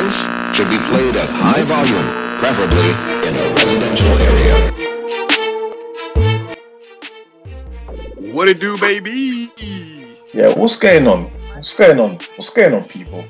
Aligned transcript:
This 0.00 0.30
should 0.50 0.70
be 0.70 0.78
played 0.78 1.14
at 1.16 1.28
high 1.28 1.62
volume, 1.62 2.10
preferably 2.38 2.92
in 3.22 3.36
a 3.36 3.48
residential 3.52 4.16
area. 4.18 4.72
What 8.32 8.48
it 8.48 8.60
do, 8.60 8.78
baby? 8.78 9.52
Yeah, 10.32 10.54
what's 10.56 10.76
going 10.76 11.06
on? 11.06 11.24
What's 11.54 11.76
going 11.76 12.00
on? 12.00 12.12
What's 12.36 12.48
going 12.48 12.72
on, 12.72 12.84
people? 12.84 13.26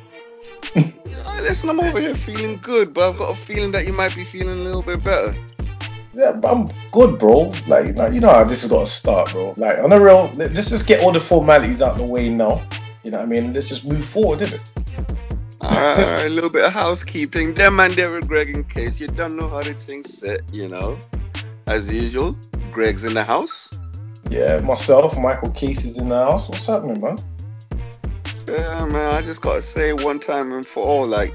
Ah, 0.77 1.39
listen, 1.43 1.71
I'm 1.71 1.81
over 1.81 1.99
here 1.99 2.15
feeling 2.15 2.59
good, 2.59 2.95
but 2.95 3.09
I've 3.11 3.19
got 3.19 3.33
a 3.33 3.37
feeling 3.37 3.73
that 3.73 3.85
you 3.85 3.93
might 3.93 4.15
be 4.15 4.23
feeling 4.23 4.61
a 4.61 4.63
little 4.63 4.83
bit 4.83 5.03
better. 5.03 5.35
Yeah, 6.15 6.33
but 6.33 6.53
I'm 6.53 6.67
good, 6.93 7.19
bro. 7.19 7.53
Like, 7.67 7.99
like, 7.99 8.13
you 8.13 8.21
know 8.21 8.31
how 8.31 8.45
this 8.45 8.61
has 8.63 8.71
got 8.71 8.87
to 8.87 8.91
start, 8.93 9.33
bro. 9.33 9.55
Like, 9.57 9.79
on 9.79 9.91
the 9.91 10.01
real, 10.01 10.31
let- 10.35 10.55
let's 10.55 10.71
just 10.71 10.87
get 10.87 11.03
all 11.03 11.11
the 11.11 11.19
formalities 11.19 11.83
out 11.83 12.01
of 12.01 12.07
the 12.07 12.13
way 12.13 12.29
now. 12.29 12.63
You 13.03 13.11
know 13.11 13.19
what 13.19 13.25
I 13.25 13.27
mean? 13.27 13.53
Let's 13.55 13.69
just 13.69 13.85
move 13.85 14.05
forward, 14.05 14.41
innit? 14.41 14.80
Alright, 15.63 15.99
alright, 15.99 16.27
a 16.27 16.29
little 16.31 16.51
bit 16.51 16.65
of 16.65 16.73
housekeeping. 16.73 17.55
Them 17.55 17.77
there 17.77 18.11
with 18.11 18.27
Greg 18.27 18.51
in 18.51 18.65
case 18.65 19.01
you 19.01 19.09
don't 19.09 19.37
know 19.37 19.49
how 19.49 19.63
the 19.63 19.75
thing's 19.75 20.19
set, 20.19 20.41
you 20.53 20.69
know. 20.69 20.99
As 21.67 21.93
usual, 21.93 22.37
Greg's 22.73 23.05
in 23.05 23.15
the 23.15 23.25
house. 23.25 23.69
Yeah, 24.31 24.59
myself, 24.59 25.19
Michael 25.19 25.51
Case 25.51 25.85
is 25.85 25.99
in 25.99 26.09
the 26.09 26.19
house. 26.19 26.49
What's 26.49 26.67
happening, 26.67 27.01
man? 27.01 27.19
Yeah, 28.49 28.87
man, 28.87 29.15
I 29.15 29.23
just 29.23 29.43
gotta 29.43 29.63
say 29.63 29.93
one 29.93 30.19
time 30.19 30.53
and 30.53 30.67
for 30.67 30.85
all, 30.85 31.07
like, 31.07 31.35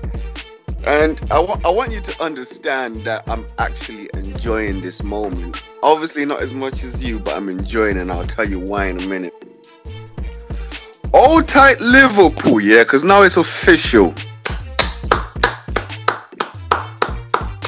and 0.86 1.20
I 1.32 1.40
want 1.40 1.66
I 1.66 1.70
want 1.70 1.92
you 1.92 2.02
to 2.02 2.24
understand 2.24 2.98
that 3.06 3.28
I'm 3.30 3.46
actually 3.58 4.10
enjoying 4.14 4.82
this 4.82 5.02
moment. 5.04 5.62
Obviously, 5.82 6.26
not 6.26 6.42
as 6.42 6.54
much 6.54 6.84
as 6.84 7.04
you, 7.04 7.20
but 7.20 7.36
I'm 7.36 7.50
enjoying 7.50 7.98
it. 7.98 8.02
And 8.02 8.12
I'll 8.12 8.28
tell 8.28 8.48
you 8.48 8.60
why 8.60 8.88
in 8.88 9.02
a 9.02 9.08
minute. 9.08 9.34
Old 11.16 11.48
tight 11.48 11.80
Liverpool, 11.80 12.60
yeah, 12.60 12.84
because 12.84 13.06
now 13.06 13.22
it's 13.22 13.38
official. 13.38 14.14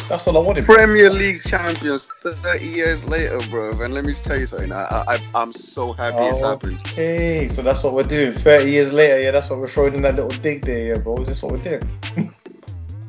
That's 0.10 0.28
all 0.28 0.38
I 0.38 0.42
wanted. 0.42 0.66
Premier 0.66 1.10
League 1.10 1.42
champions 1.44 2.06
30 2.24 2.66
years 2.66 3.08
later, 3.08 3.40
bro. 3.50 3.72
And 3.82 3.94
let 3.94 4.04
me 4.04 4.14
tell 4.14 4.38
you 4.38 4.46
something. 4.46 4.74
I, 4.74 5.04
I 5.08 5.20
I'm 5.34 5.54
so 5.54 5.94
happy 5.94 6.26
it's 6.26 6.42
Oh. 6.42 6.50
happened. 6.50 6.80
Okay, 6.88 7.48
so 7.48 7.62
that's 7.62 7.84
what 7.84 7.94
we're 7.94 8.04
doing. 8.04 8.34
30 8.34 8.70
years 8.70 8.92
later, 8.92 9.20
yeah, 9.22 9.32
that's 9.32 9.50
what 9.50 9.60
we're 9.60 9.68
throwing 9.68 9.96
in 9.96 10.02
that 10.02 10.16
little 10.16 10.30
dig 10.30 10.64
there, 10.64 10.96
yeah, 10.96 11.02
bro. 11.02 11.16
Is 11.18 11.28
this 11.28 11.42
what 11.42 11.54
we're 11.54 11.62
doing? 11.62 11.90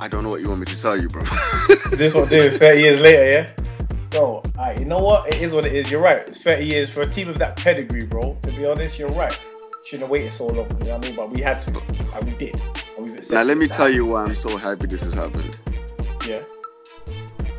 I 0.00 0.06
don't 0.06 0.23
know 0.23 0.30
what 0.30 0.41
you 0.41 0.48
want 0.48 0.61
me 0.61 0.67
to 0.67 0.80
tell 0.80 0.97
you, 0.97 1.08
bro. 1.08 1.23
Is 1.91 1.98
this 1.98 2.14
what 2.14 2.30
we're 2.30 2.48
doing 2.48 2.58
30 2.58 2.80
years 2.80 3.00
later, 3.00 3.25
yeah? 3.28 3.64
Bro, 4.11 4.42
alright, 4.56 4.78
you 4.78 4.84
know 4.84 4.98
what? 4.98 5.27
It 5.28 5.41
is 5.41 5.52
what 5.52 5.67
it 5.67 5.73
is. 5.73 5.91
You're 5.91 6.00
right. 6.00 6.19
It's 6.19 6.41
30 6.41 6.64
years 6.64 6.91
for 6.91 7.00
a 7.02 7.06
team 7.11 7.28
of 7.28 7.39
that 7.41 7.56
pedigree, 7.56 8.06
bro. 8.06 8.36
To 8.42 8.50
be 8.52 8.67
honest, 8.67 8.98
you're 8.98 9.08
right. 9.11 9.36
Shouldn't 9.89 10.03
have 10.03 10.11
waited 10.11 10.34
so 10.34 10.47
long, 10.48 10.69
you 10.81 10.89
know 10.89 10.98
what 10.98 11.06
I 11.06 11.08
mean? 11.08 11.17
But 11.17 11.31
we 11.31 11.41
had 11.41 11.62
to, 11.62 11.70
and 11.70 12.25
we 12.27 12.33
did. 12.33 12.61
And 12.98 13.31
now 13.31 13.42
let 13.42 13.56
me 13.56 13.69
tell 13.69 13.89
you 13.89 14.05
why 14.05 14.25
I'm 14.25 14.34
so 14.34 14.55
happy 14.58 14.86
this 14.86 15.00
has 15.00 15.14
happened. 15.14 15.58
Yeah. 16.27 16.42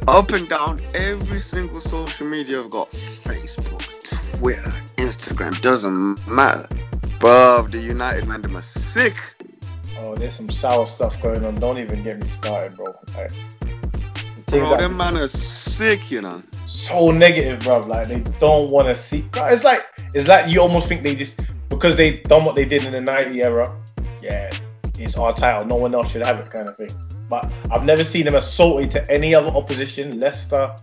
Up 0.07 0.29
and 0.29 0.47
down 0.47 0.79
every 0.93 1.39
single 1.39 1.81
social 1.81 2.27
media 2.27 2.59
I've 2.61 2.69
got 2.69 2.91
Facebook, 2.91 4.37
Twitter, 4.37 4.61
Instagram, 4.97 5.59
doesn't 5.63 6.27
matter. 6.27 6.67
Bruv, 7.17 7.71
the 7.71 7.79
United 7.79 8.27
man, 8.27 8.43
them 8.43 8.57
are 8.57 8.61
sick. 8.61 9.15
Oh, 9.97 10.13
there's 10.13 10.35
some 10.35 10.51
sour 10.51 10.85
stuff 10.85 11.19
going 11.23 11.43
on. 11.43 11.55
Don't 11.55 11.79
even 11.79 12.03
get 12.03 12.21
me 12.21 12.29
started, 12.29 12.77
bro. 12.77 12.93
Like, 13.17 13.31
the 14.45 14.59
Bro, 14.59 14.77
them 14.77 14.97
man 14.97 15.17
are 15.17 15.27
sick, 15.27 16.11
you 16.11 16.21
know. 16.21 16.43
so 16.67 17.09
negative, 17.09 17.61
bro. 17.61 17.79
Like 17.79 18.07
they 18.07 18.19
don't 18.39 18.69
want 18.69 18.87
to 18.87 18.95
see. 18.95 19.25
It's 19.33 19.63
like 19.63 19.83
it's 20.13 20.27
like 20.27 20.47
you 20.51 20.61
almost 20.61 20.87
think 20.87 21.01
they 21.01 21.15
just 21.15 21.39
because 21.69 21.95
they've 21.95 22.21
done 22.23 22.43
what 22.45 22.55
they 22.55 22.65
did 22.65 22.85
in 22.85 22.91
the 22.91 23.01
'90 23.01 23.41
era. 23.41 23.75
Yeah, 24.21 24.51
it's 24.97 25.17
our 25.17 25.33
title. 25.33 25.67
No 25.67 25.75
one 25.75 25.93
else 25.93 26.11
should 26.11 26.25
have 26.25 26.39
it, 26.39 26.49
kind 26.49 26.67
of 26.67 26.77
thing. 26.77 26.89
But 27.29 27.51
I've 27.71 27.85
never 27.85 28.03
seen 28.03 28.25
them 28.25 28.35
assaulted 28.35 28.91
to 28.91 29.11
any 29.11 29.35
other 29.35 29.49
opposition. 29.49 30.19
Leicester, 30.19 30.75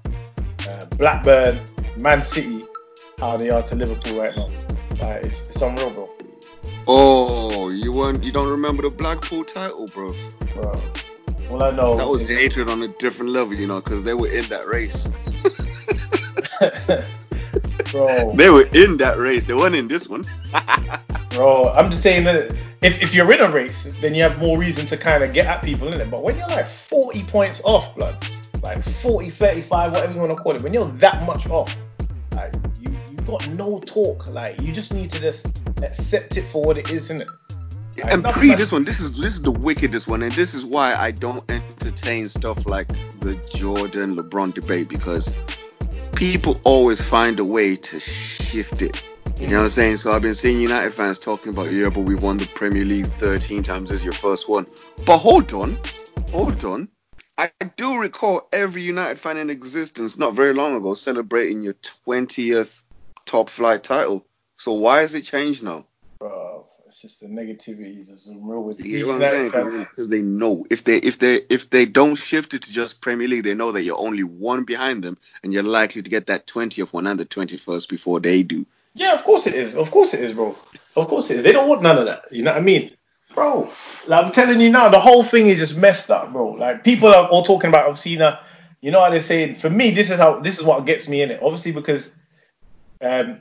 uh, 0.69 0.87
Blackburn, 0.97 1.61
Man 2.01 2.23
City, 2.23 2.65
how 3.19 3.37
they 3.37 3.51
are 3.51 3.63
to 3.63 3.75
Liverpool 3.75 4.21
right 4.21 4.37
now. 4.37 4.49
Like 4.99 5.25
it's, 5.25 5.51
it's 5.51 5.61
unreal, 5.61 5.91
bro. 5.91 6.11
Oh, 6.89 7.69
you 7.69 7.93
weren't 7.93 8.23
you 8.23 8.33
don't 8.33 8.49
remember 8.49 8.83
the 8.83 8.91
Blackburn 8.91 9.45
title, 9.45 9.87
bro. 9.89 10.13
bro. 10.55 10.73
All 11.51 11.63
I 11.63 11.71
know 11.71 11.97
That 11.97 12.09
was 12.09 12.29
hatred 12.29 12.69
on 12.69 12.83
a 12.83 12.89
different 12.89 13.31
level, 13.31 13.55
you 13.55 13.67
know, 13.67 13.81
because 13.81 14.03
they 14.03 14.15
were 14.15 14.29
in 14.29 14.45
that 14.47 14.67
race. 14.67 15.09
bro. 17.91 18.33
They 18.37 18.51
were 18.51 18.67
in 18.73 18.97
that 18.99 19.19
race. 19.19 19.45
They 19.45 19.55
weren't 19.55 19.75
in 19.75 19.89
this 19.89 20.09
one. 20.09 20.25
Bro, 21.31 21.73
I'm 21.75 21.91
just 21.91 22.03
saying 22.03 22.25
that 22.25 22.57
if, 22.83 23.03
if 23.03 23.15
you're 23.15 23.31
in 23.31 23.41
a 23.41 23.51
race, 23.51 23.95
then 24.01 24.15
you 24.15 24.23
have 24.23 24.39
more 24.39 24.59
reason 24.59 24.87
to 24.87 24.97
kind 24.97 25.23
of 25.23 25.35
get 25.35 25.47
at 25.47 25.63
people, 25.63 25.89
innit? 25.89 26.11
But 26.11 26.23
when 26.23 26.37
you're 26.39 26.49
like 26.49 26.67
40 26.67 27.25
points 27.25 27.61
off, 27.63 27.95
blood, 27.95 28.27
like 28.63 28.83
40, 28.83 29.29
35, 29.29 29.93
whatever 29.93 30.13
you 30.15 30.21
want 30.21 30.35
to 30.35 30.43
call 30.43 30.57
it, 30.57 30.63
when 30.63 30.73
you're 30.73 30.89
that 30.93 31.27
much 31.27 31.49
off, 31.51 31.77
like 32.35 32.55
you 32.81 32.97
you 33.11 33.17
got 33.27 33.47
no 33.51 33.81
talk. 33.81 34.29
Like 34.29 34.61
you 34.63 34.73
just 34.73 34.95
need 34.95 35.11
to 35.13 35.21
just 35.21 35.63
accept 35.83 36.39
it 36.39 36.45
for 36.47 36.65
what 36.65 36.79
it 36.79 36.91
is, 36.91 37.11
innit? 37.11 37.29
Like, 37.99 38.13
and 38.13 38.25
pre 38.25 38.49
like- 38.49 38.59
this 38.59 38.73
one, 38.73 38.85
this 38.85 39.01
is 39.01 39.13
this 39.19 39.35
is 39.35 39.43
the 39.43 39.53
wickedest 39.53 40.09
one, 40.09 40.23
and 40.23 40.33
this 40.33 40.55
is 40.55 40.65
why 40.65 40.95
I 40.95 41.11
don't 41.11 41.45
entertain 41.51 42.29
stuff 42.29 42.67
like 42.67 42.89
the 43.21 43.35
Jordan 43.53 44.17
LeBron 44.17 44.55
debate 44.55 44.89
because 44.89 45.35
people 46.17 46.59
always 46.65 47.01
find 47.01 47.39
a 47.39 47.45
way 47.45 47.77
to 47.77 48.01
shift 48.01 48.83
it. 48.83 49.03
You 49.39 49.49
know 49.49 49.59
what 49.59 49.65
I'm 49.65 49.71
saying? 49.71 49.99
So 49.99 50.15
I've 50.15 50.23
been 50.23 50.35
seeing 50.35 50.61
United 50.61 50.95
fans 50.95 51.19
talking 51.19 51.53
about, 51.53 51.71
yeah, 51.71 51.91
but 51.91 52.01
we 52.01 52.15
won 52.15 52.39
the 52.39 52.47
Premier 52.47 52.85
League 52.85 53.07
13 53.07 53.63
times. 53.63 53.91
This 53.91 54.01
is 54.01 54.05
your 54.05 54.15
first 54.15 54.49
one. 54.49 54.67
But 55.05 55.19
hold 55.19 55.53
on, 55.53 55.79
hold 56.33 56.65
on. 56.65 56.89
I 57.37 57.51
do 57.77 58.01
recall 58.01 58.49
every 58.51 58.81
United 58.81 59.19
fan 59.19 59.37
in 59.37 59.51
existence 59.51 60.17
not 60.17 60.33
very 60.35 60.55
long 60.55 60.75
ago 60.75 60.95
celebrating 60.95 61.63
your 61.63 61.75
20th 61.75 62.83
top 63.27 63.51
flight 63.51 63.85
title. 63.85 64.27
So 64.57 64.73
why 64.73 65.01
has 65.01 65.15
it 65.15 65.23
changed 65.23 65.63
now? 65.63 65.87
It's 66.97 67.03
just 67.03 67.21
the 67.21 67.27
negativity 67.27 68.01
is 68.01 68.09
just 68.09 68.31
real 68.41 68.63
with 68.63 68.83
You 68.83 69.05
get 69.05 69.07
what 69.07 69.17
I'm 69.17 69.51
saying? 69.51 69.85
Because 69.85 70.09
they 70.09 70.23
know 70.23 70.65
if 70.71 70.83
they 70.85 70.97
if 70.97 71.19
they 71.19 71.43
if 71.51 71.69
they 71.69 71.85
don't 71.85 72.15
shift 72.15 72.55
it 72.55 72.63
to 72.63 72.73
just 72.73 73.03
Premier 73.03 73.29
League, 73.29 73.45
they 73.45 73.53
know 73.53 73.71
that 73.73 73.83
you're 73.83 74.01
only 74.01 74.23
one 74.23 74.65
behind 74.65 75.05
them, 75.05 75.19
and 75.43 75.53
you're 75.53 75.63
likely 75.63 76.01
to 76.01 76.09
get 76.09 76.29
that 76.29 76.47
20th 76.47 76.95
one 76.95 77.07
and 77.07 77.21
the 77.21 77.27
21st 77.27 77.91
before 77.91 78.21
they 78.21 78.43
do. 78.43 78.65
Yeah, 78.95 79.13
of 79.13 79.25
course 79.25 79.47
it 79.47 79.53
is. 79.53 79.77
Of 79.77 79.91
course 79.91 80.15
it 80.15 80.21
is, 80.21 80.33
bro. 80.33 80.57
Of 80.97 81.09
course 81.09 81.29
it 81.29 81.37
is. 81.37 81.43
They 81.43 81.53
don't 81.53 81.69
want 81.69 81.83
none 81.83 81.99
of 81.99 82.07
that. 82.07 82.33
You 82.33 82.45
know 82.45 82.53
what 82.53 82.61
I 82.63 82.65
mean? 82.65 82.93
Bro, 83.35 83.71
like 84.07 84.25
I'm 84.25 84.33
telling 84.33 84.59
you 84.59 84.71
now, 84.71 84.89
the 84.89 84.99
whole 84.99 85.23
thing 85.23 85.49
is 85.49 85.59
just 85.59 85.77
messed 85.77 86.11
up, 86.11 86.33
bro. 86.33 86.53
Like 86.53 86.83
people 86.83 87.15
are 87.15 87.29
all 87.29 87.45
talking 87.45 87.69
about 87.69 88.07
now, 88.07 88.41
you 88.81 88.91
know 88.91 89.03
how 89.03 89.11
they're 89.11 89.21
saying 89.21 89.57
for 89.57 89.69
me, 89.69 89.91
this 89.91 90.09
is 90.09 90.17
how 90.17 90.41
this 90.41 90.57
is 90.57 90.65
what 90.65 90.87
gets 90.87 91.09
me 91.09 91.21
in 91.21 91.31
it. 91.31 91.43
Obviously 91.43 91.73
because 91.73 92.11
um 93.03 93.41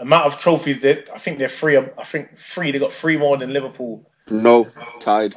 amount 0.00 0.26
of 0.26 0.40
trophies 0.40 0.80
that 0.80 1.10
I 1.14 1.18
think 1.18 1.38
they're 1.38 1.48
three 1.48 1.76
I 1.76 2.04
think 2.04 2.38
three, 2.38 2.72
they 2.72 2.78
got 2.78 2.92
three 2.92 3.16
more 3.16 3.36
than 3.36 3.52
Liverpool. 3.52 4.10
No, 4.30 4.66
tied. 4.98 5.34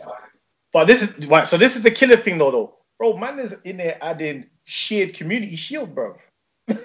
But 0.72 0.85
this 0.85 1.03
is 1.03 1.28
right, 1.28 1.47
so 1.47 1.57
this 1.57 1.75
is 1.75 1.84
the 1.84 1.91
killer 1.91 2.18
thing 2.18 2.38
though 2.38 2.51
though. 2.51 2.78
Bro, 2.97 3.18
man 3.18 3.40
is 3.40 3.53
in 3.63 3.78
there 3.78 3.97
adding 4.01 4.47
shared 4.63 5.13
community 5.13 5.56
shield, 5.56 5.94
bro. 5.94 6.16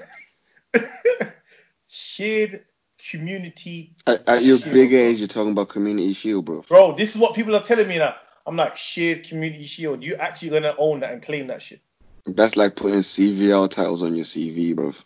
shared 1.88 2.64
community 3.10 3.94
At, 4.06 4.28
at 4.28 4.42
your 4.42 4.58
Shield, 4.58 4.72
big 4.72 4.92
age, 4.92 5.18
you're 5.18 5.28
talking 5.28 5.52
about 5.52 5.68
Community 5.68 6.12
Shield, 6.12 6.44
bro. 6.44 6.62
Bro, 6.62 6.96
this 6.96 7.14
is 7.14 7.20
what 7.20 7.34
people 7.34 7.54
are 7.54 7.62
telling 7.62 7.88
me 7.88 7.98
now. 7.98 8.16
I'm 8.46 8.56
like, 8.56 8.76
shared 8.76 9.24
community 9.24 9.64
shield. 9.64 10.02
You 10.02 10.16
actually 10.16 10.50
gonna 10.50 10.74
own 10.78 11.00
that 11.00 11.12
and 11.12 11.22
claim 11.22 11.48
that 11.48 11.62
shit. 11.62 11.80
That's 12.24 12.56
like 12.56 12.76
putting 12.76 13.00
CVL 13.00 13.70
titles 13.70 14.02
on 14.02 14.14
your 14.14 14.24
CV, 14.24 14.74
bro. 14.74 14.90
Do 14.90 14.96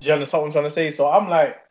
you 0.00 0.12
understand 0.12 0.42
what 0.42 0.46
I'm 0.48 0.52
trying 0.52 0.64
to 0.64 0.70
say? 0.70 0.90
So 0.92 1.08
I'm 1.08 1.28
like, 1.28 1.61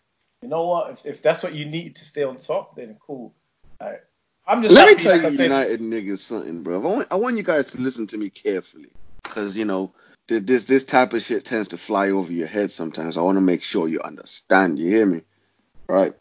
you 0.41 0.49
know 0.49 0.65
what? 0.65 0.91
If, 0.91 1.05
if 1.05 1.21
that's 1.21 1.43
what 1.43 1.53
you 1.53 1.65
need 1.65 1.95
to 1.97 2.05
stay 2.05 2.23
on 2.23 2.37
top, 2.37 2.75
then 2.75 2.97
cool. 3.05 3.35
Like, 3.79 4.03
I'm 4.47 4.61
just 4.61 4.73
Let 4.73 4.87
me 4.87 4.95
tell 4.95 5.21
like 5.21 5.33
you, 5.33 5.43
United 5.43 5.79
niggas, 5.81 6.19
something, 6.19 6.63
bro. 6.63 6.75
I 6.75 6.95
want, 6.95 7.07
I 7.11 7.15
want 7.15 7.37
you 7.37 7.43
guys 7.43 7.73
to 7.73 7.81
listen 7.81 8.07
to 8.07 8.17
me 8.17 8.29
carefully, 8.29 8.91
cause 9.23 9.57
you 9.57 9.65
know 9.65 9.93
this 10.27 10.65
this 10.65 10.85
type 10.85 11.13
of 11.13 11.21
shit 11.21 11.45
tends 11.45 11.69
to 11.69 11.77
fly 11.77 12.09
over 12.09 12.31
your 12.31 12.47
head 12.47 12.71
sometimes. 12.71 13.17
I 13.17 13.21
want 13.21 13.37
to 13.37 13.41
make 13.41 13.63
sure 13.63 13.87
you 13.87 14.01
understand. 14.01 14.79
You 14.79 14.89
hear 14.95 15.05
me? 15.05 15.21
Right. 15.89 16.13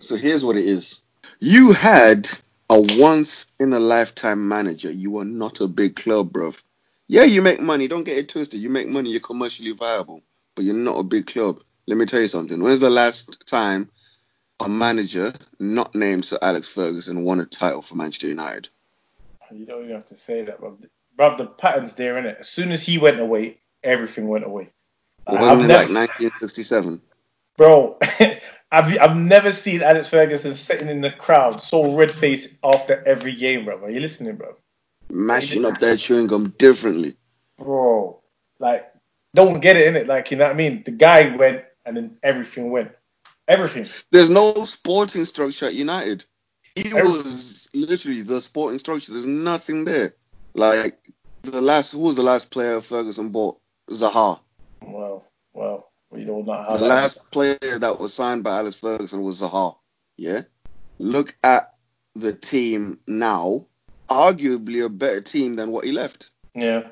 So 0.00 0.16
here's 0.16 0.44
what 0.44 0.56
it 0.56 0.66
is. 0.66 1.02
You 1.40 1.72
had 1.72 2.28
a 2.70 2.80
once 2.98 3.46
in 3.60 3.72
a 3.72 3.80
lifetime 3.80 4.48
manager. 4.48 4.90
You 4.90 5.18
are 5.18 5.24
not 5.24 5.60
a 5.60 5.68
big 5.68 5.96
club, 5.96 6.32
bro. 6.32 6.52
Yeah, 7.08 7.24
you 7.24 7.42
make 7.42 7.60
money. 7.60 7.88
Don't 7.88 8.04
get 8.04 8.18
it 8.18 8.28
twisted. 8.28 8.60
You 8.60 8.70
make 8.70 8.88
money. 8.88 9.10
You're 9.10 9.20
commercially 9.20 9.72
viable, 9.72 10.22
but 10.54 10.64
you're 10.64 10.74
not 10.74 10.98
a 10.98 11.02
big 11.04 11.26
club. 11.26 11.62
Let 11.88 11.96
me 11.96 12.04
tell 12.04 12.20
you 12.20 12.28
something. 12.28 12.62
When's 12.62 12.80
the 12.80 12.90
last 12.90 13.46
time 13.46 13.90
a 14.60 14.68
manager 14.68 15.32
not 15.58 15.94
named 15.94 16.26
Sir 16.26 16.38
Alex 16.42 16.68
Ferguson 16.68 17.24
won 17.24 17.40
a 17.40 17.46
title 17.46 17.80
for 17.80 17.94
Manchester 17.94 18.26
United? 18.26 18.68
You 19.50 19.64
don't 19.64 19.84
even 19.84 19.94
have 19.94 20.04
to 20.08 20.16
say 20.16 20.44
that, 20.44 20.60
bro. 20.60 20.76
Bro, 21.16 21.38
the 21.38 21.46
pattern's 21.46 21.94
there, 21.94 22.16
innit? 22.16 22.40
As 22.40 22.48
soon 22.50 22.72
as 22.72 22.82
he 22.82 22.98
went 22.98 23.20
away, 23.20 23.56
everything 23.82 24.28
went 24.28 24.44
away. 24.44 24.68
Like, 25.26 25.40
it 25.40 25.46
never, 25.46 25.62
like 25.62 25.88
1967? 25.88 27.00
bro, 27.56 27.96
I've, 28.70 28.98
I've 29.00 29.16
never 29.16 29.50
seen 29.54 29.82
Alex 29.82 30.10
Ferguson 30.10 30.52
sitting 30.52 30.90
in 30.90 31.00
the 31.00 31.10
crowd 31.10 31.62
so 31.62 31.94
red 31.94 32.12
faced 32.12 32.50
after 32.62 33.02
every 33.06 33.34
game, 33.34 33.64
bro. 33.64 33.82
Are 33.82 33.90
you 33.90 34.00
listening, 34.00 34.36
bro? 34.36 34.56
Mashing 35.08 35.64
up 35.64 35.78
that 35.78 35.98
chewing 35.98 36.26
gum 36.26 36.50
differently. 36.50 37.16
bro. 37.56 38.20
Like, 38.58 38.92
don't 39.34 39.60
get 39.60 39.76
it 39.76 39.88
in 39.88 39.96
it. 39.96 40.06
Like, 40.06 40.30
you 40.30 40.36
know 40.36 40.44
what 40.44 40.52
I 40.52 40.56
mean? 40.56 40.82
The 40.84 40.90
guy 40.90 41.34
went, 41.34 41.64
and 41.88 41.96
then 41.96 42.18
everything 42.22 42.70
went. 42.70 42.92
Everything. 43.48 43.86
There's 44.12 44.28
no 44.30 44.52
sporting 44.66 45.24
structure 45.24 45.66
at 45.66 45.74
United. 45.74 46.24
He 46.74 46.86
Every- 46.86 47.02
was 47.02 47.68
literally 47.74 48.20
the 48.22 48.40
sporting 48.42 48.78
structure. 48.78 49.12
There's 49.12 49.26
nothing 49.26 49.84
there. 49.86 50.14
Like 50.54 50.98
the 51.42 51.60
last, 51.62 51.92
who 51.92 52.00
was 52.00 52.14
the 52.16 52.22
last 52.22 52.50
player 52.50 52.80
Ferguson 52.82 53.30
bought? 53.30 53.58
Zaha. 53.90 54.38
Well, 54.82 55.24
well, 55.54 55.90
we 56.10 56.24
don't 56.24 56.44
know 56.46 56.52
how 56.52 56.76
The 56.76 56.84
last 56.86 57.30
player 57.30 57.56
that 57.60 57.98
was 57.98 58.12
signed 58.12 58.44
by 58.44 58.58
Alex 58.58 58.76
Ferguson 58.76 59.22
was 59.22 59.40
Zaha. 59.40 59.76
Yeah. 60.18 60.42
Look 60.98 61.34
at 61.42 61.72
the 62.14 62.32
team 62.34 63.00
now. 63.06 63.66
Arguably 64.10 64.84
a 64.84 64.88
better 64.88 65.20
team 65.22 65.56
than 65.56 65.70
what 65.70 65.84
he 65.84 65.92
left. 65.92 66.30
Yeah, 66.54 66.88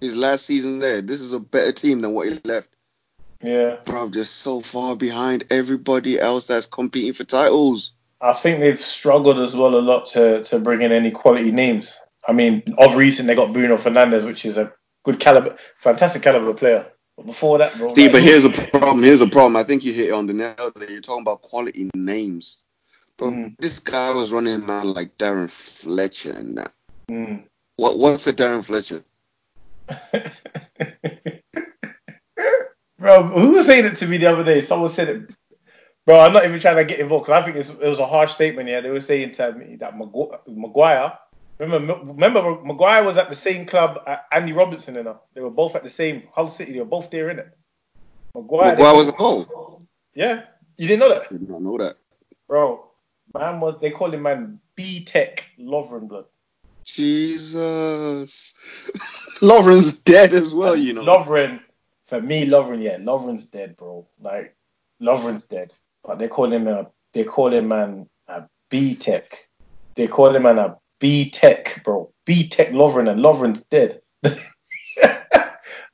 His 0.00 0.16
last 0.16 0.46
season 0.46 0.78
there. 0.78 1.00
This 1.02 1.20
is 1.20 1.32
a 1.32 1.40
better 1.40 1.72
team 1.72 2.00
than 2.00 2.12
what 2.12 2.28
he 2.28 2.40
left. 2.44 2.68
Yeah. 3.46 3.76
Bro, 3.84 4.08
they're 4.08 4.24
so 4.24 4.60
far 4.60 4.96
behind 4.96 5.44
everybody 5.50 6.18
else 6.18 6.46
that's 6.46 6.66
competing 6.66 7.12
for 7.12 7.24
titles. 7.24 7.92
I 8.20 8.32
think 8.32 8.60
they've 8.60 8.78
struggled 8.78 9.38
as 9.38 9.54
well 9.54 9.74
a 9.76 9.80
lot 9.80 10.06
to, 10.08 10.42
to 10.44 10.58
bring 10.58 10.82
in 10.82 10.90
any 10.90 11.10
quality 11.10 11.52
names. 11.52 11.98
I 12.26 12.32
mean, 12.32 12.62
of 12.78 12.96
recent 12.96 13.28
they 13.28 13.34
got 13.34 13.52
Bruno 13.52 13.76
Fernandes, 13.76 14.24
which 14.24 14.44
is 14.44 14.58
a 14.58 14.72
good 15.04 15.20
caliber, 15.20 15.56
fantastic 15.76 16.22
caliber 16.22 16.54
player. 16.54 16.86
But 17.16 17.26
before 17.26 17.58
that, 17.58 17.76
bro, 17.76 17.88
See, 17.88 18.04
like, 18.04 18.12
but 18.12 18.22
here's 18.22 18.44
a 18.44 18.50
problem. 18.50 19.02
Here's 19.02 19.20
a 19.20 19.28
problem. 19.28 19.56
I 19.56 19.62
think 19.62 19.84
you 19.84 19.92
hit 19.92 20.08
it 20.08 20.12
on 20.12 20.26
the 20.26 20.34
nail 20.34 20.72
there. 20.74 20.90
You're 20.90 21.00
talking 21.00 21.22
about 21.22 21.42
quality 21.42 21.88
names. 21.94 22.58
But 23.16 23.30
Mm. 23.30 23.56
this 23.58 23.80
guy 23.80 24.10
was 24.10 24.32
running 24.32 24.66
man 24.66 24.92
like 24.92 25.16
Darren 25.16 25.50
Fletcher 25.50 26.32
and 26.32 26.58
that. 26.58 26.72
Mm. 27.10 27.44
What 27.76 27.98
what's 27.98 28.26
a 28.26 28.32
Darren 28.32 28.64
Fletcher? 28.64 29.04
bro, 33.06 33.22
who 33.22 33.50
was 33.50 33.66
saying 33.66 33.84
it 33.84 33.96
to 33.98 34.08
me 34.08 34.18
the 34.18 34.32
other 34.32 34.42
day? 34.42 34.62
Someone 34.62 34.90
said 34.90 35.08
it. 35.08 35.30
Bro, 36.06 36.20
I'm 36.20 36.32
not 36.32 36.44
even 36.44 36.58
trying 36.60 36.76
to 36.76 36.84
get 36.84 37.00
involved 37.00 37.26
because 37.26 37.42
I 37.42 37.44
think 37.44 37.56
it's, 37.56 37.70
it 37.70 37.88
was 37.88 38.00
a 38.00 38.06
harsh 38.06 38.32
statement. 38.32 38.68
Yeah, 38.68 38.80
they 38.80 38.90
were 38.90 39.00
saying 39.00 39.32
to 39.32 39.52
me 39.52 39.76
that 39.76 39.94
Magu- 39.94 40.36
Maguire. 40.48 41.16
Remember, 41.58 41.94
remember, 42.04 42.60
Maguire 42.62 43.04
was 43.04 43.16
at 43.16 43.30
the 43.30 43.36
same 43.36 43.64
club 43.64 44.00
at 44.06 44.26
Andy 44.30 44.52
Robertson 44.52 44.96
and 44.96 45.06
her. 45.06 45.18
They 45.34 45.40
were 45.40 45.50
both 45.50 45.74
at 45.76 45.84
the 45.84 45.88
same 45.90 46.24
Hull 46.32 46.50
City. 46.50 46.72
They 46.72 46.80
were 46.80 46.84
both 46.84 47.10
there 47.10 47.30
in 47.30 47.38
it. 47.38 47.48
Maguire. 48.34 48.72
Maguire 48.72 48.94
was 48.96 49.08
a 49.08 49.12
goal. 49.12 49.82
Yeah, 50.14 50.42
you 50.76 50.88
didn't 50.88 51.00
know 51.00 51.08
that, 51.10 51.26
I 51.30 51.32
did 51.32 51.48
not 51.48 51.62
know 51.62 51.78
that. 51.78 51.96
bro. 52.48 52.84
Man 53.34 53.60
was 53.60 53.78
they 53.80 53.90
call 53.90 54.12
him 54.12 54.22
man 54.22 54.60
B 54.76 55.04
Tech 55.04 55.44
Lovren 55.58 56.08
blood. 56.08 56.26
Jesus. 56.84 58.54
Lovren's 59.42 59.98
dead 59.98 60.32
as 60.32 60.54
well, 60.54 60.76
you 60.76 60.92
know. 60.92 61.02
Lovren, 61.02 61.60
for 62.08 62.20
me, 62.20 62.46
Lovren, 62.46 62.82
yeah, 62.82 62.98
Lovren's 62.98 63.46
dead, 63.46 63.76
bro. 63.76 64.06
Like, 64.20 64.56
Lovren's 65.02 65.46
dead. 65.46 65.74
But 66.04 66.18
they 66.18 66.28
call 66.28 66.52
him 66.52 66.68
a, 66.68 66.88
they 67.12 67.24
call 67.24 67.52
him 67.52 67.68
man 67.68 68.08
a 68.28 68.44
B 68.70 68.94
Tech. 68.94 69.48
They 69.94 70.06
call 70.06 70.34
him 70.34 70.42
man 70.44 70.58
a 70.58 70.76
B 71.00 71.30
Tech, 71.30 71.82
bro. 71.84 72.12
B 72.24 72.48
Tech 72.48 72.68
Lovren, 72.68 73.10
and 73.10 73.20
Lovren's 73.20 73.62
dead. 73.64 74.00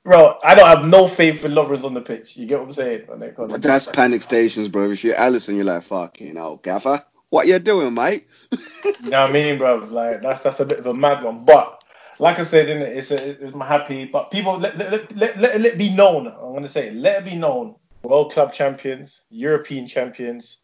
bro, 0.05 0.39
I 0.45 0.55
don't 0.55 0.69
have 0.69 0.85
no 0.87 1.09
faith 1.09 1.45
in 1.45 1.53
Lovren's 1.53 1.85
on 1.85 1.95
the 1.95 2.01
pitch. 2.01 2.37
You 2.37 2.47
get 2.47 2.59
what 2.59 2.67
I'm 2.67 2.73
saying? 2.73 3.03
When 3.07 3.21
they 3.21 3.31
call 3.31 3.47
him- 3.47 3.53
But 3.53 3.63
that's 3.63 3.87
panic 3.87 4.23
stations, 4.23 4.69
bro. 4.69 4.91
If 4.91 5.05
you're 5.05 5.17
Alisson, 5.17 5.57
you're 5.57 5.65
like, 5.65 5.83
fucking 5.83 6.37
hell, 6.37 6.57
Gaffer. 6.59 7.05
What 7.31 7.47
you 7.47 7.59
doing, 7.59 7.95
mate? 7.95 8.27
You 8.85 9.11
know 9.11 9.23
what 9.23 9.31
I 9.31 9.33
mean, 9.33 9.59
bro? 9.59 9.77
Like 9.77 10.23
that's 10.23 10.41
that's 10.41 10.61
a 10.61 10.65
bit 10.65 10.79
of 10.79 10.87
a 10.87 10.95
mad 10.95 11.23
one. 11.25 11.45
But 11.45 11.82
like 12.23 12.39
I 12.39 12.45
said, 12.45 12.69
innit, 12.69 12.97
it's 12.97 13.11
a, 13.11 13.45
it's 13.45 13.55
my 13.55 13.67
happy. 13.67 14.05
But 14.05 14.31
people 14.31 14.57
let 14.57 14.79
let, 14.79 15.17
let, 15.17 15.39
let, 15.41 15.65
it 15.65 15.77
be 15.77 15.91
known. 15.91 16.29
I'm 16.29 16.55
gonna 16.55 16.69
say 16.69 16.89
it, 16.89 16.95
let 16.95 17.23
it 17.23 17.31
be 17.31 17.37
known. 17.37 17.75
World 18.05 18.33
Club 18.33 18.53
champions, 18.53 19.23
European 19.29 19.89
champions, 19.89 20.59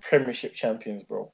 Premiership 0.00 0.54
champions, 0.54 1.02
bro. 1.02 1.32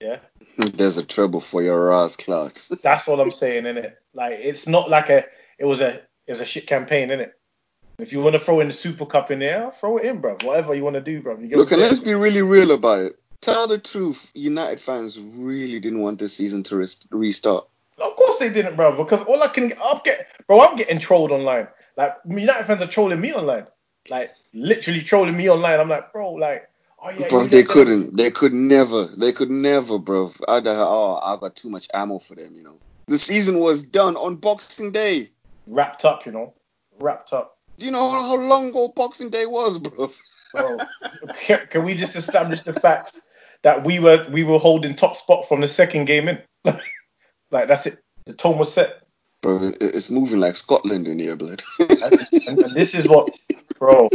Yeah, 0.00 0.18
There's 0.58 0.98
a 0.98 1.04
trouble 1.04 1.40
for 1.40 1.62
your 1.62 1.92
ass, 1.94 2.16
Clarks. 2.16 2.68
that's 2.82 3.08
all 3.08 3.20
I'm 3.20 3.30
saying, 3.30 3.64
innit? 3.64 3.94
Like 4.12 4.34
it's 4.34 4.68
not 4.68 4.90
like 4.90 5.08
a 5.08 5.24
it 5.58 5.64
was 5.64 5.80
a 5.80 6.02
it 6.26 6.32
was 6.32 6.42
a 6.42 6.46
shit 6.46 6.66
campaign, 6.66 7.08
innit? 7.08 7.32
If 7.98 8.12
you 8.12 8.20
want 8.20 8.34
to 8.34 8.40
throw 8.40 8.60
in 8.60 8.66
the 8.66 8.74
Super 8.74 9.06
Cup 9.06 9.30
in 9.30 9.38
there, 9.38 9.70
throw 9.70 9.96
it 9.96 10.04
in, 10.04 10.20
bro. 10.20 10.36
Whatever 10.42 10.74
you 10.74 10.84
want 10.84 10.96
to 10.96 11.00
do, 11.00 11.22
bro. 11.22 11.36
Look, 11.36 11.72
and 11.72 11.80
let's 11.80 12.00
be 12.00 12.12
really 12.12 12.42
real 12.42 12.72
about 12.72 12.98
it. 12.98 13.18
Tell 13.40 13.68
the 13.68 13.78
truth, 13.78 14.30
United 14.34 14.80
fans 14.80 15.18
really 15.18 15.78
didn't 15.80 16.00
want 16.00 16.18
this 16.18 16.34
season 16.34 16.62
to 16.64 16.76
rest- 16.76 17.06
restart. 17.10 17.68
Of 17.98 18.16
course 18.16 18.38
they 18.38 18.50
didn't, 18.50 18.76
bro. 18.76 18.96
Because 18.96 19.20
all 19.26 19.42
I 19.42 19.48
can, 19.48 19.72
I'm 19.82 20.00
get, 20.04 20.26
bro, 20.46 20.60
I'm 20.60 20.76
getting 20.76 20.98
trolled 20.98 21.30
online. 21.30 21.68
Like 21.96 22.16
United 22.28 22.64
fans 22.64 22.82
are 22.82 22.88
trolling 22.88 23.20
me 23.20 23.32
online, 23.32 23.66
like 24.10 24.32
literally 24.52 25.02
trolling 25.02 25.36
me 25.36 25.48
online. 25.48 25.78
I'm 25.78 25.88
like, 25.88 26.12
bro, 26.12 26.32
like, 26.32 26.68
oh 27.00 27.10
yeah, 27.10 27.28
bro, 27.28 27.46
they 27.46 27.62
couldn't. 27.62 28.16
They 28.16 28.30
could 28.30 28.52
never. 28.52 29.04
They 29.04 29.32
could 29.32 29.50
never, 29.50 29.98
bro. 29.98 30.32
I 30.48 30.60
oh, 30.64 31.20
I 31.22 31.36
got 31.40 31.54
too 31.54 31.70
much 31.70 31.88
ammo 31.94 32.18
for 32.18 32.34
them, 32.34 32.54
you 32.56 32.64
know. 32.64 32.80
The 33.06 33.18
season 33.18 33.60
was 33.60 33.82
done 33.82 34.16
on 34.16 34.36
Boxing 34.36 34.90
Day. 34.90 35.30
wrapped 35.68 36.04
up, 36.04 36.26
you 36.26 36.32
know, 36.32 36.54
wrapped 36.98 37.32
up, 37.32 37.58
Do 37.78 37.86
you 37.86 37.92
know 37.92 38.10
how 38.10 38.36
long 38.36 38.70
ago 38.70 38.88
Boxing 38.88 39.30
Day 39.30 39.46
was, 39.46 39.78
bro? 39.78 40.10
bro. 40.52 40.78
can, 41.40 41.66
can 41.68 41.84
we 41.84 41.94
just 41.94 42.16
establish 42.16 42.62
the 42.62 42.72
facts 42.72 43.20
that 43.62 43.84
we 43.84 44.00
were 44.00 44.26
we 44.30 44.42
were 44.42 44.58
holding 44.58 44.96
top 44.96 45.14
spot 45.14 45.46
from 45.46 45.60
the 45.60 45.68
second 45.68 46.06
game 46.06 46.28
in? 46.28 46.42
like 47.54 47.68
that's 47.68 47.86
it. 47.86 48.02
The 48.26 48.34
tone 48.34 48.58
was 48.58 48.72
set. 48.72 49.02
Bro, 49.40 49.72
it's 49.80 50.10
moving 50.10 50.40
like 50.40 50.56
Scotland 50.56 51.06
in 51.06 51.18
here, 51.18 51.36
blood. 51.36 51.62
and, 51.78 52.58
and 52.58 52.74
this 52.74 52.94
is 52.94 53.08
what, 53.08 53.30
bro. 53.78 54.08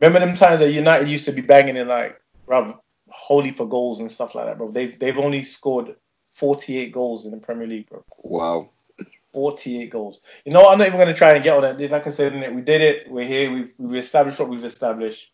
Remember 0.00 0.18
them 0.18 0.34
times 0.34 0.60
that 0.60 0.72
United 0.72 1.08
used 1.08 1.26
to 1.26 1.32
be 1.32 1.42
banging 1.42 1.76
in 1.76 1.88
like, 1.88 2.20
bro, 2.46 2.80
whole 3.08 3.42
heap 3.42 3.60
of 3.60 3.70
goals 3.70 4.00
and 4.00 4.10
stuff 4.10 4.34
like 4.34 4.46
that, 4.46 4.58
bro. 4.58 4.70
They've 4.70 4.98
they've 4.98 5.18
only 5.18 5.44
scored 5.44 5.94
48 6.26 6.92
goals 6.92 7.24
in 7.24 7.30
the 7.30 7.36
Premier 7.36 7.66
League, 7.66 7.88
bro. 7.88 8.04
wow. 8.18 8.70
48 9.32 9.90
goals. 9.90 10.20
You 10.44 10.52
know, 10.52 10.68
I'm 10.68 10.78
not 10.78 10.86
even 10.86 10.98
gonna 10.98 11.14
try 11.14 11.32
and 11.32 11.44
get 11.44 11.56
on 11.56 11.80
it. 11.80 11.90
Like 11.90 12.06
I 12.06 12.10
said, 12.10 12.54
we 12.54 12.62
did 12.62 12.80
it. 12.80 13.10
We're 13.10 13.26
here. 13.26 13.52
We've, 13.52 13.72
we've 13.78 13.98
established 14.00 14.38
what 14.38 14.48
we've 14.48 14.64
established. 14.64 15.30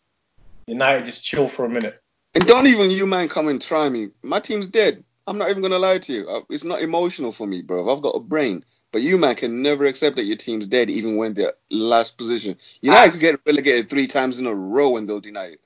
United 0.67 1.05
just 1.05 1.23
chill 1.23 1.47
for 1.47 1.65
a 1.65 1.69
minute. 1.69 2.01
And 2.35 2.45
don't 2.45 2.67
even 2.67 2.91
you, 2.91 3.07
man, 3.07 3.27
come 3.27 3.47
and 3.47 3.61
try 3.61 3.89
me. 3.89 4.09
My 4.21 4.39
team's 4.39 4.67
dead. 4.67 5.03
I'm 5.29 5.37
not 5.39 5.49
even 5.51 5.61
gonna 5.63 5.79
lie 5.79 5.99
to 5.99 6.13
you. 6.13 6.29
Uh, 6.29 6.41
It's 6.49 6.65
not 6.65 6.81
emotional 6.81 7.31
for 7.31 7.47
me, 7.47 7.61
bro. 7.61 7.89
I've 7.93 8.01
got 8.01 8.15
a 8.15 8.21
brain. 8.21 8.65
But 8.91 9.03
you, 9.03 9.17
man, 9.19 9.35
can 9.35 9.61
never 9.63 9.85
accept 9.85 10.17
that 10.17 10.25
your 10.25 10.37
team's 10.37 10.67
dead, 10.67 10.89
even 10.89 11.17
when 11.17 11.35
they're 11.35 11.53
last 11.71 12.17
position. 12.17 12.57
United 12.81 13.11
could 13.11 13.21
get 13.21 13.41
relegated 13.45 13.89
three 13.89 14.07
times 14.07 14.39
in 14.39 14.47
a 14.47 14.55
row 14.55 14.97
and 14.97 15.07
they'll 15.09 15.21
deny 15.21 15.45
it. 15.45 15.61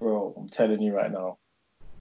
bro. 0.00 0.34
I'm 0.38 0.48
telling 0.48 0.82
you 0.82 0.94
right 0.94 1.12
now. 1.12 1.38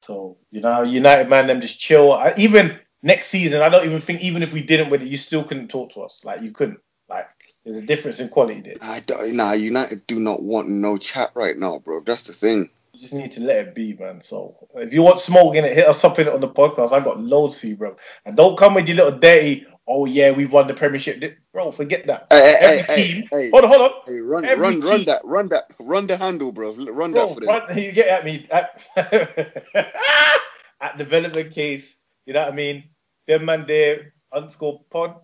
So 0.03 0.37
you 0.51 0.61
know, 0.61 0.83
United 0.83 1.29
man, 1.29 1.47
them 1.47 1.61
just 1.61 1.79
chill. 1.79 2.13
I, 2.13 2.33
even 2.37 2.79
next 3.03 3.27
season, 3.29 3.61
I 3.61 3.69
don't 3.69 3.85
even 3.85 4.01
think 4.01 4.21
even 4.21 4.43
if 4.43 4.53
we 4.53 4.63
didn't 4.63 4.89
win 4.89 5.01
it, 5.01 5.07
you 5.07 5.17
still 5.17 5.43
couldn't 5.43 5.69
talk 5.69 5.91
to 5.93 6.01
us. 6.01 6.21
Like 6.23 6.41
you 6.41 6.51
couldn't. 6.51 6.79
Like 7.09 7.27
there's 7.65 7.77
a 7.77 7.85
difference 7.85 8.19
in 8.19 8.29
quality 8.29 8.61
there. 8.61 8.77
I 8.81 9.01
don't, 9.01 9.35
nah, 9.35 9.53
United 9.53 10.07
do 10.07 10.19
not 10.19 10.43
want 10.43 10.69
no 10.69 10.97
chat 10.97 11.31
right 11.35 11.57
now, 11.57 11.79
bro. 11.79 12.01
That's 12.01 12.23
the 12.23 12.33
thing. 12.33 12.69
You 12.93 12.99
just 12.99 13.13
need 13.13 13.31
to 13.33 13.41
let 13.41 13.67
it 13.67 13.75
be, 13.75 13.93
man. 13.93 14.21
So 14.21 14.55
if 14.75 14.93
you 14.93 15.01
want 15.01 15.19
smoke 15.19 15.55
in 15.55 15.63
it, 15.63 15.73
hit 15.75 15.87
us 15.87 16.03
up 16.03 16.19
in 16.19 16.27
it 16.27 16.33
on 16.33 16.41
the 16.41 16.49
podcast. 16.49 16.91
I 16.91 16.99
got 16.99 17.19
loads 17.19 17.57
for 17.59 17.67
you, 17.67 17.77
bro. 17.77 17.95
And 18.25 18.35
don't 18.35 18.57
come 18.57 18.73
with 18.73 18.87
your 18.89 18.97
little 18.97 19.17
dirty. 19.19 19.65
Oh 19.87 20.05
yeah, 20.05 20.31
we've 20.31 20.51
won 20.51 20.67
the 20.67 20.73
Premiership, 20.73 21.23
bro. 21.53 21.71
Forget 21.71 22.05
that. 22.07 22.27
Hey, 22.29 22.55
Every 22.61 22.83
hey, 22.95 23.13
team. 23.13 23.27
hey, 23.31 23.49
Hold 23.49 23.63
on, 23.63 23.69
hold 23.69 23.81
on. 23.81 23.91
hey, 24.05 24.19
run, 24.19 24.45
every 24.45 24.61
run, 24.61 24.79
run 24.81 25.03
that, 25.05 25.21
run 25.25 25.47
that, 25.49 25.73
run 25.79 26.07
the 26.07 26.17
handle, 26.17 26.51
bro. 26.51 26.73
Run 26.73 27.11
Bro, 27.11 27.27
that 27.27 27.33
for 27.33 27.39
them. 27.39 27.49
run, 27.49 27.77
you 27.77 27.91
get 27.93 28.07
at 28.07 28.23
me 28.25 28.45
at, 28.51 28.87
at 30.81 30.97
development 30.97 31.51
case. 31.51 31.95
You 32.25 32.33
know 32.33 32.41
what 32.41 32.53
I 32.53 32.55
mean? 32.55 32.83
Them 33.25 33.45
man 33.45 33.65
there 33.67 34.13
underscore 34.33 34.81
pod. 34.89 35.15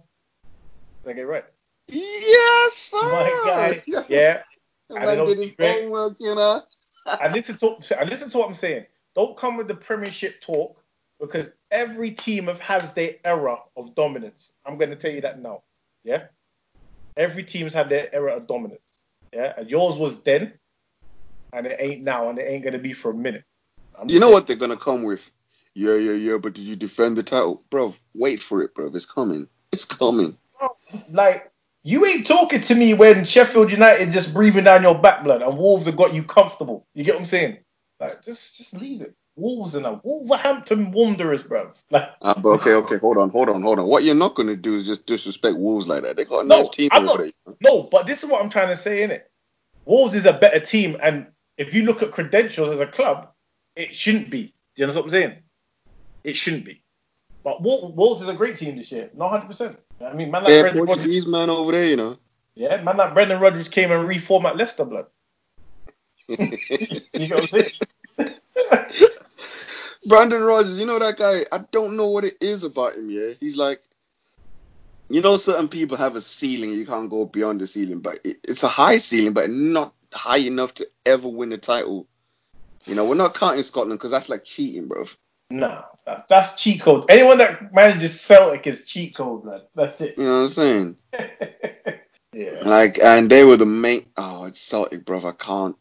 Did 1.04 1.12
I 1.12 1.14
get 1.14 1.22
it 1.24 1.28
right? 1.28 1.46
Yes, 1.90 2.74
sir. 2.74 3.02
My 3.04 3.44
guy. 3.46 3.84
Yeah. 4.10 4.42
And 4.90 5.00
man 5.06 5.26
did 5.26 5.38
his 5.38 5.54
homework, 5.60 6.16
you 6.20 6.34
know. 6.36 6.62
And 7.22 7.34
listen 7.34 7.58
to 7.58 7.78
and 8.00 8.10
listen 8.10 8.30
to 8.30 8.38
what 8.38 8.48
I'm 8.48 8.54
saying. 8.54 8.86
Don't 9.16 9.36
come 9.38 9.58
with 9.58 9.68
the 9.68 9.76
Premiership 9.76 10.42
talk 10.42 10.82
because 11.20 11.52
every 11.72 12.12
team 12.12 12.48
have 12.48 12.60
has 12.60 12.94
their 12.94 13.16
era 13.26 13.58
of 13.76 13.96
dominance. 13.96 14.54
I'm 14.66 14.78
going 14.78 14.92
to 14.92 14.96
tell 14.96 15.12
you 15.12 15.22
that 15.22 15.42
now. 15.42 15.64
Yeah. 16.04 16.26
Every 17.16 17.44
team's 17.44 17.74
had 17.74 17.90
their 17.90 18.14
era 18.14 18.36
of 18.36 18.48
dominance. 18.48 19.02
Yeah. 19.34 19.54
And 19.58 19.70
yours 19.70 19.98
was 19.98 20.22
then, 20.22 20.54
and 21.54 21.66
it 21.66 21.78
ain't 21.80 22.04
now, 22.04 22.30
and 22.30 22.38
it 22.38 22.44
ain't 22.44 22.64
going 22.64 22.74
to 22.74 22.80
be 22.80 22.94
for 22.94 23.12
a 23.12 23.16
minute. 23.16 23.44
I'm 24.00 24.10
You 24.10 24.20
know 24.20 24.28
saying. 24.28 24.34
what 24.34 24.48
they're 24.48 24.56
gonna 24.56 24.78
come 24.78 25.04
with? 25.04 25.32
Yeah, 25.74 25.96
yeah, 25.96 26.14
yeah. 26.14 26.38
But 26.38 26.54
did 26.54 26.66
you 26.66 26.76
defend 26.76 27.18
the 27.18 27.24
title, 27.24 27.64
bro? 27.70 27.96
Wait 28.14 28.42
for 28.42 28.62
it, 28.62 28.76
bro. 28.76 28.88
It's 28.94 29.06
coming. 29.06 29.48
It's 29.72 29.86
coming. 29.86 30.38
Like, 31.10 31.52
you 31.88 32.06
ain't 32.06 32.28
talking 32.28 32.60
to 32.62 32.76
me 32.76 32.94
when 32.94 33.24
Sheffield 33.24 33.72
United 33.72 34.12
just 34.12 34.34
breathing 34.34 34.66
down 34.66 34.84
your 34.84 34.96
back 35.00 35.24
blood 35.24 35.42
and 35.42 35.58
Wolves 35.58 35.86
have 35.86 35.96
got 35.96 36.14
you 36.14 36.22
comfortable. 36.24 36.86
You 36.94 37.06
get 37.06 37.16
what 37.16 37.20
I'm 37.22 37.26
saying? 37.26 37.60
Like, 38.00 38.22
just 38.24 38.58
just 38.58 38.74
leave 38.74 39.02
it. 39.02 39.16
Wolves 39.38 39.74
and 39.76 39.86
a 39.86 40.02
Wolverhampton 40.04 40.92
Wanderers, 40.92 41.44
bro. 41.44 41.72
Like, 41.92 42.10
Uh, 42.22 42.34
but 42.40 42.50
okay, 42.60 42.74
okay, 42.74 42.98
hold 42.98 43.18
on, 43.18 43.30
hold 43.30 43.48
on, 43.50 43.62
hold 43.62 43.80
on. 43.80 43.86
What 43.88 44.04
you're 44.04 44.16
not 44.16 44.36
gonna 44.36 44.56
do 44.58 44.76
is 44.76 44.86
just 44.86 45.06
disrespect 45.06 45.56
Wolves 45.58 45.88
like 45.88 46.04
that. 46.04 46.18
They 46.18 46.26
got 46.26 46.44
a 46.44 46.48
No, 46.48 46.58
nice 46.58 46.70
team 46.70 46.90
I'm 46.92 47.08
over 47.08 47.24
not- 47.24 47.32
there. 47.46 47.56
no, 47.62 47.84
but 47.84 48.06
this 48.06 48.22
is 48.24 48.30
what 48.30 48.42
I'm 48.42 48.50
trying 48.50 48.70
to 48.70 48.76
say, 48.76 49.08
innit? 49.08 49.22
Wolves 49.86 50.14
is 50.16 50.26
a 50.26 50.34
better 50.34 50.60
team, 50.60 50.98
and 51.02 51.28
if 51.58 51.74
you 51.74 51.84
look 51.84 52.04
at 52.04 52.12
credentials 52.12 52.70
as 52.72 52.80
a 52.82 52.88
club, 52.88 53.30
it 53.78 53.96
shouldn't 53.96 54.30
be. 54.30 54.48
Do 54.76 54.82
you 54.82 54.84
understand 54.86 54.96
what 54.96 55.04
I'm 55.06 55.10
saying? 55.22 55.44
It 56.26 56.36
shouldn't 56.36 56.66
be. 56.66 56.84
But 57.48 57.62
Wol- 57.62 57.94
Wolves 57.94 58.22
is 58.22 58.28
a 58.28 58.34
great 58.34 58.58
team 58.58 58.76
this 58.76 58.92
year, 58.92 59.10
not 59.14 59.32
100. 59.32 59.48
percent 59.48 59.80
I 60.06 60.12
mean, 60.12 60.32
man 60.32 60.44
like 60.44 60.52
They're 60.52 60.64
Brendan 60.64 60.84
Rodgers, 60.84 61.28
man 61.28 61.50
over 61.50 61.72
there, 61.72 61.88
you 61.88 61.96
know. 61.96 62.18
yeah, 62.56 62.82
man 62.82 62.98
like 62.98 63.14
Brendan 63.14 63.40
Rodgers 63.40 63.70
came 63.70 63.90
and 63.90 64.06
reformat 64.06 64.58
Leicester, 64.58 64.84
blood. 64.84 65.06
You 66.28 67.30
know 67.30 67.38
what 67.38 67.44
I'm 67.44 67.48
saying? 67.48 67.72
Brendan 70.10 70.44
Rodgers, 70.44 70.78
you 70.78 70.86
know 70.86 71.00
that 71.00 71.16
guy. 71.16 71.46
I 71.50 71.60
don't 71.72 71.96
know 71.96 72.08
what 72.08 72.26
it 72.26 72.36
is 72.42 72.66
about 72.66 72.96
him. 72.96 73.10
Yeah, 73.10 73.30
he's 73.40 73.56
like, 73.56 73.82
you 75.10 75.22
know, 75.22 75.38
certain 75.38 75.70
people 75.70 75.96
have 75.96 76.18
a 76.18 76.22
ceiling. 76.22 76.74
You 76.74 76.86
can't 76.86 77.10
go 77.10 77.24
beyond 77.24 77.62
the 77.62 77.68
ceiling, 77.68 78.02
but 78.02 78.20
it, 78.26 78.40
it's 78.46 78.64
a 78.64 78.68
high 78.68 78.98
ceiling, 78.98 79.32
but 79.32 79.50
not 79.50 79.94
high 80.14 80.40
enough 80.40 80.74
to 80.76 80.88
ever 81.06 81.30
win 81.30 81.54
a 81.54 81.58
title. 81.58 82.08
You 82.86 82.96
know, 82.96 83.06
we're 83.06 83.16
not 83.16 83.36
counting 83.36 83.64
Scotland 83.64 83.98
because 83.98 84.12
that's 84.12 84.28
like 84.28 84.44
cheating, 84.44 84.90
bro. 84.90 85.06
Nah, 85.50 85.84
that's, 86.08 86.24
that's 86.30 86.56
cheat 86.56 86.82
code. 86.82 87.06
Anyone 87.10 87.38
that 87.40 87.74
manages 87.74 88.20
Celtic 88.20 88.66
is 88.66 88.86
cheat 88.86 89.16
code, 89.16 89.44
blood. 89.44 89.64
That's 89.76 90.00
it. 90.00 90.18
You 90.18 90.24
know 90.24 90.38
what 90.38 90.44
I'm 90.44 90.48
saying? 90.48 90.98
yeah. 92.34 92.62
Like, 92.64 92.98
and 92.98 93.30
they 93.30 93.44
were 93.44 93.58
the 93.58 93.66
main. 93.66 94.06
Oh, 94.16 94.46
it's 94.46 94.62
Celtic, 94.62 95.04
bro. 95.04 95.20
I 95.20 95.34
can't. 95.34 95.76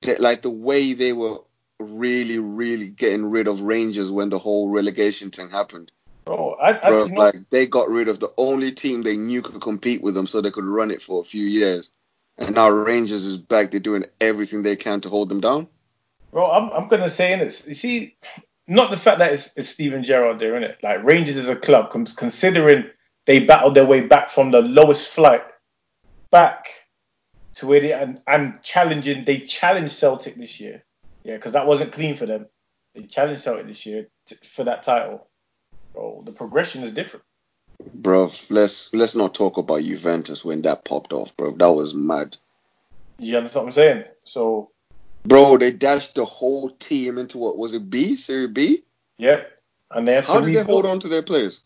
They, 0.00 0.16
like 0.16 0.40
the 0.40 0.50
way 0.50 0.94
they 0.94 1.12
were 1.12 1.40
really, 1.78 2.38
really 2.38 2.88
getting 2.88 3.30
rid 3.30 3.48
of 3.48 3.60
Rangers 3.60 4.10
when 4.10 4.30
the 4.30 4.38
whole 4.38 4.70
relegation 4.70 5.30
thing 5.30 5.50
happened. 5.50 5.92
Bro, 6.24 6.54
I, 6.54 6.78
I 6.78 6.88
Bro, 6.88 7.04
you 7.04 7.12
know, 7.12 7.20
like 7.20 7.50
they 7.50 7.66
got 7.66 7.88
rid 7.88 8.08
of 8.08 8.18
the 8.18 8.32
only 8.38 8.72
team 8.72 9.02
they 9.02 9.18
knew 9.18 9.42
could 9.42 9.60
compete 9.60 10.00
with 10.00 10.14
them, 10.14 10.26
so 10.26 10.40
they 10.40 10.50
could 10.50 10.64
run 10.64 10.90
it 10.90 11.02
for 11.02 11.20
a 11.20 11.24
few 11.24 11.44
years. 11.44 11.90
And 12.38 12.54
now 12.54 12.70
Rangers 12.70 13.24
is 13.24 13.36
back. 13.36 13.70
They're 13.70 13.80
doing 13.80 14.06
everything 14.22 14.62
they 14.62 14.76
can 14.76 15.02
to 15.02 15.10
hold 15.10 15.28
them 15.28 15.40
down. 15.40 15.68
Bro, 16.32 16.50
I'm, 16.50 16.70
I'm 16.70 16.88
gonna 16.88 17.08
say 17.08 17.38
this. 17.38 17.66
You 17.66 17.74
see, 17.74 18.16
not 18.68 18.90
the 18.90 18.96
fact 18.96 19.18
that 19.18 19.32
it's, 19.32 19.56
it's 19.56 19.68
Steven 19.68 20.02
Gerrard 20.02 20.38
there, 20.38 20.52
innit? 20.52 20.82
Like 20.82 21.04
Rangers 21.04 21.36
is 21.36 21.48
a 21.48 21.56
club, 21.56 21.90
considering 21.90 22.90
they 23.26 23.44
battled 23.44 23.74
their 23.74 23.86
way 23.86 24.00
back 24.00 24.28
from 24.28 24.50
the 24.50 24.60
lowest 24.60 25.08
flight 25.08 25.44
back 26.30 26.68
to 27.54 27.66
where 27.66 27.80
they 27.80 27.92
and, 27.92 28.20
and 28.26 28.62
challenging. 28.62 29.24
They 29.24 29.40
challenged 29.40 29.92
Celtic 29.92 30.36
this 30.36 30.60
year, 30.60 30.84
yeah, 31.24 31.36
because 31.36 31.52
that 31.52 31.66
wasn't 31.66 31.92
clean 31.92 32.16
for 32.16 32.26
them. 32.26 32.46
They 32.94 33.02
challenged 33.02 33.42
Celtic 33.42 33.66
this 33.66 33.86
year 33.86 34.08
t- 34.26 34.36
for 34.42 34.64
that 34.64 34.82
title. 34.82 35.28
Bro, 35.92 36.22
the 36.26 36.32
progression 36.32 36.82
is 36.82 36.92
different. 36.92 37.24
Bro, 37.92 38.30
let's 38.50 38.92
let's 38.94 39.14
not 39.14 39.34
talk 39.34 39.58
about 39.58 39.82
Juventus 39.82 40.44
when 40.44 40.62
that 40.62 40.84
popped 40.84 41.12
off, 41.12 41.36
bro. 41.36 41.52
That 41.52 41.72
was 41.72 41.94
mad. 41.94 42.36
You 43.18 43.36
understand 43.36 43.64
what 43.64 43.70
I'm 43.70 43.72
saying? 43.72 44.04
So, 44.24 44.70
Bro, 45.28 45.58
they 45.58 45.72
dashed 45.72 46.14
the 46.14 46.24
whole 46.24 46.70
team 46.70 47.18
into 47.18 47.38
what 47.38 47.56
was 47.56 47.74
it 47.74 47.88
B, 47.88 48.16
Serie 48.16 48.48
B? 48.48 48.82
yeah, 49.18 49.42
and 49.90 50.06
they 50.06 50.14
have 50.14 50.26
How 50.26 50.40
did 50.40 50.54
they 50.54 50.62
hold 50.62 50.86
on 50.86 51.00
to 51.00 51.08
their 51.08 51.22
players? 51.22 51.62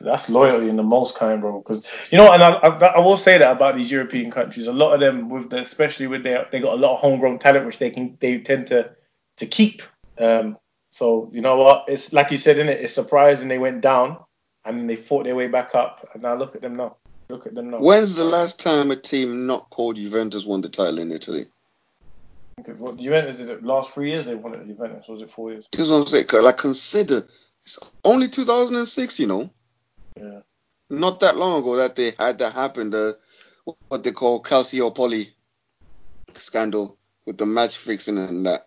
That's 0.00 0.30
loyalty 0.30 0.68
in 0.68 0.76
the 0.76 0.82
most 0.82 1.16
kind, 1.16 1.40
bro. 1.40 1.58
Because 1.60 1.82
you 2.10 2.18
know, 2.18 2.32
and 2.32 2.42
I, 2.42 2.52
I, 2.52 2.86
I 2.86 3.00
will 3.00 3.16
say 3.16 3.38
that 3.38 3.52
about 3.52 3.76
these 3.76 3.90
European 3.90 4.30
countries. 4.30 4.66
A 4.66 4.72
lot 4.72 4.94
of 4.94 5.00
them, 5.00 5.28
with 5.28 5.50
the, 5.50 5.60
especially 5.60 6.06
with 6.06 6.22
their, 6.22 6.46
they 6.50 6.60
got 6.60 6.74
a 6.74 6.80
lot 6.80 6.94
of 6.94 7.00
homegrown 7.00 7.38
talent, 7.40 7.66
which 7.66 7.78
they 7.78 7.90
can 7.90 8.16
they 8.20 8.38
tend 8.38 8.68
to 8.68 8.90
to 9.38 9.46
keep. 9.46 9.82
Um, 10.18 10.56
so 10.90 11.30
you 11.32 11.40
know 11.40 11.56
what? 11.56 11.84
It's 11.88 12.12
like 12.12 12.30
you 12.30 12.38
said 12.38 12.58
in 12.58 12.68
it. 12.68 12.80
It's 12.80 12.94
surprising 12.94 13.48
they 13.48 13.58
went 13.58 13.80
down 13.80 14.18
and 14.64 14.78
then 14.78 14.86
they 14.86 14.96
fought 14.96 15.24
their 15.24 15.34
way 15.36 15.48
back 15.48 15.74
up. 15.74 16.08
And 16.14 16.22
now 16.22 16.36
look 16.36 16.54
at 16.54 16.62
them 16.62 16.76
now. 16.76 16.96
Look 17.28 17.46
at 17.46 17.54
them 17.54 17.70
now. 17.70 17.78
When's 17.78 18.16
the 18.16 18.24
last 18.24 18.60
time 18.60 18.90
a 18.90 18.96
team 18.96 19.46
not 19.46 19.70
called 19.70 19.96
Juventus 19.96 20.46
won 20.46 20.60
the 20.60 20.68
title 20.68 20.98
in 20.98 21.12
Italy? 21.12 21.46
What, 22.66 22.96
Juventus 22.98 23.38
did 23.38 23.48
it 23.50 23.62
last 23.62 23.90
three 23.90 24.10
years? 24.10 24.26
They 24.26 24.34
won 24.34 24.54
it. 24.54 24.66
Juventus 24.66 25.06
was 25.08 25.22
it 25.22 25.30
four 25.30 25.52
years? 25.52 25.66
This 25.72 25.82
is 25.82 25.90
what 25.90 25.98
I'm 26.00 26.06
saying. 26.06 26.26
'cause, 26.26 26.44
Like, 26.44 26.58
consider 26.58 27.22
it's 27.62 27.78
only 28.04 28.28
2006, 28.28 29.18
you 29.20 29.26
know, 29.26 29.50
Yeah. 30.16 30.40
not 30.90 31.20
that 31.20 31.36
long 31.36 31.60
ago 31.60 31.76
that 31.76 31.96
they 31.96 32.12
had 32.18 32.38
that 32.38 32.52
happen. 32.52 32.90
The 32.90 33.18
what 33.88 34.02
they 34.02 34.12
call 34.12 34.42
Calcio 34.42 34.90
Calciopoli 34.94 35.30
scandal 36.34 36.98
with 37.26 37.36
the 37.38 37.46
match 37.46 37.76
fixing 37.76 38.18
and 38.18 38.46
that. 38.46 38.66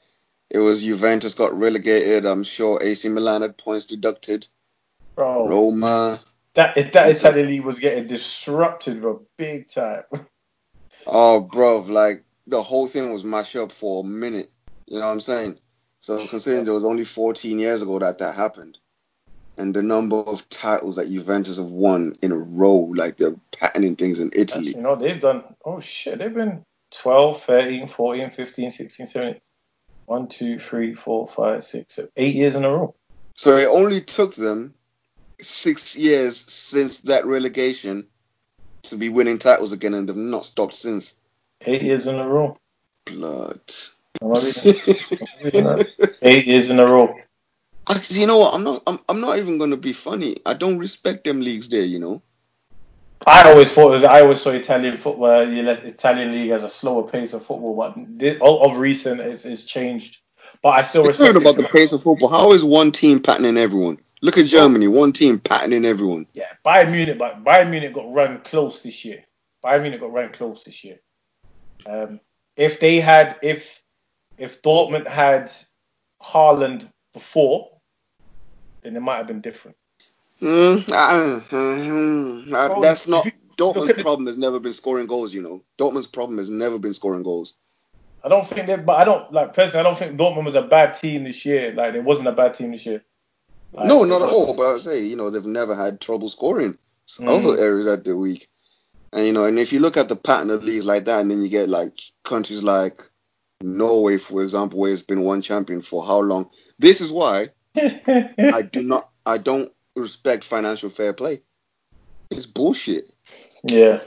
It 0.50 0.60
was 0.60 0.83
Juventus 0.83 1.33
got 1.33 1.53
relegated. 1.53 2.25
I'm 2.25 2.43
sure 2.43 2.81
AC 2.83 3.10
Milan 3.10 3.41
had 3.41 3.57
points 3.57 3.86
deducted. 3.88 4.48
Bro, 5.15 5.48
Roma. 5.48 6.21
that 6.53 6.75
that 6.93 7.10
Italian 7.10 7.48
league 7.48 7.63
was 7.65 7.79
getting 7.79 8.07
disrupted, 8.07 9.01
bro, 9.01 9.25
big 9.38 9.69
time. 9.69 10.03
Oh, 11.07 11.39
bro, 11.41 11.79
like 11.79 12.24
the 12.48 12.62
whole 12.62 12.88
thing 12.88 13.12
was 13.12 13.24
mashed 13.24 13.55
up 13.55 13.71
for 13.71 14.03
a 14.03 14.07
minute. 14.07 14.51
You 14.88 15.00
know 15.00 15.05
what 15.05 15.13
I'm 15.13 15.21
saying? 15.21 15.60
So 16.00 16.25
considering 16.27 16.67
it 16.67 16.71
was 16.71 16.86
only 16.86 17.05
14 17.05 17.60
years 17.60 17.81
ago 17.81 18.00
that 18.00 18.19
that 18.19 18.36
happened, 18.36 18.77
and 19.57 19.74
the 19.74 19.83
number 19.83 20.17
of 20.17 20.48
titles 20.50 20.95
that 20.95 21.10
Juventus 21.10 21.57
have 21.57 21.69
won 21.69 22.15
in 22.21 22.31
a 22.31 22.38
row, 22.38 22.91
like 22.95 23.17
they're 23.17 23.36
patterning 23.51 23.95
things 23.95 24.19
in 24.19 24.31
Italy. 24.33 24.74
You 24.75 24.81
know, 24.81 24.95
they've 24.95 25.19
done, 25.19 25.43
oh 25.63 25.79
shit, 25.79 26.17
they've 26.17 26.33
been 26.33 26.65
12, 26.91 27.41
13, 27.41 27.88
14, 27.88 28.31
15, 28.31 28.71
16, 28.71 29.05
17, 29.07 29.41
1, 30.05 30.27
2, 30.27 30.60
3, 30.60 30.93
4, 30.93 31.27
5, 31.27 31.63
6, 31.63 31.93
7, 31.93 32.12
8 32.15 32.36
years 32.36 32.55
in 32.55 32.65
a 32.65 32.69
row. 32.69 32.95
So 33.36 33.55
it 33.57 33.67
only 33.67 34.01
took 34.01 34.36
them 34.36 34.74
six 35.39 35.98
years 35.98 36.38
since 36.38 37.00
that 37.00 37.25
relegation 37.25 38.07
to 38.83 38.98
be 38.98 39.10
winning 39.10 39.38
titles 39.38 39.74
again, 39.74 39.93
and 39.93 40.07
they've 40.07 40.15
not 40.15 40.45
stopped 40.45 40.74
since. 40.74 41.15
8 41.65 41.82
years 41.82 42.08
in 42.08 42.15
a 42.15 42.27
row. 42.27 42.58
Blood. 43.06 43.62
Am 44.22 44.32
I 44.32 44.39
reading? 44.39 44.74
reading 45.44 45.63
that? 45.65 46.15
8 46.22 46.46
years 46.46 46.70
in 46.70 46.80
a 46.80 46.86
row. 46.86 47.15
I- 47.88 48.01
you 48.10 48.27
know 48.27 48.38
what? 48.38 48.53
I'm 48.53 48.63
not. 48.63 48.84
I'm, 48.88 49.00
I'm 49.10 49.22
not 49.22 49.38
even 49.38 49.58
gonna 49.58 49.77
be 49.77 49.94
funny. 49.94 50.38
I 50.46 50.53
don't 50.53 50.77
respect 50.77 51.24
them 51.24 51.41
leagues 51.41 51.70
there. 51.70 51.84
You 51.84 52.00
know. 52.00 52.22
I 53.25 53.44
always 53.51 53.72
thought, 53.72 53.89
it 53.89 53.91
was- 53.91 54.03
I 54.03 54.22
always 54.22 54.41
saw 54.41 54.50
Italian 54.50 54.98
football, 54.98 55.30
uh, 55.30 55.41
you 55.41 55.62
let 55.62 55.86
Italian 55.86 56.32
league 56.32 56.50
as 56.50 56.63
a 56.63 56.70
slower 56.70 57.08
pace 57.08 57.34
of 57.34 57.46
football, 57.46 57.75
but 57.75 57.94
this, 58.18 58.38
of 58.41 58.62
of 58.62 58.77
recent, 58.77 59.22
it's, 59.22 59.46
it's 59.46 59.65
changed. 59.65 60.18
But 60.63 60.70
I 60.70 60.82
still 60.82 61.01
It's 61.08 61.20
respect 61.20 61.38
about 61.38 61.56
the 61.56 61.63
pace 61.63 61.91
of 61.91 62.01
football. 62.03 62.30
How 62.30 62.51
is 62.53 62.63
one 62.63 62.91
team 62.91 63.20
patterning 63.20 63.58
everyone? 63.58 64.00
Look 64.22 64.38
at 64.38 64.46
Germany. 64.46 64.88
One 64.88 65.13
team 65.13 65.39
patterning 65.39 65.86
everyone. 65.86 66.27
Yeah, 66.34 66.46
Bayern 66.65 66.91
Munich, 66.91 67.18
but 67.18 67.44
Bayern 67.44 67.70
Munich 67.72 67.94
got 67.94 68.12
run 68.13 68.41
close 68.44 68.82
this 68.82 69.03
year. 69.06 69.24
Bayern 69.63 69.82
Munich 69.84 70.00
got 70.00 70.13
run 70.13 70.32
close 70.32 70.63
this 70.63 70.84
year. 70.84 71.00
Um, 71.85 72.19
if 72.55 72.79
they 72.79 73.00
had, 73.00 73.38
if 73.41 73.81
if 74.38 74.61
Dortmund 74.61 75.07
had 75.07 75.51
Haaland 76.21 76.89
before, 77.13 77.69
then 78.83 78.95
it 78.95 79.00
might 79.00 79.17
have 79.17 79.27
been 79.27 79.41
different. 79.41 79.77
Mm, 80.41 80.83
uh, 80.91 82.67
Bro, 82.67 82.81
that's 82.81 83.07
not 83.07 83.27
Dortmund's 83.57 84.01
problem. 84.01 84.25
Has 84.25 84.38
never 84.38 84.59
been 84.59 84.73
scoring 84.73 85.07
goals. 85.07 85.33
You 85.33 85.41
know, 85.41 85.63
Dortmund's 85.77 86.07
problem 86.07 86.38
has 86.39 86.50
never 86.50 86.79
been 86.79 86.93
scoring 86.93 87.23
goals. 87.23 87.55
I 88.23 88.29
don't 88.29 88.47
think 88.47 88.67
that, 88.67 88.85
but 88.85 88.93
I 89.00 89.03
don't 89.03 89.31
like 89.31 89.53
personally. 89.53 89.79
I 89.79 89.83
don't 89.83 89.97
think 89.97 90.17
Dortmund 90.17 90.45
was 90.45 90.55
a 90.55 90.61
bad 90.61 90.93
team 90.93 91.23
this 91.23 91.45
year. 91.45 91.73
Like 91.73 91.93
it 91.93 92.03
wasn't 92.03 92.27
a 92.27 92.31
bad 92.31 92.53
team 92.53 92.71
this 92.71 92.85
year. 92.85 93.03
Like, 93.73 93.88
no, 93.88 94.03
not 94.03 94.21
at 94.21 94.29
all. 94.29 94.53
But 94.53 94.63
I 94.63 94.71
would 94.73 94.81
say, 94.81 95.03
you 95.03 95.15
know, 95.15 95.29
they've 95.29 95.45
never 95.45 95.75
had 95.75 96.01
trouble 96.01 96.29
scoring. 96.29 96.77
Some 97.05 97.25
Mm. 97.25 97.45
other 97.45 97.61
areas 97.61 97.85
that 97.85 98.03
they're 98.03 98.17
weak. 98.17 98.50
And 99.13 99.25
you 99.25 99.34
know, 99.34 99.46
and 99.46 99.60
if 99.60 99.74
you 99.74 99.80
look 99.80 99.98
at 99.98 100.08
the 100.10 100.15
pattern 100.15 100.50
of 100.51 100.63
leagues 100.63 100.86
like 100.86 101.06
that, 101.06 101.22
and 101.22 101.30
then 101.30 101.41
you 101.44 101.50
get 101.50 101.70
like 101.70 102.00
countries 102.24 102.63
like 102.63 103.01
Norway, 103.62 104.18
for 104.18 104.41
example, 104.44 104.80
where 104.80 104.91
it's 104.91 105.01
been 105.01 105.22
one 105.22 105.41
champion 105.41 105.82
for 105.82 106.06
how 106.06 106.20
long? 106.20 106.50
This 106.80 107.01
is 107.01 107.12
why 107.12 107.50
I 107.75 108.62
do 108.72 108.84
not, 108.84 109.10
I 109.25 109.38
don't 109.38 109.72
respect 109.96 110.44
financial 110.44 110.89
fair 110.89 111.13
play. 111.13 111.41
It's 112.30 112.46
bullshit. 112.46 113.10
yeah. 113.63 114.01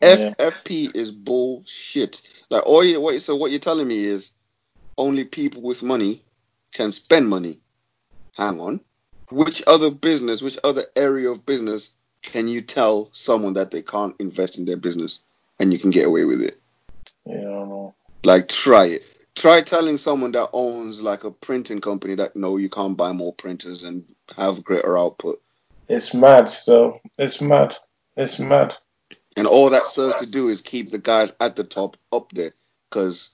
FFP 0.00 0.84
Yeah. 0.84 0.90
Is 0.94 1.10
bullshit. 1.10 2.22
Like 2.50 2.66
all 2.66 2.84
you, 2.84 3.00
what, 3.00 3.20
so 3.20 3.36
what 3.36 3.50
you're 3.50 3.60
telling 3.60 3.88
me 3.88 4.04
is 4.04 4.32
only 4.96 5.24
people 5.24 5.62
with 5.62 5.82
money 5.82 6.24
can 6.72 6.92
spend 6.92 7.28
money. 7.28 7.60
Hang 8.34 8.60
on. 8.60 8.80
Which 9.30 9.62
other 9.66 9.90
business, 9.90 10.40
which 10.40 10.58
other 10.64 10.84
area 10.96 11.30
of 11.30 11.44
business 11.44 11.90
can 12.22 12.48
you 12.48 12.60
tell 12.60 13.10
someone 13.12 13.54
that 13.54 13.70
they 13.70 13.82
can't 13.82 14.16
invest 14.18 14.58
in 14.58 14.64
their 14.64 14.76
business 14.76 15.20
and 15.58 15.72
you 15.72 15.78
can 15.78 15.90
get 15.90 16.06
away 16.06 16.24
with 16.24 16.42
it? 16.42 16.60
Yeah, 17.24 17.38
I 17.38 17.42
don't 17.42 17.68
know. 17.68 17.94
Like 18.24 18.48
try 18.48 18.86
it. 18.86 19.02
Try 19.34 19.60
telling 19.60 19.98
someone 19.98 20.32
that 20.32 20.50
owns 20.52 21.00
like 21.00 21.24
a 21.24 21.30
printing 21.30 21.80
company 21.80 22.16
that 22.16 22.34
no, 22.34 22.56
you 22.56 22.68
can't 22.68 22.96
buy 22.96 23.12
more 23.12 23.32
printers 23.32 23.84
and 23.84 24.04
have 24.36 24.64
greater 24.64 24.98
output. 24.98 25.40
It's 25.88 26.12
mad 26.12 26.50
still. 26.50 27.00
It's 27.16 27.40
mad. 27.40 27.76
It's 28.16 28.38
mad. 28.38 28.76
And 29.36 29.46
all 29.46 29.70
that 29.70 29.86
serves 29.86 30.16
to 30.16 30.30
do 30.30 30.48
is 30.48 30.60
keep 30.60 30.90
the 30.90 30.98
guys 30.98 31.32
at 31.40 31.54
the 31.54 31.64
top 31.64 31.96
up 32.12 32.32
there. 32.32 32.50
Because, 32.90 33.30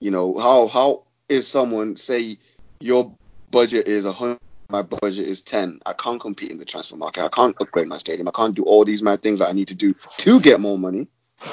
you 0.00 0.10
know, 0.10 0.36
how 0.36 0.66
how 0.66 1.04
is 1.28 1.46
someone 1.46 1.96
say 1.96 2.38
your 2.80 3.14
budget 3.50 3.86
is 3.86 4.04
a 4.04 4.12
hundred, 4.12 4.40
my 4.72 4.82
budget 4.82 5.28
is 5.28 5.40
ten. 5.42 5.80
I 5.86 5.92
can't 5.92 6.20
compete 6.20 6.50
in 6.50 6.58
the 6.58 6.64
transfer 6.64 6.96
market. 6.96 7.24
I 7.24 7.28
can't 7.28 7.54
upgrade 7.60 7.86
my 7.86 7.98
stadium. 7.98 8.26
I 8.26 8.32
can't 8.32 8.54
do 8.54 8.64
all 8.64 8.84
these 8.84 9.02
mad 9.02 9.22
things 9.22 9.38
that 9.38 9.48
I 9.48 9.52
need 9.52 9.68
to 9.68 9.74
do 9.74 9.94
to 10.18 10.40
get 10.40 10.60
more 10.60 10.78
money 10.78 11.08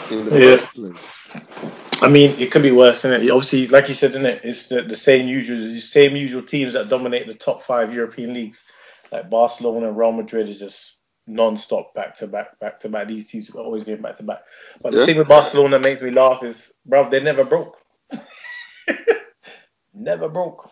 in 0.09 0.25
the 0.25 0.39
Yeah. 0.39 0.51
first 0.51 0.73
place. 0.73 2.01
I 2.01 2.07
mean, 2.07 2.39
it 2.39 2.51
could 2.51 2.63
be 2.63 2.71
worse, 2.71 2.99
isn't 2.99 3.11
it? 3.11 3.29
Obviously, 3.29 3.67
like 3.67 3.89
you 3.89 3.95
said, 3.95 4.11
isn't 4.11 4.25
it? 4.25 4.41
It's 4.45 4.67
the, 4.67 4.81
the 4.81 4.95
same 4.95 5.27
usual, 5.27 5.57
the 5.57 5.79
same 5.79 6.15
usual 6.15 6.41
teams 6.41 6.73
that 6.73 6.89
dominate 6.89 7.27
the 7.27 7.33
top 7.33 7.61
five 7.61 7.93
European 7.93 8.33
leagues, 8.33 8.63
like 9.11 9.29
Barcelona, 9.29 9.89
and 9.89 9.97
Real 9.97 10.13
Madrid, 10.13 10.47
is 10.47 10.59
just 10.59 10.95
non-stop, 11.27 11.93
back 11.93 12.15
to 12.17 12.27
back, 12.27 12.57
back 12.59 12.79
to 12.79 12.89
back. 12.89 13.07
These 13.07 13.29
teams 13.29 13.49
are 13.53 13.59
always 13.59 13.83
going 13.83 14.01
back 14.01 14.17
to 14.17 14.23
back. 14.23 14.43
But 14.81 14.93
the 14.93 15.05
thing 15.05 15.17
with 15.17 15.27
Barcelona 15.27 15.77
that 15.77 15.83
makes 15.83 16.01
me 16.01 16.11
laugh 16.11 16.41
is, 16.41 16.71
bruv, 16.87 17.11
they 17.11 17.19
never 17.21 17.43
broke. 17.43 17.77
never 19.93 20.29
broke. 20.29 20.71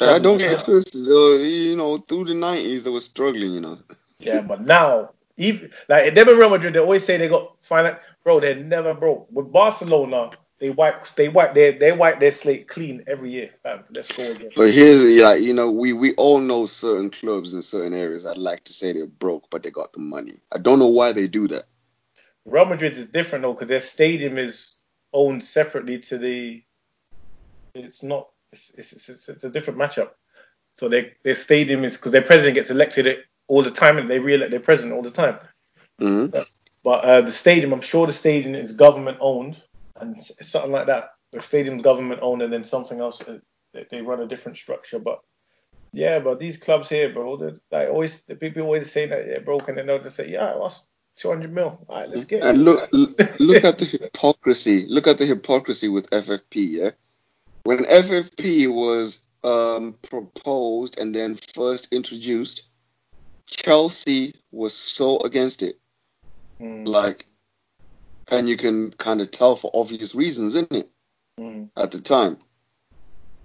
I 0.00 0.18
don't 0.18 0.38
get 0.38 0.52
it 0.52 0.64
twisted. 0.64 1.06
Uh, 1.08 1.42
you 1.42 1.76
know, 1.76 1.98
through 1.98 2.24
the 2.26 2.34
nineties, 2.34 2.84
they 2.84 2.90
were 2.90 3.00
struggling. 3.00 3.52
You 3.52 3.60
know. 3.60 3.78
Yeah, 4.18 4.40
but 4.40 4.62
now, 4.62 5.10
even 5.36 5.70
like 5.88 6.14
them 6.14 6.28
and 6.28 6.38
Real 6.38 6.50
Madrid, 6.50 6.74
they 6.74 6.80
always 6.80 7.04
say 7.04 7.16
they 7.16 7.28
got 7.28 7.56
finance. 7.60 7.98
Bro, 8.24 8.40
They're 8.40 8.54
never 8.54 8.94
broke. 8.94 9.26
With 9.32 9.50
Barcelona, 9.50 10.30
they 10.58 10.70
wipe, 10.70 11.04
they 11.16 11.28
wipe, 11.28 11.54
they 11.54 11.72
they 11.72 11.90
wipe 11.90 12.20
their 12.20 12.30
slate 12.30 12.68
clean 12.68 13.02
every 13.08 13.32
year. 13.32 13.50
Fam, 13.64 13.82
let's 13.92 14.12
go 14.12 14.22
again. 14.30 14.50
But 14.54 14.72
here's 14.72 15.04
like 15.20 15.42
you 15.42 15.52
know 15.52 15.70
we 15.72 15.92
we 15.92 16.14
all 16.14 16.38
know 16.38 16.66
certain 16.66 17.10
clubs 17.10 17.52
in 17.52 17.62
certain 17.62 17.94
areas. 17.94 18.26
I'd 18.26 18.38
like 18.38 18.62
to 18.64 18.72
say 18.72 18.92
they're 18.92 19.06
broke, 19.06 19.50
but 19.50 19.64
they 19.64 19.70
got 19.72 19.92
the 19.92 19.98
money. 19.98 20.38
I 20.52 20.58
don't 20.58 20.78
know 20.78 20.86
why 20.86 21.10
they 21.12 21.26
do 21.26 21.48
that. 21.48 21.64
Real 22.44 22.64
Madrid 22.64 22.96
is 22.96 23.06
different 23.06 23.42
though, 23.42 23.54
because 23.54 23.68
their 23.68 23.80
stadium 23.80 24.38
is 24.38 24.76
owned 25.12 25.44
separately 25.44 25.98
to 25.98 26.18
the. 26.18 26.62
It's 27.74 28.02
not. 28.02 28.28
It's 28.52 28.70
it's, 28.76 29.08
it's, 29.08 29.28
it's 29.28 29.44
a 29.44 29.50
different 29.50 29.78
matchup. 29.78 30.10
So 30.74 30.88
their 30.88 31.12
their 31.24 31.36
stadium 31.36 31.84
is 31.84 31.96
because 31.96 32.12
their 32.12 32.22
president 32.22 32.54
gets 32.54 32.70
elected 32.70 33.24
all 33.48 33.62
the 33.62 33.70
time, 33.70 33.98
and 33.98 34.08
they 34.08 34.18
re-elect 34.18 34.50
their 34.50 34.60
president 34.60 34.94
all 34.94 35.02
the 35.02 35.10
time. 35.10 35.38
hmm 35.98 36.26
But 36.84 37.04
uh, 37.04 37.20
the 37.20 37.32
stadium, 37.32 37.72
I'm 37.72 37.80
sure 37.80 38.06
the 38.06 38.12
stadium 38.12 38.54
is 38.54 38.72
government 38.72 39.18
owned, 39.20 39.60
and 39.96 40.16
it's, 40.16 40.48
something 40.48 40.72
like 40.72 40.86
that. 40.86 41.10
The 41.32 41.40
stadium's 41.40 41.82
government 41.82 42.20
owned, 42.22 42.42
and 42.42 42.52
then 42.52 42.64
something 42.64 43.00
else 43.00 43.20
uh, 43.22 43.38
they, 43.72 43.86
they 43.90 44.02
run 44.02 44.20
a 44.20 44.26
different 44.26 44.58
structure. 44.58 44.98
But 44.98 45.20
yeah, 45.92 46.20
but 46.20 46.38
these 46.38 46.56
clubs 46.56 46.88
here, 46.88 47.12
bro, 47.12 47.58
they 47.70 47.86
always 47.88 48.22
the 48.22 48.36
people 48.36 48.62
always 48.62 48.90
say 48.90 49.06
that 49.06 49.26
they're 49.26 49.40
broken, 49.40 49.78
and 49.78 49.88
they'll 49.88 50.02
just 50.02 50.16
say, 50.16 50.30
yeah, 50.30 50.46
I 50.46 50.54
lost 50.54 50.86
200 51.16 51.52
mil? 51.52 51.78
All 51.88 52.00
right, 52.00 52.08
let's 52.08 52.24
get. 52.24 52.40
it. 52.40 52.46
And 52.46 52.64
look 52.64 52.88
look 52.92 53.64
at 53.64 53.78
the 53.78 53.84
hypocrisy. 53.84 54.86
Look 54.88 55.06
at 55.06 55.18
the 55.18 55.26
hypocrisy 55.26 55.88
with 55.88 56.10
FFP. 56.10 56.68
Yeah, 56.70 56.90
when 57.64 57.84
FFP 57.84 58.72
was 58.72 59.24
um, 59.44 59.94
proposed 60.02 60.98
and 60.98 61.14
then 61.14 61.36
first 61.54 61.92
introduced, 61.92 62.68
Chelsea 63.46 64.34
was 64.50 64.74
so 64.74 65.20
against 65.20 65.62
it. 65.62 65.78
Mm, 66.60 66.86
Like, 66.86 67.26
and 68.30 68.48
you 68.48 68.56
can 68.56 68.90
kind 68.90 69.20
of 69.20 69.30
tell 69.30 69.56
for 69.56 69.70
obvious 69.74 70.14
reasons, 70.14 70.54
isn't 70.54 70.72
it? 70.72 70.88
mm. 71.38 71.68
at 71.76 71.90
the 71.90 72.00
time. 72.00 72.38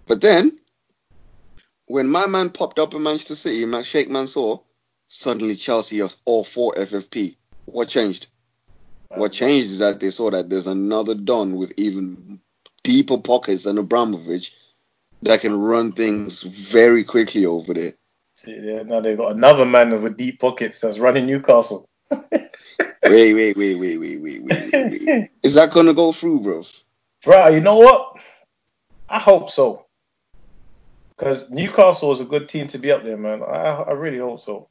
But 0.07 0.21
then, 0.21 0.57
when 1.85 2.07
my 2.07 2.27
man 2.27 2.49
popped 2.49 2.79
up 2.79 2.93
in 2.93 3.03
Manchester 3.03 3.35
City, 3.35 3.65
my 3.65 3.81
Sheikh 3.81 4.09
Mansour, 4.09 4.57
suddenly 5.07 5.55
Chelsea 5.55 6.01
are 6.01 6.09
all 6.25 6.43
for 6.43 6.73
FFP. 6.73 7.37
What 7.65 7.89
changed? 7.89 8.27
What 9.09 9.31
changed 9.31 9.67
is 9.67 9.79
that 9.79 9.99
they 9.99 10.09
saw 10.09 10.29
that 10.31 10.49
there's 10.49 10.67
another 10.67 11.15
Don 11.15 11.55
with 11.55 11.73
even 11.77 12.39
deeper 12.87 13.17
pockets 13.17 13.63
than 13.63 13.77
Abramovich 13.77 14.53
that 15.21 15.41
can 15.41 15.59
run 15.59 15.91
things 15.91 16.41
very 16.41 17.03
quickly 17.03 17.45
over 17.45 17.73
there. 17.73 17.93
Yeah, 18.45 18.83
now 18.83 19.01
they've 19.01 19.17
got 19.17 19.33
another 19.33 19.65
man 19.65 20.01
with 20.01 20.15
deep 20.15 20.39
pockets 20.39 20.79
that's 20.79 20.97
running 20.97 21.25
Newcastle. 21.25 21.89
wait, 22.11 22.49
wait, 23.03 23.57
wait, 23.57 23.57
wait, 23.57 23.77
wait, 23.77 23.97
wait, 23.97 24.21
wait, 24.21 24.41
wait. 24.41 25.31
Is 25.43 25.55
that 25.55 25.71
gonna 25.71 25.93
go 25.93 26.13
through, 26.13 26.39
bro? 26.39 26.63
Bro, 27.23 27.47
you 27.49 27.59
know 27.59 27.77
what? 27.77 28.21
I 29.09 29.19
hope 29.19 29.49
so. 29.49 29.85
Because 31.09 31.49
Newcastle 31.51 32.13
is 32.13 32.21
a 32.21 32.25
good 32.25 32.47
team 32.47 32.67
to 32.67 32.77
be 32.77 32.91
up 32.91 33.03
there, 33.03 33.17
man. 33.17 33.43
I, 33.43 33.83
I 33.89 33.91
really 33.93 34.19
hope 34.19 34.39
so. 34.39 34.69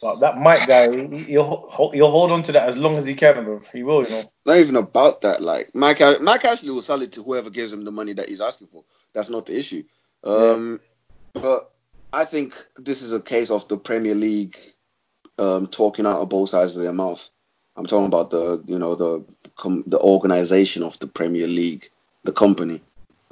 But 0.00 0.20
that 0.20 0.38
Mike 0.38 0.66
guy, 0.68 0.94
he, 0.94 1.24
he'll, 1.24 1.90
he'll 1.92 2.10
hold 2.10 2.30
on 2.30 2.44
to 2.44 2.52
that 2.52 2.68
as 2.68 2.76
long 2.76 2.98
as 2.98 3.06
he 3.06 3.14
can, 3.14 3.44
bro. 3.44 3.60
He 3.72 3.82
will, 3.82 4.04
you 4.04 4.10
know. 4.10 4.32
Not 4.46 4.58
even 4.58 4.76
about 4.76 5.22
that. 5.22 5.42
Like 5.42 5.74
Mike, 5.74 6.00
Mike 6.20 6.44
Ashley 6.44 6.70
will 6.70 6.82
sell 6.82 7.02
it 7.02 7.12
to 7.12 7.22
whoever 7.22 7.50
gives 7.50 7.72
him 7.72 7.84
the 7.84 7.90
money 7.90 8.12
that 8.12 8.28
he's 8.28 8.40
asking 8.40 8.68
for. 8.68 8.84
That's 9.12 9.30
not 9.30 9.46
the 9.46 9.58
issue. 9.58 9.82
Um, 10.22 10.80
but 11.32 11.72
I 12.12 12.24
think 12.24 12.54
this 12.76 13.02
is 13.02 13.12
a 13.12 13.20
case 13.20 13.50
of 13.50 13.68
the 13.68 13.76
Premier 13.76 14.14
League 14.14 14.56
um, 15.38 15.66
talking 15.66 16.06
out 16.06 16.20
of 16.20 16.28
both 16.28 16.50
sides 16.50 16.76
of 16.76 16.82
their 16.82 16.92
mouth. 16.92 17.28
I'm 17.76 17.86
talking 17.86 18.06
about 18.06 18.30
the 18.30 18.62
you 18.66 18.78
know 18.78 18.94
the 18.94 19.24
com- 19.56 19.84
the 19.86 20.00
organization 20.00 20.82
of 20.82 20.98
the 20.98 21.06
Premier 21.06 21.46
League, 21.46 21.88
the 22.24 22.32
company. 22.32 22.82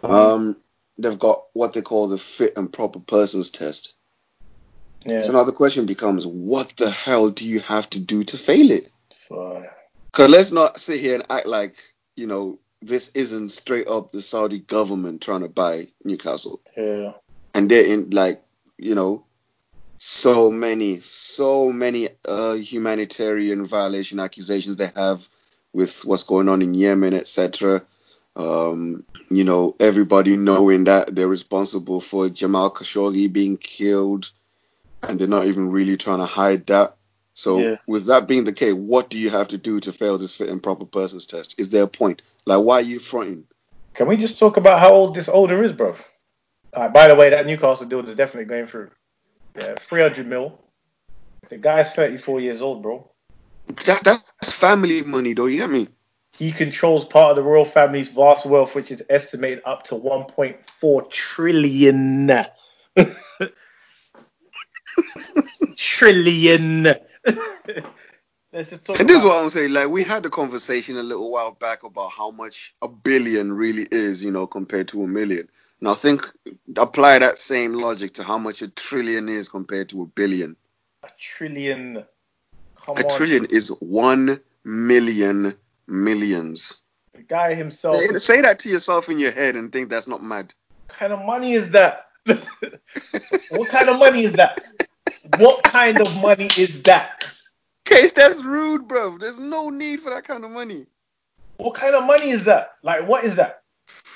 Um, 0.02 0.56
they've 0.98 1.18
got 1.18 1.44
what 1.52 1.72
they 1.72 1.82
call 1.82 2.08
the 2.08 2.18
fit 2.18 2.56
and 2.56 2.72
proper 2.72 3.00
persons 3.00 3.50
test. 3.50 3.94
Yeah. 5.06 5.22
So 5.22 5.32
now 5.32 5.44
the 5.44 5.52
question 5.52 5.86
becomes, 5.86 6.26
what 6.26 6.68
the 6.76 6.90
hell 6.90 7.30
do 7.30 7.46
you 7.46 7.60
have 7.60 7.88
to 7.90 8.00
do 8.00 8.24
to 8.24 8.36
fail 8.36 8.70
it? 8.70 8.90
Because 10.06 10.30
let's 10.30 10.52
not 10.52 10.78
sit 10.78 11.00
here 11.00 11.14
and 11.14 11.24
act 11.30 11.46
like, 11.46 11.76
you 12.16 12.26
know, 12.26 12.58
this 12.82 13.10
isn't 13.10 13.50
straight 13.50 13.88
up 13.88 14.12
the 14.12 14.20
Saudi 14.20 14.58
government 14.58 15.22
trying 15.22 15.40
to 15.40 15.48
buy 15.48 15.88
Newcastle. 16.04 16.60
yeah. 16.76 17.12
And 17.54 17.70
they're 17.70 17.86
in, 17.86 18.10
like, 18.10 18.42
you 18.76 18.94
know, 18.94 19.24
so 19.98 20.50
many, 20.50 21.00
so 21.00 21.72
many 21.72 22.08
uh, 22.28 22.54
humanitarian 22.54 23.64
violation 23.64 24.20
accusations 24.20 24.76
they 24.76 24.90
have 24.94 25.26
with 25.72 26.04
what's 26.04 26.24
going 26.24 26.48
on 26.48 26.62
in 26.62 26.74
Yemen, 26.74 27.14
etc. 27.14 27.82
Um, 28.34 29.04
you 29.30 29.44
know, 29.44 29.74
everybody 29.80 30.36
knowing 30.36 30.84
that 30.84 31.14
they're 31.14 31.28
responsible 31.28 32.00
for 32.00 32.28
Jamal 32.28 32.70
Khashoggi 32.70 33.32
being 33.32 33.56
killed, 33.56 34.30
and 35.02 35.18
they're 35.18 35.28
not 35.28 35.46
even 35.46 35.70
really 35.70 35.96
trying 35.96 36.18
to 36.18 36.26
hide 36.26 36.66
that. 36.66 36.96
So, 37.34 37.58
Yeah. 37.58 37.76
with 37.86 38.06
that 38.06 38.26
being 38.26 38.44
the 38.44 38.52
case, 38.52 38.72
what 38.72 39.10
do 39.10 39.18
you 39.18 39.30
have 39.30 39.48
to 39.48 39.58
do 39.58 39.78
to 39.80 39.92
fail 39.92 40.16
this 40.16 40.34
fit 40.34 40.48
and 40.48 40.62
proper 40.62 40.86
persons 40.86 41.26
test? 41.26 41.54
Is 41.58 41.68
there 41.68 41.84
a 41.84 41.88
point? 41.88 42.22
Like, 42.46 42.64
why 42.64 42.76
are 42.76 42.82
you 42.82 42.98
fronting? 42.98 43.46
Can 43.94 44.08
we 44.08 44.16
just 44.16 44.38
talk 44.38 44.56
about 44.56 44.80
how 44.80 44.92
old 44.92 45.14
this 45.14 45.28
older 45.28 45.62
is, 45.62 45.72
bro? 45.72 45.94
Uh, 46.72 46.88
by 46.88 47.08
the 47.08 47.14
way, 47.14 47.30
that 47.30 47.46
Newcastle 47.46 47.86
deal 47.86 48.06
is 48.06 48.14
definitely 48.14 48.46
going 48.46 48.66
through. 48.66 48.90
Yeah, 49.54 49.74
300 49.76 50.26
mil. 50.26 50.58
The 51.48 51.58
guy's 51.58 51.94
34 51.94 52.40
years 52.40 52.62
old, 52.62 52.82
bro. 52.82 53.10
That, 53.84 54.02
that's 54.04 54.52
family 54.52 55.02
money, 55.02 55.32
though. 55.32 55.46
You 55.46 55.58
get 55.58 55.70
me? 55.70 55.88
He 56.38 56.52
controls 56.52 57.04
part 57.04 57.30
of 57.30 57.36
the 57.36 57.42
royal 57.42 57.64
family's 57.64 58.08
vast 58.08 58.44
wealth, 58.44 58.74
which 58.74 58.90
is 58.90 59.02
estimated 59.08 59.62
up 59.64 59.84
to 59.84 59.94
1.4 59.94 61.10
trillion. 61.10 62.30
trillion. 65.76 66.84
Let's 68.52 68.70
just 68.70 68.84
talk 68.86 68.98
And 69.00 69.08
this 69.08 69.18
is 69.18 69.24
what 69.24 69.42
I'm 69.42 69.50
saying. 69.50 69.72
Like, 69.72 69.88
we 69.88 70.02
had 70.02 70.24
a 70.24 70.30
conversation 70.30 70.96
a 70.96 71.02
little 71.02 71.30
while 71.30 71.50
back 71.52 71.82
about 71.82 72.10
how 72.10 72.30
much 72.30 72.74
a 72.80 72.88
billion 72.88 73.52
really 73.52 73.86
is, 73.90 74.24
you 74.24 74.30
know, 74.30 74.46
compared 74.46 74.88
to 74.88 75.02
a 75.02 75.06
million. 75.06 75.48
Now, 75.80 75.94
think, 75.94 76.22
apply 76.74 77.18
that 77.18 77.38
same 77.38 77.74
logic 77.74 78.14
to 78.14 78.22
how 78.22 78.38
much 78.38 78.62
a 78.62 78.68
trillion 78.68 79.28
is 79.28 79.48
compared 79.48 79.90
to 79.90 80.02
a 80.02 80.06
billion. 80.06 80.56
a 81.02 81.08
trillion. 81.18 82.04
Come 82.76 82.96
A 82.96 83.02
on. 83.02 83.16
trillion 83.16 83.46
is 83.50 83.68
one 83.80 84.40
million 84.64 85.54
millions. 85.86 86.76
The 87.14 87.22
guy 87.22 87.54
himself. 87.54 87.96
Say, 87.96 88.18
say 88.18 88.40
that 88.42 88.60
to 88.60 88.70
yourself 88.70 89.08
in 89.08 89.18
your 89.18 89.32
head 89.32 89.56
and 89.56 89.72
think 89.72 89.90
that's 89.90 90.08
not 90.08 90.22
mad. 90.22 90.54
What 90.86 90.98
kind 90.98 91.12
of 91.12 91.24
money 91.26 91.52
is 91.52 91.72
that? 91.72 92.06
what 92.26 93.68
kind 93.68 93.88
of 93.88 93.98
money 93.98 94.24
is 94.24 94.34
that? 94.34 94.60
What 95.38 95.62
kind 95.64 96.00
of 96.00 96.16
money 96.20 96.48
is 96.56 96.82
that? 96.82 97.26
Case, 97.84 98.12
that's 98.12 98.42
rude, 98.42 98.88
bro. 98.88 99.18
There's 99.18 99.38
no 99.38 99.70
need 99.70 100.00
for 100.00 100.10
that 100.10 100.24
kind 100.24 100.44
of 100.44 100.50
money. 100.50 100.86
What 101.58 101.74
kind 101.74 101.94
of 101.94 102.04
money 102.04 102.30
is 102.30 102.44
that? 102.44 102.72
Like, 102.82 103.06
what 103.06 103.24
is 103.24 103.36
that? 103.36 103.62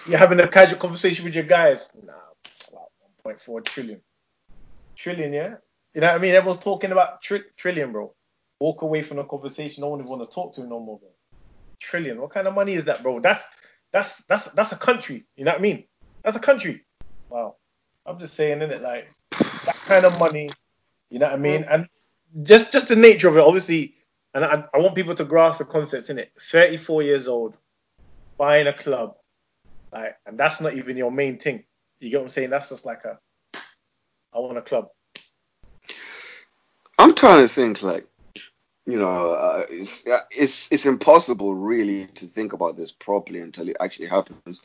You're 0.07 0.19
having 0.19 0.41
a 0.41 0.49
casual 0.49 0.79
conversation 0.79 1.25
with 1.25 1.35
your 1.35 1.45
guys. 1.45 1.89
Nah, 2.05 2.13
about 2.69 2.91
1.4 3.25 3.65
trillion. 3.65 4.01
Trillion, 4.97 5.33
yeah? 5.33 5.57
You 5.95 6.01
know 6.01 6.09
what 6.09 6.17
I 6.17 6.19
mean? 6.19 6.35
Everyone's 6.35 6.63
talking 6.63 6.93
about 6.93 7.23
tri- 7.23 7.43
trillion, 7.57 7.93
bro. 7.93 8.13
Walk 8.61 8.83
away 8.83 9.03
from 9.03 9.17
the 9.19 9.25
conversation. 9.25 9.83
No 9.83 9.89
one 9.89 10.01
even 10.01 10.11
want 10.11 10.29
to 10.29 10.35
talk 10.35 10.55
to 10.55 10.61
you 10.61 10.67
no 10.67 10.81
more, 10.81 10.99
bro. 10.99 11.09
Trillion. 11.81 12.21
What 12.21 12.31
kind 12.31 12.47
of 12.47 12.55
money 12.55 12.75
is 12.75 12.85
that, 12.85 13.03
bro? 13.03 13.21
That's 13.21 13.45
that's 13.93 14.23
that's 14.25 14.47
that's 14.49 14.73
a 14.73 14.77
country. 14.77 15.25
You 15.37 15.45
know 15.45 15.53
what 15.53 15.61
I 15.61 15.63
mean? 15.63 15.85
That's 16.23 16.37
a 16.37 16.41
country. 16.41 16.85
Wow. 17.31 17.57
I'm 18.05 18.19
just 18.19 18.35
saying, 18.35 18.59
isn't 18.59 18.71
it? 18.71 18.83
Like 18.83 19.11
that 19.31 19.85
kind 19.87 20.05
of 20.05 20.19
money. 20.19 20.51
You 21.11 21.19
know 21.19 21.27
what 21.27 21.35
I 21.35 21.39
mean? 21.39 21.65
And 21.65 21.89
just 22.43 22.73
just 22.73 22.89
the 22.89 22.97
nature 22.97 23.29
of 23.29 23.37
it, 23.37 23.41
obviously. 23.41 23.95
And 24.33 24.45
I, 24.45 24.65
I 24.73 24.79
want 24.79 24.95
people 24.95 25.17
to 25.17 25.25
grasp 25.25 25.59
the 25.59 25.65
concept 25.65 26.09
in 26.09 26.19
it. 26.19 26.31
34 26.41 27.03
years 27.03 27.27
old, 27.27 27.57
buying 28.39 28.69
a 28.69 28.73
club, 28.73 29.17
like, 29.93 30.17
and 30.25 30.39
that's 30.39 30.61
not 30.61 30.75
even 30.75 30.97
your 30.97 31.11
main 31.11 31.39
thing. 31.39 31.65
You 31.99 32.11
get 32.11 32.19
what 32.19 32.25
I'm 32.25 32.29
saying? 32.29 32.51
That's 32.51 32.69
just 32.69 32.85
like 32.85 33.05
a 33.05 33.19
I 34.33 34.39
want 34.39 34.59
a 34.59 34.63
club. 34.63 34.89
I'm 36.99 37.15
trying 37.15 37.43
to 37.43 37.49
think 37.49 37.83
like, 37.83 38.07
you 38.87 38.99
know, 38.99 39.33
uh, 39.33 39.67
it's, 39.69 40.07
uh, 40.07 40.21
it's 40.31 40.71
it's 40.71 40.87
impossible 40.87 41.55
really 41.55 42.07
to 42.07 42.27
think 42.27 42.53
about 42.53 42.77
this 42.77 42.93
properly 42.93 43.41
until 43.41 43.69
it 43.69 43.77
actually 43.81 44.07
happens. 44.07 44.61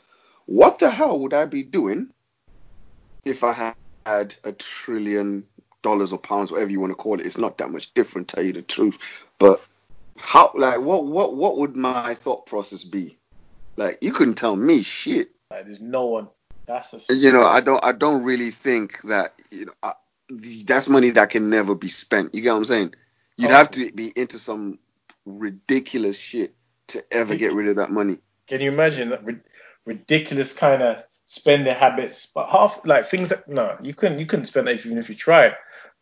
What 0.46 0.80
the 0.80 0.90
hell 0.92 1.20
would 1.20 1.34
I 1.34 1.46
be 1.46 1.64
doing 1.64 2.12
if 3.24 3.44
I 3.44 3.54
had, 3.54 3.76
had 4.06 4.36
a 4.44 4.52
trillion 4.52 5.48
dollars 5.86 6.12
or 6.14 6.20
pounds, 6.20 6.52
whatever 6.52 6.72
you 6.72 6.82
want 6.82 6.92
to 6.92 6.98
call 6.98 7.20
it? 7.22 7.26
It's 7.26 7.38
not 7.38 7.60
that 7.60 7.72
much 7.72 7.94
different, 7.94 8.28
tell 8.28 8.44
you 8.46 8.54
the 8.54 8.64
truth. 8.64 9.00
But 9.40 9.62
how, 10.20 10.52
like, 10.56 10.82
what 10.82 11.06
what 11.06 11.36
what 11.38 11.58
would 11.58 11.76
my 11.78 12.16
thought 12.16 12.48
process 12.48 12.84
be? 12.84 13.18
Like, 13.78 14.00
you 14.02 14.12
couldn't 14.14 14.36
tell 14.36 14.56
me 14.56 14.82
shit. 14.82 15.30
Like, 15.52 15.66
there's 15.68 15.82
no 15.82 16.08
one. 16.08 16.30
That's 16.68 16.94
a 16.94 17.16
You 17.16 17.32
know, 17.32 17.44
I 17.44 17.62
don't 17.62 17.84
I 17.86 17.94
don't 17.94 18.24
really 18.24 18.52
think 18.52 19.02
that 19.04 19.34
you 19.52 19.68
know 19.68 19.74
I, 19.84 19.94
that's 20.66 20.90
money 20.90 21.12
that 21.12 21.30
can 21.30 21.50
never 21.50 21.76
be 21.76 21.90
spent. 21.90 22.36
You 22.36 22.42
get 22.42 22.52
what 22.52 22.58
I'm 22.60 22.66
saying? 22.66 22.96
You'd 23.38 23.52
Oh. 23.52 23.56
have 23.56 23.72
to 23.72 23.92
be 23.92 24.12
into 24.16 24.40
some 24.40 24.80
ridiculous 25.26 26.18
shit 26.20 26.56
to 26.90 27.04
ever 27.12 27.36
get 27.36 27.54
rid 27.54 27.68
of 27.70 27.78
that 27.78 27.92
money. 27.92 28.18
Can 28.48 28.62
you 28.62 28.72
imagine 28.72 29.10
that 29.10 29.26
ri- 29.26 29.42
ridiculous 29.86 30.54
kind 30.54 30.82
of 30.82 31.04
spending 31.26 31.76
habits? 31.76 32.28
But 32.34 32.50
half 32.50 32.86
like 32.86 33.08
things 33.08 33.30
that 33.30 33.48
no, 33.48 33.78
you 33.82 33.94
couldn't 33.94 34.20
you 34.20 34.26
couldn't 34.26 34.46
spend 34.46 34.68
that 34.68 34.86
even 34.86 34.98
if 34.98 35.10
you 35.10 35.16
tried 35.16 35.56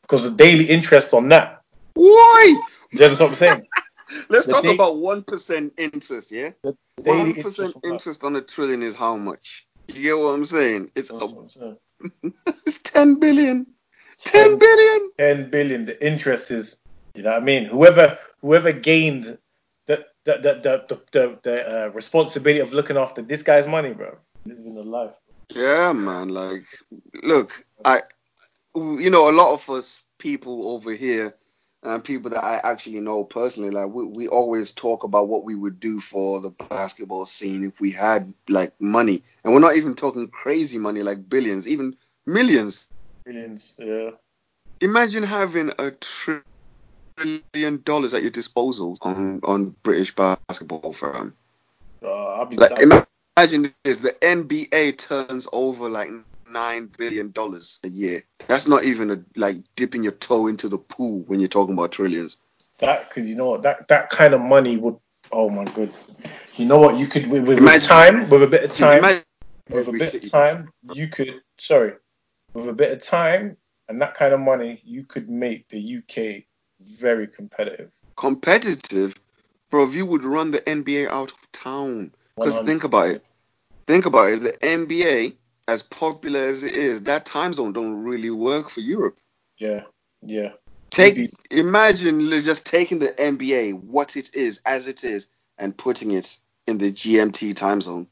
because 0.03 0.23
the 0.23 0.31
daily 0.31 0.65
interest 0.65 1.13
on 1.13 1.29
that. 1.29 1.61
Why? 1.95 2.55
Do 2.91 2.97
you 2.97 3.05
understand 3.05 3.19
what 3.19 3.29
I'm 3.29 3.35
saying? 3.35 3.67
Let's 4.29 4.45
The 4.45 4.51
talk 4.53 4.65
about 4.65 4.97
one 4.97 5.23
percent 5.23 5.73
interest, 5.77 6.31
yeah? 6.31 6.51
One 6.97 7.27
interest 7.27 7.59
on 7.59 7.73
interest 7.83 8.23
on 8.23 8.35
a 8.35 8.41
trillion 8.41 8.83
is 8.83 8.95
how 8.95 9.17
much? 9.17 9.65
You 9.87 10.01
get 10.01 10.17
what 10.17 10.33
I'm 10.33 10.45
saying? 10.45 10.91
It's 10.95 11.09
That's 11.09 11.31
a, 11.31 11.35
what 11.35 11.41
I'm 11.41 11.49
saying. 11.49 11.77
it's 12.65 12.77
ten 12.79 13.19
billion. 13.19 13.65
Ten- 14.19 14.51
Ten 14.51 14.59
billion. 14.59 15.09
10 15.17 15.49
billion. 15.49 15.85
The 15.85 16.05
interest 16.05 16.51
is, 16.51 16.79
you 17.15 17.23
know 17.23 17.31
what 17.31 17.41
I 17.41 17.45
mean? 17.45 17.65
Whoever 17.65 18.17
whoever 18.41 18.71
gained 18.71 19.37
the 19.87 20.05
the 20.25 20.33
the 20.37 20.85
the, 20.87 21.01
the, 21.11 21.39
the, 21.43 21.85
uh, 21.85 21.87
responsibility 21.89 22.59
of 22.59 22.73
looking 22.73 22.97
after 22.97 23.21
this 23.21 23.41
guy's 23.41 23.67
money, 23.67 23.93
bro, 23.93 24.17
living 24.45 24.75
the 24.75 24.83
life. 24.83 25.13
Yeah, 25.55 25.93
man. 25.93 26.29
Like, 26.29 26.63
look, 27.23 27.51
I, 27.83 28.01
you 28.75 29.09
know, 29.09 29.29
a 29.29 29.33
lot 29.33 29.53
of 29.53 29.69
us 29.69 30.03
people 30.17 30.69
over 30.69 30.91
here, 30.91 31.35
and 31.83 32.03
people 32.03 32.31
that 32.31 32.43
I 32.43 32.61
actually 32.63 33.01
know 33.01 33.23
personally, 33.23 33.69
like, 33.71 33.89
we, 33.89 34.05
we 34.05 34.27
always 34.27 34.71
talk 34.71 35.03
about 35.03 35.27
what 35.27 35.43
we 35.43 35.55
would 35.55 35.79
do 35.79 35.99
for 35.99 36.39
the 36.39 36.51
basketball 36.51 37.25
scene 37.25 37.65
if 37.65 37.79
we 37.81 37.91
had 37.91 38.33
like 38.49 38.79
money, 38.79 39.23
and 39.43 39.53
we're 39.53 39.59
not 39.59 39.75
even 39.75 39.95
talking 39.95 40.27
crazy 40.27 40.77
money 40.77 41.03
like 41.03 41.29
billions, 41.29 41.67
even 41.67 41.95
millions. 42.25 42.87
Billions, 43.25 43.73
yeah. 43.77 44.11
Imagine 44.81 45.23
having 45.23 45.71
a 45.79 45.91
trillion 45.91 47.83
dollars 47.83 48.13
at 48.13 48.21
your 48.21 48.31
disposal 48.31 48.97
on 49.01 49.41
on 49.43 49.75
British 49.83 50.15
basketball 50.15 50.93
firm. 50.93 51.35
Uh, 52.03 52.07
I'll 52.09 52.45
be 52.45 52.55
Like, 52.57 52.79
imagine 53.37 53.73
this: 53.83 53.99
the 53.99 54.13
NBA 54.21 54.97
turns 54.97 55.47
over 55.53 55.89
like 55.89 56.09
nine 56.53 56.89
billion 56.97 57.31
dollars 57.31 57.79
a 57.83 57.89
year. 57.89 58.23
That's 58.47 58.67
not 58.67 58.83
even 58.83 59.11
a, 59.11 59.23
like 59.35 59.57
dipping 59.75 60.03
your 60.03 60.13
toe 60.13 60.47
into 60.47 60.69
the 60.69 60.77
pool 60.77 61.23
when 61.27 61.39
you're 61.39 61.49
talking 61.49 61.73
about 61.73 61.91
trillions. 61.91 62.37
that 62.79 63.09
because 63.09 63.29
you 63.29 63.35
know 63.35 63.49
what 63.51 63.63
that 63.63 63.87
that 63.89 64.09
kind 64.09 64.33
of 64.33 64.41
money 64.41 64.77
would. 64.77 64.97
Oh 65.31 65.49
my 65.49 65.65
good. 65.65 65.91
You 66.55 66.65
know 66.65 66.77
what 66.79 66.97
you 66.97 67.07
could 67.07 67.27
with, 67.27 67.47
with, 67.47 67.59
with 67.59 67.83
time 67.83 68.29
with 68.29 68.43
a 68.43 68.47
bit 68.47 68.63
of 68.63 68.71
time 68.73 68.99
Imagine 68.99 69.23
with 69.69 69.87
a 69.87 69.91
bit 69.91 70.07
city. 70.07 70.27
of 70.27 70.31
time 70.31 70.69
you 70.93 71.07
could 71.07 71.41
sorry 71.57 71.93
with 72.53 72.69
a 72.69 72.73
bit 72.73 72.91
of 72.91 73.01
time 73.01 73.57
and 73.89 74.01
that 74.01 74.13
kind 74.13 74.33
of 74.33 74.39
money 74.39 74.81
you 74.85 75.03
could 75.03 75.29
make 75.29 75.67
the 75.69 75.97
UK 75.97 76.43
very 76.81 77.27
competitive. 77.27 77.91
competitive, 78.15 79.19
bro. 79.71 79.85
If 79.85 79.95
you 79.95 80.05
would 80.05 80.23
run 80.23 80.51
the 80.51 80.59
NBA 80.59 81.07
out 81.07 81.31
of 81.31 81.51
town, 81.51 82.11
because 82.35 82.57
think 82.59 82.83
about 82.83 83.09
it. 83.09 83.25
Think 83.87 84.05
about 84.05 84.29
it. 84.29 84.43
The 84.43 84.53
NBA, 84.61 85.35
as 85.67 85.83
popular 85.83 86.39
as 86.41 86.63
it 86.63 86.73
is, 86.73 87.03
that 87.03 87.25
time 87.25 87.53
zone 87.53 87.73
don't 87.73 88.03
really 88.03 88.29
work 88.29 88.69
for 88.69 88.81
Europe. 88.81 89.17
Yeah, 89.57 89.83
yeah. 90.21 90.49
Take 90.91 91.15
Maybe- 91.15 91.29
imagine 91.51 92.27
just 92.41 92.65
taking 92.65 92.99
the 92.99 93.13
NBA, 93.19 93.73
what 93.73 94.15
it 94.15 94.35
is 94.35 94.59
as 94.65 94.87
it 94.87 95.03
is, 95.03 95.27
and 95.57 95.75
putting 95.75 96.11
it 96.11 96.37
in 96.67 96.77
the 96.77 96.91
GMT 96.91 97.55
time 97.55 97.81
zone. 97.81 98.07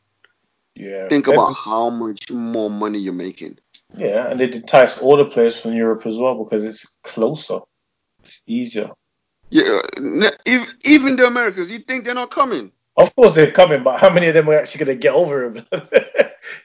Yeah. 0.75 1.07
Think 1.09 1.27
Maybe- 1.27 1.37
about 1.37 1.53
how 1.53 1.89
much 1.89 2.31
more 2.31 2.69
money 2.69 2.99
you're 2.99 3.13
making. 3.13 3.59
Yeah, 3.97 4.29
and 4.29 4.39
they 4.39 4.51
entice 4.51 4.97
all 4.99 5.17
the 5.17 5.25
players 5.25 5.59
from 5.59 5.73
Europe 5.73 6.05
as 6.05 6.17
well 6.17 6.41
because 6.43 6.63
it's 6.63 6.95
closer, 7.03 7.59
it's 8.23 8.41
easier. 8.47 8.89
Yeah, 9.49 9.81
even 10.85 11.17
the 11.17 11.27
Americans, 11.27 11.69
you 11.69 11.79
think 11.79 12.05
they're 12.05 12.15
not 12.15 12.31
coming? 12.31 12.71
Of 12.95 13.13
course 13.15 13.35
they're 13.35 13.51
coming, 13.51 13.83
but 13.83 13.99
how 13.99 14.09
many 14.09 14.27
of 14.27 14.33
them 14.33 14.49
are 14.49 14.55
actually 14.57 14.85
going 14.85 14.97
to 14.97 15.01
get 15.01 15.13
over 15.13 15.51
it? 15.51 15.65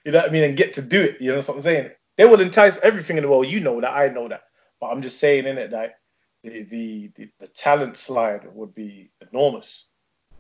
you 0.07 0.13
know 0.13 0.19
what 0.19 0.29
I 0.29 0.33
mean? 0.33 0.45
And 0.45 0.57
get 0.57 0.75
to 0.75 0.83
do 0.83 1.03
it. 1.03 1.21
You 1.21 1.33
know 1.33 1.39
what 1.39 1.49
I'm 1.49 1.61
saying? 1.61 1.91
They 2.17 2.25
will 2.25 2.41
entice 2.41 2.79
everything 2.79 3.17
in 3.17 3.25
the 3.25 3.29
world. 3.29 3.49
You 3.49 3.59
know 3.59 3.81
that. 3.81 3.93
I 3.93 4.09
know 4.09 4.29
that. 4.29 4.45
But 4.81 4.87
I'm 4.87 5.03
just 5.03 5.19
saying 5.19 5.47
in 5.47 5.59
it 5.59 5.73
that 5.73 5.99
the 6.45 6.63
the, 6.63 7.11
the, 7.17 7.31
the 7.41 7.49
talent 7.49 7.97
slide 7.97 8.47
would 8.55 8.73
be 8.73 9.11
enormous. 9.33 9.87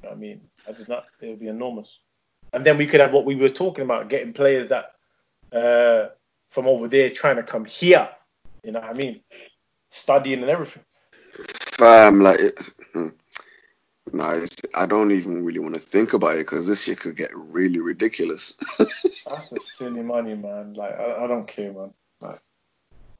You 0.02 0.08
know 0.08 0.14
I 0.14 0.18
mean? 0.18 0.40
I 0.68 0.72
just 0.72 0.88
not. 0.88 1.06
It 1.20 1.30
would 1.30 1.40
be 1.40 1.48
enormous. 1.48 1.98
And 2.52 2.64
then 2.64 2.78
we 2.78 2.86
could 2.86 3.00
have 3.00 3.12
what 3.12 3.24
we 3.24 3.34
were 3.34 3.48
talking 3.48 3.84
about, 3.84 4.08
getting 4.08 4.32
players 4.32 4.68
that 4.68 4.92
uh, 5.52 6.10
from 6.46 6.68
over 6.68 6.86
there 6.86 7.10
trying 7.10 7.36
to 7.36 7.42
come 7.42 7.64
here. 7.64 8.08
You 8.62 8.70
know 8.70 8.80
what 8.80 8.90
I 8.90 8.94
mean? 8.94 9.20
Studying 9.90 10.42
and 10.42 10.50
everything. 10.50 10.84
Fam, 11.76 12.20
like, 12.20 12.38
it, 12.38 12.58
hmm. 12.92 13.08
I 14.74 14.86
don't 14.86 15.10
even 15.10 15.44
really 15.44 15.58
want 15.58 15.74
to 15.74 15.80
think 15.80 16.12
about 16.12 16.36
it 16.36 16.46
because 16.46 16.68
this 16.68 16.84
shit 16.84 17.00
could 17.00 17.16
get 17.16 17.30
really 17.34 17.80
ridiculous. 17.80 18.54
That's 19.28 19.52
a 19.52 19.60
silly 19.60 20.02
money, 20.02 20.34
man. 20.34 20.74
Like 20.74 20.92
I, 20.92 21.24
I 21.24 21.26
don't 21.26 21.46
care, 21.46 21.72
man. 21.72 21.92
Like, 22.20 22.40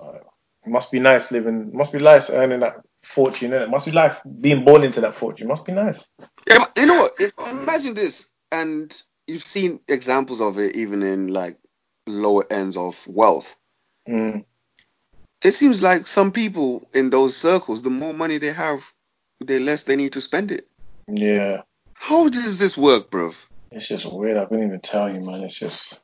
like, 0.01 0.23
must 0.67 0.91
be 0.91 1.01
nice 1.01 1.31
living. 1.33 1.77
Must 1.77 1.93
be 1.93 1.99
nice 1.99 2.31
earning 2.31 2.61
that 2.61 2.77
fortune. 3.03 3.53
Innit? 3.53 3.71
Must 3.71 3.87
be 3.87 3.93
nice 3.93 4.17
being 4.41 4.65
born 4.65 4.83
into 4.85 5.01
that 5.03 5.15
fortune. 5.15 5.49
Must 5.49 5.65
be 5.65 5.73
nice. 5.73 6.07
Yeah, 6.49 6.65
you 6.77 6.87
know 6.87 6.95
what? 6.95 7.13
If, 7.19 7.33
imagine 7.51 7.95
this, 7.95 8.29
and 8.53 8.95
you've 9.27 9.43
seen 9.43 9.81
examples 9.89 10.41
of 10.41 10.59
it 10.59 10.77
even 10.77 11.03
in 11.03 11.29
like 11.29 11.59
lower 12.07 12.47
ends 12.51 12.77
of 12.77 13.05
wealth. 13.07 13.57
Mm. 14.09 14.45
It 15.43 15.53
seems 15.53 15.83
like 15.83 16.07
some 16.07 16.33
people 16.33 16.89
in 16.93 17.11
those 17.11 17.37
circles, 17.37 17.83
the 17.83 17.91
more 17.91 18.15
money 18.15 18.39
they 18.39 18.53
have, 18.53 18.93
the 19.41 19.59
less 19.59 19.83
they 19.83 19.97
need 19.97 20.15
to 20.15 20.21
spend 20.21 20.51
it. 20.51 20.67
Yeah, 21.09 21.63
How 21.95 22.29
does 22.29 22.59
this 22.59 22.77
work, 22.77 23.11
bruv? 23.11 23.47
It's 23.71 23.89
just 23.89 24.11
weird. 24.11 24.37
I 24.37 24.47
couldn't 24.47 24.67
even 24.67 24.81
tell 24.81 25.13
you, 25.13 25.21
man. 25.21 25.45
It's 25.45 25.59
just 25.59 26.01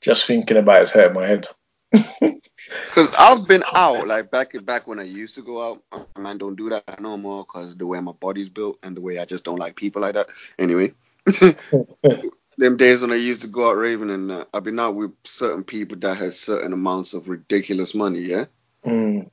just 0.00 0.26
thinking 0.26 0.56
about 0.56 0.82
it's 0.82 0.92
hurting 0.92 1.14
my 1.14 1.26
head. 1.26 1.48
Because 2.86 3.12
I've 3.18 3.48
been 3.48 3.64
out, 3.74 4.06
like 4.06 4.30
back 4.30 4.52
back 4.64 4.86
when 4.86 5.00
I 5.00 5.04
used 5.04 5.34
to 5.34 5.42
go 5.42 5.62
out. 5.62 5.82
Man, 6.18 6.38
don't 6.38 6.56
do 6.56 6.70
that 6.70 7.00
no 7.00 7.16
more 7.16 7.44
because 7.44 7.76
the 7.76 7.86
way 7.86 8.00
my 8.00 8.12
body's 8.12 8.48
built 8.48 8.78
and 8.82 8.96
the 8.96 9.00
way 9.00 9.18
I 9.18 9.24
just 9.24 9.44
don't 9.44 9.58
like 9.58 9.76
people 9.76 10.02
like 10.02 10.14
that. 10.14 10.28
Anyway, 10.58 10.92
them 12.58 12.76
days 12.76 13.02
when 13.02 13.12
I 13.12 13.16
used 13.16 13.42
to 13.42 13.48
go 13.48 13.70
out 13.70 13.76
raving 13.76 14.10
and 14.10 14.30
uh, 14.30 14.44
I've 14.54 14.64
been 14.64 14.78
out 14.78 14.94
with 14.94 15.12
certain 15.24 15.64
people 15.64 15.98
that 15.98 16.16
have 16.18 16.34
certain 16.34 16.72
amounts 16.72 17.14
of 17.14 17.28
ridiculous 17.28 17.94
money, 17.94 18.20
yeah. 18.20 18.44
Mm. 18.84 19.30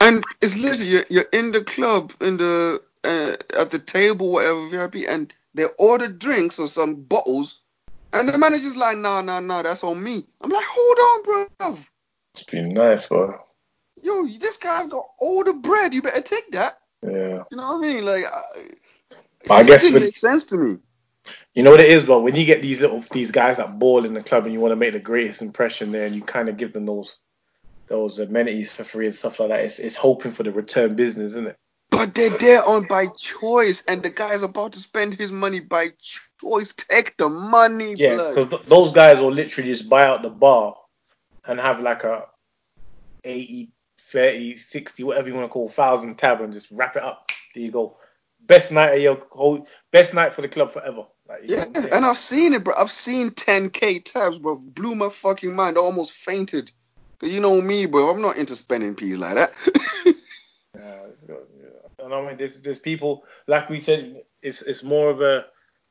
And 0.00 0.24
it's 0.40 0.58
literally 0.58 0.90
you're, 0.90 1.04
you're 1.08 1.28
in 1.32 1.52
the 1.52 1.62
club, 1.62 2.12
in 2.20 2.36
the 2.38 2.82
uh, 3.04 3.34
at 3.58 3.70
the 3.70 3.78
table, 3.78 4.32
whatever 4.32 4.68
VIP, 4.68 5.06
and 5.08 5.32
they 5.54 5.64
ordered 5.78 6.18
drinks 6.18 6.58
or 6.58 6.68
some 6.68 6.96
bottles, 7.02 7.60
and 8.12 8.28
the 8.28 8.38
manager's 8.38 8.76
like, 8.76 8.96
"Nah, 8.98 9.22
nah, 9.22 9.40
nah, 9.40 9.62
that's 9.62 9.84
on 9.84 10.02
me." 10.02 10.24
I'm 10.40 10.50
like, 10.50 10.64
"Hold 10.68 10.98
on, 10.98 11.48
bro. 11.58 11.78
It's 12.34 12.44
been 12.44 12.68
nice, 12.70 13.08
bro. 13.08 13.38
Yo, 14.02 14.26
this 14.38 14.56
guy's 14.56 14.86
got 14.86 15.06
all 15.18 15.44
the 15.44 15.52
bread. 15.52 15.94
You 15.94 16.02
better 16.02 16.22
take 16.22 16.50
that." 16.52 16.78
Yeah. 17.02 17.44
You 17.50 17.56
know 17.56 17.76
what 17.78 17.84
I 17.86 17.92
mean? 17.92 18.04
Like, 18.04 18.24
I, 18.24 19.54
I 19.54 19.60
it 19.62 19.66
guess 19.66 19.82
didn't 19.82 19.94
with- 19.94 20.02
make 20.04 20.18
sense 20.18 20.44
to 20.44 20.56
me. 20.56 20.78
You 21.54 21.64
know 21.64 21.70
what 21.72 21.80
it 21.80 21.90
is, 21.90 22.04
bro. 22.04 22.20
when 22.20 22.36
you 22.36 22.44
get 22.44 22.62
these 22.62 22.80
little 22.80 23.00
these 23.12 23.30
guys 23.30 23.56
that 23.58 23.78
ball 23.78 24.04
in 24.04 24.14
the 24.14 24.22
club 24.22 24.44
and 24.44 24.52
you 24.54 24.60
want 24.60 24.72
to 24.72 24.76
make 24.76 24.92
the 24.92 25.00
greatest 25.00 25.42
impression 25.42 25.92
there, 25.92 26.06
and 26.06 26.14
you 26.14 26.22
kind 26.22 26.48
of 26.48 26.56
give 26.56 26.72
them 26.72 26.86
those 26.86 27.16
those 27.88 28.18
amenities 28.20 28.70
for 28.72 28.84
free 28.84 29.06
and 29.06 29.14
stuff 29.14 29.40
like 29.40 29.48
that, 29.48 29.64
it's, 29.64 29.80
it's 29.80 29.96
hoping 29.96 30.30
for 30.30 30.44
the 30.44 30.52
return 30.52 30.94
business, 30.94 31.32
isn't 31.32 31.48
it? 31.48 31.56
But 32.00 32.14
they're 32.14 32.30
there 32.30 32.64
on 32.64 32.86
by 32.86 33.08
choice, 33.08 33.84
and 33.86 34.02
the 34.02 34.08
guy 34.08 34.32
is 34.32 34.42
about 34.42 34.72
to 34.72 34.78
spend 34.78 35.14
his 35.14 35.30
money 35.30 35.60
by 35.60 35.88
choice. 36.40 36.72
Take 36.72 37.16
the 37.18 37.28
money, 37.28 37.94
Yeah, 37.96 38.14
blood. 38.14 38.34
because 38.34 38.48
th- 38.48 38.62
those 38.68 38.92
guys 38.92 39.18
will 39.20 39.32
literally 39.32 39.70
just 39.70 39.88
buy 39.88 40.04
out 40.06 40.22
the 40.22 40.30
bar 40.30 40.76
and 41.44 41.60
have 41.60 41.80
like 41.80 42.04
a 42.04 42.26
80, 43.24 43.70
30, 44.12 44.56
60, 44.56 45.04
whatever 45.04 45.28
you 45.28 45.34
want 45.34 45.44
to 45.44 45.52
call, 45.52 45.68
thousand 45.68 46.16
tab 46.16 46.40
and 46.40 46.54
just 46.54 46.70
wrap 46.70 46.96
it 46.96 47.02
up. 47.02 47.30
There 47.54 47.64
you 47.64 47.70
go. 47.70 47.96
Best 48.40 48.72
night 48.72 48.94
of 48.94 49.02
your 49.02 49.26
whole, 49.30 49.68
best 49.92 50.14
night 50.14 50.32
for 50.32 50.40
the 50.40 50.48
club 50.48 50.70
forever. 50.70 51.04
Like, 51.28 51.40
Yeah, 51.44 51.66
know, 51.66 51.88
and 51.92 52.04
I've 52.04 52.16
seen 52.16 52.54
it, 52.54 52.64
bro. 52.64 52.74
I've 52.76 52.90
seen 52.90 53.30
10k 53.30 54.04
tabs, 54.04 54.38
bro. 54.38 54.56
Blew 54.56 54.94
my 54.94 55.10
fucking 55.10 55.54
mind. 55.54 55.76
I 55.76 55.80
almost 55.82 56.12
fainted. 56.12 56.72
Cause 57.20 57.30
you 57.30 57.40
know 57.40 57.60
me, 57.60 57.84
bro. 57.84 58.08
I'm 58.08 58.22
not 58.22 58.38
into 58.38 58.56
spending 58.56 58.94
peas 58.94 59.18
like 59.18 59.34
that. 59.34 59.52
Yeah, 60.74 61.02
got. 62.00 62.06
And 62.06 62.14
I 62.14 62.28
mean, 62.28 62.36
there's 62.36 62.60
there's 62.60 62.78
people 62.78 63.24
like 63.46 63.68
we 63.68 63.80
said, 63.80 64.22
it's 64.42 64.62
it's 64.62 64.82
more 64.82 65.10
of 65.10 65.20
a 65.20 65.46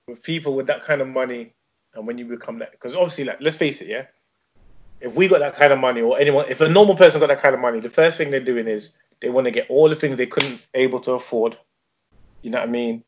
with 0.08 0.24
people 0.24 0.56
with 0.56 0.67
that 0.67 0.84
kind 0.84 1.02
of 1.02 1.08
money, 1.08 1.54
and 1.93 2.08
when 2.08 2.17
you 2.17 2.26
become 2.26 2.60
that, 2.60 2.72
because 2.72 2.95
obviously, 2.95 3.26
like 3.26 3.41
let's 3.41 3.58
face 3.58 3.82
it, 3.82 3.88
yeah, 3.88 4.06
if 5.02 5.15
we 5.15 5.28
got 5.28 5.39
that 5.39 5.56
kind 5.56 5.74
of 5.74 5.80
money, 5.80 6.02
or 6.02 6.19
anyone, 6.19 6.45
if 6.50 6.62
a 6.62 6.69
normal 6.69 6.95
person 6.95 7.19
got 7.19 7.28
that 7.28 7.39
kind 7.39 7.56
of 7.56 7.62
money, 7.62 7.80
the 7.80 7.89
first 7.89 8.17
thing 8.17 8.32
they're 8.32 8.39
doing 8.39 8.67
is 8.67 8.93
they 9.22 9.30
want 9.30 9.45
to 9.45 9.52
get 9.52 9.69
all 9.69 9.89
the 9.89 9.95
things 9.95 10.17
they 10.17 10.26
couldn't 10.26 10.65
able 10.74 11.00
to 11.02 11.13
afford. 11.13 11.58
You 12.41 12.52
know 12.52 12.60
what 12.60 12.69
I 12.69 12.72
mean? 12.72 13.04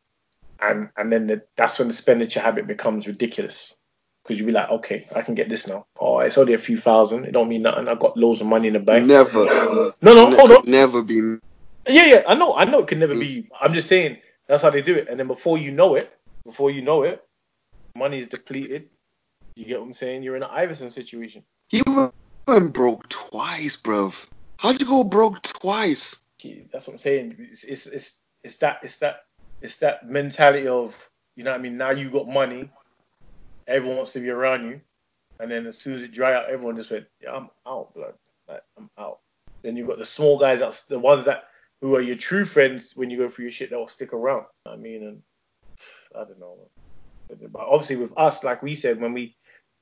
And 0.60 0.90
and 0.98 1.12
then 1.12 1.28
the, 1.28 1.44
that's 1.56 1.80
when 1.80 1.88
the 1.88 1.94
expenditure 1.94 2.40
habit 2.40 2.68
becomes 2.68 3.08
ridiculous. 3.08 3.76
Because 4.24 4.38
you'll 4.38 4.48
be 4.48 4.54
like, 4.54 4.70
okay, 4.70 5.08
I 5.16 5.24
can 5.24 5.34
get 5.34 5.50
this 5.50 5.68
now. 5.68 5.88
Oh, 6.00 6.20
it's 6.20 6.38
only 6.38 6.54
a 6.54 6.60
few 6.60 6.78
thousand. 6.78 7.26
It 7.26 7.32
don't 7.32 7.50
mean 7.50 7.64
nothing. 7.64 7.88
I 7.88 7.96
got 7.96 8.16
loads 8.16 8.40
of 8.40 8.46
money 8.46 8.68
in 8.68 8.74
the 8.74 8.80
bank. 8.80 9.08
never. 9.08 9.46
No, 9.46 9.94
no, 10.04 10.30
hold 10.36 10.52
on. 10.52 10.64
Never 10.68 11.02
be. 11.02 11.40
Yeah, 11.88 12.06
yeah, 12.06 12.24
I 12.28 12.36
know, 12.36 12.54
I 12.56 12.66
know 12.66 12.80
it 12.80 12.88
can 12.88 13.00
never 13.00 13.16
mm. 13.16 13.20
be. 13.20 13.50
I'm 13.60 13.74
just 13.74 13.88
saying 13.88 14.18
that's 14.48 14.62
how 14.62 14.70
they 14.70 14.82
do 14.82 14.96
it. 14.96 15.08
And 15.10 15.20
then 15.20 15.28
before 15.28 15.58
you 15.58 15.72
know 15.72 15.96
it, 15.96 16.12
before 16.44 16.72
you 16.72 16.82
know 16.82 17.04
it, 17.04 17.24
money 17.96 18.20
is 18.20 18.28
depleted. 18.28 18.90
You 19.56 19.66
get 19.66 19.80
what 19.80 19.88
I'm 19.88 19.94
saying? 19.94 20.24
You're 20.24 20.36
in 20.36 20.44
an 20.44 20.50
Iverson 20.52 20.90
situation. 20.90 21.44
He 21.70 21.82
went 22.48 22.74
broke 22.74 23.10
twice, 23.10 23.78
bruv. 23.78 24.28
How'd 24.58 24.82
you 24.82 24.88
go 24.88 25.04
broke 25.04 25.42
twice? 25.42 26.22
That's 26.72 26.88
what 26.88 26.94
I'm 26.94 27.00
saying. 27.00 27.36
It's 27.52 27.64
it's 27.64 27.86
it's, 27.88 28.22
it's 28.44 28.58
that 28.58 28.80
it's 28.84 28.98
that 28.98 29.26
it's 29.62 29.78
that 29.78 30.08
mentality 30.08 30.68
of 30.68 31.10
you 31.36 31.44
know 31.44 31.52
what 31.52 31.60
I 31.60 31.64
mean. 31.64 31.78
Now 31.78 31.92
you 31.92 32.10
got 32.10 32.28
money, 32.28 32.70
everyone 33.68 33.98
wants 33.98 34.14
to 34.14 34.20
be 34.20 34.30
around 34.30 34.68
you, 34.68 34.82
and 35.40 35.52
then 35.52 35.66
as 35.66 35.78
soon 35.78 35.96
as 35.96 36.04
it 36.04 36.12
dry 36.12 36.34
out, 36.34 36.50
everyone 36.50 36.76
just 36.76 36.92
went, 36.92 37.06
yeah, 37.22 37.34
I'm 37.34 37.50
out, 37.66 37.94
blood. 37.94 38.16
Like 38.48 38.62
I'm 38.78 38.90
out. 38.98 39.20
Then 39.62 39.76
you 39.76 39.86
got 39.86 40.00
the 40.00 40.06
small 40.06 40.38
guys 40.38 40.60
that's 40.60 40.84
the 40.84 41.00
ones 41.00 41.26
that 41.26 41.46
who 41.82 41.96
are 41.96 42.02
your 42.02 42.16
true 42.16 42.46
friends 42.46 42.96
when 42.96 43.10
you 43.10 43.18
go 43.18 43.28
through 43.28 43.46
your 43.46 43.52
shit 43.52 43.72
that 43.72 43.78
will 43.78 43.88
stick 43.88 44.14
around. 44.14 44.46
I 44.66 44.76
mean, 44.76 45.04
and 45.04 45.22
I 46.16 46.26
don't 46.26 46.40
know. 46.40 46.70
But 47.30 47.62
obviously 47.62 47.96
with 47.96 48.14
us, 48.18 48.44
like 48.44 48.62
we 48.62 48.76
said, 48.76 49.02
when 49.02 49.14
we 49.14 49.36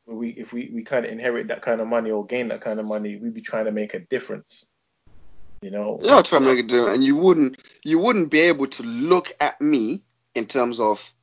we 0.05 0.29
if 0.29 0.53
we, 0.53 0.71
we 0.73 0.83
kind 0.83 1.05
of 1.05 1.11
inherit 1.11 1.47
that 1.49 1.61
kind 1.61 1.81
of 1.81 1.87
money 1.87 2.11
or 2.11 2.25
gain 2.25 2.47
that 2.49 2.61
kind 2.61 2.79
of 2.79 2.85
money, 2.85 3.15
we'd 3.17 3.33
be 3.33 3.41
trying 3.41 3.65
to 3.65 3.71
make 3.71 3.93
a 3.93 3.99
difference. 3.99 4.65
You 5.61 5.71
know? 5.71 5.99
Yeah, 6.01 6.13
I'll 6.15 6.23
try 6.23 6.39
to 6.39 6.45
make 6.45 6.59
it 6.59 6.67
do, 6.67 6.87
and 6.87 7.03
you 7.03 7.15
wouldn't 7.15 7.59
you 7.83 7.99
wouldn't 7.99 8.29
be 8.29 8.39
able 8.41 8.67
to 8.67 8.83
look 8.83 9.31
at 9.39 9.59
me 9.59 10.03
in 10.35 10.45
terms 10.45 10.79
of, 10.79 11.13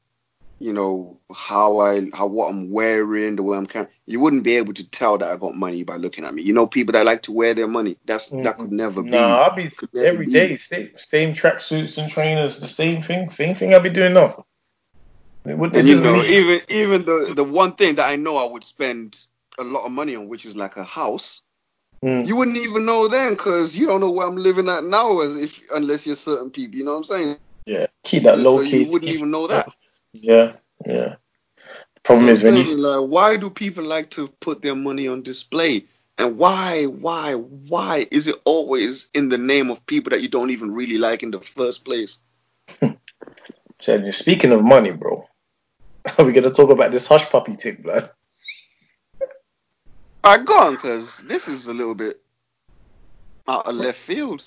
you 0.58 0.72
know, 0.72 1.20
how 1.34 1.80
I 1.80 2.08
how 2.14 2.26
what 2.26 2.48
I'm 2.48 2.70
wearing, 2.70 3.36
the 3.36 3.42
way 3.42 3.56
I'm 3.56 3.66
carrying. 3.66 3.90
You 4.06 4.20
wouldn't 4.20 4.44
be 4.44 4.56
able 4.56 4.72
to 4.74 4.88
tell 4.88 5.18
that 5.18 5.30
I 5.30 5.36
got 5.36 5.54
money 5.54 5.82
by 5.84 5.96
looking 5.96 6.24
at 6.24 6.32
me. 6.32 6.42
You 6.42 6.54
know, 6.54 6.66
people 6.66 6.92
that 6.92 7.04
like 7.04 7.22
to 7.22 7.32
wear 7.32 7.54
their 7.54 7.68
money. 7.68 7.98
That's 8.06 8.28
that 8.28 8.58
could 8.58 8.72
never 8.72 9.02
be. 9.02 9.10
Nah, 9.10 9.42
I'll 9.42 9.54
be 9.54 9.70
every 9.96 10.26
be. 10.26 10.32
day, 10.32 10.56
same, 10.56 10.90
same 10.94 11.34
tracksuits 11.34 11.98
and 12.02 12.10
trainers, 12.10 12.58
the 12.58 12.66
same 12.68 13.02
thing, 13.02 13.28
same 13.30 13.54
thing 13.54 13.74
I'll 13.74 13.80
be 13.80 13.90
doing 13.90 14.14
now. 14.14 14.46
And 15.44 15.88
you 15.88 16.00
know, 16.00 16.20
leave- 16.20 16.30
even 16.30 16.60
even 16.68 17.04
the 17.04 17.34
the 17.34 17.44
one 17.44 17.72
thing 17.72 17.96
that 17.96 18.08
I 18.08 18.16
know 18.16 18.36
I 18.36 18.50
would 18.50 18.64
spend 18.64 19.26
a 19.58 19.64
lot 19.64 19.84
of 19.84 19.92
money 19.92 20.16
on, 20.16 20.28
which 20.28 20.46
is 20.46 20.56
like 20.56 20.76
a 20.76 20.84
house. 20.84 21.42
Mm. 22.04 22.26
You 22.26 22.36
wouldn't 22.36 22.58
even 22.58 22.84
know 22.84 23.08
then, 23.08 23.36
cause 23.36 23.76
you 23.76 23.86
don't 23.86 24.00
know 24.00 24.10
where 24.10 24.26
I'm 24.26 24.36
living 24.36 24.68
at 24.68 24.84
now, 24.84 25.20
as 25.20 25.36
if 25.36 25.62
unless 25.74 26.06
you're 26.06 26.16
certain 26.16 26.50
people. 26.50 26.76
You 26.76 26.84
know 26.84 26.92
what 26.92 26.98
I'm 26.98 27.04
saying? 27.04 27.36
yeah, 27.66 27.86
keep 28.04 28.22
that 28.22 28.36
so 28.36 28.42
low 28.42 28.60
you 28.60 28.90
wouldn't 28.90 29.10
even 29.10 29.30
know 29.30 29.46
that. 29.48 29.68
Yeah, 30.22 30.54
yeah. 30.86 31.16
Problem 32.04 32.28
So 32.28 32.34
is 32.34 32.44
when 32.44 32.56
you 32.56 32.76
like, 32.76 33.10
why 33.10 33.36
do 33.36 33.50
people 33.50 33.84
like 33.84 34.10
to 34.10 34.28
put 34.40 34.62
their 34.62 34.74
money 34.76 35.08
on 35.08 35.22
display? 35.22 35.86
And 36.18 36.38
why, 36.38 36.86
why, 36.86 37.34
why 37.34 38.06
is 38.10 38.26
it 38.26 38.36
always 38.44 39.10
in 39.14 39.28
the 39.28 39.38
name 39.38 39.70
of 39.70 39.86
people 39.86 40.10
that 40.10 40.22
you 40.22 40.28
don't 40.28 40.50
even 40.50 40.72
really 40.72 40.98
like 40.98 41.22
in 41.22 41.30
the 41.30 41.40
first 41.40 41.84
place? 41.84 42.18
Tell 43.80 44.04
you, 44.04 44.12
speaking 44.12 44.52
of 44.52 44.64
money, 44.64 44.92
bro, 44.92 45.24
are 46.18 46.24
we 46.24 46.32
gonna 46.32 46.50
talk 46.50 46.70
about 46.70 46.92
this 46.92 47.08
Hushpuppi 47.08 47.60
thing, 47.60 47.82
blood? 47.82 48.10
Alright, 50.26 50.46
go 50.46 50.54
on, 50.54 50.76
cause 50.76 51.18
this 51.18 51.48
is 51.48 51.68
a 51.68 51.74
little 51.74 51.94
bit 51.94 52.20
out 53.48 53.66
of 53.66 53.74
left 53.76 53.98
field. 53.98 54.44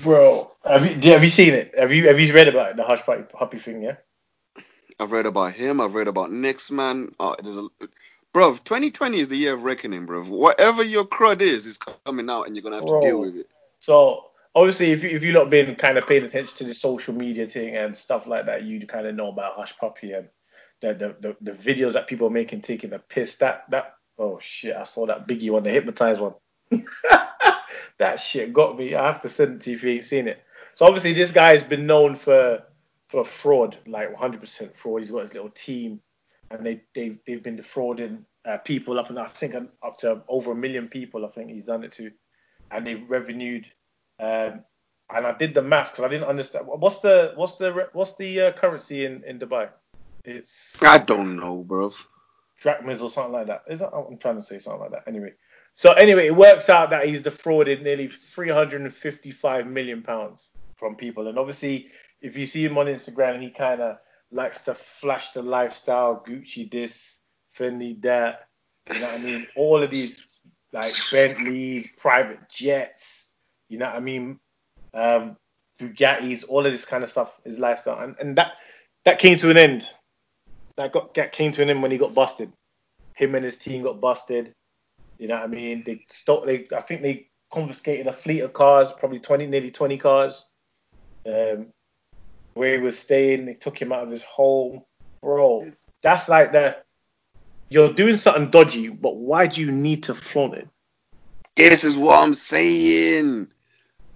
Bro, 0.00 0.52
have 0.64 1.04
you 1.04 1.12
have 1.12 1.24
you 1.24 1.30
seen 1.30 1.54
it? 1.54 1.74
Have 1.78 1.92
you 1.92 2.08
have 2.08 2.20
you 2.20 2.34
read 2.34 2.48
about 2.48 2.70
it, 2.72 2.76
the 2.76 2.84
Hushpuppi, 2.84 3.30
puppy 3.30 3.58
thing? 3.58 3.82
Yeah. 3.82 3.96
I've 5.00 5.12
read 5.12 5.26
about 5.26 5.54
him. 5.54 5.80
I've 5.80 5.94
read 5.94 6.08
about 6.08 6.32
next 6.32 6.70
man. 6.70 7.14
Uh, 7.18 7.34
there's 7.42 7.58
a, 7.58 7.68
bro, 8.32 8.52
2020 8.52 9.18
is 9.18 9.28
the 9.28 9.36
year 9.36 9.54
of 9.54 9.64
reckoning, 9.64 10.06
bro. 10.06 10.24
Whatever 10.24 10.82
your 10.82 11.04
crud 11.04 11.40
is, 11.40 11.66
is 11.66 11.78
coming 11.78 12.30
out, 12.30 12.46
and 12.46 12.56
you're 12.56 12.62
gonna 12.62 12.76
have 12.76 12.86
to 12.86 13.00
deal 13.00 13.20
with 13.20 13.36
it. 13.36 13.46
So 13.80 14.26
obviously, 14.54 14.92
if 14.92 15.02
you 15.02 15.10
if 15.10 15.22
you 15.22 15.32
not 15.32 15.50
been 15.50 15.74
kind 15.76 15.98
of 15.98 16.06
paying 16.06 16.24
attention 16.24 16.56
to 16.58 16.64
the 16.64 16.74
social 16.74 17.14
media 17.14 17.46
thing 17.46 17.76
and 17.76 17.96
stuff 17.96 18.26
like 18.26 18.46
that, 18.46 18.64
you 18.64 18.86
kind 18.86 19.06
of 19.06 19.14
know 19.14 19.28
about 19.28 19.56
Hushpuppi 19.56 20.16
and 20.16 20.28
the 20.80 20.94
the, 20.94 21.16
the 21.20 21.52
the 21.52 21.52
videos 21.52 21.94
that 21.94 22.06
people 22.06 22.26
are 22.26 22.30
making 22.30 22.60
taking 22.60 22.92
a 22.92 22.98
piss. 22.98 23.36
That 23.36 23.68
that 23.70 23.94
oh 24.18 24.38
shit, 24.40 24.76
I 24.76 24.84
saw 24.84 25.06
that 25.06 25.26
Biggie 25.26 25.50
one, 25.50 25.62
the 25.62 25.70
hypnotized 25.70 26.20
one. 26.20 26.34
that 27.98 28.20
shit 28.20 28.52
got 28.52 28.76
me. 28.76 28.94
I 28.94 29.06
have 29.06 29.22
to 29.22 29.28
send 29.28 29.54
it 29.54 29.60
to 29.62 29.70
you 29.70 29.76
if 29.76 29.82
you 29.82 29.90
ain't 29.90 30.04
seen 30.04 30.28
it. 30.28 30.42
So 30.74 30.86
obviously, 30.86 31.12
this 31.12 31.30
guy 31.30 31.54
has 31.54 31.62
been 31.62 31.86
known 31.86 32.16
for 32.16 32.62
for 33.14 33.24
fraud, 33.24 33.76
like 33.86 34.12
100% 34.14 34.74
fraud. 34.74 35.02
He's 35.02 35.10
got 35.10 35.20
his 35.20 35.34
little 35.34 35.50
team, 35.50 36.00
and 36.50 36.66
they 36.66 36.82
they've 36.94 37.18
they've 37.24 37.42
been 37.42 37.56
defrauding 37.56 38.26
uh, 38.44 38.58
people 38.58 38.98
up 38.98 39.08
and 39.08 39.18
I 39.18 39.26
think 39.26 39.54
up 39.54 39.98
to 39.98 40.22
over 40.28 40.50
a 40.50 40.56
million 40.56 40.88
people. 40.88 41.24
I 41.24 41.28
think 41.28 41.50
he's 41.50 41.64
done 41.64 41.84
it 41.84 41.92
to, 41.92 42.10
and 42.70 42.86
they've 42.86 43.08
revenued. 43.08 43.66
Um, 44.18 44.64
and 45.10 45.26
I 45.26 45.32
did 45.32 45.54
the 45.54 45.62
maths 45.62 45.90
because 45.90 46.04
I 46.04 46.08
didn't 46.08 46.28
understand 46.28 46.66
what's 46.66 46.98
the 46.98 47.32
what's 47.36 47.54
the 47.54 47.88
what's 47.92 48.14
the 48.14 48.40
uh, 48.40 48.52
currency 48.52 49.04
in 49.04 49.22
in 49.24 49.38
Dubai? 49.38 49.68
It's 50.24 50.82
I 50.82 50.98
don't 50.98 51.36
know, 51.36 51.62
bro. 51.62 51.92
drachmas 52.60 53.00
or 53.00 53.10
something 53.10 53.32
like 53.32 53.46
that. 53.46 53.62
Is 53.68 53.80
that, 53.80 53.92
I'm 53.94 54.18
trying 54.18 54.36
to 54.36 54.42
say 54.42 54.58
something 54.58 54.80
like 54.80 54.90
that. 54.90 55.04
Anyway, 55.06 55.34
so 55.76 55.92
anyway, 55.92 56.26
it 56.26 56.34
works 56.34 56.68
out 56.68 56.90
that 56.90 57.06
he's 57.06 57.20
defrauded 57.20 57.82
nearly 57.82 58.08
355 58.08 59.66
million 59.66 60.02
pounds 60.02 60.50
from 60.74 60.96
people, 60.96 61.28
and 61.28 61.38
obviously, 61.38 61.88
if 62.24 62.38
you 62.38 62.46
see 62.46 62.64
him 62.64 62.78
on 62.78 62.86
Instagram, 62.86 63.42
he 63.42 63.50
kind 63.50 63.82
of 63.82 63.98
likes 64.32 64.62
to 64.62 64.72
flash 64.74 65.32
the 65.32 65.42
lifestyle, 65.42 66.24
Gucci 66.26 66.70
this, 66.70 67.18
Fendi 67.54 68.00
that. 68.00 68.48
You 68.90 68.98
know 68.98 69.06
what 69.06 69.20
I 69.20 69.22
mean? 69.22 69.46
All 69.56 69.82
of 69.82 69.90
these 69.90 70.40
like 70.72 70.90
Bentleys, 71.12 71.86
private 71.98 72.48
jets. 72.48 73.28
You 73.68 73.76
know 73.76 73.86
what 73.86 73.96
I 73.96 74.00
mean? 74.00 74.40
Um, 74.94 75.36
Bugattis, 75.78 76.46
all 76.48 76.64
of 76.64 76.72
this 76.72 76.86
kind 76.86 77.04
of 77.04 77.10
stuff 77.10 77.38
is 77.44 77.58
lifestyle, 77.58 78.00
and 78.00 78.16
and 78.18 78.36
that 78.36 78.56
that 79.04 79.18
came 79.18 79.36
to 79.38 79.50
an 79.50 79.58
end. 79.58 79.86
That 80.76 80.92
got 80.92 81.12
that 81.14 81.32
came 81.32 81.52
to 81.52 81.62
an 81.62 81.68
end 81.68 81.82
when 81.82 81.90
he 81.90 81.98
got 81.98 82.14
busted. 82.14 82.50
Him 83.14 83.34
and 83.34 83.44
his 83.44 83.58
team 83.58 83.82
got 83.82 84.00
busted. 84.00 84.54
You 85.18 85.28
know 85.28 85.34
what 85.34 85.44
I 85.44 85.48
mean? 85.48 85.82
They 85.84 86.06
stopped. 86.08 86.46
They 86.46 86.64
I 86.74 86.80
think 86.80 87.02
they 87.02 87.28
confiscated 87.52 88.06
a 88.06 88.12
fleet 88.12 88.40
of 88.40 88.54
cars, 88.54 88.94
probably 88.94 89.20
20, 89.20 89.46
nearly 89.46 89.70
20 89.70 89.98
cars. 89.98 90.48
Um, 91.26 91.68
where 92.54 92.72
he 92.74 92.78
was 92.78 92.98
staying, 92.98 93.46
they 93.46 93.54
took 93.54 93.80
him 93.80 93.92
out 93.92 94.04
of 94.04 94.10
his 94.10 94.22
home. 94.22 94.82
Bro, 95.22 95.72
that's 96.02 96.28
like 96.28 96.52
the 96.52 96.76
you're 97.70 97.92
doing 97.92 98.16
something 98.16 98.50
dodgy, 98.50 98.88
but 98.88 99.16
why 99.16 99.46
do 99.46 99.60
you 99.60 99.72
need 99.72 100.04
to 100.04 100.14
flaunt 100.14 100.54
it? 100.54 100.68
This 101.56 101.84
is 101.84 101.96
what 101.96 102.22
I'm 102.22 102.34
saying. 102.34 103.48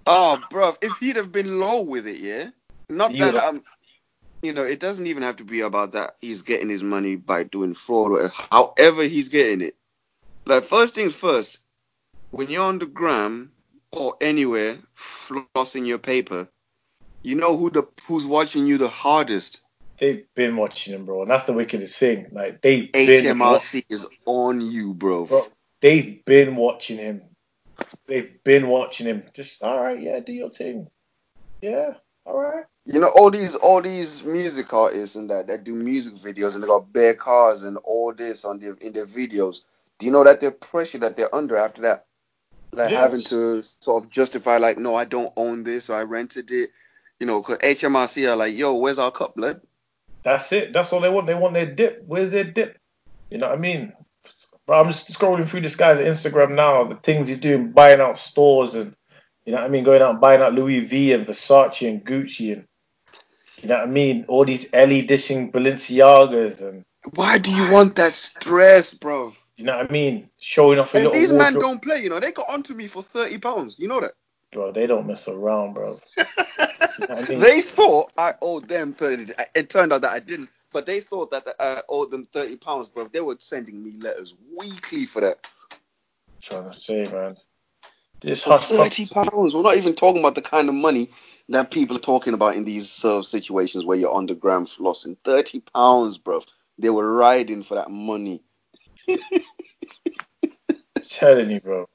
Oh, 0.05 0.41
bro, 0.49 0.75
if 0.81 0.97
he'd 0.99 1.15
have 1.15 1.31
been 1.31 1.59
low 1.59 1.83
with 1.83 2.07
it, 2.07 2.17
yeah. 2.17 2.49
Not 2.89 3.11
You 3.11 3.25
that 3.25 3.33
would- 3.33 3.41
um, 3.41 3.63
you 4.41 4.53
know, 4.53 4.63
it 4.63 4.79
doesn't 4.79 5.07
even 5.07 5.23
have 5.23 5.37
to 5.37 5.43
be 5.43 5.61
about 5.61 5.93
that. 5.93 6.15
He's 6.21 6.43
getting 6.43 6.69
his 6.69 6.83
money 6.83 7.15
by 7.15 7.43
doing 7.43 7.73
fraud 7.73 8.11
or 8.11 8.31
however 8.49 9.03
he's 9.03 9.29
getting 9.29 9.61
it. 9.61 9.75
Like 10.45 10.63
first 10.63 10.95
things 10.95 11.15
first, 11.15 11.59
when 12.31 12.49
you're 12.49 12.63
on 12.63 12.79
the 12.79 12.85
gram 12.85 13.51
or 13.91 14.15
anywhere 14.21 14.77
flossing 14.97 15.85
your 15.85 15.97
paper, 15.97 16.47
you 17.23 17.35
know 17.35 17.57
who 17.57 17.69
the 17.69 17.83
who's 18.07 18.25
watching 18.25 18.65
you 18.65 18.77
the 18.77 18.87
hardest. 18.87 19.61
They've 19.99 20.25
been 20.33 20.55
watching 20.55 20.93
him, 20.93 21.05
bro, 21.05 21.23
and 21.23 21.31
that's 21.31 21.43
the 21.43 21.53
wickedest 21.53 21.97
thing. 21.97 22.27
Like 22.31 22.61
they've 22.61 22.91
been 22.91 23.07
HMRC 23.07 23.85
is 23.89 24.07
on 24.25 24.61
you, 24.61 24.93
bro. 24.93 25.25
bro, 25.25 25.45
they've 25.81 26.23
been 26.23 26.55
watching 26.55 26.97
him. 26.97 27.23
They've 28.07 28.41
been 28.43 28.67
watching 28.67 29.07
him. 29.07 29.23
Just 29.33 29.61
all 29.61 29.81
right, 29.81 30.01
yeah, 30.01 30.19
do 30.19 30.31
your 30.33 30.49
thing. 30.49 30.87
Yeah, 31.61 31.95
all 32.25 32.39
right. 32.39 32.65
You 32.85 32.99
know 32.99 33.11
all 33.13 33.29
these 33.29 33.55
all 33.55 33.81
these 33.81 34.23
music 34.23 34.73
artists 34.73 35.15
and 35.15 35.29
that 35.29 35.47
that 35.47 35.63
do 35.63 35.75
music 35.75 36.15
videos 36.15 36.55
and 36.55 36.63
they 36.63 36.67
got 36.67 36.91
bare 36.91 37.13
cars 37.13 37.63
and 37.63 37.77
all 37.77 38.13
this 38.13 38.45
on 38.45 38.59
their 38.59 38.73
in 38.75 38.93
their 38.93 39.05
videos. 39.05 39.59
Do 39.99 40.05
you 40.05 40.11
know 40.11 40.23
that 40.23 40.39
the 40.39 40.51
pressure 40.51 40.99
that 40.99 41.17
they're 41.17 41.33
under 41.35 41.57
after 41.57 41.83
that? 41.83 42.05
Like 42.71 42.91
Yes. 42.91 43.01
having 43.01 43.23
to 43.23 43.61
sort 43.63 44.03
of 44.03 44.09
justify 44.09 44.57
like, 44.57 44.77
no, 44.77 44.95
I 44.95 45.05
don't 45.05 45.31
own 45.35 45.63
this 45.63 45.89
or 45.89 45.97
I 45.97 46.03
rented 46.03 46.51
it. 46.51 46.69
You 47.19 47.27
know, 47.27 47.41
cause 47.41 47.57
HMRC 47.59 48.29
are 48.31 48.35
like, 48.35 48.55
yo, 48.55 48.75
where's 48.75 48.99
our 48.99 49.11
cup, 49.11 49.35
blood? 49.35 49.61
That's 50.23 50.51
it. 50.51 50.73
That's 50.73 50.91
all 50.93 51.01
they 51.01 51.09
want. 51.09 51.27
They 51.27 51.35
want 51.35 51.53
their 51.53 51.65
dip. 51.65 52.03
Where's 52.05 52.31
their 52.31 52.43
dip? 52.43 52.77
You 53.29 53.37
know 53.37 53.49
what 53.49 53.57
I 53.57 53.61
mean? 53.61 53.93
Bro, 54.65 54.79
I'm 54.81 54.91
just 54.91 55.09
scrolling 55.11 55.47
through 55.47 55.61
this 55.61 55.75
guy's 55.75 55.99
Instagram 55.99 56.55
now. 56.55 56.83
The 56.83 56.95
things 56.95 57.27
he's 57.27 57.39
doing, 57.39 57.71
buying 57.71 57.99
out 58.01 58.17
stores 58.17 58.75
and 58.75 58.95
you 59.45 59.51
know 59.53 59.59
what 59.59 59.67
I 59.67 59.69
mean, 59.69 59.83
going 59.83 60.01
out 60.01 60.11
and 60.11 60.21
buying 60.21 60.41
out 60.41 60.53
Louis 60.53 60.81
V 60.81 61.13
and 61.13 61.25
Versace 61.25 61.87
and 61.87 62.05
Gucci 62.05 62.53
and 62.53 62.67
you 63.61 63.67
know 63.67 63.79
what 63.79 63.87
I 63.87 63.91
mean, 63.91 64.25
all 64.27 64.45
these 64.45 64.69
Ellie 64.71 65.01
dishing 65.01 65.51
Balenciagas 65.51 66.61
and 66.61 66.85
Why 67.15 67.37
do 67.39 67.51
you 67.51 67.71
want 67.71 67.95
that 67.95 68.13
stress, 68.13 68.93
bro? 68.93 69.33
you 69.57 69.65
know 69.65 69.75
what 69.75 69.89
I 69.89 69.91
mean, 69.91 70.29
showing 70.39 70.79
off 70.79 70.93
a 70.93 70.97
And 70.97 71.05
little 71.07 71.19
these 71.19 71.33
men 71.33 71.55
don't 71.55 71.81
play, 71.81 72.01
you 72.01 72.09
know. 72.09 72.19
They 72.19 72.31
got 72.31 72.49
onto 72.49 72.73
me 72.73 72.87
for 72.87 73.03
thirty 73.03 73.37
pounds. 73.39 73.77
You 73.77 73.87
know 73.87 73.99
that. 73.99 74.13
Bro, 74.51 74.71
they 74.71 74.87
don't 74.87 75.05
mess 75.05 75.27
around, 75.27 75.73
bro. 75.73 75.97
I 77.09 77.21
mean- 77.27 77.39
they 77.39 77.61
thought 77.61 78.11
I 78.17 78.33
owed 78.41 78.67
them 78.67 78.93
thirty. 78.93 79.31
It 79.55 79.69
turned 79.69 79.93
out 79.93 80.01
that 80.01 80.11
I 80.11 80.19
didn't. 80.19 80.49
But 80.71 80.85
they 80.85 80.99
thought 80.99 81.31
that 81.31 81.47
I 81.59 81.81
owed 81.89 82.11
them 82.11 82.27
thirty 82.31 82.55
pounds, 82.55 82.89
bro. 82.89 83.07
They 83.07 83.21
were 83.21 83.37
sending 83.39 83.83
me 83.83 83.91
letters 83.99 84.35
weekly 84.55 85.05
for 85.05 85.21
that. 85.21 85.47
trying 86.41 86.69
to 86.69 86.73
say, 86.77 87.07
man. 87.07 87.37
This 88.21 88.43
hush 88.43 88.67
thirty 88.67 89.07
pounds. 89.07 89.55
We're 89.55 89.61
not 89.63 89.77
even 89.77 89.95
talking 89.95 90.21
about 90.21 90.35
the 90.35 90.41
kind 90.41 90.69
of 90.69 90.75
money 90.75 91.09
that 91.49 91.71
people 91.71 91.95
are 91.97 92.01
talking 92.01 92.33
about 92.33 92.55
in 92.55 92.65
these 92.65 92.89
situations 92.91 93.85
where 93.85 93.97
you're 93.97 94.13
on 94.13 94.27
the 94.27 94.35
flossing. 94.35 95.17
Thirty 95.23 95.61
pounds, 95.61 96.17
bro. 96.17 96.43
They 96.77 96.89
were 96.89 97.11
riding 97.15 97.63
for 97.63 97.75
that 97.75 97.89
money. 97.89 98.43
telling 101.01 101.51
you, 101.51 101.61
bro. 101.61 101.89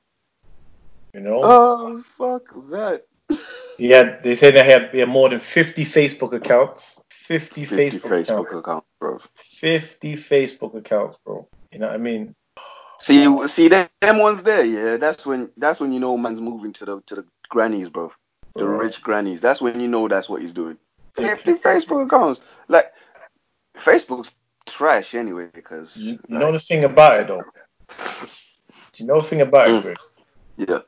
You 1.12 1.20
know, 1.20 1.40
Oh 1.42 2.04
fuck 2.18 2.52
that. 2.70 3.06
he 3.76 3.90
had. 3.90 4.22
They 4.22 4.34
said 4.36 4.54
they 4.54 4.64
had, 4.64 4.90
he 4.90 4.98
had 5.00 5.08
more 5.08 5.28
than 5.28 5.40
50 5.40 5.84
Facebook 5.84 6.32
accounts. 6.34 7.00
50, 7.10 7.64
50 7.64 7.98
Facebook, 7.98 8.10
Facebook 8.10 8.40
accounts. 8.48 8.58
account, 8.58 8.84
bro. 9.00 9.18
50 9.34 10.14
Facebook 10.16 10.74
accounts, 10.76 11.16
bro. 11.24 11.48
You 11.72 11.78
know 11.78 11.86
what 11.86 11.94
I 11.94 11.98
mean? 11.98 12.34
See, 12.98 13.48
see 13.48 13.68
them, 13.68 13.88
them 14.00 14.18
ones 14.18 14.42
there, 14.42 14.64
yeah. 14.64 14.96
That's 14.98 15.24
when 15.26 15.50
that's 15.56 15.80
when 15.80 15.92
you 15.92 16.00
know 16.00 16.16
man's 16.16 16.40
moving 16.40 16.72
to 16.74 16.84
the 16.84 17.00
to 17.06 17.14
the 17.16 17.26
grannies, 17.48 17.88
bro. 17.88 18.12
The 18.54 18.62
Bro. 18.64 18.76
rich 18.78 19.02
grannies. 19.02 19.40
That's 19.40 19.60
when 19.60 19.80
you 19.80 19.88
know 19.88 20.06
that's 20.06 20.28
what 20.28 20.40
he's 20.42 20.52
doing. 20.52 20.78
Fifty 21.16 21.54
Facebook 21.54 22.06
accounts, 22.06 22.40
like 22.68 22.92
Facebook's 23.76 24.32
trash 24.66 25.14
anyway, 25.14 25.48
because 25.52 25.96
You, 25.96 26.18
you 26.28 26.38
know 26.38 26.52
the 26.52 26.60
thing 26.60 26.84
about 26.84 27.20
it, 27.20 27.26
though. 27.26 27.42
Do 28.92 29.02
you 29.02 29.06
know 29.06 29.20
the 29.20 29.26
thing 29.26 29.40
about 29.40 29.68
Mm. 29.68 29.78
it, 29.78 29.82
Greg? 29.82 29.96
yeah. 30.56 30.78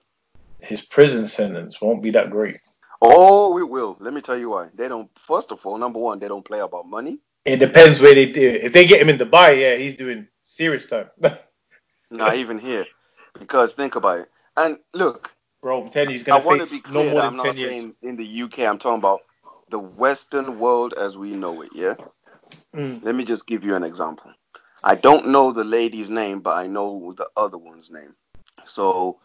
His 0.61 0.83
prison 0.83 1.27
sentence 1.27 1.81
won't 1.81 2.03
be 2.03 2.11
that 2.13 2.31
great. 2.31 2.61
Oh, 3.03 3.59
it 3.59 3.69
will. 3.69 3.97
Let 4.01 4.15
me 4.15 4.21
tell 4.21 4.39
you 4.39 4.51
why. 4.51 4.69
They 4.75 4.89
don't. 4.89 5.11
First 5.27 5.53
of 5.53 5.65
all, 5.65 5.79
number 5.79 5.99
one, 5.99 6.19
they 6.19 6.29
don't 6.29 6.45
play 6.45 6.61
about 6.61 6.87
money. 6.87 7.19
It 7.45 7.59
depends 7.59 8.01
where 8.01 8.15
they 8.15 8.31
do. 8.31 8.49
If 8.63 8.73
they 8.73 8.87
get 8.87 9.01
him 9.01 9.09
in 9.09 9.19
Dubai, 9.19 9.61
yeah, 9.61 9.77
he's 9.77 9.97
doing 9.97 10.29
serious 10.43 10.87
time. 10.87 11.11
Not 12.11 12.37
even 12.37 12.59
here, 12.59 12.87
because 13.39 13.73
think 13.73 13.97
about 13.97 14.21
it. 14.21 14.31
And 14.57 14.79
look, 14.95 15.33
Bro, 15.63 15.85
I'm 15.85 15.91
telling 15.91 16.11
you, 16.11 16.15
he's 16.15 16.23
I 16.31 16.37
gonna 16.37 16.43
want 16.45 16.61
to 16.61 16.67
face 16.67 16.73
be 16.73 16.81
no 16.93 17.03
clear 17.03 17.11
more 17.11 17.21
than 17.23 17.33
I'm 17.33 17.37
ten 17.37 17.45
not 17.45 17.57
years. 17.57 17.73
saying 17.73 17.95
in 18.03 18.17
the 18.17 18.43
UK. 18.43 18.61
I'm 18.61 18.79
talking 18.79 18.99
about 18.99 19.21
the 19.71 19.79
Western 19.79 20.59
world 20.59 20.95
as 20.95 21.17
we 21.19 21.33
know 21.35 21.63
it. 21.63 21.71
Yeah. 21.75 21.95
Mm. 22.75 23.03
Let 23.03 23.15
me 23.15 23.25
just 23.25 23.47
give 23.47 23.65
you 23.65 23.75
an 23.75 23.85
example. 23.85 24.33
I 24.85 24.95
don't 24.95 25.29
know 25.29 25.53
the 25.53 25.65
lady's 25.65 26.11
name, 26.11 26.41
but 26.41 26.57
I 26.57 26.67
know 26.67 27.15
the 27.17 27.29
other 27.37 27.59
one's 27.59 27.91
name. 27.91 28.15
So 28.67 29.19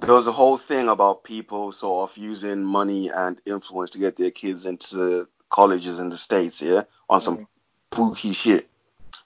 there 0.00 0.14
was 0.14 0.26
a 0.26 0.32
whole 0.32 0.58
thing 0.58 0.88
about 0.88 1.24
people 1.24 1.72
sort 1.72 2.10
of 2.10 2.16
using 2.16 2.62
money 2.62 3.08
and 3.08 3.40
influence 3.44 3.90
to 3.90 3.98
get 3.98 4.16
their 4.16 4.30
kids 4.30 4.64
into 4.64 5.28
colleges 5.50 5.98
in 5.98 6.08
the 6.08 6.18
States, 6.18 6.62
yeah, 6.62 6.82
on 7.08 7.20
some 7.20 7.36
mm-hmm. 7.36 7.44
spooky 7.92 8.32
shit. 8.32 8.68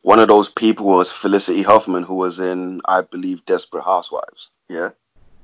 One 0.01 0.19
of 0.19 0.29
those 0.29 0.49
people 0.49 0.87
was 0.87 1.13
Felicity 1.13 1.63
Huffman, 1.63 2.05
who 2.05 2.15
was 2.15 2.41
in, 2.41 2.81
I 2.85 3.03
believe, 3.03 3.45
Desperate 3.45 3.85
Housewives, 3.85 4.51
yeah. 4.69 4.91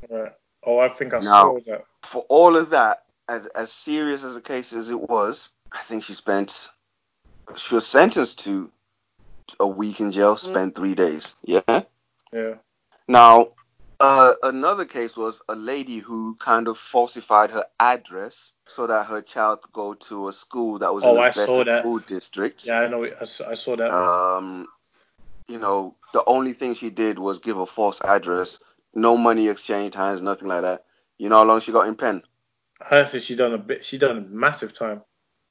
Right. 0.09 0.33
Oh, 0.65 0.79
I 0.79 0.89
think 0.89 1.15
I 1.15 1.19
Now- 1.19 1.43
saw 1.43 1.59
that. 1.67 1.85
For 2.05 2.25
all 2.29 2.57
of 2.57 2.71
that, 2.71 3.05
as, 3.29 3.47
as 3.55 3.71
serious 3.71 4.25
as 4.25 4.35
the 4.35 4.41
case 4.41 4.73
as 4.73 4.89
it 4.89 4.99
was, 4.99 5.51
I 5.71 5.83
think 5.83 6.05
she 6.05 6.15
spent, 6.15 6.69
she 7.57 7.75
was 7.75 7.87
sentenced 7.87 8.45
to 8.45 8.71
a 9.61 9.67
week 9.67 10.01
in 10.01 10.13
jail, 10.13 10.37
mm-hmm. 10.37 10.51
spent 10.51 10.75
three 10.75 10.95
days, 10.95 11.35
yeah. 11.43 11.83
Yeah. 12.33 12.55
Now, 13.07 13.49
uh, 14.01 14.35
another 14.43 14.85
case 14.85 15.17
was 15.17 15.41
a 15.49 15.55
lady 15.55 15.99
who 15.99 16.37
kind 16.37 16.69
of 16.69 16.79
falsified 16.79 17.51
her 17.51 17.65
address 17.81 18.53
so 18.69 18.87
that 18.87 19.07
her 19.07 19.21
child 19.23 19.63
could 19.63 19.73
go 19.73 19.95
to 19.95 20.29
a 20.29 20.33
school 20.33 20.79
that 20.79 20.95
was 20.95 21.05
Oh, 21.05 21.13
in 21.15 21.19
a 21.19 21.33
better 21.33 21.81
school 21.81 21.99
district. 21.99 22.67
Yeah, 22.67 22.81
I 22.81 22.89
know. 22.89 23.05
I, 23.05 23.23
I 23.23 23.55
saw 23.55 23.77
that. 23.77 23.93
Um, 23.93 24.69
you 25.49 25.59
know, 25.59 25.97
the 26.13 26.23
only 26.27 26.53
thing 26.53 26.75
she 26.75 26.91
did 26.91 27.19
was 27.19 27.39
give 27.39 27.59
a 27.59 27.67
false 27.67 28.01
address, 28.03 28.59
no 28.95 29.17
money 29.17 29.49
exchange 29.49 29.95
hands, 29.95 30.23
nothing 30.23 30.49
like 30.49 30.63
that. 30.63 30.85
You 31.19 31.29
know 31.29 31.37
how 31.39 31.45
long 31.45 31.61
she 31.61 31.73
got 31.73 31.89
in 31.89 31.97
pen? 31.97 32.23
I 32.91 33.05
said 33.07 33.23
she 33.23 33.35
done 33.35 33.55
a 33.55 33.59
bit. 33.59 33.85
She 33.85 33.99
done 33.99 34.29
massive 34.31 34.73
time. 34.73 35.03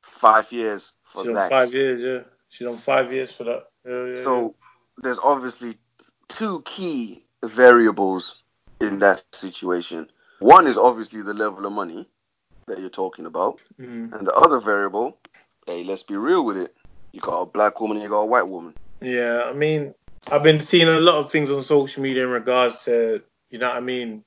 Five 0.03 0.51
years 0.53 0.93
for 1.03 1.23
She 1.23 1.27
done 1.27 1.35
that. 1.35 1.49
five 1.49 1.73
years. 1.73 2.01
Yeah. 2.01 2.31
She 2.49 2.63
done 2.63 2.77
five 2.77 3.11
years 3.11 3.31
for 3.33 3.43
that. 3.43 3.63
Yeah, 3.85 4.05
yeah, 4.15 4.23
So 4.23 4.55
there's 4.99 5.19
obviously 5.19 5.77
two 6.29 6.61
key 6.61 7.25
variables 7.43 8.43
in 8.79 8.99
that 8.99 9.23
situation. 9.31 10.09
One 10.39 10.67
is 10.67 10.77
obviously 10.77 11.21
the 11.21 11.33
level 11.33 11.65
of 11.65 11.73
money 11.73 12.07
that 12.67 12.79
you're 12.79 12.89
talking 12.89 13.25
about. 13.25 13.59
Mm. 13.79 14.13
and 14.13 14.27
the 14.27 14.33
other 14.33 14.59
variable, 14.59 15.17
hey, 15.65 15.83
let's 15.83 16.03
be 16.03 16.15
real 16.15 16.45
with 16.45 16.57
it. 16.57 16.75
You 17.11 17.21
got 17.21 17.41
a 17.41 17.45
black 17.45 17.79
woman, 17.79 18.01
you 18.01 18.09
got 18.09 18.21
a 18.21 18.25
white 18.25 18.47
woman. 18.47 18.73
Yeah, 19.01 19.43
I 19.45 19.53
mean, 19.53 19.93
I've 20.31 20.43
been 20.43 20.61
seeing 20.61 20.87
a 20.87 20.99
lot 20.99 21.15
of 21.15 21.31
things 21.31 21.51
on 21.51 21.63
social 21.63 22.03
media 22.03 22.23
in 22.23 22.29
regards 22.29 22.83
to, 22.85 23.21
you 23.49 23.59
know 23.59 23.69
what 23.69 23.77
I 23.77 23.81
mean, 23.81 24.23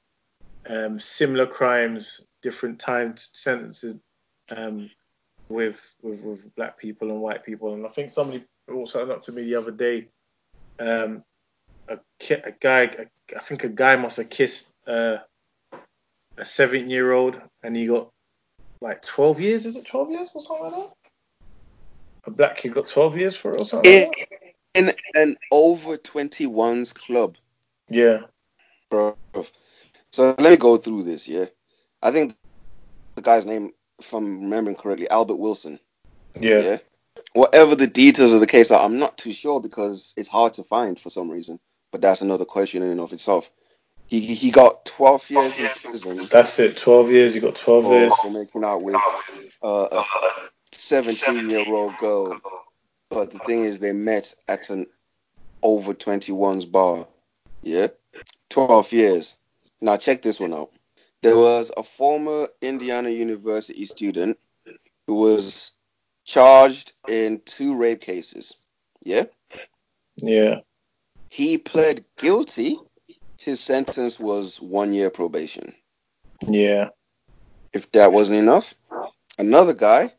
um, 0.68 0.98
similar 0.98 1.46
crimes, 1.46 2.20
different 2.42 2.78
time 2.78 3.14
sentences, 3.16 3.96
um, 4.50 4.90
with, 5.48 5.80
with 6.02 6.20
with 6.20 6.54
black 6.54 6.78
people 6.78 7.10
and 7.10 7.20
white 7.20 7.44
people. 7.44 7.74
And 7.74 7.84
I 7.84 7.88
think 7.90 8.10
somebody 8.10 8.44
also 8.72 9.08
up 9.10 9.22
to 9.24 9.32
me 9.32 9.42
the 9.42 9.56
other 9.56 9.72
day. 9.72 10.08
Um, 10.78 11.24
a, 11.90 11.98
ki- 12.18 12.34
a 12.34 12.52
guy, 12.52 12.84
I 13.36 13.40
think 13.40 13.64
a 13.64 13.68
guy 13.68 13.96
must 13.96 14.16
have 14.18 14.30
kissed 14.30 14.68
uh, 14.86 15.18
a 16.38 16.44
seven-year-old, 16.44 17.40
and 17.62 17.76
he 17.76 17.86
got 17.86 18.10
like 18.80 19.02
12 19.02 19.40
years. 19.40 19.66
Is 19.66 19.76
it 19.76 19.86
12 19.86 20.10
years 20.10 20.30
or 20.34 20.40
something 20.40 20.66
like 20.66 20.74
that? 20.74 20.92
A 22.26 22.30
black 22.30 22.56
kid 22.58 22.74
got 22.74 22.86
12 22.88 23.16
years 23.18 23.36
for 23.36 23.54
it 23.54 23.60
or 23.60 23.66
something 23.66 24.02
like. 24.02 24.28
In 24.74 24.92
an 25.14 25.36
over 25.50 25.96
21s 25.96 26.94
club, 26.94 27.36
Yeah. 27.88 28.20
bro. 28.90 29.18
So 30.12 30.34
let 30.38 30.50
me 30.50 30.56
go 30.56 30.76
through 30.76 31.02
this, 31.02 31.28
yeah. 31.28 31.46
I 32.02 32.12
think 32.12 32.36
the 33.16 33.22
guy's 33.22 33.46
name, 33.46 33.72
if 33.98 34.12
I'm 34.12 34.42
remembering 34.42 34.76
correctly, 34.76 35.10
Albert 35.10 35.36
Wilson. 35.36 35.80
Yeah. 36.38 36.60
Yeah. 36.60 36.78
Whatever 37.34 37.74
the 37.76 37.86
details 37.88 38.32
of 38.32 38.40
the 38.40 38.46
case 38.46 38.70
are, 38.70 38.84
I'm 38.84 38.98
not 38.98 39.18
too 39.18 39.32
sure 39.32 39.60
because 39.60 40.14
it's 40.16 40.28
hard 40.28 40.54
to 40.54 40.64
find 40.64 40.98
for 40.98 41.10
some 41.10 41.30
reason. 41.30 41.58
But 41.92 42.02
that's 42.02 42.22
another 42.22 42.44
question 42.44 42.82
in 42.82 42.90
and 42.90 43.00
of 43.00 43.12
itself. 43.12 43.50
He 44.06 44.20
he 44.20 44.34
he 44.34 44.50
got 44.50 44.84
12 44.86 45.30
years 45.30 45.58
in 45.58 45.90
prison 45.90 46.20
That's 46.30 46.58
it. 46.58 46.76
12 46.76 47.10
years. 47.10 47.34
You 47.34 47.40
got 47.40 47.54
12 47.56 47.84
for, 47.84 47.92
years. 47.92 48.14
for 48.16 48.30
making 48.30 48.64
out 48.64 48.82
with 48.82 48.96
uh, 49.62 49.88
a 49.92 50.04
17 50.72 51.50
year 51.50 51.64
old 51.72 51.96
girl. 51.98 52.40
But 53.08 53.30
the 53.30 53.38
thing 53.38 53.64
is, 53.64 53.78
they 53.78 53.92
met 53.92 54.34
at 54.48 54.70
an 54.70 54.86
over 55.62 55.94
21s 55.94 56.70
bar. 56.70 57.06
Yeah. 57.62 57.88
12 58.50 58.92
years. 58.92 59.36
Now 59.80 59.96
check 59.96 60.22
this 60.22 60.40
one 60.40 60.54
out. 60.54 60.70
There 61.22 61.36
was 61.36 61.70
a 61.76 61.82
former 61.82 62.48
Indiana 62.62 63.10
University 63.10 63.84
student 63.86 64.38
who 65.06 65.16
was 65.16 65.72
charged 66.24 66.92
in 67.08 67.42
two 67.44 67.76
rape 67.76 68.00
cases. 68.00 68.56
Yeah. 69.02 69.24
Yeah. 70.16 70.60
He 71.30 71.58
pled 71.58 72.04
guilty. 72.18 72.76
His 73.36 73.60
sentence 73.60 74.20
was 74.20 74.60
one 74.60 74.92
year 74.92 75.10
probation. 75.10 75.72
Yeah. 76.46 76.88
If 77.72 77.90
that 77.92 78.12
wasn't 78.12 78.40
enough, 78.40 78.74
another 79.38 79.72
guy 79.72 80.12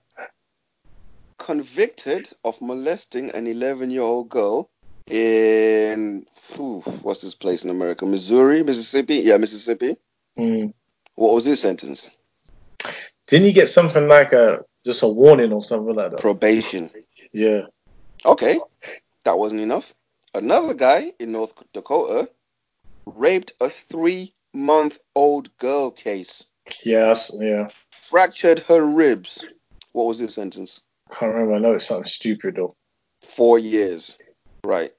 convicted 1.37 2.27
of 2.45 2.61
molesting 2.61 3.35
an 3.35 3.45
11 3.45 3.91
year 3.91 4.01
old 4.01 4.29
girl 4.29 4.69
in 5.09 6.25
phew, 6.35 6.79
what's 7.01 7.21
this 7.21 7.35
place 7.35 7.65
in 7.65 7.69
America? 7.69 8.05
Missouri, 8.05 8.63
Mississippi? 8.63 9.15
Yeah, 9.15 9.37
Mississippi. 9.37 9.97
Mm. 10.37 10.73
What 11.15 11.35
was 11.35 11.43
his 11.43 11.59
sentence? 11.59 12.09
Didn't 13.27 13.47
he 13.47 13.53
get 13.53 13.67
something 13.67 14.07
like 14.07 14.31
a 14.31 14.63
just 14.85 15.03
a 15.03 15.07
warning 15.07 15.51
or 15.51 15.63
something 15.63 15.93
like 15.93 16.11
that? 16.11 16.21
Probation. 16.21 16.89
Yeah. 17.33 17.63
Okay, 18.25 18.59
that 19.25 19.37
wasn't 19.37 19.61
enough. 19.61 19.93
Another 20.33 20.73
guy 20.73 21.13
in 21.19 21.31
North 21.33 21.53
Dakota 21.73 22.29
raped 23.05 23.53
a 23.59 23.69
three 23.69 24.33
month 24.53 24.99
old 25.15 25.55
girl 25.57 25.91
case, 25.91 26.45
that's- 26.83 27.31
Yeah. 27.37 27.69
fractured 27.91 28.59
her 28.59 28.81
ribs. 28.81 29.45
What 29.93 30.05
was 30.07 30.19
his 30.19 30.33
sentence? 30.33 30.81
Can't 31.11 31.33
remember. 31.33 31.55
I 31.55 31.59
know 31.59 31.73
it's 31.73 31.87
something 31.87 32.05
stupid 32.05 32.55
though. 32.55 32.75
Four 33.21 33.59
years. 33.59 34.17
Right. 34.63 34.93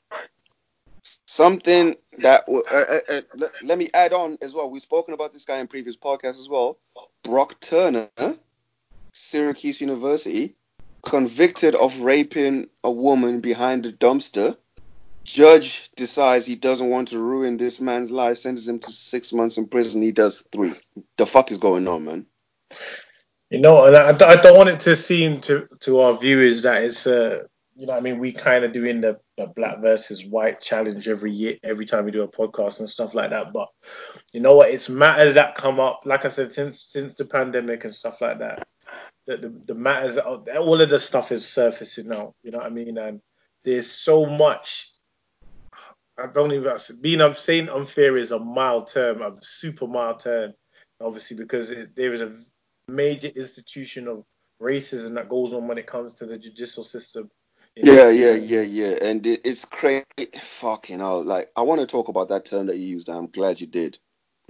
Something 1.27 1.97
that 2.19 2.47
w- 2.47 2.65
uh, 2.71 2.85
uh, 2.89 3.01
uh, 3.09 3.21
let, 3.35 3.51
let 3.65 3.79
me 3.79 3.89
add 3.95 4.13
on 4.13 4.37
as 4.43 4.53
well. 4.53 4.71
We've 4.71 4.83
spoken 4.83 5.15
about 5.15 5.33
this 5.33 5.45
guy 5.47 5.59
in 5.61 5.67
previous 5.67 5.97
podcasts 5.97 6.41
as 6.41 6.49
well. 6.49 6.79
Brock 7.23 7.59
Turner, 7.61 8.09
Syracuse 9.13 9.81
University, 9.81 10.55
convicted 11.03 11.75
of 11.75 12.01
raping 12.01 12.69
a 12.85 12.91
woman 12.91 13.41
behind 13.41 13.87
a 13.87 13.93
dumpster. 13.93 14.57
Judge 15.25 15.91
decides 15.97 16.47
he 16.47 16.57
doesn't 16.57 16.91
want 16.91 17.09
to 17.09 17.19
ruin 17.19 17.57
this 17.57 17.81
man's 17.81 18.11
life, 18.11 18.39
sentences 18.39 18.69
him 18.69 18.79
to 18.81 18.93
six 18.93 19.33
months 19.33 19.57
in 19.57 19.69
prison. 19.69 20.03
He 20.03 20.13
does 20.13 20.45
three. 20.53 20.73
The 21.17 21.27
fuck 21.27 21.51
is 21.51 21.59
going 21.59 21.87
on, 21.89 22.05
man? 22.05 22.27
You 23.51 23.61
know, 23.61 23.85
and 23.85 23.97
I, 23.97 24.09
I 24.29 24.37
don't 24.37 24.57
want 24.57 24.71
it 24.71 24.81
to 24.81 24.97
seem 24.97 25.41
to 25.43 25.69
to 25.81 26.01
our 26.01 26.19
viewers 26.19 26.63
that 26.63 26.83
it's 26.83 27.07
uh 27.07 27.45
you 27.77 27.87
know 27.87 27.95
I 27.95 28.01
mean 28.01 28.19
we 28.19 28.33
kind 28.33 28.65
of 28.65 28.73
doing 28.73 29.01
the, 29.01 29.19
the 29.37 29.47
black 29.47 29.81
versus 29.81 30.25
white 30.25 30.61
challenge 30.61 31.09
every 31.09 31.33
year 31.33 31.59
every 31.63 31.85
time 31.85 32.05
we 32.05 32.11
do 32.11 32.23
a 32.23 32.29
podcast 32.29 32.81
and 32.81 32.89
stuff 32.89 33.15
like 33.15 33.31
that 33.31 33.53
but 33.53 33.69
you 34.33 34.41
know 34.41 34.57
what 34.57 34.71
it's 34.71 34.89
matters 34.89 35.35
that 35.35 35.55
come 35.55 35.81
up 35.81 36.03
like 36.05 36.25
I 36.25 36.29
said 36.29 36.53
since 36.53 36.83
since 36.83 37.15
the 37.15 37.25
pandemic 37.25 37.85
and 37.85 37.95
stuff 37.95 38.21
like 38.21 38.39
that 38.39 38.67
the 39.27 39.37
the, 39.37 39.61
the 39.67 39.75
matters 39.75 40.17
all 40.19 40.81
of 40.81 40.89
the 40.89 41.01
stuff 41.01 41.33
is 41.33 41.47
surfacing 41.47 42.09
now 42.09 42.35
you 42.43 42.51
know 42.51 42.59
what 42.59 42.67
I 42.67 42.71
mean 42.71 42.99
and 42.99 43.21
there's 43.65 43.91
so 43.91 44.27
much 44.27 44.92
I 46.19 46.27
don't 46.27 46.53
even 46.53 46.77
being 47.01 47.21
I'm 47.21 47.35
saying 47.35 47.69
unfair 47.69 48.17
is 48.17 48.31
a 48.31 48.39
mild 48.39 48.89
term 48.89 49.23
a 49.23 49.35
super 49.41 49.87
mild 49.87 50.21
term 50.21 50.55
obviously 51.01 51.37
because 51.37 51.71
it, 51.71 51.97
there 51.97 52.13
is 52.13 52.21
a 52.21 52.33
major 52.89 53.29
institution 53.29 54.09
of 54.09 54.25
racism 54.61 55.15
that 55.15 55.29
goes 55.29 55.53
on 55.53 55.67
when 55.67 55.79
it 55.79 55.87
comes 55.87 56.15
to 56.15 56.27
the 56.27 56.39
judicial 56.39 56.85
system. 56.85 57.31
Yeah, 57.75 58.11
yeah, 58.11 58.35
yeah, 58.35 58.61
yeah. 58.61 58.99
And 59.03 59.27
it, 59.27 59.41
it's 59.45 59.65
crazy. 59.65 60.05
Fucking 60.41 60.99
hell. 60.99 61.25
Like, 61.25 61.51
I 61.57 61.63
want 61.63 61.81
to 61.81 61.87
talk 61.87 62.09
about 62.09 62.29
that 62.29 62.45
term 62.45 62.67
that 62.67 62.77
you 62.77 62.87
used. 62.87 63.09
I'm 63.09 63.29
glad 63.29 63.61
you 63.61 63.67
did. 63.67 63.99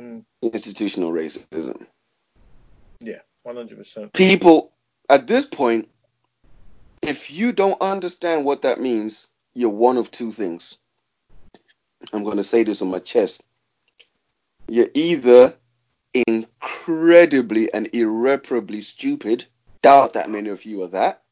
Mm. 0.00 0.24
Institutional 0.42 1.12
racism. 1.12 1.86
Yeah, 3.00 3.20
100%. 3.46 4.12
People, 4.12 4.72
at 5.08 5.26
this 5.26 5.46
point, 5.46 5.88
if 7.00 7.30
you 7.30 7.52
don't 7.52 7.80
understand 7.80 8.44
what 8.44 8.62
that 8.62 8.80
means, 8.80 9.28
you're 9.54 9.70
one 9.70 9.98
of 9.98 10.10
two 10.10 10.32
things. 10.32 10.78
I'm 12.12 12.24
going 12.24 12.36
to 12.36 12.44
say 12.44 12.62
this 12.62 12.82
on 12.82 12.90
my 12.90 12.98
chest. 12.98 13.42
You're 14.68 14.90
either 14.94 15.54
incredibly 16.26 17.72
and 17.72 17.88
irreparably 17.92 18.82
stupid, 18.82 19.46
doubt 19.82 20.14
that 20.14 20.30
many 20.30 20.50
of 20.50 20.64
you 20.64 20.82
are 20.82 20.88
that, 20.88 21.22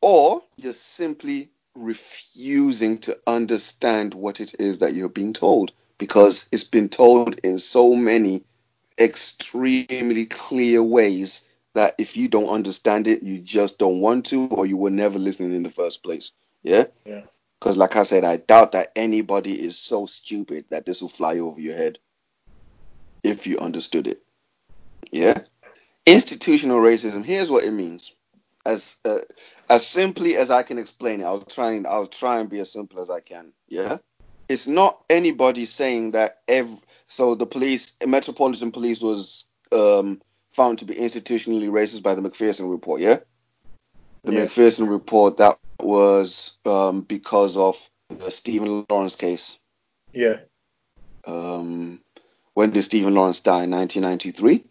or 0.00 0.42
you're 0.56 0.74
simply 0.74 1.50
refusing 1.74 2.98
to 2.98 3.18
understand 3.26 4.14
what 4.14 4.40
it 4.40 4.54
is 4.58 4.78
that 4.78 4.94
you're 4.94 5.08
being 5.08 5.32
told 5.32 5.72
because 5.98 6.48
it's 6.52 6.64
been 6.64 6.88
told 6.88 7.38
in 7.44 7.58
so 7.58 7.94
many 7.94 8.42
extremely 8.98 10.26
clear 10.26 10.82
ways 10.82 11.42
that 11.74 11.94
if 11.98 12.16
you 12.16 12.28
don't 12.28 12.52
understand 12.52 13.06
it, 13.06 13.22
you 13.22 13.38
just 13.38 13.78
don't 13.78 14.00
want 14.00 14.26
to, 14.26 14.46
or 14.48 14.66
you 14.66 14.76
were 14.76 14.90
never 14.90 15.18
listening 15.18 15.54
in 15.54 15.62
the 15.62 15.70
first 15.70 16.02
place. 16.02 16.32
Yeah? 16.62 16.84
Yeah. 17.04 17.22
Because, 17.62 17.76
like 17.76 17.94
I 17.94 18.02
said, 18.02 18.24
I 18.24 18.38
doubt 18.38 18.72
that 18.72 18.90
anybody 18.96 19.52
is 19.52 19.78
so 19.78 20.06
stupid 20.06 20.64
that 20.70 20.84
this 20.84 21.00
will 21.00 21.08
fly 21.08 21.38
over 21.38 21.60
your 21.60 21.76
head 21.76 22.00
if 23.22 23.46
you 23.46 23.60
understood 23.60 24.08
it. 24.08 24.20
Yeah? 25.12 25.42
Institutional 26.04 26.78
racism, 26.78 27.24
here's 27.24 27.52
what 27.52 27.62
it 27.62 27.70
means. 27.70 28.10
As 28.66 28.96
uh, 29.04 29.18
as 29.70 29.86
simply 29.86 30.36
as 30.36 30.50
I 30.50 30.64
can 30.64 30.76
explain 30.78 31.20
it, 31.20 31.24
I'll 31.24 31.42
try 31.42 31.74
and 31.74 31.86
I'll 31.86 32.08
try 32.08 32.40
and 32.40 32.50
be 32.50 32.58
as 32.58 32.72
simple 32.72 33.00
as 33.00 33.10
I 33.10 33.20
can. 33.20 33.52
Yeah? 33.68 33.98
It's 34.48 34.66
not 34.66 34.98
anybody 35.08 35.64
saying 35.66 36.12
that 36.12 36.42
every 36.48 36.78
so 37.06 37.36
the 37.36 37.46
police 37.46 37.96
Metropolitan 38.04 38.72
Police 38.72 39.00
was 39.02 39.44
um, 39.70 40.20
found 40.50 40.80
to 40.80 40.84
be 40.84 40.94
institutionally 40.94 41.70
racist 41.70 42.02
by 42.02 42.16
the 42.16 42.22
Macpherson 42.22 42.68
report, 42.70 43.00
yeah? 43.00 43.18
The 44.24 44.32
Yeah. 44.32 44.40
Macpherson 44.40 44.88
report 44.88 45.36
that 45.36 45.58
was 45.82 46.52
um, 46.64 47.02
because 47.02 47.56
of 47.56 47.76
the 48.08 48.30
Stephen 48.30 48.84
Lawrence 48.88 49.16
case. 49.16 49.58
Yeah. 50.12 50.38
Um, 51.26 52.00
when 52.54 52.70
did 52.70 52.82
Stephen 52.82 53.14
Lawrence 53.14 53.40
die? 53.40 53.66
1993? 53.66 54.64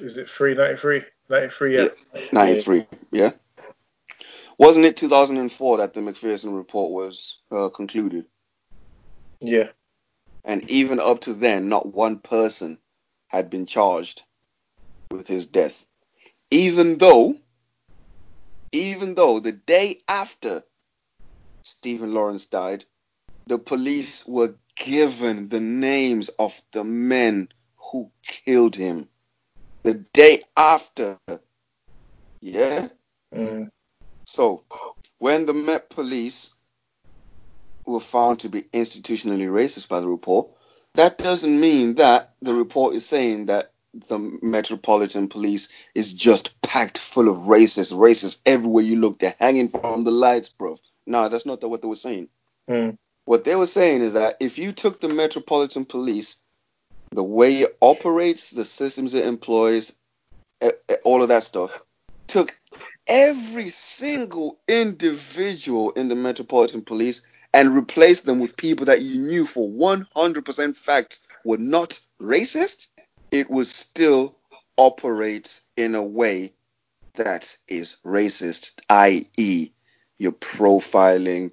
Is 0.00 0.16
it 0.16 0.28
393? 0.28 1.02
93, 1.28 1.76
yeah. 1.76 1.88
93, 2.32 2.86
yeah. 3.12 3.30
Wasn't 4.56 4.86
it 4.86 4.96
2004 4.96 5.78
that 5.78 5.94
the 5.94 6.02
Macpherson 6.02 6.54
report 6.54 6.92
was 6.92 7.40
uh, 7.52 7.68
concluded? 7.68 8.24
Yeah. 9.40 9.68
And 10.44 10.68
even 10.70 10.98
up 10.98 11.20
to 11.22 11.34
then, 11.34 11.68
not 11.68 11.92
one 11.92 12.18
person 12.18 12.78
had 13.28 13.50
been 13.50 13.66
charged 13.66 14.22
with 15.10 15.28
his 15.28 15.46
death. 15.46 15.84
Even 16.50 16.98
though, 16.98 17.36
even 18.72 19.14
though 19.14 19.40
the 19.40 19.52
day 19.52 20.00
after 20.08 20.62
Stephen 21.62 22.14
Lawrence 22.14 22.46
died, 22.46 22.84
the 23.46 23.58
police 23.58 24.26
were 24.26 24.54
given 24.76 25.48
the 25.48 25.60
names 25.60 26.28
of 26.28 26.60
the 26.72 26.84
men 26.84 27.48
who 27.76 28.10
killed 28.22 28.76
him. 28.76 29.08
The 29.84 29.94
day 29.94 30.42
after. 30.56 31.18
Yeah? 32.40 32.88
Mm. 33.34 33.70
So, 34.26 34.64
when 35.18 35.46
the 35.46 35.54
Met 35.54 35.88
Police 35.90 36.50
were 37.86 38.00
found 38.00 38.40
to 38.40 38.48
be 38.48 38.62
institutionally 38.62 39.48
racist 39.48 39.88
by 39.88 40.00
the 40.00 40.08
report, 40.08 40.48
that 40.94 41.18
doesn't 41.18 41.60
mean 41.60 41.94
that 41.94 42.34
the 42.42 42.54
report 42.54 42.94
is 42.94 43.06
saying 43.06 43.46
that 43.46 43.72
the 43.94 44.18
Metropolitan 44.18 45.28
Police 45.28 45.68
is 45.94 46.12
just 46.12 46.60
packed 46.62 46.98
full 46.98 47.28
of 47.28 47.48
racists, 47.48 47.92
racists 47.92 48.40
everywhere 48.44 48.84
you 48.84 48.96
look. 48.96 49.18
They're 49.18 49.34
hanging 49.38 49.68
from 49.68 50.04
the 50.04 50.10
lights, 50.10 50.48
bro. 50.48 50.78
No, 51.06 51.28
that's 51.28 51.46
not 51.46 51.62
what 51.62 51.82
they 51.82 51.88
were 51.88 51.96
saying. 51.96 52.28
Mm. 52.68 52.98
What 53.24 53.44
they 53.44 53.56
were 53.56 53.66
saying 53.66 54.02
is 54.02 54.12
that 54.14 54.36
if 54.40 54.58
you 54.58 54.72
took 54.72 55.00
the 55.00 55.08
Metropolitan 55.08 55.84
Police, 55.84 56.36
the 57.10 57.22
way 57.22 57.62
it 57.62 57.76
operates, 57.80 58.50
the 58.50 58.64
systems 58.64 59.14
it 59.14 59.26
employs, 59.26 59.94
all 61.04 61.22
of 61.22 61.28
that 61.28 61.44
stuff, 61.44 61.82
took 62.26 62.58
every 63.06 63.70
single 63.70 64.58
individual 64.68 65.90
in 65.92 66.08
the 66.08 66.14
Metropolitan 66.14 66.82
Police 66.82 67.22
and 67.54 67.74
replaced 67.74 68.26
them 68.26 68.38
with 68.38 68.56
people 68.56 68.86
that 68.86 69.00
you 69.00 69.20
knew 69.20 69.46
for 69.46 69.68
100% 69.68 70.76
facts 70.76 71.20
were 71.44 71.56
not 71.56 71.98
racist, 72.20 72.88
it 73.30 73.50
will 73.50 73.64
still 73.64 74.36
operate 74.76 75.60
in 75.76 75.94
a 75.94 76.02
way 76.02 76.54
that 77.14 77.56
is 77.68 77.96
racist, 78.04 78.72
i.e., 78.88 79.72
you're 80.18 80.32
profiling 80.32 81.52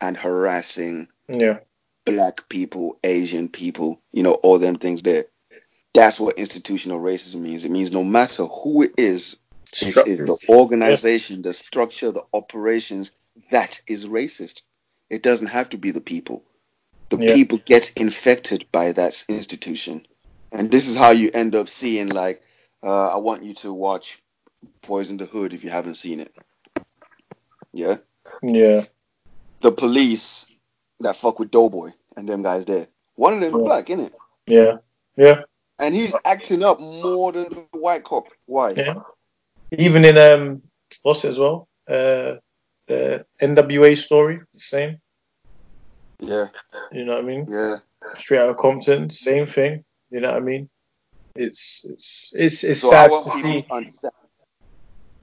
and 0.00 0.16
harassing 0.16 1.08
Yeah. 1.28 1.60
black 2.04 2.48
people, 2.48 2.98
Asian 3.04 3.48
people, 3.48 4.00
you 4.12 4.22
know, 4.22 4.32
all 4.32 4.58
them 4.58 4.76
things 4.76 5.02
there. 5.02 5.26
That's 5.94 6.20
what 6.20 6.38
institutional 6.38 7.00
racism 7.00 7.40
means. 7.40 7.64
It 7.64 7.70
means 7.70 7.92
no 7.92 8.04
matter 8.04 8.44
who 8.46 8.82
it 8.82 8.92
is, 8.98 9.38
it's, 9.72 9.98
it's 9.98 10.22
the 10.22 10.38
organization, 10.48 11.42
the 11.42 11.54
structure, 11.54 12.12
the 12.12 12.24
operations 12.32 13.12
that 13.50 13.80
is 13.86 14.06
racist. 14.06 14.62
It 15.08 15.22
doesn't 15.22 15.48
have 15.48 15.70
to 15.70 15.78
be 15.78 15.90
the 15.90 16.00
people. 16.00 16.44
The 17.10 17.18
Yeah. 17.18 17.34
people 17.34 17.58
get 17.58 17.92
infected 17.96 18.66
by 18.72 18.92
that 18.92 19.24
institution. 19.28 20.06
And 20.52 20.70
this 20.70 20.88
is 20.88 20.96
how 20.96 21.10
you 21.10 21.30
end 21.32 21.54
up 21.54 21.68
seeing, 21.68 22.08
like, 22.08 22.42
uh, 22.82 23.08
I 23.08 23.16
want 23.16 23.44
you 23.44 23.54
to 23.54 23.72
watch 23.72 24.20
Boyz 24.82 25.10
n 25.10 25.16
the 25.16 25.26
Hood 25.26 25.52
if 25.52 25.64
you 25.64 25.70
haven't 25.70 25.94
seen 25.96 26.20
it. 26.20 26.34
Yeah? 27.72 27.96
Yeah. 28.42 28.86
The 29.60 29.70
police 29.72 30.50
that 31.00 31.16
fuck 31.16 31.38
with 31.38 31.50
Doughboy 31.50 31.90
and 32.16 32.28
them 32.28 32.42
guys 32.42 32.64
there. 32.64 32.86
One 33.14 33.34
of 33.34 33.40
them 33.40 33.58
Yeah. 33.60 33.64
black, 33.64 33.86
innit? 33.86 34.12
Yeah. 34.46 34.78
Yeah. 35.16 35.42
And 35.78 35.94
he's 35.94 36.14
acting 36.24 36.62
up 36.62 36.80
more 36.80 37.32
than 37.32 37.48
the 37.50 37.78
white 37.78 38.04
cop. 38.04 38.26
Why? 38.46 38.72
Yeah. 38.72 38.94
Even 39.70 40.04
in 40.04 40.18
um, 40.18 40.62
what's 41.02 41.24
it 41.24 41.30
as 41.30 41.38
well? 41.38 41.68
Uh, 41.88 42.36
the 42.86 43.24
NWA 43.40 43.96
story, 43.96 44.40
the 44.52 44.60
same. 44.60 45.00
Yeah, 46.18 46.48
You 46.92 47.04
know 47.04 47.14
what 47.14 47.24
I 47.24 47.26
mean? 47.26 47.46
yeah. 47.48 47.76
Straight 48.18 48.40
out 48.40 48.50
of 48.50 48.56
Compton, 48.58 49.08
same 49.10 49.46
thing. 49.46 49.84
You 50.10 50.20
know 50.20 50.28
what 50.28 50.36
I 50.36 50.40
mean? 50.40 50.68
It's 51.34 51.84
it's 51.88 52.32
it's 52.34 52.64
it's 52.64 52.80
So 52.80 52.90
sad 52.90 53.10
to 53.10 53.18
see. 53.18 53.66
understand. 53.70 54.12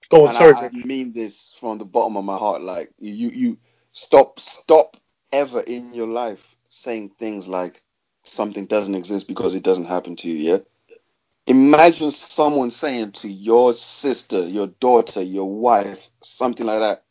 Go 0.09 0.27
on, 0.27 0.33
sorry. 0.33 0.53
I, 0.55 0.65
I 0.67 0.69
mean 0.69 1.11
this 1.11 1.53
from 1.59 1.77
the 1.77 1.85
bottom 1.85 2.15
of 2.15 2.23
my 2.23 2.38
heart. 2.38 2.61
Like 2.61 2.91
you, 2.97 3.29
you 3.29 3.57
stop, 3.91 4.39
stop 4.39 4.95
ever 5.33 5.59
in 5.59 5.93
your 5.93 6.07
life 6.07 6.55
saying 6.69 7.11
things 7.19 7.47
like 7.47 7.83
something 8.23 8.65
doesn't 8.65 8.95
exist 8.95 9.27
because 9.27 9.53
it 9.53 9.63
doesn't 9.63 9.85
happen 9.85 10.15
to 10.17 10.29
you. 10.29 10.51
Yeah. 10.51 10.57
Imagine 11.47 12.11
someone 12.11 12.71
saying 12.71 13.13
to 13.13 13.29
your 13.29 13.73
sister, 13.73 14.47
your 14.47 14.67
daughter, 14.67 15.21
your 15.21 15.49
wife, 15.49 16.09
something 16.21 16.65
like 16.65 16.79
that, 16.79 17.03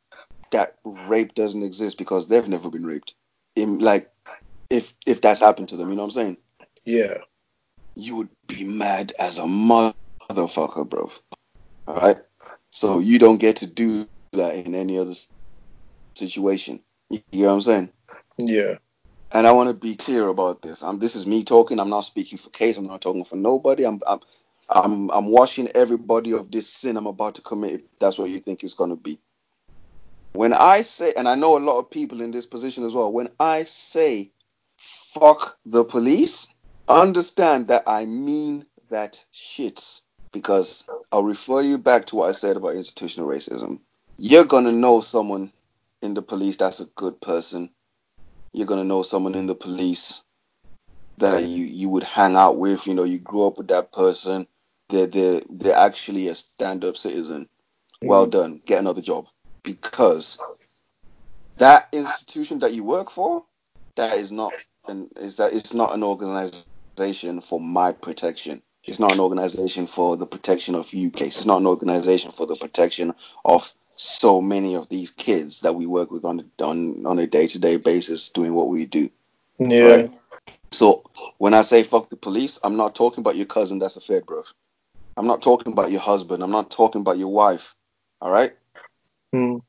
that 0.52 0.76
rape 0.84 1.34
doesn't 1.34 1.62
exist 1.62 1.98
because 1.98 2.28
they've 2.28 2.48
never 2.48 2.70
been 2.70 2.84
raped. 2.84 3.14
In 3.54 3.78
like, 3.78 4.10
if 4.68 4.94
if 5.06 5.20
that's 5.20 5.40
happened 5.40 5.70
to 5.70 5.76
them. 5.76 5.88
You 5.88 5.96
know 5.96 6.02
what 6.02 6.16
I'm 6.16 6.22
saying? 6.22 6.36
Yeah. 6.84 7.18
You 7.96 8.16
would 8.16 8.28
be 8.46 8.64
mad 8.64 9.12
as 9.18 9.38
a 9.38 9.42
motherfucker, 9.42 10.88
bro. 10.88 11.10
All 11.86 11.96
right. 11.96 12.18
So 12.70 12.98
you 12.98 13.18
don't 13.18 13.38
get 13.38 13.56
to 13.56 13.66
do 13.66 14.08
that 14.32 14.54
in 14.54 14.74
any 14.74 14.98
other 14.98 15.14
situation. 16.16 16.80
You 17.10 17.20
know 17.32 17.46
what 17.46 17.54
I'm 17.54 17.60
saying? 17.62 17.92
Yeah. 18.38 18.78
And 19.32 19.46
I 19.46 19.52
want 19.52 19.68
to 19.68 19.74
be 19.74 19.96
clear 19.96 20.28
about 20.28 20.62
this. 20.62 20.82
I'm, 20.82 20.98
this 20.98 21.16
is 21.16 21.26
me 21.26 21.44
talking. 21.44 21.80
I'm 21.80 21.90
not 21.90 22.02
speaking 22.02 22.38
for 22.38 22.50
Case. 22.50 22.76
I'm 22.76 22.86
not 22.86 23.00
talking 23.00 23.24
for 23.24 23.36
nobody. 23.36 23.84
I'm, 23.84 24.00
I'm, 24.06 24.20
I'm, 24.68 25.10
I'm 25.10 25.26
washing 25.26 25.68
everybody 25.74 26.32
of 26.32 26.50
this 26.50 26.68
sin 26.68 26.96
I'm 26.96 27.06
about 27.06 27.36
to 27.36 27.42
commit. 27.42 27.72
If 27.72 27.82
that's 27.98 28.18
what 28.18 28.30
you 28.30 28.38
think 28.38 28.62
it's 28.62 28.74
gonna 28.74 28.96
be. 28.96 29.18
When 30.32 30.52
I 30.52 30.82
say, 30.82 31.14
and 31.16 31.28
I 31.28 31.34
know 31.34 31.56
a 31.56 31.60
lot 31.60 31.78
of 31.78 31.90
people 31.90 32.20
in 32.20 32.30
this 32.30 32.46
position 32.46 32.84
as 32.84 32.94
well. 32.94 33.12
When 33.12 33.28
I 33.40 33.64
say, 33.64 34.32
fuck 34.76 35.58
the 35.64 35.84
police, 35.84 36.48
understand 36.88 37.68
that 37.68 37.84
I 37.86 38.06
mean 38.06 38.66
that 38.90 39.24
shit. 39.32 40.00
Because 40.32 40.84
I'll 41.12 41.24
refer 41.24 41.62
you 41.62 41.78
back 41.78 42.06
to 42.06 42.16
what 42.16 42.28
I 42.28 42.32
said 42.32 42.56
about 42.56 42.76
institutional 42.76 43.28
racism. 43.28 43.80
You're 44.18 44.44
gonna 44.44 44.72
know 44.72 45.00
someone 45.00 45.50
in 46.02 46.14
the 46.14 46.22
police 46.22 46.58
that's 46.58 46.80
a 46.80 46.86
good 46.86 47.20
person 47.20 47.70
you're 48.52 48.66
gonna 48.66 48.84
know 48.84 49.02
someone 49.02 49.34
in 49.34 49.46
the 49.46 49.54
police 49.54 50.22
that 51.18 51.44
you 51.44 51.64
you 51.64 51.88
would 51.90 52.04
hang 52.04 52.36
out 52.36 52.58
with. 52.58 52.86
You 52.86 52.94
know, 52.94 53.04
you 53.04 53.18
grew 53.18 53.46
up 53.46 53.58
with 53.58 53.68
that 53.68 53.92
person. 53.92 54.46
They're 54.88 55.06
they're 55.06 55.42
they're 55.50 55.76
actually 55.76 56.28
a 56.28 56.34
stand-up 56.34 56.96
citizen. 56.96 57.48
Well 58.02 58.26
Mhm. 58.26 58.30
done. 58.30 58.62
Get 58.64 58.80
another 58.80 59.02
job 59.02 59.26
because 59.62 60.38
that 61.58 61.88
institution 61.92 62.60
that 62.60 62.74
you 62.74 62.84
work 62.84 63.10
for, 63.10 63.44
that 63.96 64.18
is 64.18 64.32
not 64.32 64.54
an 64.88 65.10
is 65.16 65.36
that 65.36 65.52
it's 65.52 65.74
not 65.74 65.94
an 65.94 66.02
organization 66.02 66.66
for 66.96 67.60
my 67.60 67.92
protection. 67.92 68.62
It's 68.84 69.00
not 69.00 69.12
an 69.12 69.20
organization 69.20 69.86
for 69.86 70.16
the 70.16 70.26
protection 70.26 70.74
of 70.74 70.92
you 70.94 71.10
case. 71.10 71.36
It's 71.38 71.46
not 71.46 71.60
an 71.60 71.66
organization 71.66 72.30
for 72.32 72.46
the 72.46 72.56
protection 72.56 73.14
of 73.44 73.72
so 73.96 74.40
many 74.40 74.76
of 74.76 74.88
these 74.88 75.10
kids 75.10 75.60
that 75.60 75.74
we 75.74 75.86
work 75.86 76.10
with 76.10 76.24
on 76.24 76.50
on 76.62 77.04
on 77.06 77.18
a 77.18 77.26
day 77.26 77.46
to 77.48 77.58
day 77.58 77.76
basis 77.76 78.28
doing 78.28 78.54
what 78.54 78.68
we 78.68 78.86
do. 78.86 79.10
Yeah. 79.58 79.82
Right. 79.82 80.10
So 80.70 81.04
when 81.38 81.54
I 81.54 81.62
say 81.62 81.82
fuck 81.82 82.10
the 82.10 82.16
police, 82.16 82.58
I'm 82.62 82.76
not 82.76 82.94
talking 82.94 83.22
about 83.22 83.36
your 83.36 83.46
cousin 83.46 83.78
that's 83.78 83.96
a 83.96 84.00
fed, 84.00 84.26
bro. 84.26 84.44
I'm 85.16 85.26
not 85.26 85.42
talking 85.42 85.72
about 85.72 85.90
your 85.90 86.00
husband. 86.00 86.42
I'm 86.42 86.50
not 86.50 86.70
talking 86.70 87.00
about 87.00 87.18
your 87.18 87.32
wife. 87.32 87.74
All 88.20 88.30
right. 88.30 88.54
Mm. 89.34 89.62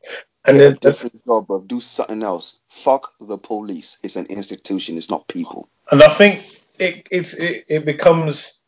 And 0.46 0.58
a 0.58 0.60
then 0.60 0.78
different 0.80 1.26
job, 1.26 1.48
bro. 1.48 1.62
Do 1.62 1.82
something 1.82 2.24
else. 2.24 2.58
Fuck 2.70 3.14
the 3.20 3.38
police. 3.38 3.98
It's 4.04 4.16
an 4.16 4.28
institution. 4.28 4.98
It's 4.98 5.10
not 5.10 5.28
people. 5.28 5.70
and 5.92 6.04
I 6.04 6.10
think 6.10 6.57
it 6.80 7.08
it's 7.12 7.34
it, 7.34 7.66
it 7.68 7.86
becomes 7.86 8.64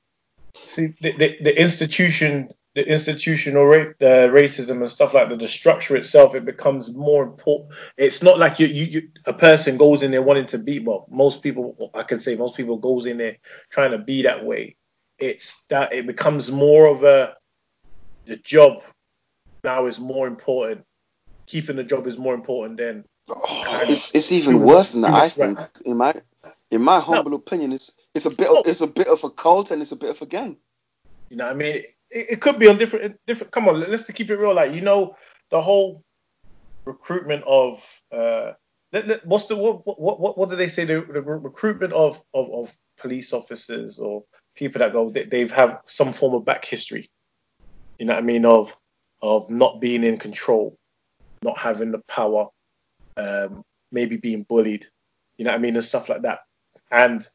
see 0.56 0.94
the, 1.02 1.12
the, 1.14 1.38
the 1.42 1.62
institution 1.62 2.50
the 2.76 2.88
institutional 2.88 3.66
ra- 3.66 3.94
uh, 4.02 4.28
racism 4.30 4.80
and 4.80 4.90
stuff 4.90 5.14
like 5.14 5.30
that 5.30 5.40
the 5.40 5.48
structure 5.48 5.96
itself 5.96 6.36
it 6.36 6.46
becomes 6.46 6.94
more 6.94 7.24
important 7.24 7.74
it's 7.98 8.22
not 8.22 8.38
like 8.38 8.60
you, 8.60 8.68
you 8.68 8.86
you 8.86 9.02
a 9.26 9.34
person 9.34 9.78
goes 9.78 10.04
in 10.04 10.12
there 10.12 10.22
wanting 10.22 10.48
to 10.48 10.58
be 10.58 10.80
well 10.80 11.08
most 11.10 11.42
people 11.42 11.92
I 11.94 12.04
can 12.04 12.20
say 12.20 12.36
most 12.36 12.56
people 12.56 12.78
goes 12.78 13.06
in 13.06 13.18
there 13.18 13.38
trying 13.70 13.92
to 13.92 13.98
be 13.98 14.24
that 14.24 14.46
way 14.46 14.76
it's 15.18 15.64
that 15.66 15.94
it 15.94 16.06
becomes 16.08 16.52
more 16.52 16.88
of 16.88 17.04
a 17.04 17.36
the 18.26 18.38
job 18.38 18.84
now 19.64 19.86
is 19.86 20.00
more 20.00 20.28
important 20.28 20.86
keeping 21.48 21.76
the 21.76 21.84
job 21.84 22.06
is 22.08 22.18
more 22.18 22.36
important 22.36 22.78
than 22.78 23.06
Oh, 23.32 23.86
it's 23.88 24.16
it's 24.16 24.32
even 24.32 24.60
worse 24.62 24.94
than 24.94 25.02
that. 25.02 25.14
I 25.14 25.30
think, 25.30 25.60
in 25.86 25.98
my 25.98 26.14
in 26.72 26.84
my 26.84 27.00
humble 27.00 27.34
opinion, 27.34 27.72
it's 27.74 27.92
it's 28.14 28.26
a 28.26 28.30
bit 28.30 28.48
of, 28.50 28.68
it's 28.68 28.82
a 28.82 28.88
bit 28.88 29.08
of 29.08 29.24
a 29.24 29.30
cult 29.30 29.72
and 29.72 29.82
it's 29.82 29.92
a 29.92 29.96
bit 29.96 30.12
of 30.12 30.22
a 30.22 30.26
gang. 30.26 30.58
You 31.30 31.38
know, 31.38 31.46
what 31.46 31.54
I 31.54 31.56
mean, 31.56 31.76
it, 31.76 31.86
it 32.12 32.42
could 32.42 32.60
be 32.60 32.68
on 32.68 32.78
different, 32.78 33.18
different. 33.28 33.52
Come 33.52 33.68
on, 33.68 33.80
let's 33.80 34.10
keep 34.12 34.30
it 34.30 34.36
real. 34.36 34.54
Like, 34.54 34.74
you 34.74 34.82
know, 34.82 35.16
the 35.52 35.62
whole 35.62 36.04
recruitment 36.86 37.44
of, 37.46 37.84
uh, 38.12 38.54
what's 39.24 39.46
the 39.46 39.56
what 39.56 39.86
what 39.86 40.20
what, 40.20 40.38
what 40.38 40.50
do 40.50 40.56
they 40.56 40.70
say? 40.70 40.86
The, 40.86 41.02
the 41.02 41.22
recruitment 41.22 41.94
of, 41.94 42.22
of 42.34 42.52
of 42.52 42.76
police 42.98 43.34
officers 43.34 44.00
or 44.00 44.24
people 44.56 44.80
that 44.80 44.94
go, 44.94 45.10
they, 45.10 45.24
they've 45.24 45.52
have 45.52 45.82
some 45.86 46.12
form 46.12 46.34
of 46.34 46.46
back 46.46 46.66
history. 46.66 47.10
You 47.98 48.06
know 48.06 48.14
what 48.14 48.24
I 48.24 48.26
mean? 48.26 48.46
Of 48.46 48.76
of 49.22 49.50
not 49.50 49.82
being 49.82 50.04
in 50.04 50.18
control, 50.18 50.78
not 51.44 51.58
having 51.58 51.92
the 51.92 52.00
power, 52.08 52.48
um, 53.18 53.64
maybe 53.92 54.18
being 54.18 54.44
bullied. 54.44 54.86
You 55.38 55.46
know 55.46 55.52
what 55.52 55.58
I 55.58 55.62
mean, 55.62 55.76
and 55.76 55.86
stuff 55.86 56.10
like 56.10 56.24
that, 56.24 56.40
and 56.92 57.28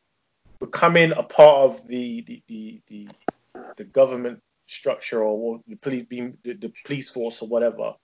becoming 0.60 1.12
a 1.12 1.22
part 1.22 1.70
of 1.70 1.86
the 1.86 2.22
the 2.22 2.42
the, 2.48 2.82
the 2.88 3.08
the 3.76 3.84
government 3.84 4.40
structure 4.66 5.22
or 5.22 5.60
the 5.68 5.76
police 5.76 6.04
being 6.04 6.38
the, 6.42 6.54
the 6.54 6.72
police 6.84 7.10
force 7.10 7.42
or 7.42 7.48
whatever, 7.48 7.94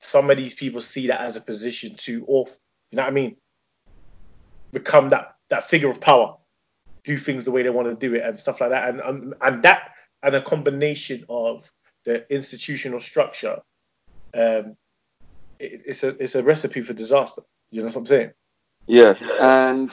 some 0.00 0.30
of 0.30 0.36
these 0.36 0.54
people 0.54 0.80
see 0.80 1.06
that 1.06 1.20
as 1.20 1.36
a 1.36 1.40
position 1.40 1.94
to 1.96 2.24
off, 2.26 2.50
you 2.90 2.96
know 2.96 3.02
what 3.02 3.10
I 3.10 3.12
mean? 3.12 3.36
Become 4.72 5.10
that 5.10 5.36
that 5.50 5.68
figure 5.68 5.90
of 5.90 6.00
power, 6.00 6.36
do 7.04 7.16
things 7.16 7.44
the 7.44 7.50
way 7.50 7.62
they 7.62 7.70
want 7.70 7.88
to 7.88 8.08
do 8.08 8.14
it 8.14 8.24
and 8.24 8.38
stuff 8.38 8.60
like 8.60 8.70
that. 8.70 8.88
And 8.88 9.00
and, 9.00 9.34
and 9.40 9.62
that 9.62 9.90
and 10.22 10.34
a 10.34 10.42
combination 10.42 11.24
of 11.28 11.70
the 12.04 12.26
institutional 12.32 13.00
structure, 13.00 13.58
um, 14.34 14.76
it, 15.58 15.82
it's 15.86 16.04
a 16.04 16.08
it's 16.22 16.34
a 16.34 16.42
recipe 16.42 16.80
for 16.80 16.92
disaster. 16.92 17.42
You 17.70 17.80
know 17.80 17.86
what 17.86 17.96
I'm 17.96 18.06
saying? 18.06 18.32
Yeah, 18.86 19.14
and 19.40 19.92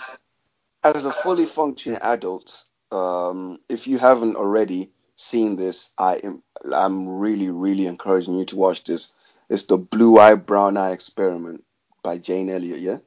as 0.84 1.06
a 1.06 1.12
fully 1.12 1.46
functioning 1.46 2.00
adult, 2.02 2.64
um, 2.92 3.60
if 3.70 3.88
you 3.88 3.98
haven't 3.98 4.36
already 4.36 4.92
seen 5.16 5.56
this, 5.56 5.94
I 5.98 6.16
am 6.24 6.44
I'm 6.74 7.10
really 7.20 7.50
really 7.50 7.88
encouraging 7.88 8.36
you 8.36 8.46
to 8.46 8.56
watch 8.56 8.84
this. 8.84 9.14
It's 9.50 9.64
the 9.64 9.78
Blue 9.78 10.18
Eye 10.18 10.36
Brown 10.36 10.78
Eye 10.78 10.92
Experiment 10.92 11.64
by 12.04 12.18
Jane 12.18 12.50
Elliott. 12.50 12.80
Yeah, 12.80 12.98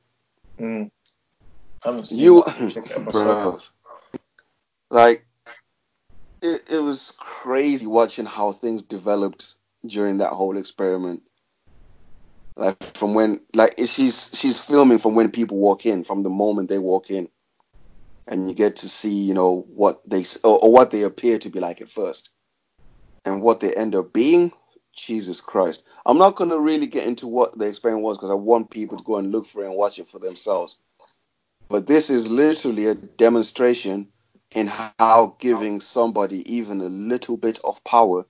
Mm. 0.61 0.91
I 1.85 1.89
haven't 1.89 2.07
seen 2.07 2.19
you, 2.19 2.43
that. 2.45 2.61
I'll 2.61 2.71
check 2.71 2.87
it 2.87 2.93
out 2.93 3.05
myself. 3.05 3.73
bro, 4.91 4.99
like 4.99 5.27
it, 6.43 6.63
it 6.71 6.79
was 6.79 7.15
crazy 7.19 7.87
watching 7.87 8.27
how 8.27 8.53
things 8.53 8.83
developed 8.83 9.55
during 9.87 10.19
that 10.19 10.31
whole 10.31 10.57
experiment. 10.57 11.23
Like 12.57 12.83
from 12.97 13.15
when, 13.15 13.41
like 13.55 13.75
she's 13.79 14.31
she's 14.35 14.59
filming 14.59 14.99
from 14.99 15.15
when 15.15 15.31
people 15.31 15.57
walk 15.57 15.87
in, 15.87 16.05
from 16.05 16.23
the 16.23 16.29
moment 16.31 16.69
they 16.69 16.79
walk 16.79 17.11
in, 17.11 17.29
and 18.27 18.49
you 18.49 18.55
get 18.55 18.77
to 18.77 18.89
see, 18.89 19.15
you 19.15 19.35
know, 19.35 19.67
what 19.69 20.09
they 20.09 20.25
or, 20.45 20.65
or 20.65 20.73
what 20.73 20.91
they 20.91 21.03
appear 21.03 21.39
to 21.39 21.51
be 21.51 21.61
like 21.61 21.81
at 21.81 21.89
first, 21.89 22.31
and 23.25 23.43
what 23.43 23.61
they 23.61 23.73
end 23.75 23.95
up 23.95 24.13
being. 24.13 24.53
Jesus 24.95 25.41
Christ! 25.41 25.89
I'm 26.05 26.19
not 26.19 26.37
gonna 26.37 26.59
really 26.59 26.87
get 26.87 27.07
into 27.07 27.27
what 27.27 27.59
the 27.59 27.67
experiment 27.67 28.05
was 28.05 28.19
because 28.19 28.31
I 28.31 28.35
want 28.35 28.71
people 28.71 28.99
to 28.99 29.05
go 29.05 29.17
and 29.17 29.33
look 29.33 29.47
for 29.47 29.63
it 29.63 29.69
and 29.69 29.77
watch 29.77 29.99
it 29.99 30.09
for 30.09 30.19
themselves. 30.19 30.77
But 31.69 31.87
this 31.87 32.11
is 32.11 32.29
literally 32.29 32.87
a 32.87 32.95
demonstration 32.95 34.09
in 34.55 34.67
how 34.67 35.37
giving 35.39 35.81
somebody 35.81 36.57
even 36.57 36.83
a 36.83 36.89
little 36.91 37.39
bit 37.39 37.61
of 37.65 37.83
power 37.85 38.27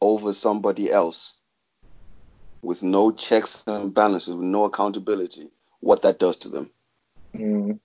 over 0.00 0.32
somebody 0.32 0.92
else 0.92 1.40
with 2.62 2.82
no 2.82 3.10
checks 3.10 3.64
and 3.66 3.92
balances, 3.92 4.34
with 4.34 4.46
no 4.46 4.64
accountability, 4.64 5.50
what 5.80 6.02
that 6.02 6.18
does 6.18 6.38
to 6.38 6.48
them. 6.48 6.70
Mm. 7.34 7.80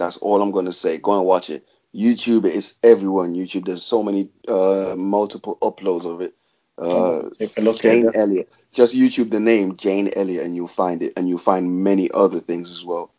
That's 0.00 0.16
all 0.16 0.40
I'm 0.40 0.50
gonna 0.50 0.72
say. 0.72 0.96
Go 0.96 1.18
and 1.18 1.26
watch 1.26 1.50
it. 1.50 1.68
YouTube 1.94 2.46
is 2.46 2.76
everywhere 2.82 3.24
on 3.24 3.34
YouTube. 3.34 3.66
There's 3.66 3.82
so 3.82 4.02
many 4.02 4.30
uh, 4.48 4.94
multiple 4.96 5.58
uploads 5.60 6.06
of 6.06 6.22
it. 6.22 6.34
Uh, 6.78 7.28
Take 7.38 7.58
a 7.58 7.60
look 7.60 7.78
Jane. 7.82 8.10
Elliott. 8.14 8.50
Just 8.72 8.96
YouTube 8.96 9.30
the 9.30 9.40
name 9.40 9.76
Jane 9.76 10.10
Elliott 10.16 10.46
and 10.46 10.56
you'll 10.56 10.68
find 10.68 11.02
it, 11.02 11.12
and 11.18 11.28
you'll 11.28 11.36
find 11.38 11.84
many 11.84 12.10
other 12.10 12.38
things 12.40 12.70
as 12.70 12.82
well. 12.82 13.12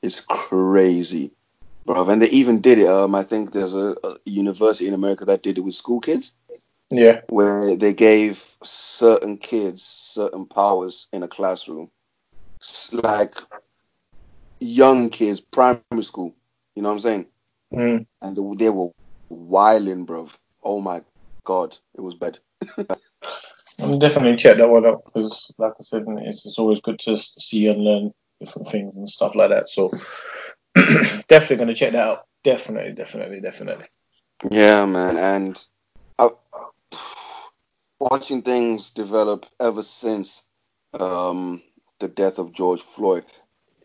It's 0.00 0.20
crazy, 0.20 1.32
bro. 1.84 2.08
And 2.08 2.22
they 2.22 2.28
even 2.28 2.60
did 2.60 2.78
it. 2.78 2.86
Um, 2.86 3.16
I 3.16 3.24
think 3.24 3.50
there's 3.50 3.74
a, 3.74 3.96
a 4.04 4.14
university 4.24 4.86
in 4.86 4.94
America 4.94 5.24
that 5.24 5.42
did 5.42 5.58
it 5.58 5.62
with 5.64 5.74
school 5.74 5.98
kids, 6.00 6.32
Yeah. 6.88 7.22
where 7.28 7.74
they 7.76 7.94
gave 7.94 8.46
certain 8.62 9.38
kids 9.38 9.82
certain 9.82 10.46
powers 10.46 11.08
in 11.12 11.24
a 11.24 11.28
classroom, 11.28 11.90
like 12.92 13.34
young 14.60 15.10
kids, 15.10 15.40
primary 15.40 16.02
school. 16.02 16.34
You 16.74 16.82
know 16.82 16.88
what 16.90 16.94
I'm 16.94 17.00
saying? 17.00 17.26
Mm. 17.72 18.06
And 18.22 18.36
they, 18.36 18.64
they 18.64 18.70
were 18.70 18.90
wilding, 19.28 20.04
bro. 20.04 20.28
Oh 20.62 20.80
my 20.80 21.02
god, 21.44 21.76
it 21.94 22.00
was 22.00 22.14
bad. 22.14 22.38
I'm 23.80 23.98
definitely 23.98 24.36
check 24.36 24.56
that 24.56 24.68
one 24.68 24.86
out 24.86 25.04
because, 25.04 25.52
like 25.58 25.74
I 25.78 25.82
said, 25.82 26.04
it's, 26.08 26.44
it's 26.46 26.58
always 26.58 26.80
good 26.80 26.98
to 27.00 27.16
see 27.16 27.68
and 27.68 27.80
learn 27.80 28.12
different 28.40 28.68
things 28.68 28.96
and 28.96 29.08
stuff 29.08 29.36
like 29.36 29.50
that. 29.50 29.68
So, 29.68 29.90
definitely 31.28 31.56
going 31.56 31.68
to 31.68 31.74
check 31.74 31.92
that 31.92 32.08
out. 32.08 32.26
Definitely, 32.42 32.92
definitely, 32.92 33.40
definitely. 33.40 33.86
Yeah, 34.50 34.84
man, 34.86 35.16
and 35.16 35.64
I, 36.18 36.30
watching 38.00 38.42
things 38.42 38.90
develop 38.90 39.46
ever 39.60 39.82
since 39.82 40.42
um, 40.98 41.62
the 42.00 42.08
death 42.08 42.38
of 42.38 42.52
George 42.52 42.80
Floyd. 42.80 43.24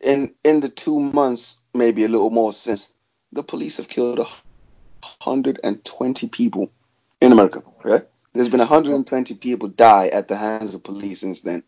In 0.03 0.35
in 0.43 0.59
the 0.59 0.69
two 0.69 0.99
months 0.99 1.59
maybe 1.73 2.03
a 2.03 2.07
little 2.07 2.29
more 2.29 2.53
since, 2.53 2.93
The 3.31 3.43
police 3.43 3.77
have 3.77 3.87
killed 3.87 4.19
120 4.19 6.27
people 6.29 6.71
in 7.19 7.31
America. 7.31 7.63
Right? 7.83 8.07
There's 8.33 8.49
been 8.49 8.59
120 8.59 9.35
people 9.35 9.69
die 9.69 10.07
at 10.07 10.27
the 10.27 10.35
hands 10.35 10.73
of 10.73 10.83
police 10.83 11.21
since 11.21 11.41
then. 11.41 11.63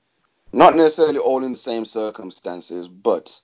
Not 0.52 0.76
necessarily 0.76 1.20
all 1.20 1.44
in 1.44 1.54
the 1.54 1.58
same 1.58 1.86
circumstances, 1.86 2.88
but 2.88 3.40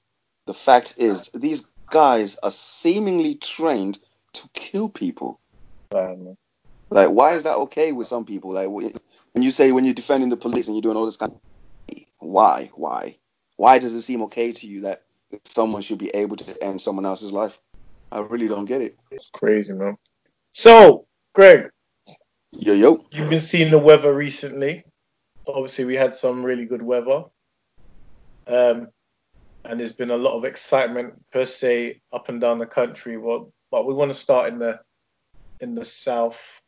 the 0.45 0.53
fact 0.53 0.95
is 0.97 1.29
these 1.33 1.65
guys 1.89 2.37
are 2.41 2.51
seemingly 2.51 3.35
trained 3.35 3.99
to 4.33 4.49
kill 4.53 4.89
people. 4.89 5.39
Um, 5.93 6.37
Like, 6.89 7.09
why 7.09 7.35
is 7.35 7.43
that 7.43 7.57
okay 7.57 7.91
with 7.91 8.07
some 8.07 8.25
people? 8.25 8.51
Like, 8.51 8.69
when 8.69 9.43
you 9.43 9.51
say 9.51 9.71
when 9.71 9.85
you're 9.85 9.93
defending 9.93 10.29
the 10.29 10.37
police 10.37 10.67
and 10.67 10.75
you're 10.75 10.81
doing 10.81 10.97
all 10.97 11.05
this 11.05 11.17
kind 11.17 11.33
of, 11.33 11.39
why, 12.19 12.69
why, 12.75 13.17
why 13.61 13.77
does 13.77 13.93
it 13.93 14.01
seem 14.01 14.23
okay 14.23 14.51
to 14.51 14.65
you 14.65 14.81
that 14.81 15.03
someone 15.43 15.83
should 15.83 15.99
be 15.99 16.09
able 16.15 16.35
to 16.35 16.63
end 16.63 16.81
someone 16.81 17.05
else's 17.05 17.31
life? 17.31 17.59
I 18.11 18.21
really 18.21 18.47
don't 18.47 18.65
get 18.65 18.81
it. 18.81 18.97
it's 19.11 19.29
crazy, 19.29 19.73
man. 19.73 19.97
So, 20.51 21.05
Greg, 21.35 21.69
Yo, 22.53 22.73
yo. 22.73 23.05
you've 23.11 23.29
been 23.29 23.39
seeing 23.39 23.69
the 23.69 23.77
weather 23.77 24.11
recently. 24.11 24.83
Obviously, 25.45 25.85
we 25.85 25.95
had 25.95 26.15
some 26.15 26.41
really 26.41 26.65
good 26.65 26.81
weather. 26.81 27.25
Um, 28.47 28.87
and 29.63 29.79
there's 29.79 29.93
been 29.93 30.09
a 30.09 30.17
lot 30.17 30.35
of 30.35 30.43
excitement 30.43 31.13
per 31.31 31.45
se 31.45 32.01
up 32.11 32.29
and 32.29 32.41
down 32.41 32.57
the 32.57 32.65
country. 32.65 33.15
Well, 33.17 33.53
but 33.69 33.85
we 33.85 33.93
want 33.93 34.09
to 34.09 34.17
start 34.17 34.51
in 34.51 34.57
the 34.57 34.79
in 35.59 35.75
the 35.75 35.85
south. 35.85 36.60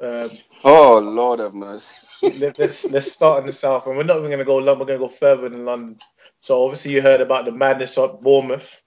Um, 0.00 0.30
Oh 0.64 0.98
Lord 1.00 1.40
have 1.40 1.54
mercy. 1.54 1.94
let, 2.22 2.58
us 2.60 2.90
let's 2.90 3.06
start 3.12 3.40
in 3.40 3.46
the 3.46 3.52
south, 3.52 3.86
and 3.86 3.96
we're 3.96 4.04
not 4.04 4.18
even 4.18 4.28
going 4.30 4.38
to 4.40 4.44
go. 4.44 4.56
Lon- 4.56 4.78
We're 4.78 4.86
going 4.86 5.00
to 5.00 5.06
go 5.06 5.12
further 5.12 5.48
than 5.48 5.64
London. 5.64 5.98
So 6.42 6.64
obviously, 6.64 6.92
you 6.92 7.02
heard 7.02 7.20
about 7.22 7.46
the 7.46 7.52
madness 7.52 7.98
at 7.98 8.20
Bournemouth 8.22 8.82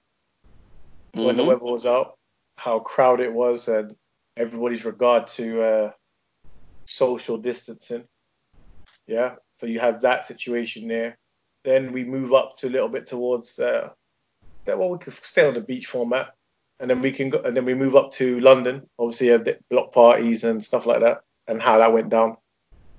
when 1.20 1.36
the 1.36 1.42
Mhm. 1.42 1.46
weather 1.46 1.64
was 1.64 1.86
out, 1.86 2.18
how 2.56 2.80
crowded 2.80 3.24
it 3.26 3.32
was, 3.34 3.68
and 3.68 3.96
everybody's 4.36 4.84
regard 4.84 5.28
to 5.28 5.62
uh, 5.62 5.92
social 6.86 7.38
distancing. 7.38 8.06
Yeah, 9.06 9.36
so 9.58 9.66
you 9.66 9.80
have 9.80 10.02
that 10.02 10.26
situation 10.26 10.88
there. 10.88 11.18
Then 11.64 11.92
we 11.92 12.04
move 12.04 12.34
up 12.34 12.58
to 12.58 12.68
a 12.68 12.70
little 12.70 12.88
bit 12.90 13.06
towards 13.06 13.58
uh, 13.58 13.90
that. 14.66 14.78
Well, 14.78 14.90
we 14.90 14.98
could 14.98 15.14
stay 15.14 15.46
on 15.46 15.54
the 15.54 15.60
beach 15.62 15.86
format, 15.86 16.34
and 16.82 16.90
then 16.90 17.00
we 17.00 17.12
can 17.12 17.30
go, 17.30 17.38
and 17.38 17.56
then 17.56 17.64
we 17.64 17.74
move 17.74 17.94
up 17.94 18.10
to 18.10 18.40
London. 18.40 18.82
Obviously, 18.98 19.28
have 19.28 19.44
the 19.44 19.56
block 19.70 19.92
parties 19.92 20.42
and 20.42 20.62
stuff 20.62 20.84
like 20.84 21.00
that, 21.00 21.20
and 21.46 21.62
how 21.62 21.78
that 21.78 21.92
went 21.92 22.08
down. 22.08 22.36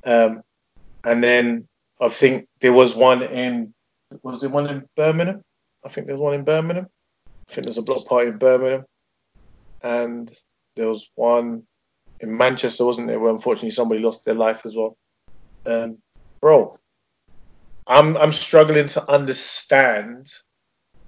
Um, 0.06 0.42
and 1.04 1.22
then 1.22 1.68
I 2.00 2.08
think 2.08 2.48
there 2.62 2.72
was 2.72 2.96
one 2.96 3.22
in 3.22 3.74
was 4.24 4.40
there 4.40 4.50
one 4.50 4.70
in 4.70 4.88
Birmingham? 4.96 5.44
I 5.86 5.90
think 5.90 6.08
there 6.08 6.16
was 6.16 6.22
one 6.22 6.34
in 6.34 6.46
Birmingham. 6.46 6.88
I 7.50 7.54
think 7.54 7.66
there's 7.66 7.78
a 7.78 7.82
block 7.82 8.06
party 8.06 8.30
in 8.30 8.38
Birmingham, 8.38 8.86
and 9.82 10.32
there 10.78 10.88
was 10.88 11.10
one 11.16 11.64
in 12.22 12.38
Manchester, 12.38 12.86
wasn't 12.86 13.10
there? 13.10 13.20
Where 13.20 13.32
unfortunately 13.32 13.72
somebody 13.72 14.02
lost 14.02 14.24
their 14.24 14.34
life 14.34 14.66
as 14.66 14.78
well. 14.78 14.96
Um, 15.66 15.98
bro, 16.40 16.78
I'm 17.86 18.16
I'm 18.16 18.32
struggling 18.32 18.88
to 18.88 19.12
understand 19.12 20.34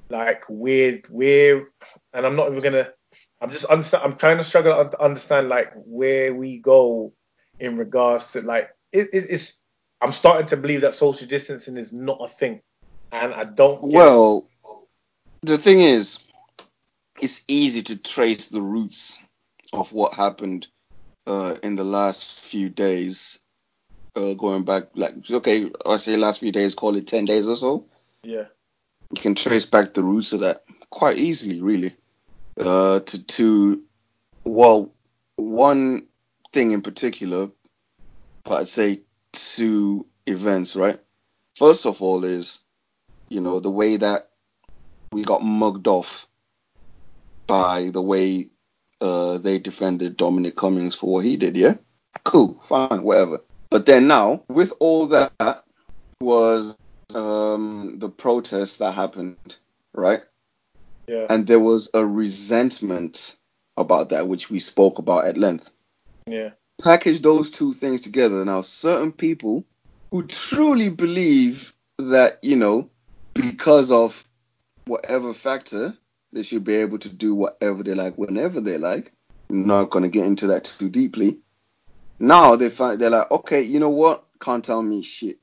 like 0.10 0.44
where 0.48 1.02
where, 1.10 1.68
and 2.14 2.26
I'm 2.26 2.36
not 2.36 2.50
even 2.50 2.64
gonna. 2.64 2.90
I'm 3.42 3.52
just 3.52 3.66
understand. 3.66 4.04
I'm 4.04 4.18
trying 4.18 4.38
to 4.38 4.44
struggle 4.44 4.88
to 4.88 5.02
understand 5.02 5.50
like 5.50 5.74
where 5.76 6.34
we 6.34 6.58
go 6.58 7.14
in 7.60 7.78
regards 7.78 8.32
to 8.34 8.42
like 8.42 8.70
it, 8.92 9.10
it, 9.14 9.26
it's. 9.30 9.62
I'm 10.02 10.12
starting 10.12 10.48
to 10.48 10.58
believe 10.58 10.82
that 10.82 10.94
social 10.94 11.28
distancing 11.28 11.78
is 11.78 11.94
not 11.94 12.20
a 12.22 12.28
thing, 12.28 12.62
and 13.12 13.34
I 13.34 13.46
don't. 13.46 13.82
Well, 13.82 14.50
the 15.42 15.58
thing 15.58 15.80
is, 15.80 16.20
it's 17.22 17.42
easy 17.48 17.84
to 17.84 17.96
trace 17.96 18.48
the 18.48 18.62
roots 18.62 19.18
of 19.74 19.92
what 19.94 20.14
happened 20.14 20.68
uh, 21.28 21.56
in 21.64 21.76
the 21.76 21.84
last 21.84 22.40
few 22.42 22.70
days. 22.70 23.40
Uh, 24.16 24.34
going 24.34 24.64
back, 24.64 24.86
like, 24.96 25.14
okay, 25.30 25.70
I 25.86 25.98
say 25.98 26.16
last 26.16 26.40
few 26.40 26.52
days, 26.52 26.74
call 26.74 26.96
it 26.96 27.06
10 27.06 27.26
days 27.26 27.50
or 27.50 27.58
so. 27.58 27.86
yeah, 28.24 28.46
You 29.16 29.22
can 29.22 29.36
trace 29.36 29.66
back 29.66 29.94
the 29.94 30.04
roots 30.04 30.34
of 30.34 30.42
that 30.42 30.66
quite 30.90 31.18
easily, 31.18 31.62
really. 31.62 31.96
Uh, 32.60 33.00
to, 33.00 33.24
to, 33.24 33.82
well, 34.44 34.94
one 35.38 36.08
thing 36.52 36.72
in 36.72 36.82
particular, 36.82 37.50
but 38.44 38.54
I'd 38.60 38.68
say 38.68 39.04
two 39.32 40.06
events, 40.28 40.76
right? 40.76 41.00
First 41.56 41.86
of 41.86 42.02
all, 42.02 42.26
is, 42.26 42.60
you 43.30 43.40
know, 43.40 43.62
the 43.62 43.72
way 43.72 43.96
that 43.96 44.32
we 45.14 45.24
got 45.24 45.42
mugged 45.42 45.88
off 45.88 46.28
by 47.48 47.90
the 47.94 48.02
way 48.02 48.50
uh, 49.00 49.38
they 49.38 49.60
defended 49.60 50.18
Dominic 50.18 50.58
Cummings 50.58 50.96
for 50.96 51.10
what 51.10 51.24
he 51.24 51.38
did, 51.38 51.56
yeah? 51.56 51.76
Cool, 52.26 52.60
fine, 52.64 53.02
whatever. 53.02 53.40
But 53.70 53.86
then 53.86 54.08
now, 54.08 54.44
with 54.50 54.74
all 54.82 55.08
that, 55.08 55.64
was 56.20 56.76
um, 57.14 58.00
the 58.00 58.10
protest 58.10 58.80
that 58.80 58.94
happened, 58.94 59.38
right? 59.94 60.24
yeah, 61.08 61.28
And 61.30 61.46
there 61.46 61.60
was 61.60 61.90
a 61.94 62.06
resentment 62.06 63.36
about 63.78 64.10
that, 64.10 64.28
which 64.28 64.50
we 64.50 64.60
spoke 64.60 64.98
about 65.00 65.26
at 65.26 65.38
length. 65.38 65.72
yeah, 66.28 66.52
Package 66.84 67.22
those 67.22 67.52
two 67.52 67.74
things 67.74 68.02
together. 68.02 68.44
Now, 68.46 68.62
certain 68.62 69.12
people 69.12 69.66
who 70.12 70.26
truly 70.26 70.90
believe 70.90 71.74
that, 71.98 72.40
you 72.42 72.56
know, 72.56 72.90
because 73.34 73.92
of 73.92 74.26
whatever 74.86 75.34
factor, 75.34 75.98
they 76.32 76.44
should 76.44 76.64
be 76.64 76.76
able 76.76 77.00
to 77.00 77.10
do 77.10 77.34
whatever 77.36 77.84
they 77.84 77.94
like 77.94 78.18
whenever 78.18 78.62
they 78.62 78.78
like. 78.78 79.12
Not 79.50 79.90
going 79.90 80.04
to 80.04 80.10
get 80.10 80.26
into 80.26 80.48
that 80.48 80.66
too 80.66 80.90
deeply. 80.90 81.40
Now 82.20 82.56
they 82.56 82.70
find 82.70 83.00
they're 83.00 83.10
like, 83.10 83.30
okay, 83.32 83.62
you 83.62 83.80
know 83.80 83.90
what? 83.90 84.26
Can't 84.40 84.64
tell 84.64 84.82
me 84.82 85.02
shit. 85.02 85.40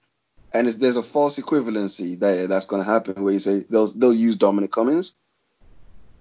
And 0.54 0.68
it's, 0.68 0.76
there's 0.76 0.96
a 0.96 1.02
false 1.02 1.38
equivalency 1.38 2.18
there 2.18 2.46
that's 2.46 2.66
going 2.66 2.82
to 2.84 2.90
happen 2.90 3.22
where 3.22 3.32
you 3.32 3.38
say 3.38 3.64
they'll 3.70 3.86
they'll 3.86 4.12
use 4.12 4.36
Dominic 4.36 4.70
Cummings, 4.72 5.14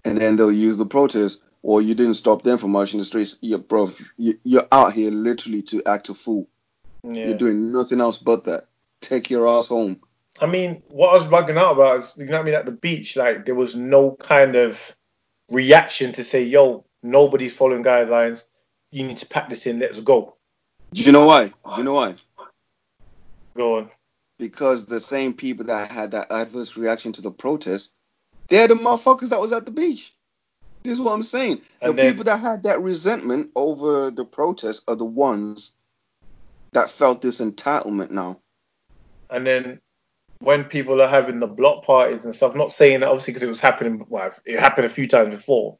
and 0.05 0.17
then 0.17 0.35
they'll 0.35 0.51
use 0.51 0.77
the 0.77 0.85
protest, 0.85 1.41
or 1.61 1.81
you 1.81 1.95
didn't 1.95 2.15
stop 2.15 2.43
them 2.43 2.57
from 2.57 2.71
marching 2.71 2.99
the 2.99 3.05
streets. 3.05 3.37
Yeah, 3.41 3.57
bro, 3.57 3.91
you, 4.17 4.39
you're 4.43 4.67
out 4.71 4.93
here 4.93 5.11
literally 5.11 5.63
to 5.63 5.83
act 5.85 6.09
a 6.09 6.13
fool. 6.13 6.47
yeah. 7.03 7.27
You're 7.27 7.37
doing 7.37 7.71
nothing 7.71 7.99
else 8.01 8.17
but 8.17 8.45
that. 8.45 8.65
Take 9.01 9.29
your 9.29 9.47
ass 9.47 9.67
home. 9.67 9.99
I 10.39 10.45
mean, 10.45 10.81
what 10.89 11.09
I 11.09 11.13
was 11.13 11.23
bugging 11.23 11.57
out 11.57 11.73
about 11.73 11.99
is, 11.99 12.13
you 12.17 12.25
know 12.25 12.33
what 12.33 12.41
I 12.41 12.43
mean, 12.43 12.53
at 12.53 12.65
the 12.65 12.71
beach, 12.71 13.15
like 13.15 13.45
there 13.45 13.55
was 13.55 13.75
no 13.75 14.11
kind 14.11 14.55
of 14.55 14.95
reaction 15.49 16.13
to 16.13 16.23
say, 16.23 16.43
yo, 16.43 16.85
nobody's 17.03 17.55
following 17.55 17.83
guidelines. 17.83 18.43
You 18.91 19.05
need 19.05 19.17
to 19.17 19.25
pack 19.25 19.49
this 19.49 19.65
in. 19.67 19.79
Let's 19.79 19.99
go. 19.99 20.35
Do 20.93 21.03
you 21.03 21.11
know 21.11 21.25
why? 21.25 21.47
Do 21.47 21.77
you 21.77 21.83
know 21.83 21.95
why? 21.95 22.15
Go 23.55 23.77
on. 23.77 23.89
Because 24.41 24.87
the 24.87 24.99
same 24.99 25.33
people 25.35 25.65
that 25.65 25.91
had 25.91 26.11
that 26.11 26.31
adverse 26.31 26.75
reaction 26.75 27.11
to 27.11 27.21
the 27.21 27.29
protest, 27.29 27.93
they're 28.49 28.67
the 28.67 28.73
motherfuckers 28.73 29.29
that 29.29 29.39
was 29.39 29.51
at 29.51 29.67
the 29.67 29.71
beach. 29.71 30.15
This 30.81 30.93
is 30.93 30.99
what 30.99 31.13
I'm 31.13 31.21
saying. 31.21 31.61
The 31.79 31.93
then- 31.93 32.11
people 32.11 32.23
that 32.23 32.39
had 32.39 32.63
that 32.63 32.81
resentment 32.81 33.51
over 33.55 34.09
the 34.09 34.25
protest 34.25 34.83
are 34.87 34.95
the 34.95 35.05
ones 35.05 35.73
that 36.71 36.89
felt 36.89 37.21
this 37.21 37.39
entitlement 37.39 38.09
now. 38.09 38.39
And 39.29 39.45
then 39.45 39.79
when 40.39 40.63
people 40.63 41.03
are 41.03 41.07
having 41.07 41.39
the 41.39 41.45
block 41.45 41.85
parties 41.85 42.25
and 42.25 42.35
stuff, 42.35 42.55
not 42.55 42.71
saying 42.71 43.01
that 43.01 43.09
obviously 43.09 43.33
because 43.33 43.47
it 43.47 43.51
was 43.51 43.59
happening, 43.59 44.03
well, 44.09 44.33
it 44.43 44.59
happened 44.59 44.87
a 44.87 44.89
few 44.89 45.07
times 45.07 45.29
before, 45.29 45.77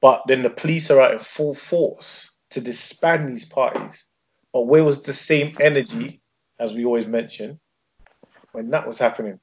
but 0.00 0.24
then 0.26 0.42
the 0.42 0.50
police 0.50 0.90
are 0.90 1.00
out 1.00 1.12
in 1.12 1.20
full 1.20 1.54
force 1.54 2.36
to 2.50 2.60
disband 2.60 3.28
these 3.28 3.44
parties. 3.44 4.04
But 4.52 4.62
where 4.62 4.82
was 4.82 5.04
the 5.04 5.12
same 5.12 5.56
energy, 5.60 6.20
as 6.58 6.74
we 6.74 6.84
always 6.84 7.06
mention, 7.06 7.60
when 8.54 8.70
that 8.70 8.86
was 8.86 8.98
happening? 8.98 9.40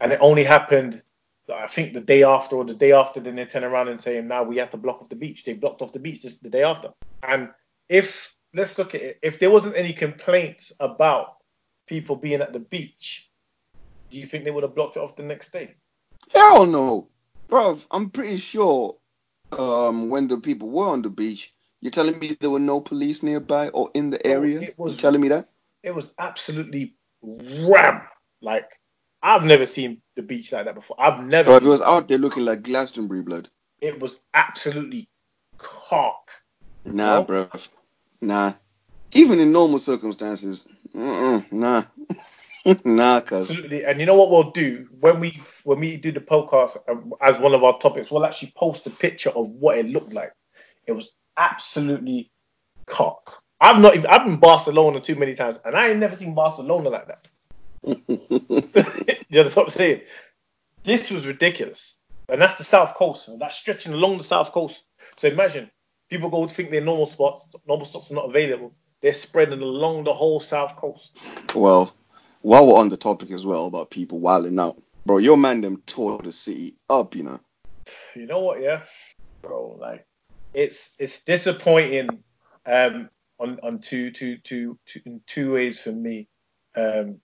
And 0.00 0.12
it 0.12 0.18
only 0.20 0.44
happened, 0.44 1.02
I 1.52 1.66
think, 1.66 1.94
the 1.94 2.00
day 2.00 2.22
after 2.22 2.56
or 2.56 2.64
the 2.64 2.74
day 2.74 2.92
after, 2.92 3.20
then 3.20 3.36
they 3.36 3.46
turn 3.46 3.64
around 3.64 3.88
and 3.88 4.00
say, 4.00 4.20
now 4.20 4.42
we 4.42 4.58
have 4.58 4.70
to 4.70 4.76
block 4.76 5.00
off 5.00 5.08
the 5.08 5.16
beach. 5.16 5.44
They 5.44 5.54
blocked 5.54 5.82
off 5.82 5.92
the 5.92 5.98
beach 5.98 6.22
the 6.22 6.50
day 6.50 6.62
after. 6.62 6.90
And 7.22 7.50
if, 7.88 8.34
let's 8.52 8.76
look 8.76 8.94
at 8.94 9.02
it, 9.02 9.18
if 9.22 9.38
there 9.38 9.50
wasn't 9.50 9.76
any 9.76 9.92
complaints 9.92 10.72
about 10.78 11.36
people 11.86 12.16
being 12.16 12.40
at 12.40 12.52
the 12.52 12.58
beach, 12.60 13.30
do 14.10 14.18
you 14.18 14.26
think 14.26 14.44
they 14.44 14.50
would 14.50 14.62
have 14.62 14.74
blocked 14.74 14.96
it 14.96 15.00
off 15.00 15.16
the 15.16 15.22
next 15.22 15.52
day? 15.52 15.74
Hell 16.32 16.66
no, 16.66 17.08
bro. 17.48 17.78
I'm 17.90 18.10
pretty 18.10 18.36
sure 18.36 18.96
um, 19.58 20.08
when 20.10 20.28
the 20.28 20.38
people 20.38 20.70
were 20.70 20.88
on 20.88 21.02
the 21.02 21.10
beach, 21.10 21.54
you're 21.80 21.90
telling 21.90 22.18
me 22.18 22.36
there 22.40 22.50
were 22.50 22.58
no 22.58 22.80
police 22.80 23.22
nearby 23.22 23.68
or 23.68 23.90
in 23.94 24.10
the 24.10 24.24
area. 24.26 24.60
it 24.60 24.78
was- 24.78 24.92
you 24.92 24.98
telling 24.98 25.20
me 25.20 25.28
that? 25.28 25.48
It 25.82 25.94
was 25.94 26.14
absolutely 26.18 26.94
ram. 27.22 28.02
Like 28.44 28.68
I've 29.22 29.44
never 29.44 29.64
seen 29.64 30.02
the 30.16 30.22
beach 30.22 30.52
like 30.52 30.66
that 30.66 30.74
before. 30.74 30.96
I've 30.98 31.24
never. 31.24 31.46
Bro, 31.46 31.56
it 31.56 31.62
was 31.62 31.80
out 31.80 32.08
there 32.08 32.18
looking 32.18 32.44
like 32.44 32.62
Glastonbury 32.62 33.22
blood. 33.22 33.48
it 33.80 33.98
was 33.98 34.20
absolutely 34.34 35.08
cock. 35.58 36.30
Nah, 36.84 37.22
bro. 37.22 37.48
Nah. 38.20 38.52
Even 39.12 39.40
in 39.40 39.52
normal 39.52 39.78
circumstances, 39.78 40.68
nah. 40.92 41.42
nah, 42.84 43.20
cuz. 43.20 43.50
Absolutely. 43.50 43.84
And 43.84 43.98
you 44.00 44.06
know 44.06 44.14
what 44.14 44.30
we'll 44.30 44.50
do 44.50 44.88
when 45.00 45.20
we 45.20 45.40
when 45.64 45.80
we 45.80 45.96
do 45.96 46.12
the 46.12 46.20
podcast 46.20 46.76
um, 46.88 47.14
as 47.20 47.38
one 47.38 47.54
of 47.54 47.64
our 47.64 47.78
topics, 47.78 48.10
we'll 48.10 48.26
actually 48.26 48.52
post 48.56 48.86
a 48.86 48.90
picture 48.90 49.30
of 49.30 49.50
what 49.52 49.78
it 49.78 49.86
looked 49.86 50.12
like. 50.12 50.32
It 50.86 50.92
was 50.92 51.12
absolutely 51.36 52.30
cock. 52.86 53.42
I've 53.60 53.80
not 53.80 53.94
even, 53.94 54.06
I've 54.08 54.26
been 54.26 54.36
Barcelona 54.36 55.00
too 55.00 55.14
many 55.14 55.34
times, 55.34 55.58
and 55.64 55.74
I 55.74 55.88
ain't 55.88 56.00
never 56.00 56.16
seen 56.16 56.34
Barcelona 56.34 56.90
like 56.90 57.06
that. 57.08 57.28
you 58.08 58.70
know 59.30 59.42
what 59.42 59.58
I'm 59.58 59.68
saying? 59.68 60.02
This 60.84 61.10
was 61.10 61.26
ridiculous, 61.26 61.98
and 62.28 62.40
that's 62.40 62.58
the 62.58 62.64
south 62.64 62.94
coast. 62.94 63.28
That's 63.38 63.56
stretching 63.56 63.92
along 63.92 64.18
the 64.18 64.24
south 64.24 64.52
coast. 64.52 64.82
So 65.18 65.28
imagine 65.28 65.70
people 66.08 66.30
go 66.30 66.46
to 66.46 66.54
think 66.54 66.70
their 66.70 66.80
normal 66.80 67.06
spots, 67.06 67.48
normal 67.66 67.86
spots 67.86 68.10
are 68.10 68.14
not 68.14 68.28
available. 68.28 68.74
They're 69.02 69.12
spreading 69.12 69.60
along 69.60 70.04
the 70.04 70.14
whole 70.14 70.40
south 70.40 70.76
coast. 70.76 71.16
well, 71.54 71.94
while 72.40 72.66
we're 72.66 72.78
on 72.78 72.88
the 72.88 72.96
topic 72.96 73.30
as 73.30 73.44
well 73.44 73.66
about 73.66 73.90
people 73.90 74.18
wilding 74.20 74.58
out, 74.58 74.80
bro, 75.04 75.18
your 75.18 75.36
man 75.36 75.60
them 75.60 75.82
tore 75.86 76.18
the 76.18 76.32
city 76.32 76.74
up, 76.88 77.14
you 77.14 77.24
know. 77.24 77.40
You 78.14 78.26
know 78.26 78.40
what? 78.40 78.60
Yeah, 78.60 78.82
bro. 79.42 79.76
Like 79.78 80.06
it's 80.54 80.94
it's 80.98 81.24
disappointing 81.24 82.22
um, 82.64 83.10
on 83.38 83.60
on 83.62 83.80
two 83.80 84.10
two 84.10 84.38
two 84.38 84.78
two 84.86 85.00
in 85.04 85.20
two 85.26 85.52
ways 85.52 85.80
for 85.80 85.92
me. 85.92 86.28
Um, 86.76 87.20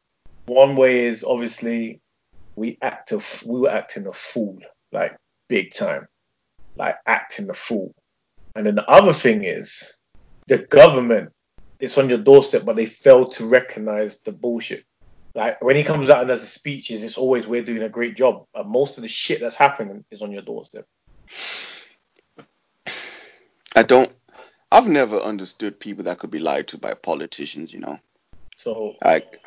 one 0.50 0.74
way 0.76 1.04
is 1.04 1.22
obviously 1.24 2.00
we 2.56 2.76
act 2.82 3.12
a, 3.12 3.22
we 3.46 3.60
were 3.60 3.70
acting 3.70 4.06
a 4.06 4.12
fool 4.12 4.58
like 4.92 5.16
big 5.48 5.72
time, 5.72 6.08
like 6.76 6.96
acting 7.06 7.48
a 7.48 7.54
fool. 7.54 7.94
And 8.56 8.66
then 8.66 8.74
the 8.74 8.88
other 8.88 9.12
thing 9.12 9.44
is 9.44 9.98
the 10.48 10.58
government. 10.58 11.30
It's 11.78 11.96
on 11.96 12.10
your 12.10 12.18
doorstep, 12.18 12.64
but 12.66 12.76
they 12.76 12.84
fail 12.84 13.26
to 13.30 13.46
recognize 13.46 14.18
the 14.20 14.32
bullshit. 14.32 14.84
Like 15.34 15.62
when 15.62 15.76
he 15.76 15.84
comes 15.84 16.10
out 16.10 16.20
and 16.20 16.28
does 16.28 16.40
the 16.40 16.46
speeches, 16.46 17.04
it's 17.04 17.16
always 17.16 17.46
we're 17.46 17.62
doing 17.62 17.82
a 17.82 17.88
great 17.88 18.16
job. 18.16 18.44
But 18.52 18.66
most 18.66 18.98
of 18.98 19.02
the 19.02 19.08
shit 19.08 19.40
that's 19.40 19.56
happening 19.56 20.04
is 20.10 20.20
on 20.20 20.32
your 20.32 20.42
doorstep. 20.42 20.84
I 23.74 23.82
don't. 23.84 24.12
I've 24.72 24.88
never 24.88 25.18
understood 25.18 25.80
people 25.80 26.04
that 26.04 26.18
could 26.18 26.30
be 26.30 26.38
lied 26.38 26.68
to 26.68 26.78
by 26.78 26.94
politicians, 26.94 27.72
you 27.72 27.80
know. 27.80 27.98
So 28.56 28.94
Like, 29.02 29.40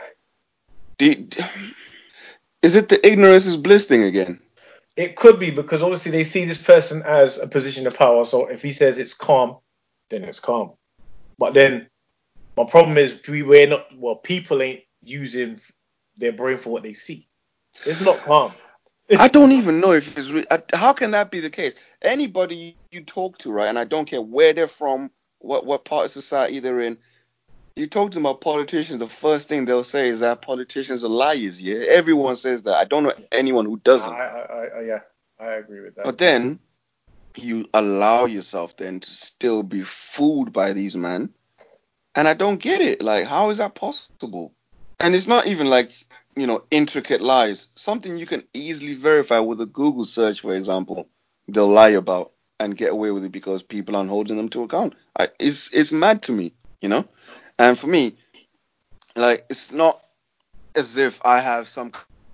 is 2.62 2.76
it 2.76 2.90
the 2.90 3.06
ignorance 3.08 3.46
is 3.46 3.58
bliss 3.58 3.86
thing 3.86 4.04
again? 4.04 4.40
It 4.96 5.16
could 5.16 5.40
be 5.40 5.52
because 5.52 5.82
obviously 5.82 6.12
they 6.12 6.24
see 6.24 6.46
this 6.46 6.62
person 6.62 7.02
as 7.04 7.38
a 7.38 7.48
position 7.48 7.88
of 7.88 7.98
power. 7.98 8.26
So 8.26 8.48
if 8.48 8.62
he 8.62 8.72
says 8.72 9.00
it's 9.00 9.14
calm, 9.14 9.58
then 10.10 10.24
it's 10.24 10.40
calm. 10.40 10.74
But 11.38 11.54
then 11.54 11.90
my 12.56 12.66
problem 12.66 12.98
is 12.98 13.20
we 13.28 13.44
we're 13.44 13.68
not 13.68 13.88
well, 13.98 14.16
people 14.16 14.62
ain't 14.62 14.82
using 15.02 15.60
their 16.18 16.32
brain 16.32 16.58
for 16.58 16.70
what 16.70 16.84
they 16.84 16.94
see. 16.94 17.28
It's 17.86 18.02
not 18.02 18.18
calm. 18.18 18.54
I 19.20 19.28
don't 19.28 19.52
even 19.52 19.80
know 19.80 19.92
if 19.92 20.18
it's 20.18 20.30
re- 20.30 20.46
how 20.74 20.94
can 20.94 21.12
that 21.12 21.32
be 21.32 21.40
the 21.40 21.50
case. 21.50 21.74
Anybody 22.02 22.56
you, 22.56 22.74
you 22.92 23.04
talk 23.04 23.38
to, 23.40 23.52
right, 23.52 23.68
and 23.68 23.78
I 23.78 23.84
don't 23.84 24.06
care 24.06 24.22
where 24.22 24.54
they're 24.54 24.68
from, 24.68 25.12
what 25.40 25.66
what 25.66 25.86
part 25.86 26.06
of 26.06 26.12
society 26.12 26.60
they're 26.60 26.82
in. 26.82 26.98
You 27.76 27.88
talk 27.88 28.12
to 28.12 28.16
them 28.16 28.26
about 28.28 28.42
politicians, 28.42 29.00
the 29.00 29.08
first 29.08 29.50
thing 29.50 29.66
they'll 29.66 29.84
say 29.84 30.08
is 30.08 30.20
that 30.20 30.44
politicians 30.44 31.04
are 31.04 31.10
liars. 31.10 31.60
Yeah, 31.60 31.86
everyone 31.90 32.36
says 32.36 32.64
that. 32.64 32.76
I 32.76 32.86
don't 32.86 33.04
know 33.04 33.14
anyone 33.32 33.66
who 33.66 33.78
doesn't. 33.78 34.14
I, 34.14 34.18
I, 34.18 34.66
I, 34.66 34.82
yeah, 34.82 35.00
I 35.40 35.54
agree 35.54 35.82
with 35.82 35.96
that. 35.96 36.06
But 36.06 36.20
then 36.20 36.60
you 37.36 37.66
allow 37.74 38.26
yourself 38.26 38.78
then 38.78 39.00
to 39.00 39.10
still 39.10 39.64
be 39.64 39.82
fooled 39.82 40.54
by 40.54 40.74
these 40.74 40.96
men. 40.96 41.30
And 42.16 42.28
I 42.28 42.36
don't 42.36 42.62
get 42.62 42.82
it. 42.82 43.02
Like, 43.02 43.26
how 43.26 43.50
is 43.50 43.58
that 43.58 43.74
possible? 43.74 44.54
And 45.00 45.16
it's 45.16 45.28
not 45.28 45.48
even 45.48 45.68
like, 45.68 45.92
you 46.36 46.46
know, 46.46 46.64
intricate 46.70 47.22
lies. 47.22 47.70
Something 47.76 48.18
you 48.18 48.28
can 48.28 48.44
easily 48.54 48.94
verify 48.94 49.40
with 49.40 49.60
a 49.62 49.66
Google 49.66 50.06
search, 50.06 50.42
for 50.42 50.54
example, 50.54 51.10
they'll 51.48 51.68
lie 51.68 51.90
about 51.90 52.34
and 52.60 52.78
get 52.78 52.92
away 52.92 53.10
with 53.10 53.26
it 53.26 53.32
because 53.32 53.64
people 53.64 53.96
aren't 53.96 54.12
holding 54.12 54.38
them 54.38 54.50
to 54.50 54.64
account. 54.64 54.94
I, 55.18 55.30
it's 55.40 55.74
it's 55.74 55.92
mad 55.92 56.22
to 56.24 56.32
me, 56.32 56.54
you 56.82 56.90
know? 56.90 57.06
And 57.60 57.78
for 57.78 57.88
me, 57.88 58.18
like 59.16 59.46
it's 59.50 59.72
not 59.72 60.02
as 60.76 60.98
if 60.98 61.26
I 61.26 61.40
have 61.40 61.68
some 61.68 61.92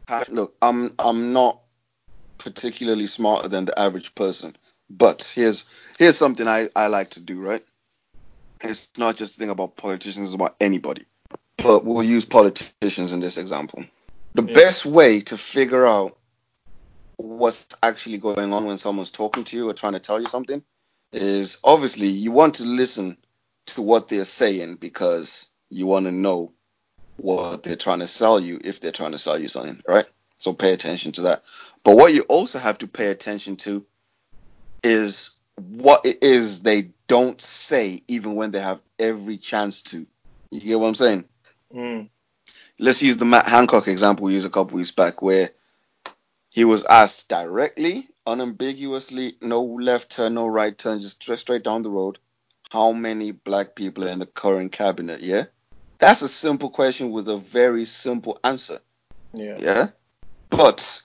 kind 0.07 0.23
of, 0.27 0.29
look, 0.33 0.55
I'm 0.61 0.93
I'm 0.99 1.33
not 1.33 1.61
particularly 2.39 3.07
smarter 3.07 3.49
than 3.49 3.65
the 3.65 3.79
average 3.79 4.15
person. 4.15 4.55
But 4.89 5.31
here's 5.35 5.65
here's 5.97 6.17
something 6.17 6.47
I, 6.47 6.69
I 6.75 6.87
like 6.87 7.11
to 7.11 7.19
do, 7.21 7.41
right? 7.41 7.65
It's 8.63 8.89
not 8.97 9.15
just 9.15 9.35
a 9.35 9.39
thing 9.39 9.49
about 9.49 9.77
politicians, 9.77 10.27
it's 10.29 10.35
about 10.35 10.55
anybody. 10.59 11.05
But 11.57 11.85
we'll 11.85 12.03
use 12.03 12.25
politicians 12.25 13.13
in 13.13 13.19
this 13.19 13.37
example. 13.37 13.85
The 14.35 14.43
Yeah. 14.43 14.53
best 14.53 14.85
way 14.85 15.21
to 15.21 15.37
figure 15.37 15.85
out 15.85 16.17
what's 17.17 17.67
actually 17.83 18.17
going 18.17 18.53
on 18.53 18.65
when 18.65 18.77
someone's 18.77 19.11
talking 19.11 19.43
to 19.45 19.57
you 19.57 19.69
or 19.69 19.73
trying 19.73 19.93
to 19.93 19.99
tell 19.99 20.21
you 20.21 20.27
something 20.27 20.63
is 21.11 21.59
obviously 21.63 22.07
you 22.07 22.31
want 22.31 22.55
to 22.55 22.65
listen 22.65 23.17
to 23.67 23.81
what 23.81 24.07
they're 24.07 24.25
saying 24.25 24.75
because 24.75 25.47
you 25.69 25.85
want 25.85 26.05
to 26.05 26.11
know 26.11 26.53
what 27.17 27.63
they're 27.63 27.75
trying 27.75 27.99
to 27.99 28.07
sell 28.07 28.39
you 28.39 28.59
if 28.63 28.79
they're 28.79 28.91
trying 28.91 29.11
to 29.11 29.19
sell 29.19 29.37
you 29.37 29.47
something, 29.47 29.81
right? 29.87 30.05
So 30.37 30.53
pay 30.53 30.73
attention 30.73 31.11
to 31.13 31.21
that. 31.23 31.43
But 31.83 31.95
what 31.95 32.13
you 32.13 32.21
also 32.23 32.59
have 32.59 32.77
to 32.79 32.87
pay 32.87 33.07
attention 33.07 33.57
to 33.57 33.85
is 34.83 35.31
what 35.55 36.05
it 36.05 36.23
is 36.23 36.61
they 36.61 36.91
don't 37.07 37.41
say 37.41 38.01
even 38.07 38.35
when 38.35 38.51
they 38.51 38.61
have 38.61 38.81
every 38.97 39.37
chance 39.37 39.81
to. 39.83 40.07
You 40.51 40.61
get 40.61 40.79
what 40.79 40.87
I'm 40.87 40.95
saying? 40.95 41.25
Mm, 41.75 42.09
Let's 42.79 43.03
use 43.03 43.17
the 43.17 43.25
Matt 43.25 43.45
Hancock 43.47 43.87
example 43.89 44.25
we 44.25 44.33
used 44.35 44.47
a 44.47 44.49
couple 44.49 44.77
weeks 44.77 44.91
back 44.91 45.21
where 45.21 45.51
he 46.49 46.63
was 46.63 46.83
asked 46.85 47.27
directly, 47.27 48.07
unambiguously, 48.25 49.35
no 49.41 49.63
left 49.63 50.09
turn, 50.09 50.33
no 50.33 50.47
right 50.47 50.75
turn, 50.75 51.01
just 51.01 51.21
straight, 51.21 51.39
straight 51.39 51.63
down 51.63 51.83
the 51.83 51.89
road, 51.89 52.19
how 52.69 52.91
many 52.91 53.31
black 53.31 53.75
people 53.75 54.05
are 54.05 54.09
in 54.09 54.19
the 54.19 54.25
current 54.25 54.71
cabinet, 54.71 55.21
yeah? 55.21 55.45
That's 55.97 56.21
a 56.21 56.27
simple 56.29 56.69
question 56.69 57.11
with 57.11 57.27
a 57.27 57.37
very 57.37 57.85
simple 57.85 58.39
answer. 58.43 58.79
yeah. 59.33 59.57
Yeah. 59.59 59.87
But 60.49 61.01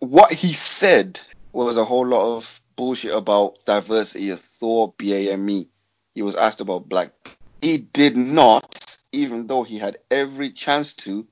what 0.00 0.32
he 0.32 0.52
said 0.52 1.20
was 1.52 1.76
a 1.76 1.84
whole 1.84 2.06
lot 2.06 2.36
of 2.36 2.60
bullshit 2.76 3.12
about 3.12 3.64
diversity 3.64 4.30
of 4.30 4.40
Thor, 4.40 4.92
BAME. 4.98 5.68
He 6.14 6.22
was 6.22 6.36
asked 6.36 6.60
about 6.60 6.88
black. 6.88 7.12
He 7.60 7.78
did 7.78 8.16
not, 8.16 8.96
even 9.12 9.46
though 9.46 9.62
he 9.62 9.78
had 9.78 9.98
every 10.10 10.50
chance 10.50 10.94
to, 10.94 11.26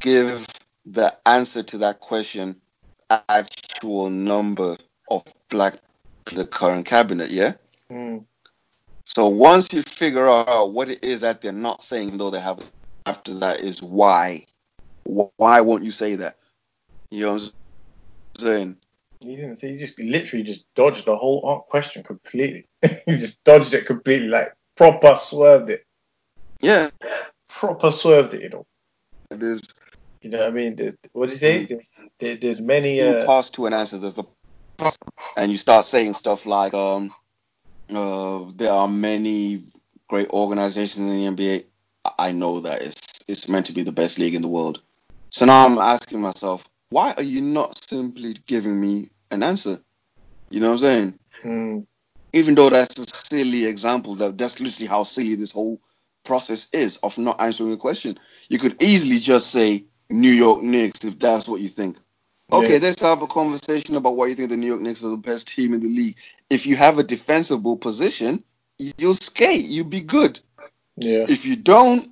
give 0.00 0.46
the 0.86 1.16
answer 1.26 1.62
to 1.62 1.78
that 1.78 2.00
question, 2.00 2.56
actual 3.10 4.10
number 4.10 4.76
of 5.10 5.24
black 5.48 5.74
in 6.30 6.36
the 6.36 6.46
current 6.46 6.86
cabinet, 6.86 7.30
yeah? 7.30 7.54
Mm, 7.90 8.24
So 9.16 9.28
once 9.28 9.68
you 9.72 9.82
figure 9.82 10.28
out 10.28 10.72
what 10.72 10.90
it 10.90 11.02
is 11.02 11.22
that 11.22 11.40
they're 11.40 11.52
not 11.52 11.82
saying, 11.82 12.18
though 12.18 12.30
they 12.30 12.40
have 12.40 12.60
after 13.06 13.34
that 13.34 13.60
is 13.60 13.82
why. 13.82 14.44
Why 15.04 15.62
won't 15.62 15.84
you 15.84 15.90
say 15.90 16.16
that? 16.16 16.36
You 17.10 17.26
know 17.26 17.32
what 17.34 17.42
I'm 17.42 17.50
saying? 18.38 18.76
you 19.20 19.36
didn't 19.36 19.56
say 19.56 19.72
you 19.72 19.78
just 19.78 19.98
literally 19.98 20.44
just 20.44 20.66
dodged 20.74 21.06
the 21.06 21.16
whole 21.16 21.66
question 21.68 22.02
completely. 22.02 22.66
you 23.06 23.16
just 23.18 23.42
dodged 23.44 23.74
it 23.74 23.86
completely, 23.86 24.28
like 24.28 24.54
proper 24.76 25.14
swerved 25.14 25.70
it, 25.70 25.84
Yeah. 26.60 26.90
proper 27.48 27.90
swerved 27.90 28.34
it. 28.34 28.42
You 28.42 28.48
know, 28.50 28.66
There's 29.30 29.62
you 30.22 30.30
know 30.30 30.38
what 30.38 30.48
I 30.48 30.50
mean? 30.50 30.76
There's, 30.76 30.96
what 31.12 31.28
did 31.28 31.34
you 31.34 31.38
say? 31.38 31.64
There, 31.66 31.80
there, 32.20 32.36
there's 32.36 32.60
many. 32.60 33.00
Uh, 33.00 33.24
parts 33.24 33.50
to 33.50 33.66
an 33.66 33.72
answer. 33.72 33.98
There's 33.98 34.14
the 34.14 34.24
and 35.36 35.50
you 35.50 35.58
start 35.58 35.86
saying 35.86 36.14
stuff 36.14 36.46
like 36.46 36.74
um 36.74 37.10
uh 37.90 38.44
there 38.56 38.72
are 38.72 38.88
many 38.88 39.62
great 40.08 40.28
organizations 40.30 41.08
in 41.08 41.36
the 41.36 41.44
NBA. 41.44 41.64
I- 42.18 42.32
know 42.32 42.60
that 42.60 42.82
it's 42.82 43.00
it's 43.28 43.48
meant 43.48 43.66
to 43.66 43.72
be 43.72 43.82
the 43.82 43.92
best 43.92 44.18
league 44.18 44.34
in 44.34 44.42
the 44.42 44.48
world. 44.48 44.80
So 45.30 45.44
now 45.46 45.66
I'm 45.66 45.78
asking 45.78 46.20
myself, 46.20 46.66
why 46.90 47.12
are 47.16 47.22
you 47.22 47.42
not 47.42 47.78
simply 47.88 48.34
giving 48.46 48.80
me 48.80 49.10
an 49.30 49.42
answer? 49.42 49.78
You 50.50 50.60
know 50.60 50.68
what 50.68 50.72
I'm 50.74 50.78
saying? 50.78 51.18
mm, 51.44 51.86
even 52.32 52.54
though 52.54 52.70
that's 52.70 52.98
a 52.98 53.04
silly 53.06 53.64
example, 53.66 54.14
that 54.16 54.36
that's 54.38 54.60
literally 54.60 54.86
how 54.88 55.02
silly 55.04 55.34
this 55.34 55.52
whole 55.52 55.80
process 56.24 56.68
is 56.72 56.98
of 56.98 57.16
not 57.18 57.40
answering 57.40 57.72
a 57.72 57.76
question. 57.76 58.18
You 58.48 58.58
could 58.58 58.82
easily 58.82 59.18
just 59.18 59.50
say 59.50 59.86
New 60.10 60.30
York 60.30 60.62
Knicks 60.62 61.04
if 61.04 61.18
that's 61.18 61.48
what 61.48 61.60
you 61.60 61.68
think. 61.68 61.98
Okay, 62.50 62.74
Yeah. 62.74 62.78
let's 62.82 63.02
have 63.02 63.22
a 63.22 63.26
conversation 63.26 63.96
about 63.96 64.16
why 64.16 64.26
you 64.26 64.34
think 64.34 64.48
the 64.50 64.56
New 64.56 64.66
York 64.66 64.80
Knicks 64.80 65.04
are 65.04 65.10
the 65.10 65.16
best 65.16 65.48
team 65.48 65.74
in 65.74 65.80
the 65.80 65.88
league. 65.88 66.16
If 66.48 66.66
you 66.66 66.76
have 66.76 66.98
a 66.98 67.02
defensible 67.02 67.76
position, 67.76 68.42
you'll 68.78 69.14
skate, 69.14 69.66
you'll 69.66 69.84
be 69.86 70.00
good. 70.00 70.40
yeah. 70.96 71.26
If 71.28 71.44
you 71.44 71.56
don't, 71.56 72.10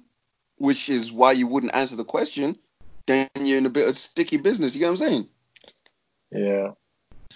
which 0.58 0.88
is 0.88 1.10
why 1.10 1.32
you 1.32 1.46
wouldn't 1.46 1.74
answer 1.74 1.96
the 1.96 2.04
question, 2.04 2.56
then 3.06 3.28
you're 3.40 3.58
in 3.58 3.66
a 3.66 3.70
bit 3.70 3.88
of 3.88 3.96
sticky 3.96 4.36
business. 4.36 4.74
You 4.74 4.80
get 4.80 4.86
what 4.86 4.90
I'm 4.90 4.96
saying? 5.08 5.28
Yeah. 6.30 6.72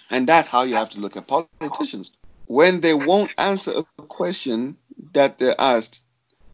And 0.09 0.27
that's 0.27 0.47
how 0.49 0.63
you 0.63 0.75
have 0.75 0.89
to 0.91 0.99
look 0.99 1.17
at 1.17 1.27
politicians. 1.27 2.11
When 2.45 2.81
they 2.81 2.93
won't 2.93 3.33
answer 3.37 3.71
a 3.79 3.83
question 4.03 4.77
that 5.13 5.37
they're 5.39 5.55
asked, 5.57 6.01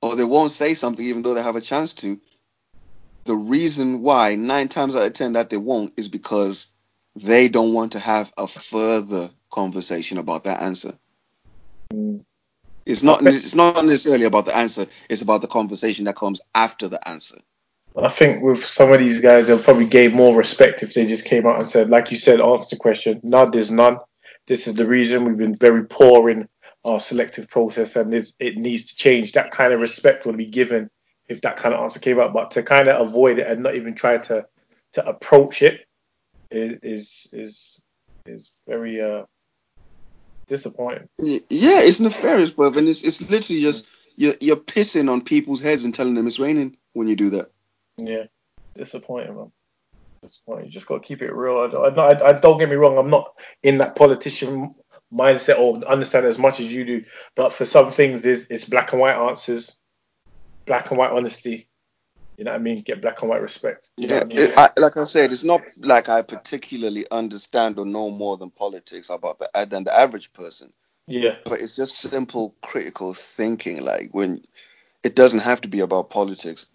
or 0.02 0.16
they 0.16 0.24
won't 0.24 0.52
say 0.52 0.76
something 0.76 1.04
even 1.06 1.24
though 1.24 1.34
they 1.34 1.42
have 1.42 1.56
a 1.56 1.62
chance 1.62 1.94
to, 1.96 2.20
the 3.28 3.36
reason 3.36 4.02
why 4.02 4.36
nine 4.36 4.70
times 4.70 4.96
out 4.96 5.06
of 5.06 5.14
ten 5.14 5.34
that 5.34 5.52
they 5.52 5.58
won't 5.58 5.94
is 5.98 6.08
because 6.08 6.72
they 7.16 7.48
don't 7.48 7.74
want 7.74 7.92
to 7.92 8.00
have 8.00 8.34
a 8.38 8.48
further 8.48 9.30
conversation 9.52 10.18
about 10.18 10.46
that 10.46 10.62
answer. 10.62 10.94
It's 12.86 13.04
not. 13.04 13.26
It's 13.26 13.56
not 13.56 13.86
necessarily 13.86 14.26
about 14.26 14.46
the 14.46 14.56
answer. 14.56 14.88
It's 15.10 15.22
about 15.22 15.42
the 15.42 15.48
conversation 15.48 16.06
that 16.06 16.16
comes 16.16 16.42
after 16.56 16.88
the 16.88 17.06
answer. 17.08 17.38
I 17.96 18.10
think 18.10 18.44
with 18.44 18.64
some 18.64 18.92
of 18.92 19.00
these 19.00 19.20
guys, 19.20 19.48
they'll 19.48 19.60
probably 19.60 19.88
gain 19.88 20.14
more 20.14 20.36
respect 20.36 20.84
if 20.84 20.94
they 20.94 21.06
just 21.08 21.26
came 21.26 21.48
out 21.48 21.60
and 21.60 21.68
said, 21.68 21.90
like 21.90 22.12
you 22.12 22.18
said, 22.18 22.40
answer 22.40 22.76
the 22.76 22.80
question. 22.80 23.20
No, 23.24 23.50
there's 23.50 23.72
none. 23.72 23.98
This 24.46 24.68
is 24.68 24.76
the 24.76 24.88
reason 24.88 25.26
we've 25.26 25.38
been 25.38 25.56
very 25.56 25.86
poor 25.86 26.30
in 26.30 26.48
our 26.86 27.00
selective 27.00 27.50
process, 27.50 27.96
and 27.96 28.14
it 28.14 28.58
needs 28.58 28.92
to 28.92 28.96
change. 28.96 29.34
That 29.34 29.52
kind 29.52 29.74
of 29.74 29.82
respect 29.82 30.26
will 30.26 30.34
be 30.34 30.46
given 30.46 30.90
if 31.28 31.42
that 31.42 31.58
kind 31.58 31.74
of 31.74 31.82
answer 31.82 32.00
came 32.00 32.20
out. 32.20 32.34
But 32.34 32.52
to 32.52 32.64
kind 32.64 32.88
of 32.88 33.08
avoid 33.08 33.40
it 33.40 33.48
and 33.48 33.64
not 33.64 33.76
even 33.76 33.94
try 33.94 34.18
to 34.18 34.48
to 34.94 35.08
approach 35.08 35.62
it 35.62 35.86
is 36.52 37.30
is 37.34 37.84
is, 38.26 38.52
very 38.68 39.02
uh, 39.02 39.24
disappointing. 40.48 41.08
Yeah, 41.20 41.82
it's 41.82 42.00
nefarious, 42.00 42.52
bro. 42.52 42.72
And 42.72 42.88
it's 42.88 43.04
it's 43.04 43.30
literally 43.30 43.62
just 43.62 43.88
you're 44.16 44.36
you're 44.40 44.58
pissing 44.58 45.10
on 45.12 45.22
people's 45.22 45.62
heads 45.62 45.84
and 45.84 45.94
telling 45.94 46.16
them 46.16 46.28
it's 46.28 46.40
raining 46.40 46.78
when 46.94 47.08
you 47.08 47.16
do 47.16 47.32
that. 47.32 47.52
Yeah, 47.98 48.26
disappointing, 48.76 49.36
man. 49.36 49.52
Disappointing. 50.22 50.66
You 50.66 50.72
just 50.72 50.88
got 50.88 51.02
to 51.02 51.08
keep 51.08 51.22
it 51.22 51.34
real. 51.34 51.60
I 51.60 51.68
don't, 51.68 52.00
I, 52.00 52.02
I, 52.04 52.30
I 52.30 52.40
don't 52.40 52.58
get 52.58 52.70
me 52.70 52.76
wrong. 52.76 52.98
I'm 52.98 53.10
not 53.10 53.40
in 53.64 53.78
that 53.80 53.96
politician 53.96 54.76
mindset 55.14 55.60
or 55.60 55.84
understand 55.86 56.26
as 56.26 56.38
much 56.38 56.60
as 56.60 56.72
you 56.72 56.86
do. 56.86 57.04
But 57.36 57.54
for 57.54 57.66
some 57.66 57.92
things, 57.92 58.26
it's, 58.26 58.48
it's 58.50 58.66
black 58.66 58.92
and 58.92 59.02
white 59.02 59.16
answers, 59.16 59.80
black 60.68 60.92
and 60.92 61.00
white 61.00 61.12
honesty. 61.12 61.68
You 62.38 62.44
know 62.44 62.52
what 62.52 62.60
I 62.60 62.64
mean? 62.64 62.82
Get 62.84 63.02
black 63.02 63.22
and 63.22 63.30
white 63.32 63.42
respect. 63.42 63.90
You 63.98 64.08
know 64.08 64.16
Yeah, 64.16 64.24
what 64.24 64.34
I 64.34 64.36
mean? 64.36 64.52
it, 64.52 64.58
I, 64.58 64.70
like 64.78 64.98
I 64.98 65.04
said, 65.06 65.32
it's 65.32 65.44
not 65.44 65.62
like 65.82 66.08
I 66.08 66.22
particularly 66.22 67.06
understand 67.10 67.80
or 67.80 67.86
know 67.86 68.12
more 68.12 68.38
than 68.38 68.52
politics 68.52 69.10
about 69.10 69.40
the 69.40 69.50
than 69.66 69.86
the 69.86 69.98
average 69.98 70.34
person, 70.34 70.72
yeah. 71.08 71.38
but 71.46 71.62
it's 71.62 71.76
just 71.76 71.98
simple 71.98 72.54
critical 72.62 73.16
thinking. 73.16 73.84
Like 73.84 74.10
when 74.12 74.44
it 75.04 75.16
doesn't 75.16 75.40
have 75.40 75.62
to 75.62 75.68
be 75.68 75.80
about 75.80 76.10
politics. 76.10 76.68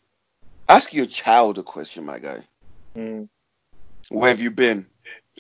Ask 0.69 0.95
your 0.95 1.07
child 1.07 1.59
a 1.59 1.63
question, 1.63 2.07
my 2.07 2.19
guy. 2.19 2.39
Mm. 2.97 3.29
Where 4.09 4.31
have 4.31 4.41
you 4.41 4.51
been? 4.51 4.87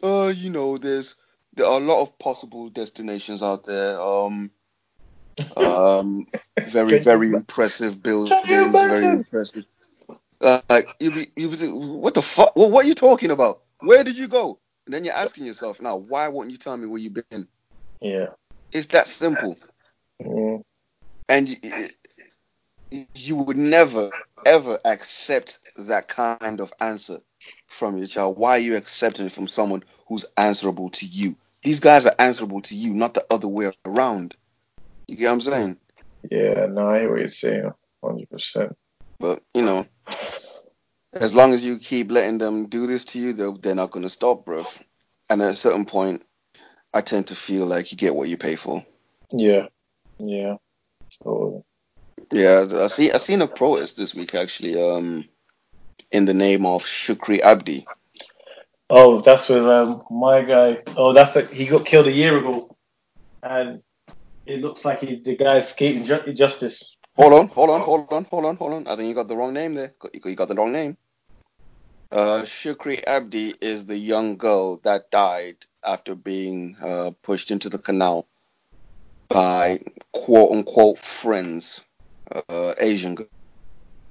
Uh, 0.02 0.32
you 0.34 0.50
know, 0.50 0.78
there's 0.78 1.14
there 1.54 1.66
are 1.66 1.80
a 1.80 1.84
lot 1.84 2.02
of 2.02 2.18
possible 2.18 2.68
destinations 2.68 3.42
out 3.42 3.64
there. 3.64 4.00
Um, 4.00 4.50
um, 5.56 6.26
very 6.68 6.98
very 6.98 7.28
impressive 7.28 8.02
buildings, 8.02 8.72
very 8.72 9.06
impressive. 9.06 9.64
Uh, 10.40 10.60
like 10.68 10.88
you 10.98 11.10
be 11.10 11.30
you 11.36 11.48
be 11.48 11.56
what 11.68 12.14
the 12.14 12.22
fuck? 12.22 12.56
Well, 12.56 12.70
what 12.70 12.84
are 12.84 12.88
you 12.88 12.94
talking 12.94 13.30
about? 13.30 13.62
Where 13.80 14.04
did 14.04 14.18
you 14.18 14.28
go? 14.28 14.58
And 14.86 14.94
then 14.94 15.04
you're 15.04 15.14
asking 15.14 15.46
yourself 15.46 15.80
now, 15.80 15.96
why 15.96 16.28
won't 16.28 16.50
you 16.50 16.56
tell 16.56 16.76
me 16.76 16.86
where 16.86 16.98
you've 16.98 17.14
been? 17.14 17.46
Yeah. 18.00 18.28
It's 18.72 18.86
that 18.88 19.06
simple. 19.06 19.56
Mm. 20.20 20.62
and 21.28 21.48
you, 21.48 23.08
you 23.14 23.36
would 23.36 23.56
never 23.56 24.10
ever 24.44 24.78
accept 24.84 25.58
that 25.76 26.08
kind 26.08 26.60
of 26.60 26.72
answer 26.80 27.18
from 27.68 27.98
your 27.98 28.06
child. 28.06 28.36
Why 28.38 28.56
are 28.56 28.58
you 28.60 28.76
accepting 28.76 29.26
it 29.26 29.32
from 29.32 29.48
someone 29.48 29.82
who's 30.06 30.26
answerable 30.36 30.90
to 30.90 31.06
you? 31.06 31.36
These 31.62 31.80
guys 31.80 32.06
are 32.06 32.14
answerable 32.18 32.60
to 32.62 32.76
you, 32.76 32.92
not 32.92 33.14
the 33.14 33.24
other 33.30 33.48
way 33.48 33.70
around. 33.84 34.36
You 35.12 35.18
get 35.18 35.26
what 35.26 35.32
I'm 35.32 35.40
saying? 35.42 35.76
Yeah. 36.30 36.66
No, 36.70 36.88
I 36.88 37.00
hear 37.00 37.10
what 37.10 37.20
you're 37.20 37.28
saying. 37.28 37.70
Hundred 38.02 38.30
percent. 38.30 38.78
But 39.20 39.42
you 39.52 39.60
know, 39.60 39.86
as 41.12 41.34
long 41.34 41.52
as 41.52 41.66
you 41.66 41.76
keep 41.76 42.10
letting 42.10 42.38
them 42.38 42.70
do 42.70 42.86
this 42.86 43.04
to 43.06 43.18
you, 43.18 43.34
they're, 43.34 43.52
they're 43.52 43.74
not 43.74 43.90
going 43.90 44.04
to 44.04 44.08
stop, 44.08 44.46
bro. 44.46 44.64
And 45.28 45.42
at 45.42 45.52
a 45.52 45.56
certain 45.56 45.84
point, 45.84 46.22
I 46.94 47.02
tend 47.02 47.26
to 47.26 47.34
feel 47.34 47.66
like 47.66 47.92
you 47.92 47.98
get 47.98 48.14
what 48.14 48.30
you 48.30 48.38
pay 48.38 48.56
for. 48.56 48.86
Yeah. 49.30 49.66
Yeah. 50.18 50.56
So 51.10 51.66
Yeah, 52.32 52.64
I 52.72 52.86
see. 52.86 53.12
I 53.12 53.18
seen 53.18 53.42
a 53.42 53.46
protest 53.46 53.98
this 53.98 54.14
week 54.14 54.34
actually. 54.34 54.82
Um, 54.82 55.28
in 56.10 56.24
the 56.24 56.34
name 56.34 56.64
of 56.64 56.84
Shukri 56.84 57.40
Abdi. 57.40 57.86
Oh, 58.88 59.20
that's 59.20 59.46
with 59.50 59.66
um, 59.66 60.04
my 60.10 60.40
guy. 60.42 60.82
Oh, 60.96 61.12
that's 61.12 61.32
the, 61.34 61.44
he 61.44 61.66
got 61.66 61.84
killed 61.84 62.06
a 62.06 62.12
year 62.12 62.38
ago, 62.38 62.74
and 63.42 63.82
it 64.46 64.60
looks 64.60 64.84
like 64.84 65.00
he, 65.00 65.16
the 65.16 65.36
guy's 65.36 65.68
skating 65.68 66.04
ju- 66.04 66.32
justice. 66.32 66.96
Hold 67.16 67.34
on, 67.34 67.48
hold 67.48 67.70
on, 67.70 67.80
hold 67.80 68.12
on, 68.12 68.24
hold 68.24 68.44
on, 68.46 68.56
hold 68.56 68.72
on. 68.72 68.86
I 68.86 68.96
think 68.96 69.08
you 69.08 69.14
got 69.14 69.28
the 69.28 69.36
wrong 69.36 69.52
name 69.52 69.74
there. 69.74 69.94
You 70.14 70.34
got- 70.34 70.48
the 70.48 70.54
wrong 70.54 70.72
name. 70.72 70.96
Uh, 72.10 72.42
Shukri 72.44 73.02
Abdi 73.06 73.54
is 73.60 73.86
the 73.86 73.96
young 73.96 74.36
girl 74.36 74.76
that 74.84 75.10
died 75.10 75.56
after 75.84 76.14
being 76.14 76.76
uh, 76.80 77.12
pushed 77.22 77.50
into 77.50 77.70
the 77.70 77.78
canal 77.78 78.28
by 79.30 79.80
quote 80.12 80.52
unquote 80.52 80.98
friends, 80.98 81.80
uh, 82.48 82.74
Asian 82.78 83.14
girl. 83.14 83.26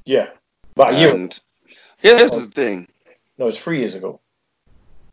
Yeah, 0.06 0.30
year. 0.78 1.10
ago. 1.10 1.16
And 1.16 1.40
here's 2.00 2.32
the 2.32 2.48
thing. 2.48 2.88
No, 3.38 3.50
it's 3.50 3.64
three 3.64 3.80
years 3.80 3.94
ago. 3.94 4.20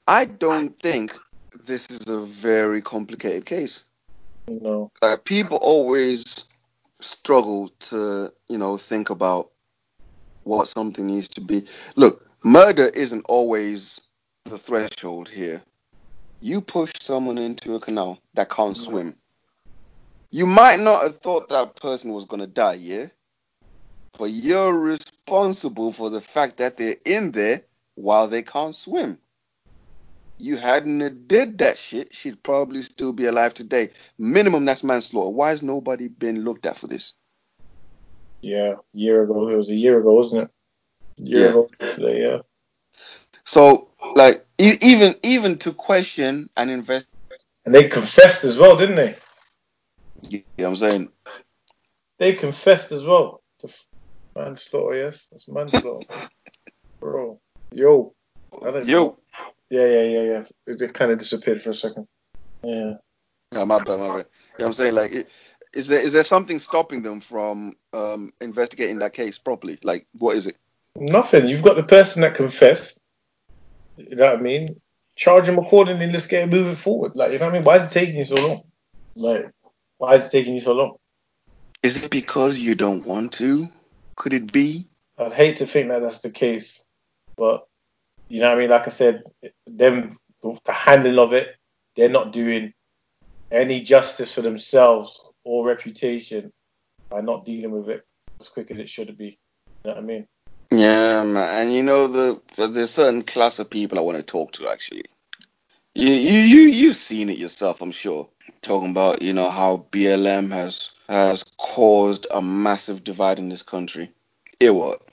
I 0.06 0.24
don't 0.24 0.78
think 0.78 1.12
this 1.66 1.90
is 1.90 2.08
a 2.08 2.20
very 2.20 2.80
complicated 2.80 3.44
case. 3.44 3.84
No. 4.48 4.90
like 5.02 5.24
people 5.24 5.58
always 5.60 6.44
struggle 7.00 7.68
to 7.80 8.32
you 8.48 8.58
know 8.58 8.76
think 8.76 9.10
about 9.10 9.50
what 10.42 10.68
something 10.68 11.06
needs 11.06 11.28
to 11.28 11.40
be. 11.40 11.66
Look 11.96 12.26
murder 12.42 12.86
isn't 12.86 13.26
always 13.28 14.00
the 14.44 14.58
threshold 14.58 15.28
here. 15.28 15.62
You 16.40 16.60
push 16.60 16.92
someone 17.00 17.38
into 17.38 17.74
a 17.74 17.80
canal 17.80 18.20
that 18.34 18.48
can't 18.48 18.76
swim. 18.76 19.16
You 20.30 20.46
might 20.46 20.80
not 20.80 21.02
have 21.02 21.18
thought 21.18 21.48
that 21.50 21.76
person 21.76 22.12
was 22.12 22.24
going 22.24 22.40
to 22.40 22.46
die 22.46 22.74
yeah? 22.74 23.06
But 24.18 24.30
you're 24.30 24.72
responsible 24.72 25.92
for 25.92 26.10
the 26.10 26.20
fact 26.20 26.58
that 26.58 26.76
they're 26.76 26.96
in 27.04 27.32
there 27.32 27.62
while 27.94 28.28
they 28.28 28.42
can't 28.42 28.74
swim 28.74 29.18
you 30.38 30.56
hadn't 30.56 31.28
did 31.28 31.58
that 31.58 31.78
shit, 31.78 32.14
she'd 32.14 32.42
probably 32.42 32.82
still 32.82 33.12
be 33.12 33.26
alive 33.26 33.54
today. 33.54 33.90
Minimum, 34.18 34.64
that's 34.64 34.84
manslaughter. 34.84 35.30
Why 35.30 35.50
has 35.50 35.62
nobody 35.62 36.08
been 36.08 36.44
looked 36.44 36.66
at 36.66 36.76
for 36.76 36.86
this? 36.86 37.14
Yeah, 38.42 38.74
year 38.92 39.24
ago. 39.24 39.48
It 39.48 39.56
was 39.56 39.70
a 39.70 39.74
year 39.74 39.98
ago, 40.00 40.12
wasn't 40.14 40.44
it? 40.44 40.50
Year 41.16 41.44
Yeah. 41.44 41.50
ago 41.50 41.70
today. 41.80 42.22
Yeah. 42.22 42.38
So, 43.44 43.90
like, 44.14 44.46
e- 44.58 44.78
even 44.82 45.16
even 45.22 45.58
to 45.58 45.72
question 45.72 46.50
and 46.56 46.70
invest, 46.70 47.06
And 47.64 47.74
they 47.74 47.88
confessed 47.88 48.44
as 48.44 48.58
well, 48.58 48.76
didn't 48.76 48.96
they? 48.96 49.16
you 50.28 50.44
know 50.58 50.64
what 50.64 50.68
I'm 50.70 50.76
saying? 50.76 51.08
They 52.18 52.34
confessed 52.34 52.92
as 52.92 53.04
well 53.04 53.42
to 53.60 53.68
f- 53.68 53.86
manslaughter. 54.36 54.96
Yes, 54.96 55.28
that's 55.30 55.48
manslaughter, 55.48 56.28
bro. 57.00 57.40
Yo. 57.72 58.14
I 58.62 58.70
don't 58.70 58.88
Yo, 58.88 59.18
Yeah, 59.70 59.86
yeah, 59.86 60.02
yeah, 60.02 60.22
yeah. 60.22 60.44
It, 60.66 60.80
it 60.80 60.94
kind 60.94 61.12
of 61.12 61.18
disappeared 61.18 61.62
for 61.62 61.70
a 61.70 61.74
second. 61.74 62.06
Yeah. 62.62 62.94
no, 63.52 63.66
my 63.66 63.78
bad, 63.78 63.98
my 63.98 64.08
bad. 64.08 64.08
You 64.08 64.08
know 64.08 64.24
what 64.56 64.66
I'm 64.66 64.72
saying? 64.72 64.94
Like, 64.94 65.12
it, 65.12 65.30
is 65.74 65.88
there 65.88 66.00
is 66.00 66.12
there 66.12 66.22
something 66.22 66.58
stopping 66.58 67.02
them 67.02 67.20
from 67.20 67.74
um 67.92 68.32
investigating 68.40 69.00
that 69.00 69.12
case 69.12 69.38
properly? 69.38 69.78
Like, 69.82 70.06
what 70.12 70.36
is 70.36 70.46
it? 70.46 70.56
Nothing. 70.96 71.48
You've 71.48 71.62
got 71.62 71.76
the 71.76 71.82
person 71.82 72.22
that 72.22 72.34
confessed. 72.34 72.98
You 73.96 74.16
know 74.16 74.30
what 74.30 74.38
I 74.38 74.42
mean? 74.42 74.80
Charge 75.16 75.46
them 75.46 75.58
accordingly. 75.58 76.10
Let's 76.10 76.26
get 76.26 76.44
it 76.44 76.50
moving 76.50 76.74
forward. 76.74 77.16
Like, 77.16 77.32
you 77.32 77.38
know 77.38 77.46
what 77.46 77.54
I 77.54 77.58
mean? 77.58 77.64
Why 77.64 77.76
is 77.76 77.82
it 77.82 77.90
taking 77.90 78.16
you 78.16 78.24
so 78.24 78.36
long? 78.36 78.62
Like, 79.16 79.50
why 79.98 80.14
is 80.14 80.26
it 80.26 80.30
taking 80.30 80.54
you 80.54 80.60
so 80.60 80.72
long? 80.72 80.96
Is 81.82 82.04
it 82.04 82.10
because 82.10 82.58
you 82.58 82.74
don't 82.74 83.04
want 83.04 83.32
to? 83.34 83.68
Could 84.16 84.32
it 84.32 84.50
be? 84.50 84.88
I'd 85.18 85.32
hate 85.32 85.58
to 85.58 85.66
think 85.66 85.88
that 85.88 86.00
that's 86.00 86.20
the 86.20 86.30
case, 86.30 86.82
but 87.36 87.67
you 88.28 88.40
know 88.40 88.48
what 88.48 88.58
I 88.58 88.60
mean. 88.60 88.70
Like 88.70 88.86
I 88.86 88.90
said, 88.90 89.24
them 89.66 90.10
the 90.42 90.72
handling 90.72 91.18
of 91.18 91.32
it, 91.32 91.56
they're 91.96 92.08
not 92.08 92.32
doing 92.32 92.72
any 93.50 93.80
justice 93.80 94.34
for 94.34 94.42
themselves 94.42 95.20
or 95.44 95.66
reputation 95.66 96.52
by 97.08 97.20
not 97.20 97.44
dealing 97.44 97.70
with 97.70 97.88
it 97.88 98.06
as 98.40 98.48
quick 98.48 98.70
as 98.70 98.78
it 98.78 98.90
should 98.90 99.16
be. 99.16 99.38
You 99.84 99.90
know 99.90 99.94
what 99.94 99.98
I 99.98 100.00
mean? 100.02 100.26
Yeah, 100.70 101.24
man. 101.24 101.62
And 101.62 101.74
you 101.74 101.82
know 101.82 102.08
the 102.08 102.40
there's 102.68 102.90
certain 102.90 103.22
class 103.22 103.58
of 103.58 103.70
people 103.70 103.98
I 103.98 104.02
want 104.02 104.18
to 104.18 104.22
talk 104.22 104.52
to 104.52 104.68
actually. 104.68 105.04
You 105.94 106.12
you 106.12 106.40
you 106.40 106.60
you've 106.68 106.96
seen 106.96 107.30
it 107.30 107.38
yourself, 107.38 107.80
I'm 107.80 107.92
sure. 107.92 108.28
Talking 108.60 108.90
about 108.90 109.22
you 109.22 109.32
know 109.32 109.50
how 109.50 109.86
BLM 109.90 110.52
has 110.52 110.92
has 111.08 111.44
caused 111.56 112.26
a 112.30 112.42
massive 112.42 113.02
divide 113.02 113.38
in 113.38 113.48
this 113.48 113.62
country. 113.62 114.10
It 114.60 114.74
what? 114.74 115.07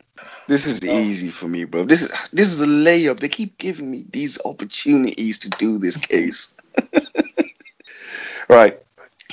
This 0.48 0.66
is 0.66 0.80
Oh. 0.84 0.88
easy 1.00 1.30
for 1.30 1.48
me, 1.48 1.66
bro. 1.66 1.84
This 1.86 2.02
is 2.04 2.12
this 2.32 2.52
is 2.52 2.62
a 2.62 2.66
layup. 2.66 3.20
They 3.20 3.30
keep 3.30 3.58
giving 3.58 3.90
me 3.92 4.06
these 4.10 4.40
opportunities 4.46 5.40
to 5.40 5.50
do 5.50 5.78
this 5.78 5.98
case. 5.98 6.54
right. 8.50 8.80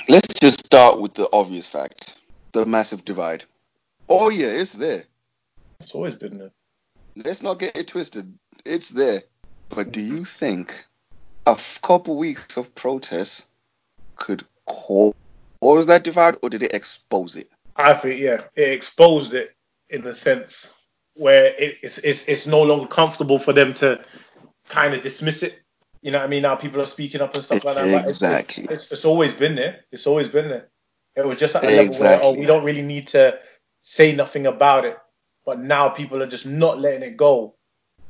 Let's 0.09 0.33
just 0.39 0.65
start 0.65 0.99
with 0.99 1.13
the 1.13 1.29
obvious 1.31 1.67
fact: 1.67 2.17
the 2.51 2.65
massive 2.65 3.05
divide. 3.05 3.45
Oh 4.09 4.29
yeah, 4.29 4.47
it's 4.47 4.73
there. 4.73 5.03
It's 5.79 5.93
always 5.95 6.15
been 6.15 6.37
there. 6.37 6.51
let's 7.15 7.41
not 7.43 7.59
get 7.59 7.77
it 7.77 7.87
twisted. 7.87 8.37
It's 8.65 8.89
there. 8.89 9.21
But 9.69 9.91
do 9.91 10.01
you 10.01 10.25
think 10.25 10.85
a 11.47 11.51
f- 11.51 11.79
couple 11.81 12.17
weeks 12.17 12.57
of 12.57 12.75
protests 12.75 13.47
could 14.15 14.45
cause 14.65 15.13
that 15.87 16.03
divide, 16.03 16.37
or 16.41 16.49
did 16.49 16.63
it 16.63 16.73
expose 16.73 17.35
it? 17.35 17.49
I 17.75 17.93
think 17.93 18.19
yeah, 18.19 18.43
it 18.55 18.69
exposed 18.69 19.33
it 19.33 19.55
in 19.93 20.01
the 20.01 20.13
sense 20.15 20.87
where 21.15 21.53
it's 21.57 21.99
it's 21.99 22.25
it's 22.27 22.47
no 22.47 22.63
longer 22.63 22.87
comfortable 22.87 23.37
for 23.37 23.53
them 23.53 23.73
to 23.75 24.03
kind 24.67 24.93
of 24.93 25.01
dismiss 25.01 25.43
it. 25.43 25.61
You 26.01 26.11
know 26.11 26.17
what 26.17 26.25
I 26.25 26.27
mean? 26.27 26.41
Now 26.41 26.55
people 26.55 26.81
are 26.81 26.85
speaking 26.85 27.21
up 27.21 27.33
and 27.35 27.43
stuff 27.43 27.63
like 27.63 27.75
that. 27.75 28.05
Exactly. 28.05 28.63
It's, 28.65 28.73
it's, 28.73 28.91
it's 28.91 29.05
always 29.05 29.33
been 29.33 29.55
there. 29.55 29.81
It's 29.91 30.07
always 30.07 30.27
been 30.27 30.49
there. 30.49 30.67
It 31.15 31.25
was 31.25 31.37
just 31.37 31.55
at 31.55 31.63
a 31.63 31.67
level 31.67 31.93
where 31.93 32.13
oh 32.13 32.15
Exactly. 32.15 32.39
we 32.39 32.45
don't 32.45 32.63
really 32.65 32.81
need 32.81 33.07
to 33.09 33.39
say 33.81 34.13
nothing 34.15 34.47
about 34.47 34.85
it. 34.85 34.97
But 35.45 35.59
now 35.59 35.89
people 35.89 36.21
are 36.23 36.27
just 36.27 36.45
not 36.47 36.79
letting 36.79 37.03
it 37.03 37.15
go. 37.15 37.55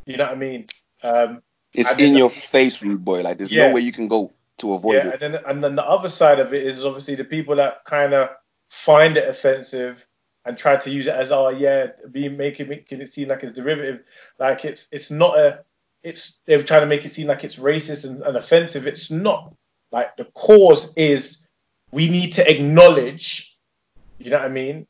You 0.06 0.18
know 0.18 0.26
what 0.26 0.34
I 0.34 0.36
mean? 0.36 0.68
Um, 1.04 1.42
It's 1.74 1.94
in 2.00 2.16
your 2.16 2.30
face, 2.30 2.82
rude 2.82 3.04
boy. 3.04 3.22
Like 3.22 3.38
there's 3.38 3.52
Yeah. 3.52 3.68
no 3.68 3.76
way 3.76 3.82
you 3.82 3.92
can 3.92 4.08
go 4.08 4.32
to 4.60 4.74
avoid 4.74 4.96
it. 4.96 5.06
yeah, 5.06 5.14
it. 5.14 5.22
and 5.22 5.34
then 5.34 5.44
and 5.46 5.64
then 5.64 5.76
the 5.76 5.84
other 5.86 6.10
side 6.10 6.40
of 6.40 6.54
it 6.54 6.64
is 6.64 6.86
obviously 6.86 7.16
the 7.16 7.26
people 7.26 7.56
that 7.58 7.84
kind 7.86 8.14
of 8.14 8.30
find 8.70 9.18
it 9.18 9.28
offensive 9.28 10.06
and 10.46 10.58
try 10.58 10.76
to 10.76 10.90
use 10.90 11.08
it 11.08 11.16
as 11.16 11.32
oh 11.32 11.50
yeah, 11.50 11.88
be 12.12 12.30
making 12.30 12.70
making 12.70 13.02
it 13.02 13.14
seem 13.14 13.30
like 13.30 13.44
it's 13.44 13.56
derivative, 13.56 14.04
like 14.40 14.66
it's 14.66 14.88
it's 14.92 15.12
not 15.12 15.38
a 15.38 15.64
it's 16.04 16.42
they're 16.46 16.64
trying 16.64 16.82
to 16.82 16.88
make 16.88 17.06
it 17.06 17.12
seem 17.12 17.28
like 17.28 17.44
it's 17.44 17.56
racist 17.56 18.04
and, 18.04 18.22
and 18.22 18.38
offensive. 18.38 18.88
It's 18.88 19.10
not. 19.10 19.56
Like 19.92 20.18
the 20.18 20.26
cause 20.34 20.94
is 20.98 21.48
we 21.92 22.10
need 22.10 22.34
to 22.34 22.52
acknowledge, 22.52 23.56
you 24.18 24.32
know 24.32 24.38
what 24.38 24.46
I 24.46 24.50
mean, 24.50 24.88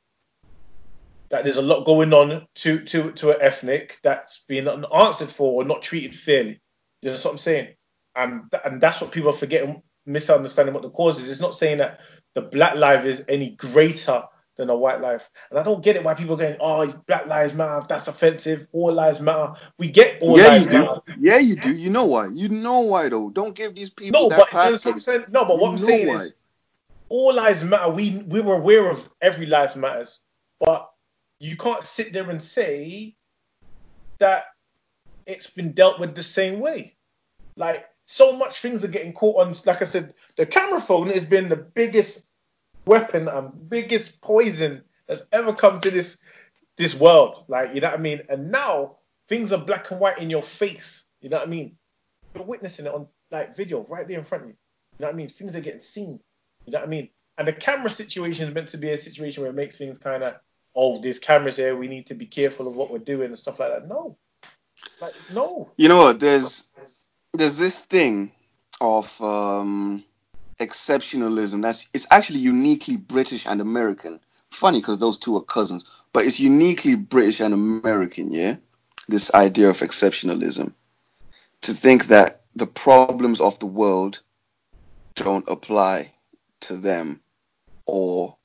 that 1.29 1.43
there's 1.43 1.57
a 1.57 1.61
lot 1.61 1.85
going 1.85 2.13
on 2.13 2.47
to 2.55 2.79
to 2.85 3.11
to 3.13 3.31
an 3.31 3.37
ethnic 3.41 3.99
that's 4.01 4.45
being 4.47 4.67
unanswered 4.67 5.31
for 5.31 5.61
or 5.61 5.65
not 5.65 5.83
treated 5.83 6.15
fairly. 6.15 6.61
You 7.01 7.11
know 7.11 7.17
what 7.17 7.25
I'm 7.25 7.37
saying? 7.37 7.75
And 8.15 8.43
and 8.63 8.81
that's 8.81 9.01
what 9.01 9.11
people 9.11 9.29
are 9.29 9.33
forgetting, 9.33 9.83
misunderstanding 10.05 10.73
what 10.73 10.83
the 10.83 10.89
cause 10.89 11.19
is. 11.19 11.29
It's 11.29 11.41
not 11.41 11.55
saying 11.55 11.79
that 11.79 11.99
the 12.33 12.41
black 12.41 12.75
life 12.75 13.05
is 13.05 13.25
any 13.27 13.51
greater 13.51 14.23
than 14.57 14.69
a 14.69 14.75
white 14.75 15.01
life. 15.01 15.29
And 15.49 15.59
I 15.59 15.63
don't 15.63 15.83
get 15.83 15.95
it 15.95 16.03
why 16.03 16.13
people 16.13 16.35
are 16.35 16.37
going, 16.37 16.57
oh, 16.59 16.85
black 17.07 17.25
lives 17.25 17.53
matter, 17.53 17.85
that's 17.87 18.07
offensive, 18.07 18.67
all 18.71 18.93
lives 18.93 19.19
matter. 19.19 19.53
We 19.77 19.87
get 19.89 20.21
all 20.21 20.37
yeah, 20.37 20.47
lives 20.47 20.63
you 20.65 20.69
do. 20.69 20.79
matter. 20.79 21.01
Yeah, 21.19 21.37
you 21.37 21.55
do. 21.55 21.75
You 21.75 21.89
know 21.89 22.05
why? 22.05 22.27
You 22.27 22.49
know 22.49 22.81
why 22.81 23.09
though. 23.09 23.29
Don't 23.29 23.55
give 23.55 23.75
these 23.75 23.89
people 23.89 24.21
No, 24.21 24.29
that 24.29 24.39
but 24.39 24.49
pass. 24.49 24.85
what 24.85 24.93
I'm 24.93 24.99
saying. 24.99 25.25
No, 25.31 25.45
but 25.45 25.59
what 25.59 25.71
I'm 25.71 25.77
saying 25.77 26.07
why. 26.07 26.21
is 26.21 26.35
all 27.09 27.33
lives 27.33 27.63
matter. 27.63 27.89
We 27.89 28.23
we 28.27 28.41
were 28.41 28.55
aware 28.55 28.89
of 28.89 29.09
every 29.21 29.45
life 29.45 29.75
matters, 29.75 30.19
but 30.59 30.89
you 31.39 31.57
can't 31.57 31.83
sit 31.83 32.13
there 32.13 32.29
and 32.29 32.41
say 32.41 33.15
that 34.19 34.45
it's 35.25 35.47
been 35.47 35.73
dealt 35.73 35.99
with 35.99 36.15
the 36.15 36.23
same 36.23 36.59
way. 36.59 36.95
Like 37.55 37.87
so 38.05 38.35
much 38.35 38.59
things 38.59 38.83
are 38.83 38.89
getting 38.89 39.13
caught 39.13 39.45
on. 39.45 39.55
Like 39.65 39.81
I 39.81 39.85
said, 39.85 40.13
the 40.37 40.45
camera 40.45 40.81
phone 40.81 41.09
has 41.09 41.25
been 41.25 41.49
the 41.49 41.55
biggest 41.55 42.29
weapon 42.85 43.27
and 43.27 43.69
biggest 43.69 44.21
poison 44.21 44.83
that's 45.07 45.23
ever 45.31 45.53
come 45.53 45.79
to 45.81 45.91
this 45.91 46.17
this 46.77 46.95
world. 46.95 47.45
Like 47.47 47.73
you 47.75 47.81
know 47.81 47.89
what 47.89 47.99
I 47.99 48.01
mean. 48.01 48.21
And 48.29 48.51
now 48.51 48.97
things 49.27 49.53
are 49.53 49.59
black 49.59 49.91
and 49.91 49.99
white 49.99 50.19
in 50.19 50.29
your 50.29 50.43
face. 50.43 51.05
You 51.21 51.29
know 51.29 51.37
what 51.37 51.47
I 51.47 51.51
mean. 51.51 51.77
You're 52.35 52.43
witnessing 52.43 52.85
it 52.85 52.93
on 52.93 53.07
like 53.31 53.55
video 53.55 53.85
right 53.89 54.07
there 54.07 54.17
in 54.17 54.25
front 54.25 54.43
of 54.43 54.49
you. 54.49 54.55
You 54.99 55.03
know 55.03 55.07
what 55.07 55.13
I 55.13 55.17
mean? 55.17 55.29
Things 55.29 55.55
are 55.55 55.61
getting 55.61 55.81
seen. 55.81 56.19
You 56.65 56.73
know 56.73 56.79
what 56.79 56.87
I 56.87 56.89
mean? 56.89 57.09
And 57.37 57.47
the 57.47 57.53
camera 57.53 57.89
situation 57.89 58.47
is 58.47 58.53
meant 58.53 58.69
to 58.69 58.77
be 58.77 58.91
a 58.91 58.97
situation 58.97 59.41
where 59.41 59.51
it 59.51 59.55
makes 59.55 59.77
things 59.77 59.97
kind 59.97 60.23
of, 60.23 60.35
oh, 60.75 61.01
there's 61.01 61.19
cameras 61.19 61.57
here. 61.57 61.75
We 61.75 61.87
need 61.87 62.07
to 62.07 62.13
be 62.13 62.25
careful 62.25 62.67
of 62.67 62.75
what 62.75 62.91
we're 62.91 62.99
doing 62.99 63.27
and 63.27 63.39
stuff 63.39 63.59
like 63.59 63.71
that. 63.71 63.87
No, 63.87 64.17
like 65.01 65.13
no. 65.33 65.71
You 65.77 65.89
know 65.89 65.97
what? 65.97 66.19
There's 66.19 66.69
there's 67.33 67.57
this 67.57 67.79
thing 67.79 68.31
of 68.79 69.19
um, 69.21 70.03
exceptionalism 70.59 71.61
that's 71.61 71.87
it's 71.93 72.07
actually 72.11 72.39
uniquely 72.39 72.97
British 72.97 73.45
and 73.45 73.61
American. 73.61 74.19
Funny 74.51 74.79
because 74.79 74.99
those 74.99 75.17
two 75.17 75.35
are 75.37 75.41
cousins, 75.41 75.85
but 76.11 76.25
it's 76.25 76.39
uniquely 76.39 76.95
British 76.95 77.39
and 77.39 77.53
American. 77.53 78.31
Yeah, 78.31 78.57
this 79.07 79.33
idea 79.33 79.69
of 79.69 79.79
exceptionalism 79.79 80.73
to 81.61 81.73
think 81.73 82.07
that 82.07 82.41
the 82.55 82.67
problems 82.67 83.41
of 83.41 83.57
the 83.59 83.65
world 83.65 84.21
don't 85.15 85.47
apply 85.47 86.13
to 86.61 86.77
them 86.77 87.21
or 87.85 88.37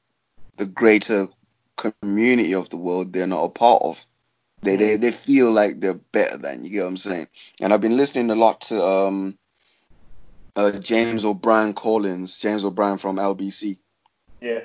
the 0.57 0.67
greater 0.67 1.29
community 1.77 2.55
of 2.55 2.69
the 2.69 2.77
world 2.77 3.13
they're 3.13 3.27
not 3.27 3.45
a 3.45 3.49
part 3.51 3.83
of. 3.83 4.05
They, 4.63 4.77
they 4.77 4.97
they 4.97 5.13
feel 5.13 5.53
like 5.53 5.79
they're 5.79 5.95
better 5.95 6.37
than 6.37 6.65
you 6.65 6.71
get 6.71 6.83
what 6.83 6.89
I'm 6.89 6.97
saying. 6.97 7.29
And 7.61 7.73
I've 7.73 7.81
been 7.81 7.97
listening 7.97 8.31
a 8.31 8.35
lot 8.35 8.63
to 8.63 8.83
um 8.83 9.39
uh, 10.59 10.73
James 10.73 11.25
O'Brien 11.25 11.73
Collins, 11.73 12.39
James 12.39 12.65
O'Brien 12.65 12.99
from 12.99 13.17
LBC, 13.17 13.79
Yeah, 14.41 14.61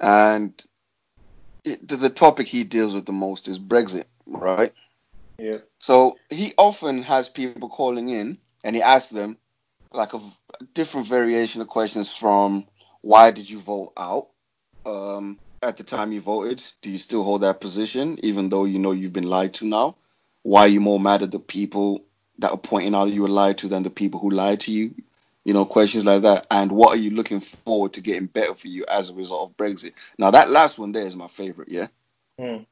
and 0.00 0.52
it, 1.64 1.86
the, 1.86 1.96
the 1.96 2.10
topic 2.10 2.48
he 2.48 2.64
deals 2.64 2.94
with 2.94 3.06
the 3.06 3.12
most 3.12 3.46
is 3.48 3.58
Brexit, 3.58 4.06
right? 4.26 4.72
yeah, 5.38 5.58
So 5.78 6.16
he 6.28 6.54
often 6.58 7.02
has 7.04 7.28
people 7.28 7.68
calling 7.68 8.08
in 8.08 8.38
and 8.64 8.74
he 8.74 8.82
asks 8.82 9.12
them 9.12 9.36
like 9.92 10.12
a 10.14 10.18
v- 10.18 10.32
different 10.74 11.06
variation 11.06 11.60
of 11.60 11.68
questions 11.68 12.12
from 12.12 12.66
why 13.02 13.30
did 13.30 13.48
you 13.48 13.60
vote 13.60 13.92
out 13.96 14.30
um, 14.86 15.38
at 15.62 15.76
the 15.76 15.84
time 15.84 16.10
you 16.12 16.20
voted? 16.20 16.64
Do 16.82 16.90
you 16.90 16.98
still 16.98 17.22
hold 17.22 17.42
that 17.42 17.60
position 17.60 18.18
even 18.24 18.48
though 18.48 18.64
you 18.64 18.80
know 18.80 18.92
you've 18.92 19.12
been 19.12 19.30
lied 19.30 19.54
to 19.54 19.66
now? 19.66 19.96
Why 20.42 20.62
are 20.62 20.68
you 20.68 20.80
more 20.80 21.00
mad 21.00 21.22
at 21.22 21.30
the 21.32 21.40
people 21.40 22.05
that 22.38 22.50
are 22.50 22.58
pointing 22.58 22.94
out 22.94 23.12
you 23.12 23.22
were 23.22 23.28
lied 23.28 23.58
to 23.58 23.68
than 23.68 23.82
the 23.82 23.90
people 23.90 24.20
who 24.20 24.30
lied 24.30 24.60
to 24.60 24.72
you? 24.72 24.94
You 25.44 25.52
know, 25.52 25.64
questions 25.64 26.04
like 26.04 26.22
that. 26.22 26.46
And 26.50 26.72
what 26.72 26.96
are 26.96 27.00
you 27.00 27.10
looking 27.10 27.40
forward 27.40 27.94
to 27.94 28.00
getting 28.00 28.26
better 28.26 28.54
for 28.54 28.66
you 28.68 28.84
as 28.88 29.10
a 29.10 29.14
result 29.14 29.50
of 29.50 29.56
Brexit? 29.56 29.92
Now, 30.18 30.32
that 30.32 30.50
last 30.50 30.78
one 30.78 30.92
there 30.92 31.06
is 31.06 31.14
my 31.14 31.28
favorite, 31.28 31.68
yeah? 31.70 31.86
Hmm. 32.38 32.64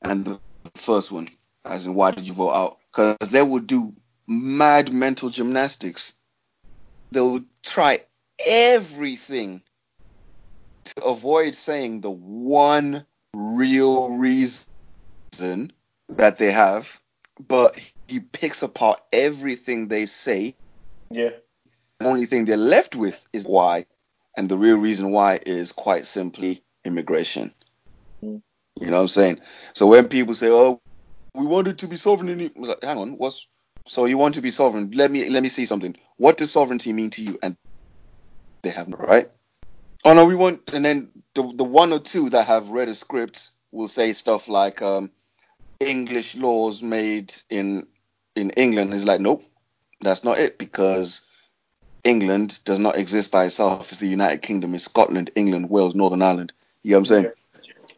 And 0.00 0.24
the 0.24 0.40
first 0.74 1.12
one, 1.12 1.28
as 1.64 1.86
in 1.86 1.94
why 1.94 2.12
did 2.12 2.26
you 2.26 2.32
vote 2.32 2.54
out? 2.54 2.78
Because 2.90 3.28
they 3.28 3.42
will 3.42 3.60
do 3.60 3.94
mad 4.26 4.92
mental 4.92 5.30
gymnastics. 5.30 6.14
They'll 7.10 7.44
try 7.62 8.00
everything 8.44 9.62
to 10.84 11.04
avoid 11.04 11.54
saying 11.54 12.00
the 12.00 12.10
one 12.10 13.04
real 13.34 14.16
reason 14.16 14.66
that 16.08 16.38
they 16.38 16.52
have, 16.52 17.00
but 17.46 17.78
he 18.12 18.20
picks 18.20 18.62
apart 18.62 19.00
everything 19.12 19.88
they 19.88 20.06
say. 20.06 20.56
yeah, 21.10 21.30
The 22.00 22.06
only 22.06 22.26
thing 22.26 22.44
they're 22.44 22.56
left 22.56 22.94
with 22.94 23.26
is 23.32 23.44
why, 23.44 23.86
and 24.36 24.48
the 24.48 24.58
real 24.58 24.76
reason 24.78 25.10
why 25.10 25.40
is 25.44 25.72
quite 25.72 26.06
simply 26.06 26.62
immigration. 26.84 27.54
Mm. 28.24 28.42
You 28.80 28.86
know 28.88 28.96
what 28.96 29.02
I'm 29.02 29.08
saying? 29.08 29.40
So 29.74 29.86
when 29.88 30.08
people 30.08 30.34
say, 30.34 30.50
"Oh, 30.50 30.80
we 31.34 31.46
wanted 31.46 31.78
to 31.80 31.88
be 31.88 31.96
sovereign," 31.96 32.28
in 32.30 32.40
it," 32.40 32.56
was 32.56 32.70
like, 32.70 32.82
hang 32.84 32.98
on, 32.98 33.18
what's 33.18 33.46
so 33.88 34.04
you 34.06 34.18
want 34.18 34.36
to 34.36 34.42
be 34.42 34.50
sovereign? 34.50 34.92
Let 34.92 35.10
me 35.10 35.28
let 35.30 35.42
me 35.42 35.48
see 35.48 35.66
something. 35.66 35.96
What 36.16 36.38
does 36.38 36.52
sovereignty 36.52 36.92
mean 36.92 37.10
to 37.10 37.22
you? 37.22 37.38
And 37.42 37.56
they 38.62 38.70
have 38.70 38.88
no 38.88 38.96
right. 38.98 39.30
Oh 40.04 40.14
no, 40.14 40.26
we 40.26 40.34
want, 40.34 40.70
and 40.72 40.84
then 40.84 41.10
the 41.34 41.52
the 41.54 41.64
one 41.64 41.92
or 41.92 42.00
two 42.00 42.30
that 42.30 42.46
have 42.48 42.70
read 42.70 42.88
a 42.88 42.94
script 42.94 43.50
will 43.72 43.88
say 43.88 44.12
stuff 44.12 44.48
like, 44.48 44.82
um, 44.82 45.10
English 45.80 46.36
laws 46.36 46.82
made 46.82 47.34
in 47.50 47.86
in 48.34 48.50
England 48.50 48.94
is 48.94 49.04
like, 49.04 49.20
nope, 49.20 49.44
that's 50.00 50.24
not 50.24 50.38
it 50.38 50.58
because 50.58 51.22
England 52.04 52.58
does 52.64 52.78
not 52.78 52.96
exist 52.96 53.30
by 53.30 53.44
itself. 53.44 53.90
It's 53.90 54.00
the 54.00 54.08
United 54.08 54.42
Kingdom. 54.42 54.74
It's 54.74 54.84
Scotland, 54.84 55.30
England, 55.34 55.70
Wales, 55.70 55.94
Northern 55.94 56.22
Ireland. 56.22 56.52
You 56.82 56.92
know 56.92 56.96
what 56.96 57.00
I'm 57.00 57.06
saying? 57.06 57.32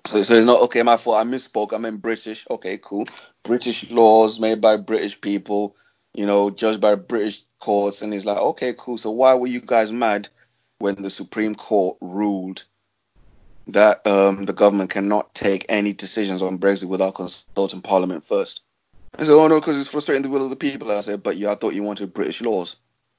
So, 0.06 0.22
so 0.22 0.34
it's 0.34 0.46
not 0.46 0.62
okay. 0.62 0.82
My 0.82 0.98
fault. 0.98 1.16
I 1.16 1.28
misspoke. 1.28 1.72
I 1.72 1.78
meant 1.78 2.02
British. 2.02 2.46
Okay, 2.50 2.78
cool. 2.82 3.06
British 3.42 3.90
laws 3.90 4.38
made 4.38 4.60
by 4.60 4.76
British 4.76 5.20
people. 5.20 5.76
You 6.12 6.26
know, 6.26 6.50
judged 6.50 6.80
by 6.80 6.94
British 6.96 7.42
courts. 7.58 8.02
And 8.02 8.12
it's 8.12 8.26
like, 8.26 8.38
okay, 8.38 8.74
cool. 8.76 8.98
So 8.98 9.10
why 9.10 9.34
were 9.34 9.46
you 9.46 9.60
guys 9.60 9.90
mad 9.90 10.28
when 10.78 11.00
the 11.00 11.10
Supreme 11.10 11.54
Court 11.54 11.96
ruled 12.02 12.64
that 13.68 14.06
um, 14.06 14.44
the 14.44 14.52
government 14.52 14.90
cannot 14.90 15.34
take 15.34 15.66
any 15.70 15.94
decisions 15.94 16.42
on 16.42 16.58
Brexit 16.58 16.88
without 16.88 17.14
consulting 17.14 17.80
Parliament 17.80 18.24
first? 18.26 18.60
I 19.18 19.24
said, 19.24 19.32
oh 19.32 19.46
no, 19.46 19.60
because 19.60 19.78
it's 19.78 19.90
frustrating 19.90 20.22
the 20.22 20.28
will 20.28 20.44
of 20.44 20.50
the 20.50 20.56
people. 20.56 20.90
I 20.90 21.00
said, 21.00 21.22
but 21.22 21.36
yeah, 21.36 21.52
I 21.52 21.54
thought 21.54 21.74
you 21.74 21.82
wanted 21.82 22.12
British 22.12 22.42
laws 22.42 22.76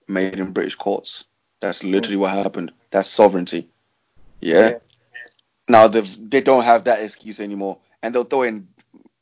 made 0.08 0.38
in 0.38 0.52
British 0.52 0.76
courts. 0.76 1.26
That's 1.62 1.84
literally 1.84 2.18
what 2.18 2.32
happened. 2.32 2.74
That's 2.92 3.10
sovereignty. 3.10 3.70
Yeah. 4.42 4.70
Yeah. 4.70 4.78
Now 5.68 5.88
they 5.88 6.02
they 6.02 6.42
don't 6.42 6.64
have 6.64 6.84
that 6.84 7.02
excuse 7.04 7.40
anymore, 7.40 7.80
and 8.04 8.14
they'll 8.14 8.24
throw 8.24 8.44
in 8.44 8.68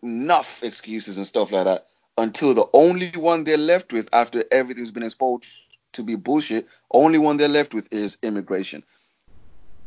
enough 0.01 0.63
excuses 0.63 1.17
and 1.17 1.25
stuff 1.25 1.51
like 1.51 1.65
that 1.65 1.87
until 2.17 2.53
the 2.53 2.65
only 2.73 3.11
one 3.11 3.43
they're 3.43 3.57
left 3.57 3.93
with 3.93 4.09
after 4.11 4.43
everything's 4.51 4.91
been 4.91 5.03
exposed 5.03 5.45
to 5.93 6.03
be 6.03 6.15
bullshit. 6.15 6.67
Only 6.91 7.19
one 7.19 7.37
they're 7.37 7.47
left 7.47 7.73
with 7.73 7.93
is 7.93 8.17
immigration. 8.21 8.83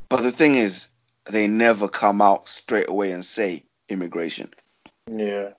But 0.09 0.23
the 0.23 0.33
thing 0.33 0.55
is, 0.55 0.89
they 1.27 1.49
never 1.49 1.89
come 1.89 2.23
out 2.23 2.49
straight 2.49 2.89
away 2.89 3.11
and 3.13 3.25
say 3.25 3.65
immigration. 3.89 4.55
yeah. 5.11 5.51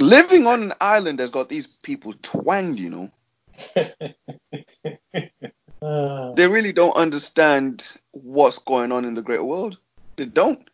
Living 0.00 0.46
on 0.46 0.62
an 0.62 0.72
island 0.80 1.20
has 1.20 1.30
got 1.30 1.48
these 1.48 1.66
people 1.66 2.12
twanged, 2.22 2.80
you 2.80 2.90
know. 2.90 3.10
Uh, 5.82 6.32
They 6.34 6.46
really 6.48 6.72
don't 6.72 6.96
understand 6.96 7.86
what's 8.10 8.58
going 8.58 8.92
on 8.92 9.04
in 9.04 9.14
the 9.14 9.22
great 9.22 9.44
world. 9.44 9.78
They 10.16 10.26
don't. 10.26 10.68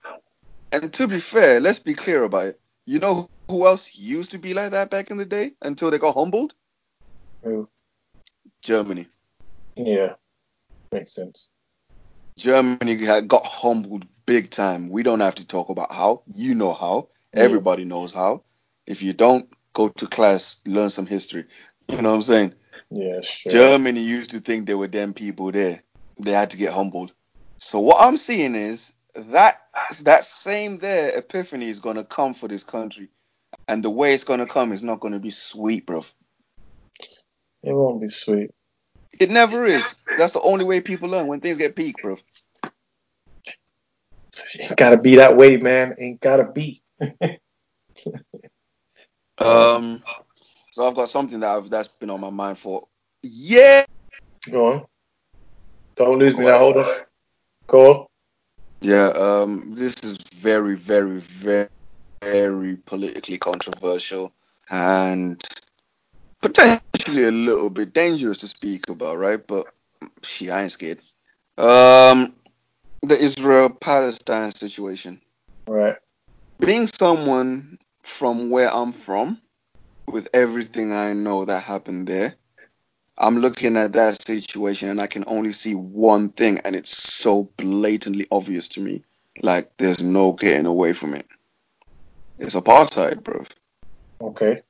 And 0.72 0.92
to 0.94 1.06
be 1.06 1.20
fair, 1.20 1.60
let's 1.60 1.78
be 1.78 1.94
clear 1.94 2.24
about 2.24 2.46
it. 2.46 2.60
You 2.86 2.98
know 2.98 3.28
who 3.48 3.66
else 3.66 3.94
used 3.94 4.32
to 4.32 4.38
be 4.38 4.54
like 4.54 4.70
that 4.70 4.90
back 4.90 5.10
in 5.10 5.16
the 5.16 5.24
day 5.24 5.52
until 5.62 5.90
they 5.90 5.98
got 5.98 6.14
humbled? 6.14 6.54
Who? 7.42 7.68
Germany. 8.62 9.06
yeah, 9.76 10.14
makes 10.90 11.14
sense. 11.14 11.48
Germany 12.38 12.96
got 13.26 13.44
humbled 13.44 14.06
big 14.26 14.50
time. 14.50 14.88
We 14.88 15.02
don't 15.02 15.20
have 15.20 15.36
to 15.36 15.46
talk 15.46 15.68
about 15.68 15.92
how. 15.92 16.22
You 16.34 16.54
know 16.54 16.72
how. 16.72 17.08
Yeah. 17.34 17.42
Everybody 17.42 17.84
knows 17.84 18.12
how. 18.12 18.42
If 18.86 19.02
you 19.02 19.12
don't, 19.12 19.48
go 19.72 19.88
to 19.88 20.06
class, 20.06 20.58
learn 20.66 20.90
some 20.90 21.06
history. 21.06 21.46
You 21.88 22.02
know 22.02 22.10
what 22.10 22.16
I'm 22.16 22.22
saying? 22.22 22.54
Yeah, 22.90 23.20
sure. 23.22 23.52
Germany 23.52 24.02
used 24.02 24.32
to 24.32 24.40
think 24.40 24.66
there 24.66 24.78
were 24.78 24.88
them 24.88 25.14
people 25.14 25.52
there. 25.52 25.82
They 26.20 26.32
had 26.32 26.50
to 26.50 26.56
get 26.56 26.72
humbled. 26.72 27.12
So 27.60 27.80
what 27.80 28.00
I'm 28.00 28.16
seeing 28.16 28.54
is 28.54 28.94
that 29.16 29.60
that 30.02 30.24
same 30.24 30.78
there 30.78 31.16
epiphany 31.18 31.68
is 31.68 31.80
gonna 31.80 32.04
come 32.04 32.34
for 32.34 32.48
this 32.48 32.64
country, 32.64 33.08
and 33.68 33.84
the 33.84 33.90
way 33.90 34.14
it's 34.14 34.24
gonna 34.24 34.46
come 34.46 34.72
is 34.72 34.82
not 34.82 35.00
gonna 35.00 35.20
be 35.20 35.30
sweet, 35.30 35.86
bro. 35.86 36.00
It 37.62 37.72
won't 37.72 38.00
be 38.00 38.08
sweet. 38.08 38.50
It 39.20 39.30
never 39.30 39.66
is. 39.66 39.96
That's 40.16 40.32
the 40.34 40.42
only 40.42 40.64
way 40.64 40.80
people 40.80 41.08
learn 41.08 41.28
when 41.28 41.40
things 41.40 41.58
get 41.58 41.76
peak, 41.76 41.98
bruv. 42.02 42.22
Ain't 44.60 44.76
gotta 44.76 44.98
be 44.98 45.16
that 45.16 45.36
way, 45.36 45.56
man. 45.58 45.96
Ain't 45.98 46.20
gotta 46.20 46.44
be. 46.44 46.82
Um, 49.38 50.02
so 50.70 50.86
I've 50.86 50.94
got 50.94 51.08
something 51.08 51.40
that 51.40 51.50
I've 51.50 51.70
that's 51.70 51.88
been 51.88 52.10
on 52.10 52.20
my 52.20 52.30
mind 52.30 52.58
for 52.58 52.88
yeah. 53.22 53.84
Go 54.50 54.72
on. 54.72 54.86
Don't 55.96 56.18
lose 56.18 56.36
me 56.36 56.44
now. 56.44 56.58
Hold 56.58 56.78
on. 56.78 56.84
Go 57.68 57.92
on. 57.92 58.06
Yeah, 58.82 59.06
um, 59.08 59.74
this 59.74 60.04
is 60.04 60.18
very, 60.34 60.76
very, 60.76 61.20
very, 61.20 61.68
very 62.22 62.76
politically 62.76 63.38
controversial 63.38 64.32
and 64.68 65.42
potentially 66.42 67.24
a 67.24 67.30
little 67.30 67.70
bit 67.70 67.94
dangerous 67.94 68.38
to 68.38 68.48
speak 68.48 68.90
about, 68.90 69.16
right? 69.16 69.44
But 69.46 69.68
she, 70.22 70.50
I 70.50 70.64
ain't 70.64 70.72
scared. 70.72 70.98
Um, 71.56 72.34
the 73.02 73.14
Israel-Palestine 73.14 74.50
situation. 74.50 75.20
Right. 75.66 75.96
Being 76.58 76.86
someone 76.86 77.78
from 78.24 78.48
where 78.48 78.72
I'm 78.72 78.92
from, 78.92 79.38
with 80.08 80.30
everything 80.32 80.94
I 80.94 81.12
know 81.12 81.44
that 81.44 81.62
happened 81.62 82.06
there, 82.08 82.34
I'm 83.18 83.40
looking 83.40 83.76
at 83.76 83.92
that 83.92 84.22
situation 84.22 84.88
and 84.88 84.98
I 84.98 85.08
can 85.08 85.24
only 85.26 85.52
see 85.52 85.74
one 85.74 86.30
thing, 86.30 86.60
and 86.64 86.74
it's 86.74 86.96
so 86.96 87.50
blatantly 87.58 88.26
obvious 88.32 88.68
to 88.68 88.80
me. 88.80 89.02
Like, 89.42 89.76
there's 89.76 90.02
no 90.02 90.32
getting 90.32 90.64
away 90.64 90.94
from 90.94 91.12
it. 91.12 91.26
It's 92.38 92.54
apartheid, 92.54 93.22
bro. 93.22 93.44
Okay. 94.22 94.62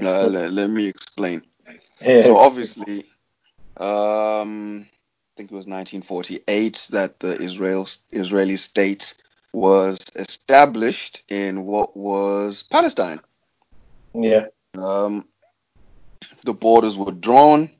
Uh, 0.00 0.28
let, 0.28 0.52
let 0.52 0.70
me 0.70 0.86
explain. 0.86 1.42
Yeah. 2.00 2.22
So, 2.22 2.36
obviously, 2.36 3.00
um, 3.78 4.86
I 4.86 5.32
think 5.36 5.50
it 5.50 5.56
was 5.56 5.66
1948 5.66 6.90
that 6.92 7.18
the 7.18 7.36
Israel 7.36 7.88
Israeli 8.12 8.54
state 8.54 9.16
was 9.52 9.98
established 10.14 11.24
in 11.30 11.64
what 11.64 11.96
was 11.96 12.62
Palestine. 12.62 13.20
yeah. 14.14 14.46
Um, 14.76 15.26
the 16.44 16.54
borders 16.54 16.96
were 16.96 17.12
drawn. 17.12 17.70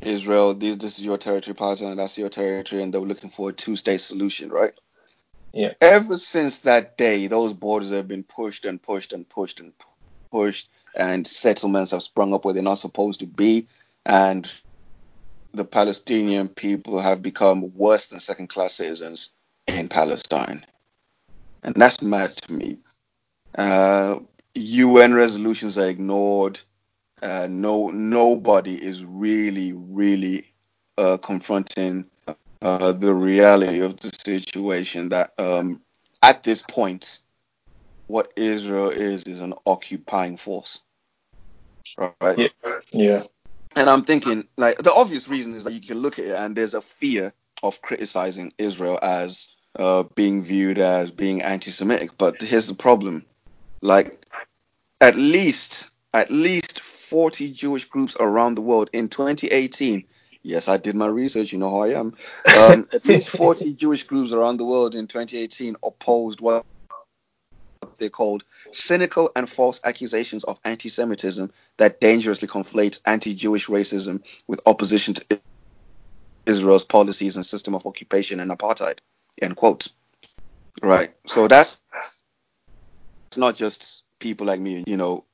Israel, 0.00 0.54
this, 0.54 0.76
this 0.76 0.98
is 0.98 1.04
your 1.04 1.18
territory, 1.18 1.54
Palestine, 1.54 1.96
that's 1.96 2.18
your 2.18 2.28
territory, 2.28 2.82
and 2.82 2.92
they 2.92 2.98
were 2.98 3.06
looking 3.06 3.30
for 3.30 3.50
a 3.50 3.52
two-state 3.52 4.00
solution, 4.00 4.50
right? 4.50 4.72
Yeah. 5.52 5.72
Ever 5.80 6.16
since 6.18 6.60
that 6.60 6.98
day, 6.98 7.26
those 7.26 7.52
borders 7.52 7.90
have 7.90 8.08
been 8.08 8.24
pushed 8.24 8.64
and 8.64 8.82
pushed 8.82 9.12
and 9.12 9.26
pushed 9.26 9.60
and 9.60 9.72
pushed, 10.30 10.68
and 10.94 11.26
settlements 11.26 11.92
have 11.92 12.02
sprung 12.02 12.34
up 12.34 12.44
where 12.44 12.52
they're 12.52 12.62
not 12.62 12.78
supposed 12.78 13.20
to 13.20 13.26
be, 13.26 13.68
and 14.04 14.50
the 15.52 15.64
Palestinian 15.64 16.48
people 16.48 16.98
have 16.98 17.22
become 17.22 17.72
worse 17.74 18.06
than 18.06 18.20
second-class 18.20 18.74
citizens 18.74 19.30
in 19.66 19.88
Palestine, 19.88 20.66
and 21.64 21.74
that's 21.76 22.02
mad 22.02 22.30
to 22.30 22.52
me. 22.54 22.78
Uh, 23.58 24.20
UN 24.56 25.14
resolutions 25.14 25.78
are 25.78 25.88
ignored 25.88 26.60
uh, 27.22 27.48
no 27.50 27.90
nobody 27.90 28.74
is 28.74 29.04
really 29.04 29.72
really 29.72 30.52
uh, 30.96 31.16
confronting 31.18 32.06
uh, 32.62 32.92
the 32.92 33.12
reality 33.14 33.80
of 33.80 33.98
the 34.00 34.10
situation 34.24 35.10
that 35.10 35.32
um, 35.38 35.82
at 36.22 36.42
this 36.42 36.62
point 36.62 37.20
what 38.08 38.32
Israel 38.36 38.90
is 38.90 39.24
is 39.24 39.40
an 39.42 39.54
occupying 39.66 40.36
force 40.38 40.80
right 41.98 42.38
Yeah. 42.38 42.48
Yeah. 42.92 43.24
and 43.76 43.90
I'm 43.90 44.04
thinking 44.04 44.48
like 44.56 44.78
the 44.78 44.92
obvious 44.94 45.28
reason 45.28 45.54
is 45.54 45.64
that 45.64 45.74
you 45.74 45.80
can 45.80 45.98
look 45.98 46.18
at 46.18 46.26
it 46.26 46.32
and 46.36 46.56
there's 46.56 46.74
a 46.74 46.82
fear 46.82 47.32
of 47.62 47.82
criticizing 47.82 48.52
Israel 48.58 48.98
as 49.02 49.48
uh, 49.76 50.04
being 50.14 50.42
viewed 50.42 50.78
as 50.78 51.10
being 51.10 51.42
anti-Semitic 51.42 52.16
but 52.16 52.40
here's 52.40 52.68
the 52.68 52.74
problem 52.74 53.24
like 53.80 54.24
at 55.00 55.16
least 55.16 55.90
at 56.12 56.30
least 56.30 56.80
40 56.80 57.52
Jewish 57.52 57.84
groups 57.86 58.16
around 58.18 58.56
the 58.56 58.62
world 58.62 58.90
in 58.92 59.08
2018. 59.08 60.04
Yes, 60.42 60.68
I 60.68 60.78
did 60.78 60.94
my 60.94 61.06
research. 61.06 61.52
You 61.52 61.58
know 61.58 61.70
how 61.70 61.82
I 61.82 61.88
am. 61.88 62.14
Um, 62.56 62.88
at 62.92 63.04
least 63.06 63.30
40 63.30 63.74
Jewish 63.74 64.04
groups 64.04 64.32
around 64.32 64.56
the 64.56 64.64
world 64.64 64.94
in 64.94 65.06
2018 65.06 65.76
opposed 65.84 66.40
what 66.40 66.64
they 67.98 68.08
called 68.08 68.44
cynical 68.72 69.30
and 69.36 69.48
false 69.48 69.80
accusations 69.84 70.44
of 70.44 70.58
anti-Semitism 70.64 71.52
that 71.76 72.00
dangerously 72.00 72.48
conflate 72.48 73.00
anti-Jewish 73.04 73.68
racism 73.68 74.24
with 74.46 74.60
opposition 74.66 75.14
to 75.14 75.40
Israel's 76.46 76.84
policies 76.84 77.36
and 77.36 77.44
system 77.44 77.74
of 77.74 77.86
occupation 77.86 78.40
and 78.40 78.50
apartheid. 78.50 78.98
End 79.40 79.56
quote. 79.56 79.88
Right. 80.82 81.14
So 81.26 81.48
that's 81.48 81.80
it's 83.28 83.38
not 83.38 83.56
just 83.56 84.04
people 84.18 84.46
like 84.46 84.60
me. 84.60 84.84
You 84.86 84.96
know, 84.96 85.24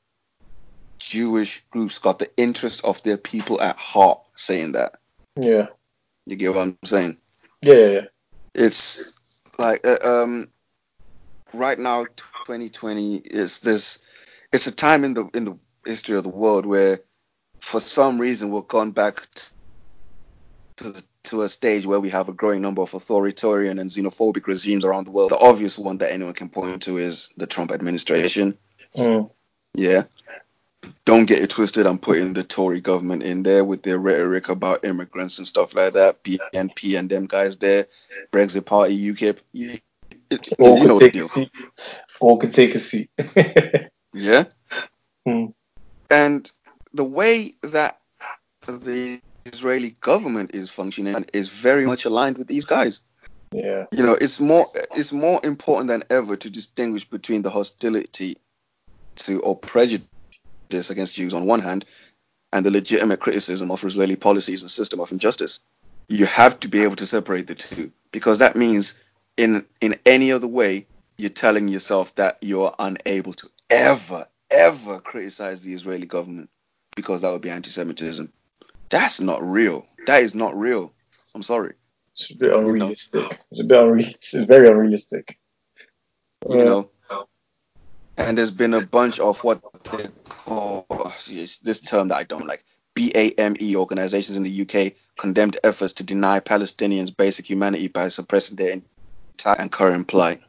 Jewish 0.99 1.65
groups 1.71 1.99
got 1.99 2.19
the 2.19 2.31
interest 2.37 2.85
of 2.85 3.03
their 3.03 3.17
people 3.17 3.61
at 3.61 3.77
heart 3.77 4.21
saying 4.35 4.73
that. 4.73 4.97
Yeah. 5.37 5.67
You 6.27 6.37
get 6.37 6.55
what 6.55 6.63
I'm 6.63 6.79
saying? 6.85 7.17
Yeah. 7.63 7.75
Yeah. 7.75 7.89
yeah. 7.89 8.05
It's 8.55 9.05
like 9.59 9.87
uh, 9.87 9.99
um 10.05 10.49
right 11.53 11.79
now 11.79 12.05
2020 12.47 13.17
is 13.17 13.61
this 13.61 13.99
it's 14.53 14.67
a 14.67 14.73
time 14.73 15.05
in 15.05 15.15
the 15.15 15.29
in 15.35 15.45
the 15.45 15.59
history 15.85 16.17
of 16.17 16.23
the 16.23 16.29
world 16.29 16.67
where 16.67 17.01
for 17.61 17.81
some 17.81 18.21
reason 18.21 18.51
we've 18.51 18.69
gone 18.69 18.91
back 18.91 19.27
to 20.77 20.91
the, 20.91 21.05
to 21.25 21.43
a 21.43 21.49
stage 21.49 21.87
where 21.87 22.01
we 22.01 22.11
have 22.11 22.29
a 22.29 22.33
growing 22.33 22.63
number 22.63 22.83
of 22.83 22.95
authoritarian 22.95 23.79
and 23.79 23.91
xenophobic 23.91 24.47
regimes 24.47 24.85
around 24.85 25.07
the 25.07 25.11
world. 25.11 25.31
The 25.31 25.39
obvious 25.39 25.79
one 25.79 25.99
that 25.99 26.13
anyone 26.13 26.35
can 26.35 26.49
point 26.49 26.83
to 26.85 26.97
is 26.99 27.29
the 27.37 27.47
Trump 27.47 27.73
administration. 27.73 28.57
Mm. 28.97 29.31
Yeah. 29.75 30.05
Don't 31.05 31.27
get 31.27 31.41
it 31.41 31.51
twisted. 31.51 31.87
I'm 31.87 31.99
putting 31.99 32.33
the 32.33 32.43
Tory 32.43 32.81
government 32.81 33.23
in 33.23 33.43
there 33.43 33.65
with 33.65 33.83
their 33.83 33.99
rhetoric 33.99 34.49
about 34.49 34.85
immigrants 34.85 35.39
and 35.39 35.47
stuff 35.47 35.75
like 35.75 35.95
that. 35.95 36.23
BNP 36.23 36.99
and 36.99 37.11
them 37.11 37.27
guys 37.27 37.57
there. 37.59 37.87
Brexit 38.33 38.65
Party, 38.65 38.99
UKIP. 39.13 39.39
You, 39.53 39.79
you 40.31 40.39
All 40.59 40.79
know 40.79 40.99
can 40.99 40.99
the 40.99 41.01
take 41.01 41.15
a 41.15 41.19
deal. 41.19 41.29
seat. 41.29 41.51
All 42.21 42.37
can 42.39 42.53
take 42.53 42.75
a 42.75 42.81
seat. 42.81 43.11
Yeah. 44.13 44.45
Hmm. 45.27 45.47
And 46.13 46.51
the 46.93 47.05
way 47.05 47.55
that 47.63 48.01
the 48.67 49.21
Israeli 49.53 49.91
government 50.01 50.55
is 50.55 50.71
functioning 50.71 51.15
and 51.15 51.31
is 51.33 51.49
very 51.51 51.87
much 51.87 52.05
aligned 52.05 52.39
with 52.39 52.49
these 52.49 52.65
guys. 52.65 53.01
yeah. 53.53 53.87
You 53.93 54.03
know, 54.05 54.17
it's 54.21 54.41
more 54.41 54.65
it's 54.97 55.13
more 55.13 55.41
important 55.45 55.89
than 55.89 56.05
ever 56.11 56.37
to 56.37 56.51
distinguish 56.51 57.05
between 57.09 57.43
the 57.43 57.51
hostility 57.51 58.37
to 59.17 59.41
or 59.41 59.57
prejudice 59.57 60.91
against 60.91 61.15
Jews 61.17 61.35
on 61.35 61.47
one 61.47 61.61
hand 61.61 61.85
and 62.53 62.65
the 62.65 62.71
legitimate 62.71 63.21
criticism 63.21 63.71
of 63.71 63.83
Israeli 63.85 64.17
policies 64.17 64.63
and 64.63 64.71
system 64.71 65.01
of 65.01 65.13
injustice. 65.13 65.61
You 66.09 66.27
have 66.27 66.59
to 66.61 66.69
be 66.69 66.83
able 66.83 66.97
to 66.97 67.07
separate 67.07 67.47
the 67.47 67.55
two 67.55 67.93
because 68.13 68.39
that 68.39 68.57
means 68.57 69.01
in 69.37 69.67
in 69.81 69.97
any 70.07 70.33
other 70.33 70.49
way 70.49 70.87
you're 71.19 71.31
telling 71.31 71.69
yourself 71.69 72.15
that 72.17 72.39
you're 72.41 72.75
unable 72.79 73.35
to 73.35 73.51
ever 73.69 74.27
ever 74.51 74.99
criticize 75.01 75.63
the 75.63 75.73
Israeli 75.73 76.07
government 76.07 76.51
because 76.97 77.23
that 77.23 77.31
would 77.31 77.43
be 77.43 77.51
anti-Semitism. 77.51 78.33
That's 78.91 79.21
not 79.21 79.43
real. 79.43 79.87
That 80.07 80.23
is 80.23 80.35
not 80.35 80.55
real. 80.57 80.93
I'm 81.35 81.43
sorry. 81.43 81.75
It's 82.13 82.31
a 82.31 82.37
bit 82.37 82.51
know. 82.51 82.59
unrealistic. 82.59 83.41
It's 83.51 83.61
a 83.61 83.65
bit 83.65 83.79
unrealistic. 83.79 84.17
It's 84.17 84.49
very 84.49 84.69
unrealistic. 84.69 85.39
you 86.49 86.61
Uh, 86.61 86.65
know 86.65 86.91
and 88.21 88.37
there's 88.37 88.51
been 88.51 88.75
a 88.75 88.87
bunch 88.87 89.19
of 89.19 89.43
what 89.43 89.63
they 89.85 90.05
call 90.29 90.87
this 91.27 91.81
term 91.81 92.09
that 92.09 92.17
I 92.17 92.25
don't 92.25 92.47
like. 92.47 92.65
BAME 92.95 93.77
organizations 93.77 94.37
in 94.37 94.43
the 94.43 94.63
UK 94.63 94.93
condemned 95.17 95.57
efforts 95.65 95.95
to 95.95 96.03
deny 96.03 96.41
Palestinians 96.41 97.17
basic 97.17 97.49
humanity 97.49 97.89
by 97.89 98.09
suppressing 98.09 98.57
their 98.57 98.73
entire 98.73 99.57
and 99.59 99.73
current 99.73 100.07
plight. 100.09 100.41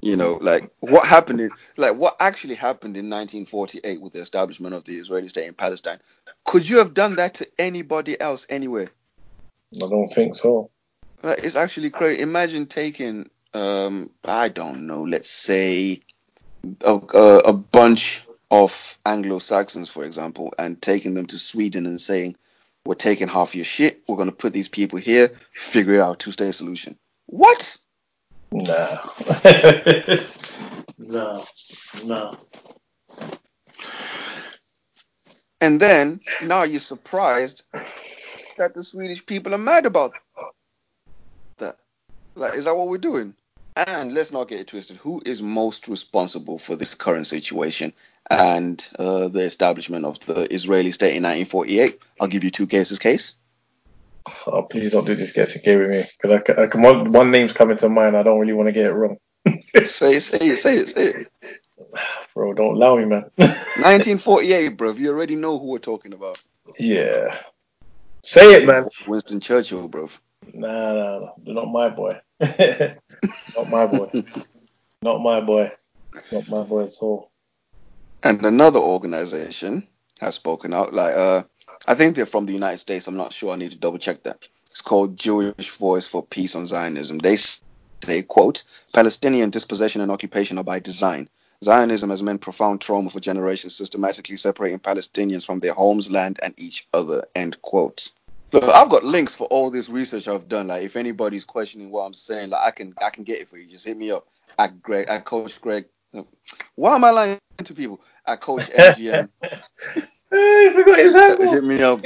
You 0.00 0.16
know, 0.16 0.34
like 0.40 0.70
what 0.80 1.06
happened 1.06 1.40
in, 1.40 1.50
like 1.76 1.96
what 1.96 2.16
actually 2.20 2.56
happened 2.56 2.96
in 2.96 3.08
1948 3.08 4.00
with 4.00 4.12
the 4.12 4.20
establishment 4.20 4.74
of 4.74 4.84
the 4.84 4.94
Israeli 4.96 5.28
state 5.28 5.46
in 5.46 5.54
Palestine. 5.54 5.98
Could 6.44 6.68
you 6.68 6.78
have 6.78 6.94
done 6.94 7.16
that 7.16 7.34
to 7.34 7.48
anybody 7.58 8.20
else 8.20 8.46
anywhere? 8.48 8.88
I 9.74 9.88
don't 9.88 10.08
think 10.08 10.34
so. 10.34 10.70
It's 11.22 11.56
actually 11.56 11.90
crazy. 11.90 12.20
Imagine 12.20 12.66
taking, 12.66 13.30
um, 13.54 14.10
I 14.24 14.48
don't 14.48 14.86
know, 14.86 15.04
let's 15.04 15.30
say 15.30 16.00
a, 16.80 16.94
a, 16.94 17.38
a 17.38 17.52
bunch 17.52 18.26
of 18.50 18.98
Anglo 19.06 19.38
Saxons, 19.38 19.88
for 19.88 20.04
example, 20.04 20.52
and 20.58 20.80
taking 20.80 21.14
them 21.14 21.26
to 21.26 21.38
Sweden 21.38 21.86
and 21.86 22.00
saying, 22.00 22.36
"We're 22.84 22.94
taking 22.96 23.28
half 23.28 23.54
your 23.54 23.64
shit. 23.64 24.02
We're 24.06 24.16
going 24.16 24.28
to 24.30 24.36
put 24.36 24.52
these 24.52 24.68
people 24.68 24.98
here. 24.98 25.30
Figure 25.52 26.02
out 26.02 26.14
a 26.14 26.18
two 26.18 26.32
state 26.32 26.54
solution." 26.54 26.98
What? 27.26 27.78
No. 28.52 28.98
no. 30.98 31.44
No. 32.04 32.36
And 35.62 35.78
then 35.78 36.18
now 36.44 36.64
you're 36.64 36.80
surprised 36.80 37.62
that 38.58 38.74
the 38.74 38.82
Swedish 38.82 39.24
people 39.24 39.54
are 39.54 39.58
mad 39.58 39.86
about 39.86 40.12
that. 41.58 41.76
Like, 42.34 42.54
is 42.54 42.64
that 42.64 42.74
what 42.74 42.88
we're 42.88 42.98
doing? 42.98 43.36
And 43.76 44.12
let's 44.12 44.32
not 44.32 44.48
get 44.48 44.58
it 44.58 44.66
twisted. 44.66 44.96
Who 44.96 45.22
is 45.24 45.40
most 45.40 45.86
responsible 45.86 46.58
for 46.58 46.74
this 46.74 46.96
current 46.96 47.28
situation 47.28 47.92
and 48.28 48.84
uh, 48.98 49.28
the 49.28 49.42
establishment 49.44 50.04
of 50.04 50.18
the 50.26 50.52
Israeli 50.52 50.90
state 50.90 51.14
in 51.14 51.22
1948? 51.22 52.00
I'll 52.20 52.26
give 52.26 52.42
you 52.42 52.50
two 52.50 52.66
cases. 52.66 52.98
Case. 52.98 53.36
Oh, 54.48 54.62
please 54.62 54.90
don't 54.90 55.06
do 55.06 55.14
this 55.14 55.32
guessing 55.32 55.62
game 55.64 55.78
with 55.78 55.90
me. 55.90 56.04
Because 56.20 56.42
I, 56.56 56.62
I, 56.62 56.66
I, 56.66 56.76
one, 56.76 57.12
one 57.12 57.30
name's 57.30 57.52
coming 57.52 57.76
to 57.76 57.88
mind. 57.88 58.16
I 58.16 58.24
don't 58.24 58.40
really 58.40 58.52
want 58.52 58.66
to 58.66 58.72
get 58.72 58.86
it 58.86 58.94
wrong. 58.94 59.18
say 59.46 60.16
it, 60.16 60.22
say 60.22 60.48
it, 60.48 60.56
say 60.56 60.76
it, 60.78 60.88
say 60.88 61.06
it. 61.06 61.26
Bro, 62.34 62.54
don't 62.54 62.76
allow 62.76 62.96
me, 62.96 63.04
man. 63.04 63.24
1948, 63.36 64.68
bro. 64.70 64.92
You 64.92 65.10
already 65.10 65.36
know 65.36 65.58
who 65.58 65.66
we're 65.66 65.78
talking 65.78 66.14
about. 66.14 66.40
Yeah. 66.78 67.36
Say 68.22 68.54
it, 68.54 68.66
man. 68.66 68.88
Winston 69.06 69.40
Churchill, 69.40 69.88
bro. 69.88 70.08
Nah, 70.54 70.94
nah, 70.94 71.18
nah. 71.18 71.32
Not 71.44 71.66
my 71.66 71.90
boy. 71.90 72.20
Not 72.40 73.68
my 73.68 73.86
boy. 73.86 74.10
Not 75.02 75.18
my 75.18 75.40
boy. 75.40 75.72
Not 76.30 76.48
my 76.48 76.62
boy 76.62 76.84
at 76.84 76.92
all. 77.00 77.30
And 78.22 78.42
another 78.44 78.78
organization 78.78 79.88
has 80.20 80.36
spoken 80.36 80.72
out. 80.72 80.92
Like, 80.92 81.14
uh, 81.16 81.42
I 81.86 81.94
think 81.94 82.16
they're 82.16 82.26
from 82.26 82.46
the 82.46 82.52
United 82.52 82.78
States. 82.78 83.08
I'm 83.08 83.16
not 83.16 83.32
sure. 83.32 83.52
I 83.52 83.56
need 83.56 83.72
to 83.72 83.78
double 83.78 83.98
check 83.98 84.22
that. 84.24 84.46
It's 84.70 84.82
called 84.82 85.18
Jewish 85.18 85.70
Voice 85.70 86.06
for 86.06 86.24
Peace 86.24 86.56
on 86.56 86.66
Zionism. 86.66 87.18
They 87.18 87.36
say, 87.36 88.22
quote, 88.22 88.64
Palestinian 88.94 89.50
dispossession 89.50 90.00
and 90.00 90.10
occupation 90.10 90.58
are 90.58 90.64
by 90.64 90.78
design. 90.78 91.28
Zionism 91.62 92.10
has 92.10 92.22
meant 92.22 92.40
profound 92.40 92.80
trauma 92.80 93.10
for 93.10 93.20
generations, 93.20 93.76
systematically 93.76 94.36
separating 94.36 94.80
Palestinians 94.80 95.46
from 95.46 95.60
their 95.60 95.72
homes, 95.72 96.10
land, 96.10 96.40
and 96.42 96.54
each 96.58 96.88
other. 96.92 97.24
End 97.34 97.62
quote. 97.62 98.10
Look, 98.52 98.64
I've 98.64 98.90
got 98.90 99.04
links 99.04 99.36
for 99.36 99.46
all 99.46 99.70
this 99.70 99.88
research 99.88 100.28
I've 100.28 100.48
done. 100.48 100.66
Like, 100.66 100.82
if 100.82 100.96
anybody's 100.96 101.44
questioning 101.44 101.90
what 101.90 102.02
I'm 102.02 102.14
saying, 102.14 102.50
like, 102.50 102.66
I 102.66 102.72
can 102.72 102.94
I 103.00 103.10
can 103.10 103.22
get 103.24 103.40
it 103.40 103.48
for 103.48 103.56
you. 103.56 103.66
Just 103.66 103.86
hit 103.86 103.96
me 103.96 104.10
up 104.10 104.26
at 104.58 104.82
Greg 104.82 105.08
at 105.08 105.24
Coach 105.24 105.60
Greg. 105.60 105.86
Why 106.74 106.96
am 106.96 107.04
I 107.04 107.10
lying 107.10 107.38
to 107.64 107.74
people? 107.74 108.00
At 108.26 108.40
Coach 108.40 108.68
MGM. 108.70 109.28
I 110.32 110.72
forgot 110.74 110.98
his 110.98 111.14
handle. 111.14 111.52
hit 111.52 111.64
me 111.64 111.80
up. 111.82 112.04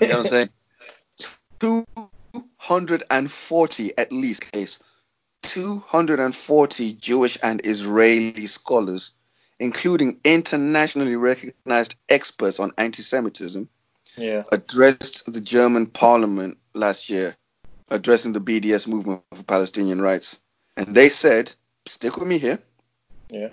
You 0.00 0.08
know 0.08 0.18
what 0.18 0.18
I'm 0.18 0.24
saying? 0.24 0.50
240 1.58 3.98
at 3.98 4.12
least 4.12 4.52
case. 4.52 4.80
240 5.50 6.92
Jewish 6.92 7.36
and 7.42 7.60
Israeli 7.66 8.46
scholars, 8.46 9.12
including 9.58 10.20
internationally 10.24 11.16
recognized 11.16 11.96
experts 12.08 12.60
on 12.60 12.72
anti-Semitism, 12.78 13.68
Yeah. 14.16 14.44
addressed 14.52 15.32
the 15.32 15.40
German 15.40 15.86
parliament 15.86 16.58
last 16.72 17.10
year, 17.10 17.36
addressing 17.88 18.32
the 18.32 18.40
BDS 18.40 18.86
movement 18.86 19.22
for 19.34 19.42
Palestinian 19.42 20.00
rights. 20.00 20.38
And 20.76 20.94
they 20.94 21.08
said, 21.08 21.52
stick 21.86 22.16
with 22.16 22.28
me 22.28 22.38
here, 22.38 22.60
Yeah. 23.28 23.50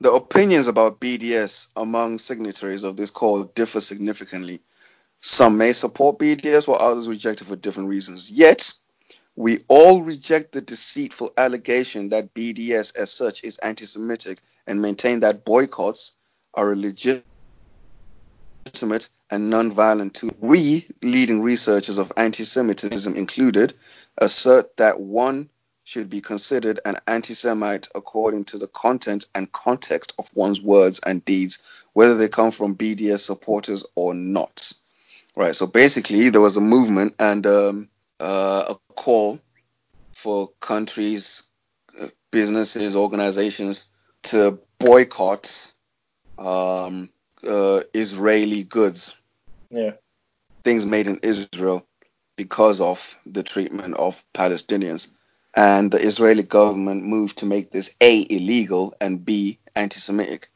the 0.00 0.12
opinions 0.12 0.68
about 0.68 1.00
BDS 1.00 1.68
among 1.74 2.18
signatories 2.18 2.84
of 2.84 2.96
this 2.96 3.10
call 3.10 3.42
differ 3.42 3.80
significantly. 3.80 4.60
Some 5.20 5.58
may 5.58 5.72
support 5.72 6.18
BDS 6.20 6.68
while 6.68 6.80
others 6.80 7.08
reject 7.08 7.40
it 7.40 7.46
for 7.46 7.56
different 7.56 7.88
reasons. 7.88 8.30
Yet, 8.30 8.72
we 9.36 9.60
all 9.68 10.02
reject 10.02 10.52
the 10.52 10.60
deceitful 10.60 11.32
allegation 11.36 12.10
that 12.10 12.34
BDS 12.34 12.96
as 12.96 13.10
such 13.10 13.44
is 13.44 13.58
anti 13.58 13.86
Semitic 13.86 14.38
and 14.66 14.82
maintain 14.82 15.20
that 15.20 15.44
boycotts 15.44 16.12
are 16.54 16.72
a 16.72 16.76
legitimate 16.76 17.24
and 19.30 19.50
non-violent 19.50 20.14
tool. 20.14 20.30
We, 20.38 20.86
leading 21.02 21.42
researchers 21.42 21.98
of 21.98 22.12
anti-Semitism 22.16 23.16
included, 23.16 23.74
assert 24.18 24.76
that 24.76 25.00
one 25.00 25.48
should 25.84 26.10
be 26.10 26.20
considered 26.20 26.80
an 26.84 26.96
anti-Semite 27.06 27.88
according 27.94 28.44
to 28.44 28.58
the 28.58 28.68
content 28.68 29.26
and 29.34 29.50
context 29.50 30.12
of 30.18 30.30
one's 30.34 30.62
words 30.62 31.00
and 31.04 31.24
deeds, 31.24 31.58
whether 31.92 32.16
they 32.16 32.28
come 32.28 32.50
from 32.52 32.76
BDS 32.76 33.20
supporters 33.20 33.84
or 33.96 34.14
not. 34.14 34.72
Right. 35.34 35.56
So 35.56 35.66
basically, 35.66 36.28
there 36.28 36.42
was 36.42 36.58
a 36.58 36.60
movement 36.60 37.14
and 37.18 37.46
um, 37.46 37.88
a 38.22 38.76
call 38.94 39.40
for 40.14 40.50
countries, 40.60 41.42
uh, 42.00 42.08
businesses, 42.30 42.94
organizations 42.96 43.86
to 44.24 44.58
boycott 44.78 45.72
um, 46.38 47.10
uh, 47.46 47.80
Israeli 47.92 48.62
goods, 48.64 49.14
Yeah. 49.70 49.92
things 50.64 50.86
made 50.86 51.08
in 51.08 51.18
Israel, 51.22 51.86
because 52.36 52.80
of 52.80 53.18
the 53.26 53.42
treatment 53.42 53.94
of 53.96 54.24
Palestinians. 54.32 55.08
And 55.54 55.90
the 55.90 55.98
Israeli 55.98 56.42
government 56.44 57.04
moved 57.04 57.38
to 57.38 57.46
make 57.46 57.70
this 57.70 57.94
A, 58.00 58.24
illegal, 58.30 58.94
and 59.00 59.22
B, 59.24 59.58
anti 59.76 59.98
Semitic. 60.00 60.48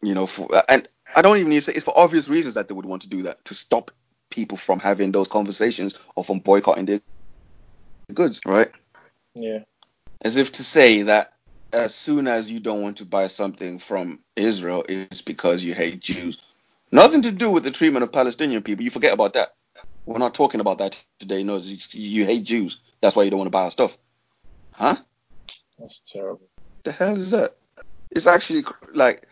You 0.00 0.14
know, 0.14 0.26
for, 0.26 0.48
and 0.68 0.86
I 1.16 1.22
don't 1.22 1.38
even 1.38 1.48
need 1.48 1.56
to 1.56 1.62
say 1.62 1.72
it's 1.72 1.84
for 1.84 1.98
obvious 1.98 2.28
reasons 2.28 2.54
that 2.54 2.68
they 2.68 2.74
would 2.74 2.86
want 2.86 3.02
to 3.02 3.08
do 3.08 3.22
that 3.22 3.44
to 3.46 3.54
stop 3.54 3.90
people 4.30 4.56
from 4.58 4.78
having 4.80 5.12
those 5.12 5.28
conversations 5.28 5.94
or 6.14 6.24
from 6.24 6.38
boycotting 6.40 6.84
their 6.84 7.00
goods, 8.12 8.40
right? 8.46 8.70
Yeah. 9.34 9.60
As 10.20 10.36
if 10.36 10.52
to 10.52 10.64
say 10.64 11.02
that 11.02 11.32
as 11.72 11.94
soon 11.94 12.28
as 12.28 12.50
you 12.50 12.60
don't 12.60 12.82
want 12.82 12.98
to 12.98 13.04
buy 13.04 13.26
something 13.26 13.78
from 13.78 14.20
Israel, 14.36 14.84
it's 14.88 15.22
because 15.22 15.62
you 15.62 15.74
hate 15.74 16.00
Jews. 16.00 16.38
Nothing 16.92 17.22
to 17.22 17.32
do 17.32 17.50
with 17.50 17.64
the 17.64 17.70
treatment 17.70 18.04
of 18.04 18.12
Palestinian 18.12 18.62
people. 18.62 18.84
You 18.84 18.90
forget 18.90 19.12
about 19.12 19.32
that. 19.34 19.54
We're 20.06 20.18
not 20.18 20.34
talking 20.34 20.60
about 20.60 20.78
that 20.78 21.02
today. 21.18 21.42
No, 21.42 21.56
you, 21.56 21.78
you 21.92 22.24
hate 22.24 22.44
Jews. 22.44 22.78
That's 23.00 23.16
why 23.16 23.24
you 23.24 23.30
don't 23.30 23.38
want 23.38 23.48
to 23.48 23.52
buy 23.58 23.64
our 23.64 23.70
stuff. 23.70 23.98
Huh? 24.72 24.96
That's 25.78 26.00
terrible. 26.00 26.48
The 26.84 26.92
hell 26.92 27.16
is 27.16 27.32
that? 27.32 27.56
It's 28.10 28.26
actually 28.26 28.64
like 28.92 29.26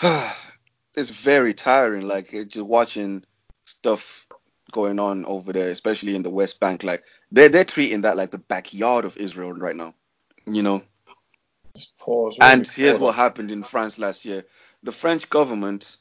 it's 0.02 1.10
very 1.10 1.54
tiring. 1.54 2.06
Like 2.06 2.30
just 2.48 2.66
watching 2.66 3.24
stuff 3.64 4.26
going 4.72 4.98
on 4.98 5.24
over 5.24 5.52
there, 5.52 5.70
especially 5.70 6.14
in 6.14 6.22
the 6.22 6.30
West 6.30 6.60
Bank. 6.60 6.82
Like 6.82 7.04
they're 7.32 7.48
they're 7.48 7.64
treating 7.64 8.02
that 8.02 8.16
like 8.16 8.30
the 8.30 8.38
backyard 8.38 9.04
of 9.04 9.16
Israel 9.16 9.52
right 9.52 9.76
now. 9.76 9.94
You 10.46 10.62
know. 10.62 10.82
It's 11.74 11.92
poor. 11.98 12.30
It's 12.30 12.38
really 12.38 12.52
And 12.52 12.66
here's 12.66 12.98
what 12.98 13.14
happened 13.14 13.50
in 13.50 13.62
France 13.62 13.98
last 13.98 14.24
year. 14.24 14.44
The 14.82 14.92
French 14.92 15.28
government 15.28 15.96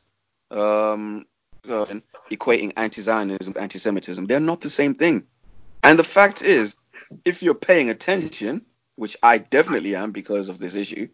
um, 0.52 1.26
uh, 1.68 1.86
equating 2.32 2.74
anti-Zionism 2.78 3.54
with 3.54 3.62
anti-Semitism. 3.62 4.26
They're 4.26 4.40
not 4.40 4.62
the 4.62 4.70
same 4.70 4.94
thing. 4.94 5.26
And 5.84 6.00
the 6.00 6.04
fact 6.04 6.44
is, 6.44 6.76
if 7.26 7.44
you're 7.44 7.56
paying 7.56 7.90
attention, 7.90 8.66
which 8.96 9.18
I 9.22 9.38
definitely 9.38 9.96
am 9.96 10.12
because 10.12 10.50
of 10.50 10.60
this 10.60 10.76
issue, 10.76 11.10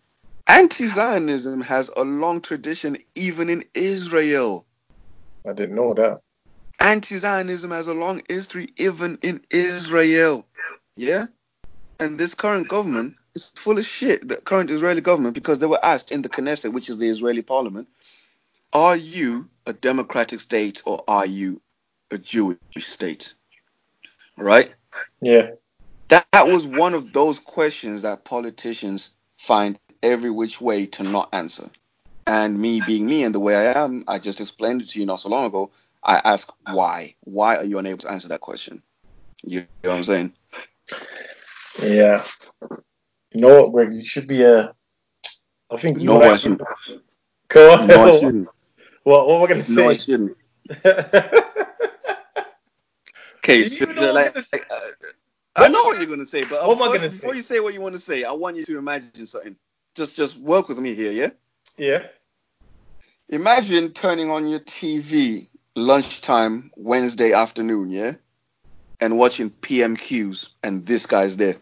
anti-Zionism 0.47 1.61
has 1.61 1.89
a 1.89 2.03
long 2.03 2.41
tradition 2.41 2.97
even 3.15 3.49
in 3.49 3.63
Israel. 3.73 4.65
I 5.47 5.53
didn't 5.53 5.75
know 5.75 5.93
that. 5.93 6.21
Anti-Zionism 6.81 7.71
has 7.71 7.87
a 7.87 7.93
long 7.93 8.21
history 8.27 8.69
even 8.77 9.19
in 9.21 9.41
Israel. 9.49 10.45
Yeah? 10.97 11.27
And 11.99 12.17
this 12.19 12.33
current 12.33 12.67
government 12.67 13.15
is 13.35 13.51
full 13.55 13.77
of 13.77 13.85
shit, 13.85 14.27
the 14.27 14.37
current 14.37 14.71
Israeli 14.71 15.01
government, 15.01 15.35
because 15.35 15.59
they 15.59 15.67
were 15.67 15.83
asked 15.83 16.11
in 16.11 16.23
the 16.23 16.29
Knesset, 16.29 16.73
which 16.73 16.89
is 16.89 16.97
the 16.97 17.07
Israeli 17.07 17.43
parliament, 17.43 17.87
are 18.73 18.95
you 18.95 19.49
a 19.65 19.73
democratic 19.73 20.39
state 20.39 20.81
or 20.85 21.03
are 21.07 21.25
you 21.25 21.61
a 22.09 22.17
Jewish 22.17 22.57
state? 22.79 23.33
Right? 24.37 24.73
Yeah. 25.21 25.51
That, 26.09 26.25
that 26.33 26.47
was 26.47 26.65
one 26.65 26.93
of 26.93 27.13
those 27.13 27.39
questions 27.39 28.01
that 28.01 28.25
politicians 28.25 29.15
find 29.37 29.77
every 30.01 30.31
which 30.31 30.59
way 30.59 30.87
to 30.87 31.03
not 31.03 31.29
answer. 31.31 31.69
And 32.25 32.57
me 32.59 32.81
being 32.85 33.05
me 33.05 33.23
and 33.23 33.35
the 33.35 33.39
way 33.39 33.55
I 33.55 33.83
am, 33.83 34.03
I 34.07 34.19
just 34.19 34.41
explained 34.41 34.81
it 34.81 34.89
to 34.89 34.99
you 34.99 35.05
not 35.05 35.19
so 35.19 35.29
long 35.29 35.45
ago. 35.45 35.71
I 36.03 36.21
ask 36.23 36.51
why. 36.65 37.15
Why 37.21 37.57
are 37.57 37.63
you 37.63 37.77
unable 37.77 37.99
to 37.99 38.11
answer 38.11 38.29
that 38.29 38.41
question? 38.41 38.81
You 39.43 39.61
know 39.83 39.89
what 39.89 39.97
I'm 39.97 40.03
saying? 40.03 40.33
Yeah. 41.81 42.23
You 43.33 43.41
know 43.41 43.61
what, 43.61 43.71
Greg? 43.71 43.93
You 43.93 44.05
should 44.05 44.27
be 44.27 44.43
a. 44.43 44.73
I 45.71 45.77
think 45.77 45.99
you 45.99 46.05
No, 46.05 46.21
I 46.21 46.35
shouldn't. 46.35 46.61
Go 47.47 47.73
on. 47.73 47.87
No, 47.87 48.07
I 48.07 48.11
shouldn't. 48.11 48.47
What, 49.03 49.27
what 49.27 49.37
am 49.37 49.43
I 49.43 49.47
going 49.47 49.57
to 49.57 49.63
say? 49.63 49.81
No, 49.83 49.89
I 49.89 49.97
shouldn't. 49.97 50.37
Okay, 53.43 53.65
so, 53.65 53.89
I'm 53.89 54.13
like, 54.13 54.35
uh, 54.35 54.75
I 55.55 55.67
know 55.67 55.83
what 55.83 55.97
you're 55.97 56.05
gonna 56.05 56.27
say, 56.27 56.43
but 56.43 56.65
What 56.67 56.77
am 56.77 56.83
I 56.83 56.95
gonna 56.95 57.09
before 57.09 57.31
say? 57.31 57.37
you 57.37 57.41
say 57.41 57.59
what 57.59 57.73
you 57.73 57.81
want 57.81 57.95
to 57.95 57.99
say, 57.99 58.23
I 58.23 58.33
want 58.33 58.55
you 58.57 58.65
to 58.65 58.77
imagine 58.77 59.25
something. 59.25 59.55
Just, 59.95 60.15
just 60.15 60.37
work 60.37 60.69
with 60.69 60.77
me 60.77 60.93
here, 60.93 61.11
yeah? 61.11 61.29
yeah. 61.75 62.05
Imagine 63.29 63.93
turning 63.93 64.29
on 64.29 64.47
your 64.47 64.59
TV 64.59 65.47
lunchtime 65.75 66.71
Wednesday 66.75 67.33
afternoon, 67.33 67.89
yeah, 67.89 68.13
and 68.99 69.17
watching 69.17 69.49
PMQs, 69.49 70.49
and 70.63 70.85
this 70.85 71.05
guy's 71.05 71.37
there. 71.37 71.55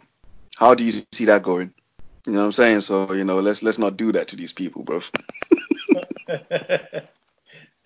How 0.56 0.76
do 0.76 0.84
you 0.84 0.94
see 1.12 1.26
that 1.26 1.44
going? 1.44 1.74
You 2.26 2.34
know 2.34 2.40
what 2.40 2.46
I'm 2.46 2.52
saying? 2.52 2.82
So 2.82 3.14
you 3.14 3.24
know, 3.24 3.40
let's 3.40 3.64
let's 3.64 3.80
not 3.80 3.98
do 3.98 4.12
that 4.14 4.30
to 4.30 4.36
these 4.36 4.54
people, 4.54 4.84
bro. 4.84 5.02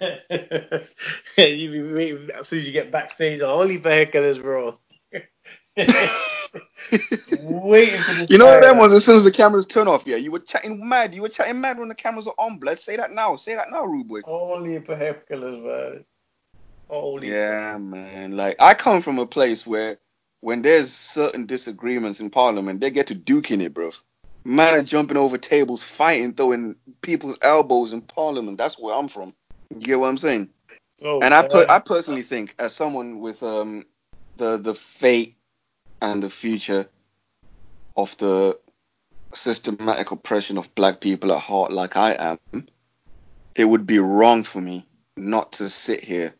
you 1.38 1.72
be 1.72 1.94
waiting 1.94 2.30
as 2.32 2.48
soon 2.48 2.60
as 2.60 2.68
you 2.68 2.74
get 2.74 2.92
backstage. 2.92 3.42
Holy 3.42 3.78
for 3.78 3.90
heck 3.90 4.12
bro. 4.12 4.80
waiting 7.42 8.00
for 8.00 8.14
this. 8.14 8.30
You 8.30 8.38
know 8.38 8.46
what 8.46 8.62
them 8.62 8.78
ones 8.78 8.94
as 8.94 9.06
soon 9.06 9.16
as 9.16 9.24
the 9.24 9.32
cameras 9.32 9.66
turn 9.66 9.88
off, 9.88 10.06
yeah. 10.06 10.18
You 10.18 10.32
were 10.32 10.40
chatting 10.40 10.88
mad. 10.88 11.14
You 11.14 11.22
were 11.22 11.30
chatting 11.30 11.62
mad 11.62 11.80
when 11.80 11.88
the 11.88 11.96
cameras 11.96 12.28
are 12.28 12.36
on, 12.38 12.60
blood. 12.60 12.80
Say 12.80 12.98
that 12.98 13.12
now. 13.12 13.36
Say 13.38 13.56
that 13.56 13.72
now, 13.72 13.86
rude 13.86 14.08
boy. 14.08 14.22
Holy 14.24 14.80
for 14.80 14.96
heck 14.96 15.30
man. 15.30 16.06
Holy. 16.90 17.30
Yeah, 17.30 17.78
man. 17.78 18.36
Like 18.36 18.58
I 18.60 18.74
come 18.74 19.02
from 19.02 19.20
a 19.20 19.26
place 19.26 19.66
where 19.66 19.98
when 20.42 20.62
there's 20.62 20.92
certain 20.94 21.46
disagreements 21.46 22.20
in 22.20 22.30
Parliament, 22.30 22.82
they 22.82 22.92
get 22.92 23.08
to 23.08 23.16
duking 23.16 23.62
it, 23.62 23.74
bro. 23.74 23.92
Man 24.46 24.74
are 24.74 24.84
jumping 24.84 25.18
over 25.18 25.38
tables, 25.38 25.82
fighting, 25.82 26.34
throwing 26.34 26.76
people's 27.02 27.38
elbows 27.42 27.94
in 27.94 28.02
Parliament. 28.02 28.58
That's 28.58 28.78
where 28.78 28.96
I'm 28.96 29.08
from. 29.08 29.34
You 29.74 29.80
get 29.80 30.00
what 30.00 30.10
I'm 30.10 30.18
saying? 30.18 30.50
Oh, 31.04 31.22
And 31.22 31.34
I 31.34 31.44
per- 31.44 31.66
I 31.70 31.80
personally 31.80 32.24
think, 32.24 32.56
as 32.60 32.76
someone 32.76 33.20
with 33.20 33.42
um 33.42 33.86
the 34.36 34.58
the 34.58 34.76
fate 34.76 35.38
and 36.02 36.22
the 36.22 36.30
future 36.30 36.90
of 37.96 38.16
the 38.18 38.60
systematic 39.34 40.12
oppression 40.12 40.58
of 40.58 40.76
black 40.76 41.00
people 41.00 41.32
at 41.34 41.40
heart, 41.40 41.72
like 41.72 41.96
I 41.96 42.38
am, 42.54 42.68
it 43.56 43.66
would 43.66 43.86
be 43.88 44.00
wrong 44.00 44.44
for 44.44 44.60
me 44.62 44.86
not 45.16 45.54
to 45.54 45.70
sit 45.70 46.04
here 46.04 46.34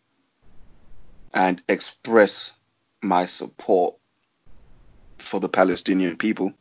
and 1.34 1.62
express 1.68 2.54
my 3.02 3.26
support 3.26 3.96
for 5.18 5.40
the 5.40 5.50
Palestinian 5.50 6.18
people. 6.18 6.54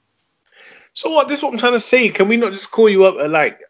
So 0.94 1.10
what? 1.10 1.28
This 1.28 1.38
is 1.38 1.42
what 1.42 1.52
I'm 1.52 1.58
trying 1.58 1.72
to 1.72 1.80
say. 1.80 2.08
Can 2.10 2.28
we 2.28 2.36
not 2.36 2.52
just 2.52 2.70
call 2.70 2.88
you 2.88 3.04
up 3.04 3.16
uh, 3.16 3.28
like? 3.28 3.60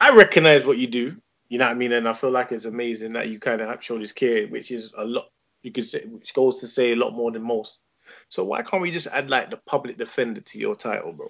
I 0.00 0.10
recognize 0.10 0.64
what 0.64 0.78
you 0.78 0.86
do. 0.86 1.16
You 1.48 1.58
know 1.58 1.66
what 1.66 1.72
I 1.72 1.74
mean? 1.74 1.92
And 1.92 2.08
I 2.08 2.12
feel 2.12 2.30
like 2.30 2.52
it's 2.52 2.64
amazing 2.64 3.12
that 3.14 3.28
you 3.28 3.38
kind 3.38 3.60
of 3.60 3.68
have 3.68 3.82
shown 3.82 4.00
this 4.00 4.12
care, 4.12 4.46
which 4.46 4.70
is 4.70 4.92
a 4.96 5.04
lot. 5.04 5.30
You 5.62 5.72
could 5.72 5.86
say, 5.86 6.04
which 6.06 6.32
goes 6.32 6.60
to 6.60 6.66
say 6.66 6.92
a 6.92 6.96
lot 6.96 7.12
more 7.12 7.30
than 7.30 7.42
most. 7.42 7.80
So 8.28 8.44
why 8.44 8.62
can't 8.62 8.82
we 8.82 8.90
just 8.90 9.08
add 9.08 9.28
like 9.28 9.50
the 9.50 9.56
public 9.56 9.98
defender 9.98 10.40
to 10.40 10.58
your 10.58 10.74
title, 10.74 11.12
bro? 11.12 11.28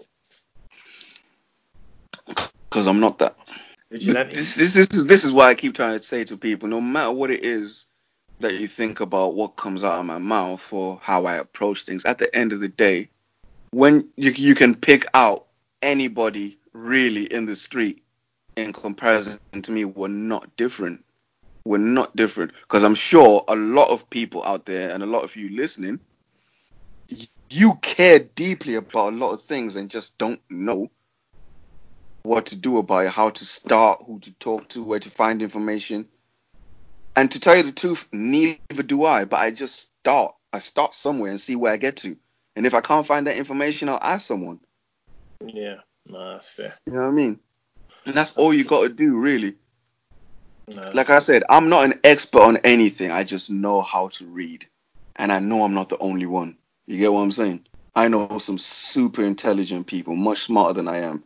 Because 2.27 2.87
I'm 2.87 3.01
not 3.01 3.19
that. 3.19 3.37
This, 3.91 4.05
this, 4.55 4.75
this, 4.77 4.77
is, 4.77 5.07
this 5.07 5.25
is 5.25 5.33
why 5.33 5.49
I 5.49 5.55
keep 5.57 5.75
trying 5.75 5.99
to 5.99 6.05
say 6.05 6.23
to 6.25 6.37
people 6.37 6.69
no 6.69 6.81
matter 6.81 7.11
what 7.11 7.33
it 7.33 7.45
is 7.45 7.87
that 8.41 8.55
you 8.55 8.67
think 8.67 9.01
about 9.01 9.35
what 9.35 9.57
comes 9.57 9.85
out 9.85 10.01
of 10.01 10.07
my 10.07 10.19
mouth 10.19 10.73
or 10.73 10.99
how 11.03 11.27
I 11.27 11.37
approach 11.37 11.85
things, 11.85 12.05
at 12.05 12.19
the 12.19 12.35
end 12.35 12.53
of 12.53 12.61
the 12.61 12.69
day, 12.69 13.11
when 13.71 14.09
you, 14.17 14.33
you 14.33 14.55
can 14.55 14.75
pick 14.75 15.07
out 15.15 15.47
anybody 15.83 16.59
really 16.73 17.25
in 17.25 17.47
the 17.47 17.57
street 17.57 18.03
in 18.57 18.73
comparison 18.73 19.39
to 19.63 19.73
me, 19.73 19.85
we're 19.85 20.09
not 20.09 20.57
different. 20.57 21.05
We're 21.65 21.79
not 21.79 22.17
different. 22.17 22.53
Because 22.55 22.83
I'm 22.83 22.95
sure 22.95 23.45
a 23.47 23.57
lot 23.57 23.91
of 23.91 24.11
people 24.11 24.45
out 24.45 24.67
there 24.67 24.91
and 24.91 25.03
a 25.03 25.07
lot 25.07 25.25
of 25.25 25.37
you 25.37 25.51
listening, 25.51 26.01
you 27.51 27.75
care 27.83 28.19
deeply 28.19 28.77
about 28.77 29.13
a 29.13 29.17
lot 29.17 29.33
of 29.33 29.43
things 29.43 29.77
and 29.77 29.91
just 29.91 30.19
don't 30.19 30.41
know 30.49 30.91
what 32.23 32.47
to 32.47 32.57
do 32.57 32.79
about 32.79 33.07
it, 33.07 33.11
how 33.11 33.31
to 33.31 33.45
start, 33.45 34.03
who 34.07 34.21
to 34.21 34.33
talk 34.33 34.69
to, 34.71 34.83
where 34.83 35.01
to 35.01 35.11
find 35.11 35.43
information. 35.43 36.07
And 37.17 37.31
to 37.33 37.41
tell 37.41 37.57
you 37.57 37.65
the 37.65 37.73
truth, 37.73 38.09
neither 38.13 38.83
do 38.85 39.05
I, 39.05 39.25
but 39.25 39.41
I 39.41 39.51
just 39.51 39.93
start. 40.01 40.35
I 40.53 40.61
start 40.61 40.95
somewhere 40.95 41.31
and 41.31 41.41
see 41.41 41.57
where 41.57 41.73
I 41.73 41.77
get 41.77 41.99
to. 41.99 42.17
And 42.57 42.67
if 42.67 42.75
I 42.75 42.81
can't 42.81 43.07
find 43.07 43.27
that 43.27 43.37
information, 43.37 43.89
I'll 43.89 43.99
ask 44.01 44.27
someone. 44.27 44.61
Yeah, 45.45 45.77
no, 46.07 46.33
that's 46.33 46.51
fair. 46.51 46.75
You 46.87 46.95
know 46.95 47.01
what 47.01 47.09
I 47.09 47.13
mean? 47.13 47.41
And 48.07 48.15
that's 48.15 48.37
all 48.37 48.53
you 48.53 48.65
got 48.65 48.83
to 48.83 48.89
do, 48.89 49.17
really. 49.17 49.55
No, 50.75 50.91
Like 50.95 51.11
I 51.11 51.19
said, 51.19 51.43
I'm 51.49 51.69
not 51.69 51.85
an 51.85 52.01
expert 52.05 52.43
on 52.43 52.57
anything. 52.59 53.11
I 53.11 53.25
just 53.25 53.51
know 53.51 53.83
how 53.83 54.09
to 54.09 54.27
read. 54.27 54.67
And 55.17 55.33
I 55.33 55.41
know 55.41 55.65
I'm 55.65 55.75
not 55.75 55.89
the 55.89 55.99
only 55.99 56.27
one. 56.27 56.57
You 56.87 56.99
get 56.99 57.13
what 57.13 57.21
I'm 57.21 57.33
saying? 57.33 57.67
I 57.95 58.09
know 58.09 58.39
some 58.39 58.59
super 58.59 59.23
intelligent 59.23 59.87
people, 59.87 60.15
much 60.17 60.43
smarter 60.43 60.75
than 60.75 60.89
I 60.89 60.99
am. 60.99 61.25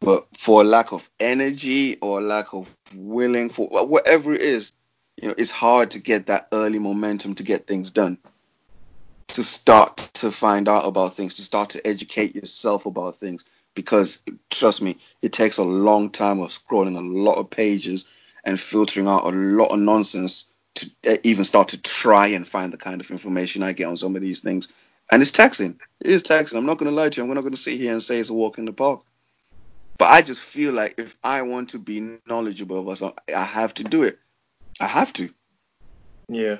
But 0.00 0.26
for 0.36 0.64
lack 0.64 0.92
of 0.92 1.08
energy 1.20 1.96
or 2.00 2.20
lack 2.20 2.52
of 2.52 2.68
willing, 2.94 3.50
for 3.50 3.68
whatever 3.68 4.34
it 4.34 4.42
is, 4.42 4.72
you 5.16 5.28
know, 5.28 5.34
it's 5.36 5.50
hard 5.50 5.92
to 5.92 6.00
get 6.00 6.26
that 6.26 6.48
early 6.52 6.78
momentum 6.78 7.34
to 7.36 7.42
get 7.42 7.66
things 7.66 7.90
done. 7.90 8.18
To 9.28 9.44
start 9.44 9.96
to 10.14 10.30
find 10.30 10.68
out 10.68 10.86
about 10.86 11.14
things, 11.16 11.34
to 11.34 11.42
start 11.42 11.70
to 11.70 11.86
educate 11.86 12.34
yourself 12.34 12.86
about 12.86 13.16
things. 13.16 13.44
Because 13.74 14.22
trust 14.50 14.80
me, 14.80 14.98
it 15.20 15.32
takes 15.32 15.58
a 15.58 15.64
long 15.64 16.10
time 16.10 16.40
of 16.40 16.50
scrolling 16.50 16.96
a 16.96 17.00
lot 17.00 17.36
of 17.36 17.50
pages 17.50 18.08
and 18.44 18.58
filtering 18.58 19.08
out 19.08 19.24
a 19.24 19.36
lot 19.36 19.72
of 19.72 19.78
nonsense 19.78 20.48
to 20.76 20.90
uh, 21.06 21.16
even 21.22 21.44
start 21.44 21.68
to 21.68 21.82
try 21.82 22.28
and 22.28 22.46
find 22.46 22.72
the 22.72 22.78
kind 22.78 23.00
of 23.00 23.10
information 23.10 23.62
I 23.62 23.72
get 23.72 23.86
on 23.86 23.96
some 23.96 24.16
of 24.16 24.22
these 24.22 24.40
things. 24.40 24.68
And 25.10 25.22
it's 25.22 25.32
taxing. 25.32 25.80
It 26.00 26.10
is 26.10 26.22
taxing. 26.22 26.58
I'm 26.58 26.66
not 26.66 26.78
going 26.78 26.90
to 26.90 26.96
lie 26.96 27.08
to 27.08 27.20
you. 27.20 27.26
I'm 27.26 27.34
not 27.34 27.40
going 27.40 27.52
to 27.52 27.60
sit 27.60 27.78
here 27.78 27.92
and 27.92 28.02
say 28.02 28.18
it's 28.18 28.30
a 28.30 28.34
walk 28.34 28.58
in 28.58 28.64
the 28.64 28.72
park. 28.72 29.02
But 29.98 30.10
I 30.10 30.22
just 30.22 30.40
feel 30.40 30.72
like 30.72 30.94
if 30.98 31.16
I 31.22 31.42
want 31.42 31.70
to 31.70 31.78
be 31.78 32.18
knowledgeable 32.26 32.80
about 32.80 32.98
something, 32.98 33.34
I 33.34 33.44
have 33.44 33.74
to 33.74 33.84
do 33.84 34.02
it. 34.02 34.18
I 34.80 34.86
have 34.86 35.12
to. 35.14 35.30
yeah, 36.28 36.58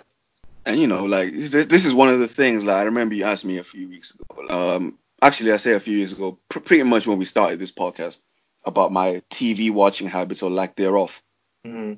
And 0.64 0.80
you 0.80 0.86
know, 0.86 1.04
like 1.04 1.32
this, 1.32 1.66
this 1.66 1.84
is 1.84 1.94
one 1.94 2.08
of 2.08 2.18
the 2.18 2.28
things. 2.28 2.64
Like 2.64 2.76
I 2.76 2.82
remember 2.84 3.14
you 3.14 3.24
asked 3.24 3.44
me 3.44 3.58
a 3.58 3.64
few 3.64 3.88
weeks 3.88 4.14
ago. 4.14 4.48
Um, 4.48 4.98
actually, 5.20 5.52
I 5.52 5.58
say 5.58 5.72
a 5.72 5.80
few 5.80 5.96
years 5.98 6.12
ago, 6.12 6.38
pr- 6.48 6.60
pretty 6.60 6.82
much 6.84 7.06
when 7.06 7.18
we 7.18 7.24
started 7.24 7.58
this 7.58 7.72
podcast, 7.72 8.20
about 8.64 8.92
my 8.92 9.22
TV 9.30 9.70
watching 9.70 10.08
habits 10.08 10.42
or 10.42 10.50
lack 10.50 10.76
thereof. 10.76 11.22
Mm-hmm. 11.66 11.94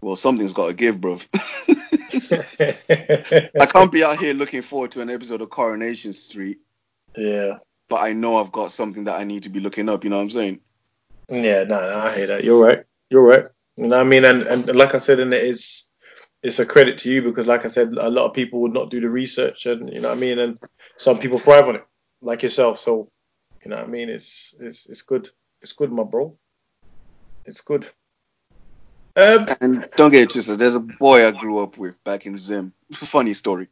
Well, 0.00 0.16
something's 0.16 0.52
got 0.52 0.68
to 0.68 0.74
give, 0.74 1.00
bro. 1.00 1.18
I 2.30 3.66
can't 3.66 3.92
be 3.92 4.04
out 4.04 4.18
here 4.18 4.34
looking 4.34 4.62
forward 4.62 4.92
to 4.92 5.00
an 5.00 5.10
episode 5.10 5.40
of 5.40 5.50
Coronation 5.50 6.12
Street, 6.12 6.58
yeah, 7.16 7.58
but 7.88 8.02
I 8.02 8.12
know 8.12 8.36
I've 8.38 8.52
got 8.52 8.72
something 8.72 9.04
that 9.04 9.20
I 9.20 9.24
need 9.24 9.44
to 9.44 9.48
be 9.48 9.60
looking 9.60 9.88
up. 9.88 10.04
You 10.04 10.10
know 10.10 10.16
what 10.16 10.22
I'm 10.22 10.30
saying? 10.30 10.60
yeah. 11.28 11.64
No, 11.64 11.80
no, 11.80 12.00
I 12.00 12.14
hear 12.14 12.26
that. 12.28 12.44
You're 12.44 12.62
right. 12.62 12.84
You're 13.10 13.22
right. 13.22 13.46
You 13.76 13.88
know 13.88 13.96
what 13.96 14.06
I 14.06 14.08
mean? 14.08 14.24
And 14.24 14.42
and 14.42 14.76
like 14.76 14.94
I 14.94 14.98
said, 14.98 15.20
and 15.20 15.34
it's 15.34 15.90
it's 16.42 16.58
a 16.58 16.66
credit 16.66 16.98
to 16.98 17.10
you 17.10 17.22
because, 17.22 17.46
like 17.46 17.64
I 17.64 17.68
said, 17.68 17.94
a 17.94 18.10
lot 18.10 18.26
of 18.26 18.34
people 18.34 18.60
would 18.60 18.74
not 18.74 18.90
do 18.90 19.00
the 19.00 19.08
research, 19.08 19.66
and 19.66 19.92
you 19.92 20.00
know 20.00 20.08
what 20.08 20.18
I 20.18 20.20
mean. 20.20 20.38
And 20.38 20.58
some 20.96 21.18
people 21.18 21.38
thrive 21.38 21.68
on 21.68 21.76
it, 21.76 21.86
like 22.20 22.42
yourself. 22.42 22.78
So, 22.78 23.10
you 23.64 23.70
know 23.70 23.76
what 23.76 23.86
I 23.86 23.88
mean? 23.88 24.10
It's 24.10 24.54
it's 24.60 24.88
it's 24.88 25.02
good. 25.02 25.30
It's 25.62 25.72
good, 25.72 25.90
my 25.90 26.02
bro. 26.02 26.36
It's 27.46 27.62
good. 27.62 27.88
Um, 29.16 29.46
And 29.60 29.88
don't 29.96 30.10
get 30.10 30.22
it 30.22 30.30
twisted. 30.30 30.58
There's 30.58 30.74
a 30.74 30.80
boy 30.80 31.26
I 31.26 31.30
grew 31.30 31.60
up 31.60 31.78
with 31.78 32.02
back 32.04 32.26
in 32.26 32.36
Zim. 32.36 32.72
Funny 32.92 33.34
story. 33.34 33.68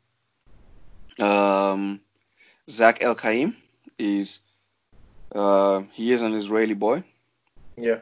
Um, 1.18 2.00
Zach 2.70 3.02
El 3.02 3.14
Kaim 3.14 3.56
is 3.98 4.40
uh, 5.34 5.82
he 5.92 6.12
is 6.12 6.22
an 6.22 6.32
Israeli 6.34 6.74
boy, 6.74 7.04
yeah. 7.76 7.98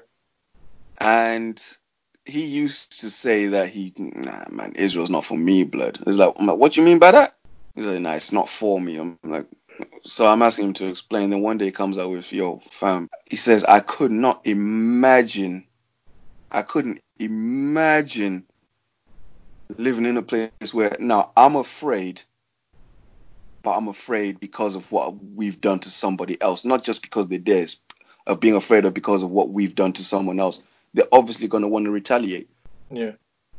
and 0.98 1.60
he 2.30 2.46
used 2.46 3.00
to 3.02 3.10
say 3.10 3.48
that 3.48 3.70
he 3.70 3.94
nah 3.98 4.46
man 4.50 4.74
Israel's 4.76 5.10
not 5.10 5.26
for 5.26 5.38
me, 5.38 5.64
blood. 5.64 6.00
It's 6.06 6.18
like, 6.18 6.34
I'm 6.38 6.46
like 6.46 6.58
what 6.58 6.76
you 6.78 6.84
mean 6.84 7.00
by 7.00 7.12
that? 7.12 7.36
He's 7.76 7.86
like, 7.86 8.00
nah, 8.00 8.14
it's 8.14 8.32
not 8.32 8.48
for 8.48 8.80
me. 8.80 8.98
I'm 8.98 9.18
like, 9.24 9.46
so 10.04 10.26
I'm 10.26 10.42
asking 10.42 10.66
him 10.68 10.74
to 10.74 10.88
explain. 10.88 11.30
Then 11.30 11.42
one 11.42 11.58
day 11.58 11.66
he 11.66 11.72
comes 11.72 11.98
out 11.98 12.10
with, 12.10 12.32
yo, 12.32 12.62
fam. 12.70 13.08
He 13.30 13.36
says, 13.36 13.64
I 13.64 13.80
could 13.80 14.12
not 14.12 14.46
imagine, 14.46 15.66
I 16.50 16.62
couldn't 16.62 17.00
imagine 17.18 18.46
living 19.78 20.06
in 20.06 20.16
a 20.18 20.22
place 20.22 20.50
where 20.74 20.96
now 21.00 21.32
I'm 21.36 21.56
afraid, 21.56 22.22
but 23.64 23.76
I'm 23.76 23.88
afraid 23.88 24.40
because 24.40 24.76
of 24.76 24.92
what 24.92 25.16
we've 25.22 25.60
done 25.60 25.80
to 25.80 25.90
somebody 25.90 26.40
else, 26.40 26.64
not 26.64 26.84
just 26.84 27.02
because 27.02 27.28
they're 27.28 27.38
theirs. 27.40 27.70
of 28.26 28.40
being 28.40 28.56
afraid 28.56 28.86
of 28.86 28.94
because 28.94 29.24
of 29.24 29.30
what 29.30 29.50
we've 29.50 29.76
done 29.76 29.94
to 29.94 30.04
someone 30.04 30.40
else. 30.40 30.62
They're 30.94 31.06
obviously 31.12 31.48
going 31.48 31.62
to 31.62 31.68
want 31.68 31.84
to 31.86 31.90
retaliate. 31.90 32.50
Yeah. 32.90 33.12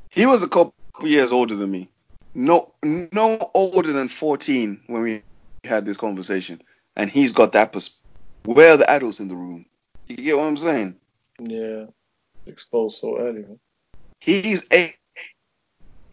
He 0.10 0.26
was 0.26 0.44
a 0.44 0.48
couple 0.50 0.74
years 1.04 1.32
older 1.32 1.56
than 1.56 1.72
me. 1.72 1.90
No, 2.36 2.74
no 2.84 3.52
older 3.54 3.94
than 3.94 4.08
14 4.08 4.82
when 4.88 5.02
we 5.02 5.24
had 5.64 5.86
this 5.86 5.98
conversation, 5.98 6.62
and 6.96 7.10
he's 7.10 7.34
got 7.34 7.54
that. 7.54 7.74
Pers- 7.74 7.96
Where 8.46 8.74
are 8.74 8.78
the 8.78 8.90
adults 8.90 9.20
in 9.20 9.28
the 9.28 9.36
room? 9.36 9.66
You 10.08 10.18
get 10.18 10.38
what 10.38 10.46
I'm 10.46 10.58
saying? 10.58 10.96
Yeah. 11.40 11.86
Exposed 12.46 13.00
so 13.00 13.20
early. 13.20 13.42
Man. 13.44 13.60
He's 14.20 14.66
a- 14.72 14.96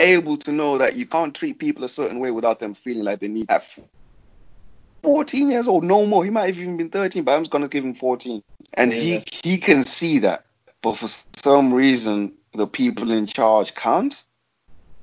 able 0.01 0.37
to 0.39 0.53
know 0.53 0.79
that 0.79 0.97
you 0.97 1.07
can't 1.07 1.35
treat 1.35 1.59
people 1.59 1.85
a 1.85 1.89
certain 1.89 2.21
way 2.21 2.31
without 2.31 2.61
them 2.61 2.75
feeling 2.75 3.05
like 3.05 3.21
they 3.21 3.29
need 3.29 3.49
that. 3.49 3.65
14 5.03 5.51
years 5.51 5.69
old, 5.69 5.85
no 5.85 6.07
more. 6.07 6.25
He 6.25 6.31
might 6.31 6.47
have 6.49 6.59
even 6.59 6.77
been 6.77 6.91
13, 6.91 7.25
but 7.25 7.33
I'm 7.35 7.43
just 7.43 7.51
gonna 7.51 7.69
give 7.69 7.85
him 7.85 7.95
14, 7.95 8.43
and 8.75 8.93
Yeah. 8.93 9.01
he 9.01 9.25
he 9.45 9.59
can 9.59 9.85
see 9.85 10.21
that. 10.21 10.45
But 10.83 10.97
for 10.97 11.09
some 11.37 11.73
reason, 11.73 12.35
the 12.53 12.67
people 12.67 13.11
in 13.11 13.27
charge 13.27 13.75
can't. 13.75 14.23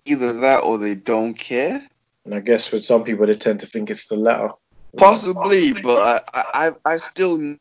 Either 0.06 0.34
that 0.34 0.64
or 0.64 0.78
they 0.78 0.96
don't 0.96 1.34
care. 1.34 1.86
And 2.26 2.36
I 2.36 2.40
guess 2.40 2.72
with 2.72 2.86
some 2.86 3.04
people, 3.04 3.26
they 3.26 3.36
tend 3.36 3.60
to 3.62 3.68
think 3.68 3.90
it's 3.90 4.08
the 4.08 4.16
latter. 4.16 4.50
Possibly, 4.98 5.74
but 5.74 6.24
I, 6.34 6.44
I, 6.54 6.72
I 6.86 6.98
still 6.98 7.58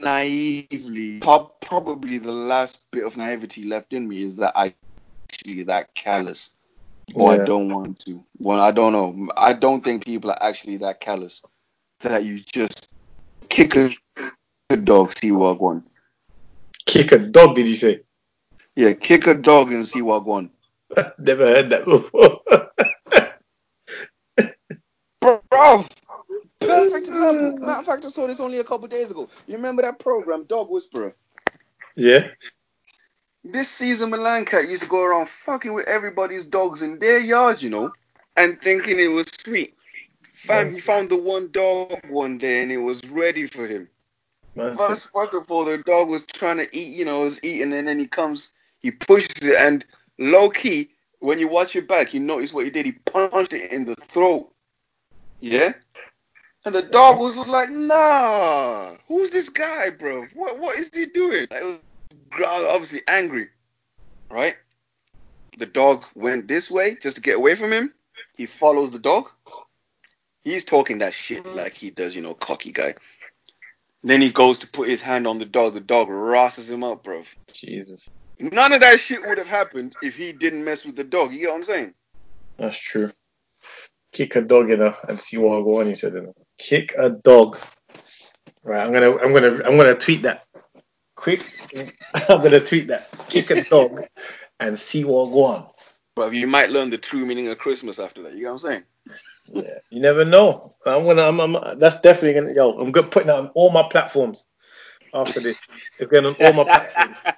naively, 0.00 1.20
probably 1.20 2.18
the 2.18 2.32
last 2.32 2.80
bit 2.90 3.04
of 3.04 3.16
naivety 3.16 3.64
left 3.64 3.92
in 3.92 4.08
me 4.08 4.22
is 4.22 4.36
that 4.36 4.52
I 4.56 4.74
actually 5.30 5.64
that 5.64 5.94
callous, 5.94 6.52
or 7.14 7.32
I 7.32 7.44
don't 7.44 7.68
want 7.68 7.98
to. 8.00 8.24
Well, 8.38 8.60
I 8.60 8.70
don't 8.70 8.92
know. 8.92 9.28
I 9.36 9.52
don't 9.52 9.84
think 9.84 10.04
people 10.04 10.30
are 10.30 10.42
actually 10.42 10.78
that 10.78 11.00
callous 11.00 11.42
that 12.00 12.24
you 12.24 12.40
just 12.40 12.88
kick 13.48 13.76
a, 13.76 13.90
a 14.70 14.76
dog, 14.76 15.12
see 15.18 15.32
what 15.32 15.60
one. 15.60 15.84
Kick 16.86 17.12
a 17.12 17.18
dog, 17.18 17.56
did 17.56 17.68
you 17.68 17.74
say? 17.74 18.00
Yeah, 18.74 18.92
kick 18.92 19.26
a 19.26 19.34
dog 19.34 19.72
and 19.72 19.86
see 19.86 20.02
what 20.02 20.24
one. 20.24 20.50
Never 21.18 21.46
heard 21.46 21.70
that 21.70 21.84
before. 21.84 22.40
Bruv, 25.20 25.90
perfect 26.60 27.08
example. 27.08 27.58
Matter 27.58 27.80
of 27.80 27.86
fact, 27.86 28.04
I 28.04 28.08
saw 28.10 28.26
this 28.26 28.38
only 28.38 28.58
a 28.58 28.64
couple 28.64 28.86
days 28.86 29.10
ago. 29.10 29.28
You 29.46 29.56
remember 29.56 29.82
that 29.82 29.98
program, 29.98 30.44
Dog 30.44 30.70
Whisperer? 30.70 31.14
yeah. 31.96 32.28
This 33.48 33.68
season, 33.68 34.10
Millan 34.10 34.44
Cat 34.44 34.68
used 34.68 34.82
to 34.82 34.88
go 34.88 35.04
around 35.04 35.28
fucking 35.28 35.72
with 35.72 35.86
everybody's 35.86 36.44
dogs 36.44 36.82
in 36.82 36.98
their 36.98 37.20
yard, 37.20 37.62
you 37.62 37.70
know, 37.70 37.92
and 38.36 38.60
thinking 38.60 38.98
it 38.98 39.06
was 39.06 39.26
sweet. 39.28 39.76
Fam, 40.32 40.72
he 40.72 40.80
found 40.80 41.10
the 41.10 41.16
one 41.16 41.50
dog 41.52 41.92
one 42.08 42.38
day 42.38 42.62
and 42.62 42.72
it 42.72 42.78
was 42.78 43.08
ready 43.08 43.46
for 43.46 43.66
him. 43.66 43.88
Of 44.56 45.50
all, 45.50 45.64
the 45.64 45.82
dog 45.84 46.08
was 46.08 46.24
trying 46.26 46.58
to 46.58 46.76
eat, 46.76 46.96
you 46.96 47.04
know, 47.04 47.20
was 47.20 47.42
eating, 47.44 47.72
and 47.72 47.86
then 47.86 47.98
he 47.98 48.06
comes, 48.06 48.52
he 48.80 48.90
pushes 48.90 49.44
it, 49.44 49.56
and 49.58 49.84
low 50.18 50.48
key, 50.48 50.90
when 51.20 51.38
you 51.38 51.48
watch 51.48 51.76
it 51.76 51.88
back, 51.88 52.14
you 52.14 52.20
notice 52.20 52.52
what 52.52 52.64
he 52.64 52.70
did. 52.70 52.86
He 52.86 52.92
punched 52.92 53.52
it 53.52 53.70
in 53.72 53.84
the 53.84 53.94
throat. 53.96 54.50
Yeah? 55.40 55.72
And 56.64 56.74
the 56.74 56.82
dog 56.82 57.18
was 57.18 57.36
like, 57.48 57.70
nah, 57.70 58.94
who's 59.06 59.30
this 59.30 59.48
guy, 59.50 59.90
bro? 59.90 60.26
What 60.34 60.58
what 60.58 60.76
is 60.76 60.90
he 60.92 61.06
doing? 61.06 61.46
Like, 61.50 61.62
was 61.62 61.80
obviously 62.68 63.02
angry, 63.06 63.48
right? 64.30 64.56
The 65.58 65.66
dog 65.66 66.04
went 66.14 66.48
this 66.48 66.70
way 66.70 66.96
just 67.00 67.16
to 67.16 67.22
get 67.22 67.36
away 67.36 67.54
from 67.54 67.72
him. 67.72 67.94
He 68.36 68.46
follows 68.46 68.90
the 68.90 68.98
dog. 68.98 69.30
He's 70.44 70.64
talking 70.64 70.98
that 70.98 71.14
shit 71.14 71.46
like 71.54 71.74
he 71.74 71.90
does, 71.90 72.14
you 72.14 72.22
know, 72.22 72.34
cocky 72.34 72.72
guy. 72.72 72.94
Then 74.06 74.22
he 74.22 74.30
goes 74.30 74.60
to 74.60 74.68
put 74.68 74.88
his 74.88 75.00
hand 75.00 75.26
on 75.26 75.38
the 75.38 75.44
dog. 75.44 75.74
The 75.74 75.80
dog 75.80 76.08
rosses 76.08 76.70
him 76.70 76.84
up, 76.84 77.02
bro. 77.02 77.24
Jesus. 77.52 78.08
None 78.38 78.72
of 78.72 78.80
that 78.80 79.00
shit 79.00 79.26
would 79.26 79.36
have 79.36 79.48
happened 79.48 79.96
if 80.00 80.16
he 80.16 80.30
didn't 80.30 80.64
mess 80.64 80.84
with 80.84 80.94
the 80.94 81.02
dog. 81.02 81.32
You 81.32 81.40
get 81.40 81.50
what 81.50 81.56
I'm 81.56 81.64
saying? 81.64 81.94
That's 82.56 82.78
true. 82.78 83.10
Kick 84.12 84.36
a 84.36 84.42
dog 84.42 84.70
in 84.70 84.78
her 84.78 84.96
and 85.08 85.20
see 85.20 85.38
what 85.38 85.60
go 85.64 85.80
on. 85.80 85.86
He 85.86 85.96
said, 85.96 86.14
kick 86.56 86.94
a 86.96 87.10
dog. 87.10 87.58
Right, 88.62 88.86
I'm 88.86 88.92
gonna, 88.92 89.16
I'm 89.16 89.32
gonna, 89.32 89.64
I'm 89.64 89.76
gonna 89.76 89.96
tweet 89.96 90.22
that. 90.22 90.44
Quick, 91.16 91.42
I'm 92.14 92.40
gonna 92.40 92.60
tweet 92.60 92.86
that. 92.88 93.08
Kick 93.28 93.50
a 93.50 93.64
dog 93.64 94.04
and 94.60 94.78
see 94.78 95.02
what 95.02 95.32
go 95.32 95.44
on. 95.46 95.66
But 96.16 96.34
you 96.34 96.48
might 96.48 96.70
learn 96.70 96.90
the 96.90 96.98
true 96.98 97.26
meaning 97.26 97.48
of 97.48 97.58
Christmas 97.58 98.00
after 98.00 98.24
that. 98.24 98.34
You 98.34 98.40
get 98.40 98.46
what 98.46 98.52
I'm 98.54 98.58
saying? 98.60 98.84
Yeah, 99.52 99.78
you 99.90 100.00
never 100.02 100.24
know. 100.24 100.72
I'm 100.86 101.04
gonna, 101.04 101.22
I'm, 101.22 101.40
I'm 101.40 101.78
that's 101.78 102.00
definitely 102.00 102.34
gonna, 102.34 102.54
yo, 102.54 102.78
I'm 102.78 102.92
gonna 102.92 103.08
put 103.08 103.26
that 103.26 103.36
on 103.38 103.48
all 103.54 103.70
my 103.70 103.84
platforms 103.90 104.44
after 105.14 105.40
this. 105.40 105.58
It's 105.98 106.10
going 106.10 106.26
on 106.26 106.36
all 106.40 106.52
my 106.54 106.64
platforms. 106.64 107.18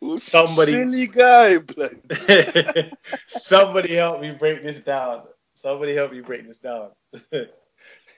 Well, 0.00 0.18
Somebody- 0.18 0.72
silly 0.72 1.06
guy. 1.08 1.58
Somebody 3.26 3.94
help 3.96 4.20
me 4.20 4.32
break 4.32 4.62
this 4.64 4.80
down. 4.80 5.22
Somebody 5.56 5.94
help 5.94 6.12
me 6.12 6.20
break 6.20 6.46
this 6.46 6.58
down. 6.58 6.90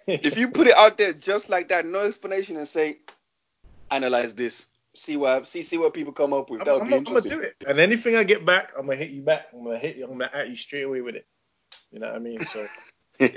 If 0.07 0.39
you 0.39 0.51
put 0.51 0.67
it 0.69 0.75
out 0.77 0.99
there 0.99 1.13
just 1.15 1.51
like 1.51 1.69
that, 1.71 1.87
no 1.87 2.01
explanation, 2.01 2.57
and 2.59 2.69
say, 2.69 2.99
analyze 3.91 4.35
this, 4.35 4.69
see 4.95 5.17
what 5.17 5.47
see 5.49 5.63
see 5.63 5.79
what 5.79 5.95
people 5.95 6.13
come 6.13 6.33
up 6.33 6.51
with. 6.51 6.61
I'm, 6.61 6.67
That 6.67 6.75
would 6.75 6.83
I'm, 6.83 6.89
be 6.89 6.95
I'm 6.95 7.05
gonna 7.05 7.21
do 7.21 7.41
it. 7.41 7.57
And 7.67 7.79
anything 7.79 8.17
I 8.17 8.25
get 8.25 8.45
back, 8.45 8.73
I'm 8.79 8.87
gonna 8.87 8.97
hit 8.99 9.11
you 9.11 9.23
back. 9.23 9.49
I'm 9.53 9.65
gonna 9.65 9.79
hit 9.79 9.97
you. 9.97 10.05
I'm 10.05 10.13
gonna 10.13 10.31
at 10.33 10.49
you 10.49 10.57
straight 10.57 10.83
away 10.83 11.01
with 11.01 11.17
it. 11.17 11.27
You 11.93 12.01
know 12.01 12.09
what 12.09 12.17
I 12.17 12.19
mean? 12.19 12.41
So 12.47 12.67
I'm 13.21 13.29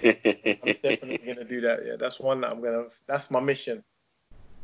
definitely 0.84 1.18
gonna 1.26 1.46
do 1.46 1.62
that. 1.62 1.86
Yeah, 1.86 1.96
that's 2.00 2.20
one 2.20 2.42
that 2.42 2.52
I'm 2.52 2.62
gonna. 2.62 2.86
That's 3.08 3.32
my 3.32 3.40
mission. 3.40 3.84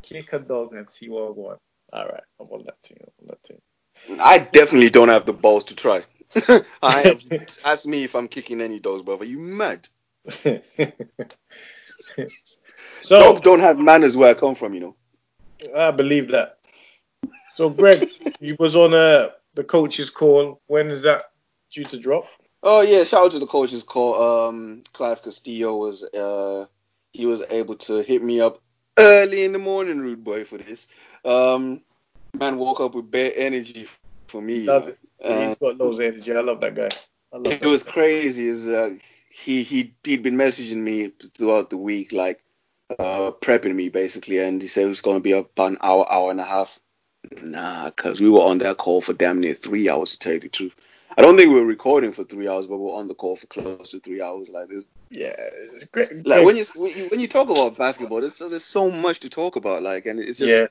Kick 0.02 0.34
a 0.34 0.40
dog 0.40 0.74
and 0.74 0.90
see 0.90 1.10
what 1.10 1.28
I 1.28 1.32
want. 1.32 1.60
All 1.92 2.06
right, 2.06 2.24
I'm 2.40 2.48
on 2.48 2.64
that 2.66 2.82
team. 2.84 2.98
I'm 3.02 3.12
on 3.24 3.28
that 3.28 3.44
team. 3.44 3.60
I 4.22 4.38
definitely 4.40 4.90
don't 4.90 5.10
have 5.10 5.26
the 5.26 5.34
balls 5.34 5.66
to 5.66 5.76
try. 5.76 6.04
I 6.84 7.02
have, 7.02 7.22
ask 7.66 7.86
me 7.88 8.04
if 8.04 8.16
I'm 8.16 8.28
kicking 8.28 8.62
any 8.62 8.80
dogs, 8.80 9.04
brother. 9.04 9.26
You 9.26 9.40
mad? 9.40 9.90
so 13.02 13.20
Dogs 13.20 13.42
don't 13.42 13.60
have 13.60 13.80
manners 13.80 14.16
where 14.16 14.30
I 14.30 14.34
come 14.36 14.56
from, 14.56 14.74
you 14.74 14.80
know. 14.80 14.96
I 15.76 15.92
believe 15.92 16.30
that. 16.30 16.59
So 17.60 17.70
Greg, 17.70 18.08
you 18.40 18.56
was 18.58 18.78
on 18.78 18.94
uh, 18.94 19.32
the 19.54 19.66
coach's 19.66 20.10
call. 20.10 20.62
When 20.68 20.90
is 20.90 21.02
that 21.02 21.32
due 21.70 21.84
to 21.84 22.00
drop? 22.00 22.24
Oh 22.64 22.80
yeah, 22.80 23.04
shout 23.04 23.26
out 23.26 23.32
to 23.34 23.40
the 23.40 23.48
coach's 23.48 23.84
call. 23.84 24.48
Um, 24.48 24.82
Clive 24.94 25.22
Castillo 25.22 25.76
was 25.76 26.02
uh 26.04 26.68
he 27.12 27.26
was 27.26 27.44
able 27.50 27.76
to 27.76 28.02
hit 28.02 28.24
me 28.24 28.40
up 28.40 28.62
early 28.98 29.44
in 29.44 29.52
the 29.52 29.60
morning, 29.60 30.00
rude 30.00 30.24
boy, 30.24 30.46
for 30.46 30.58
this. 30.58 30.88
Um, 31.26 31.82
man 32.40 32.58
woke 32.60 32.80
up 32.80 32.96
with 32.96 33.12
bare 33.12 33.34
energy 33.36 33.90
for 34.30 34.42
me. 34.42 34.66
Does 34.66 34.84
man. 34.86 34.96
it? 35.20 35.50
He's 35.50 35.58
got 35.58 35.78
loads 35.78 36.00
of 36.00 36.06
energy. 36.06 36.34
I 36.34 36.40
love 36.40 36.62
that 36.62 36.76
guy. 36.76 36.90
I 37.34 37.36
love 37.40 37.52
it 37.52 37.60
that 37.60 37.68
was 37.68 37.84
guy. 37.84 37.92
crazy. 37.92 38.48
Is 38.48 38.70
uh, 38.70 38.92
he 39.30 39.64
he 39.64 39.94
he'd 40.06 40.24
been 40.24 40.38
messaging 40.38 40.78
me 40.78 41.12
throughout 41.38 41.72
the 41.72 41.78
week, 41.78 42.14
like 42.14 42.42
uh 42.98 43.32
prepping 43.42 43.76
me 43.76 43.90
basically, 43.90 44.38
and 44.38 44.62
he 44.62 44.70
said 44.70 44.86
it 44.86 44.88
was 44.88 45.02
going 45.02 45.18
to 45.18 45.22
be 45.22 45.34
about 45.34 45.72
an 45.72 45.78
hour, 45.82 46.10
hour 46.10 46.32
and 46.32 46.40
a 46.40 46.46
half. 46.46 46.80
Nah, 47.42 47.90
cause 47.92 48.22
we 48.22 48.30
were 48.30 48.42
on 48.42 48.60
that 48.60 48.78
call 48.78 49.02
for 49.02 49.14
damn 49.14 49.42
near 49.42 49.54
three 49.54 49.90
hours 49.90 50.12
to 50.12 50.20
tell 50.20 50.34
you 50.34 50.40
the 50.40 50.50
truth. 50.50 50.76
I 51.18 51.22
don't 51.22 51.38
think 51.38 51.50
we 51.50 51.60
were 51.60 51.66
recording 51.66 52.12
for 52.12 52.24
three 52.24 52.48
hours, 52.48 52.68
but 52.68 52.78
we 52.78 52.86
were 52.86 52.98
on 52.98 53.08
the 53.08 53.14
call 53.14 53.36
for 53.36 53.48
close 53.48 53.92
to 53.92 54.00
three 54.00 54.22
hours. 54.22 54.50
Like 54.50 54.70
this, 54.70 54.86
Yeah, 55.10 55.36
it's 55.38 55.84
great. 55.86 56.26
like 56.26 56.46
when 56.46 56.56
you 56.56 56.66
when 56.76 56.98
you, 56.98 57.06
when 57.10 57.20
you 57.20 57.28
talk 57.28 57.50
about 57.50 57.78
basketball, 57.78 58.22
there's, 58.22 58.38
there's 58.38 58.64
so 58.64 58.90
much 58.90 59.22
to 59.22 59.30
talk 59.30 59.56
about. 59.58 59.84
Like, 59.84 60.06
and 60.06 60.20
it's 60.20 60.40
just 60.40 60.54
yeah, 60.54 60.68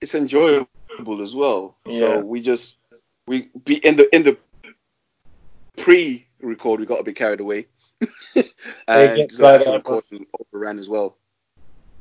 it's 0.00 0.14
enjoyable 0.14 0.66
as 1.22 1.34
well. 1.34 1.76
Yeah. 1.86 1.98
So 2.00 2.18
we 2.20 2.40
just 2.40 2.76
we 3.26 3.50
be 3.64 3.76
in 3.76 3.96
the 3.96 4.14
in 4.14 4.24
the 4.24 4.38
pre-record 5.76 6.80
we 6.80 6.86
got 6.86 6.98
to 6.98 7.04
be 7.04 7.12
carried 7.12 7.40
away. 7.40 7.66
and 8.88 9.16
gets 9.16 9.38
the 9.38 9.44
like 9.44 9.64
that, 9.64 9.74
recording 9.74 10.26
overran 10.52 10.78
as 10.78 10.88
well. 10.88 11.16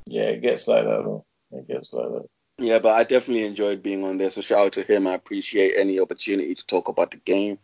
yeah, 0.07 0.23
it 0.23 0.41
gets 0.41 0.67
like 0.67 0.85
that. 0.85 1.21
It 1.51 1.67
gets 1.67 1.93
like 1.93 2.09
that. 2.09 2.27
Yeah, 2.61 2.79
but 2.79 2.93
I 2.95 3.03
definitely 3.03 3.45
enjoyed 3.45 3.81
being 3.81 4.03
on 4.05 4.17
there. 4.17 4.29
So 4.29 4.41
shout 4.41 4.59
out 4.67 4.73
to 4.73 4.83
him. 4.83 5.07
I 5.07 5.13
appreciate 5.13 5.73
any 5.77 5.99
opportunity 5.99 6.53
to 6.55 6.65
talk 6.67 6.87
about 6.87 7.11
the 7.11 7.17
game. 7.17 7.57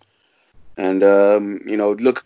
And 0.76 1.04
um, 1.04 1.62
you 1.66 1.78
know, 1.78 1.92
look 1.94 2.26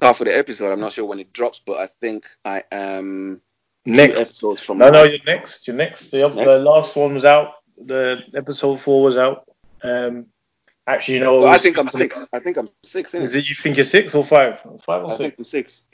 out 0.00 0.16
for 0.16 0.24
the 0.24 0.36
episode. 0.36 0.72
I'm 0.72 0.80
not 0.80 0.92
sure 0.92 1.04
when 1.06 1.18
it 1.20 1.32
drops, 1.32 1.60
but 1.64 1.78
I 1.78 1.86
think 1.86 2.26
I 2.44 2.62
am 2.72 3.40
Next, 3.86 4.20
episodes 4.20 4.62
from 4.62 4.78
no, 4.78 4.86
now. 4.86 4.92
no, 4.92 5.02
you're 5.04 5.18
next. 5.26 5.66
You're 5.66 5.76
next. 5.76 6.10
The, 6.10 6.26
the 6.28 6.58
last 6.58 6.96
one 6.96 7.12
was 7.14 7.24
out. 7.24 7.56
The 7.76 8.22
episode 8.34 8.80
four 8.80 9.02
was 9.02 9.16
out. 9.18 9.46
Um, 9.82 10.26
actually, 10.86 11.14
you 11.14 11.20
know, 11.20 11.40
Well, 11.40 11.48
I 11.52 11.58
think 11.58 11.76
I'm 11.78 11.88
six. 11.88 12.28
I 12.32 12.38
think 12.38 12.56
I'm 12.56 12.68
six. 12.82 13.12
Is 13.14 13.34
it 13.34 13.48
you 13.48 13.54
think 13.54 13.76
you're 13.76 13.84
six 13.84 14.14
or 14.14 14.24
five? 14.24 14.60
Five 14.80 15.02
or 15.04 15.12
I 15.12 15.16
think 15.16 15.34
six? 15.34 15.38
I'm 15.38 15.44
six. 15.44 15.86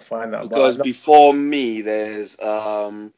Find 0.00 0.34
out. 0.34 0.48
Because 0.50 0.76
But 0.76 0.80
I 0.82 0.84
know- 0.84 0.84
before 0.84 1.32
me, 1.32 1.80
there's 1.82 2.38
um, 2.40 3.12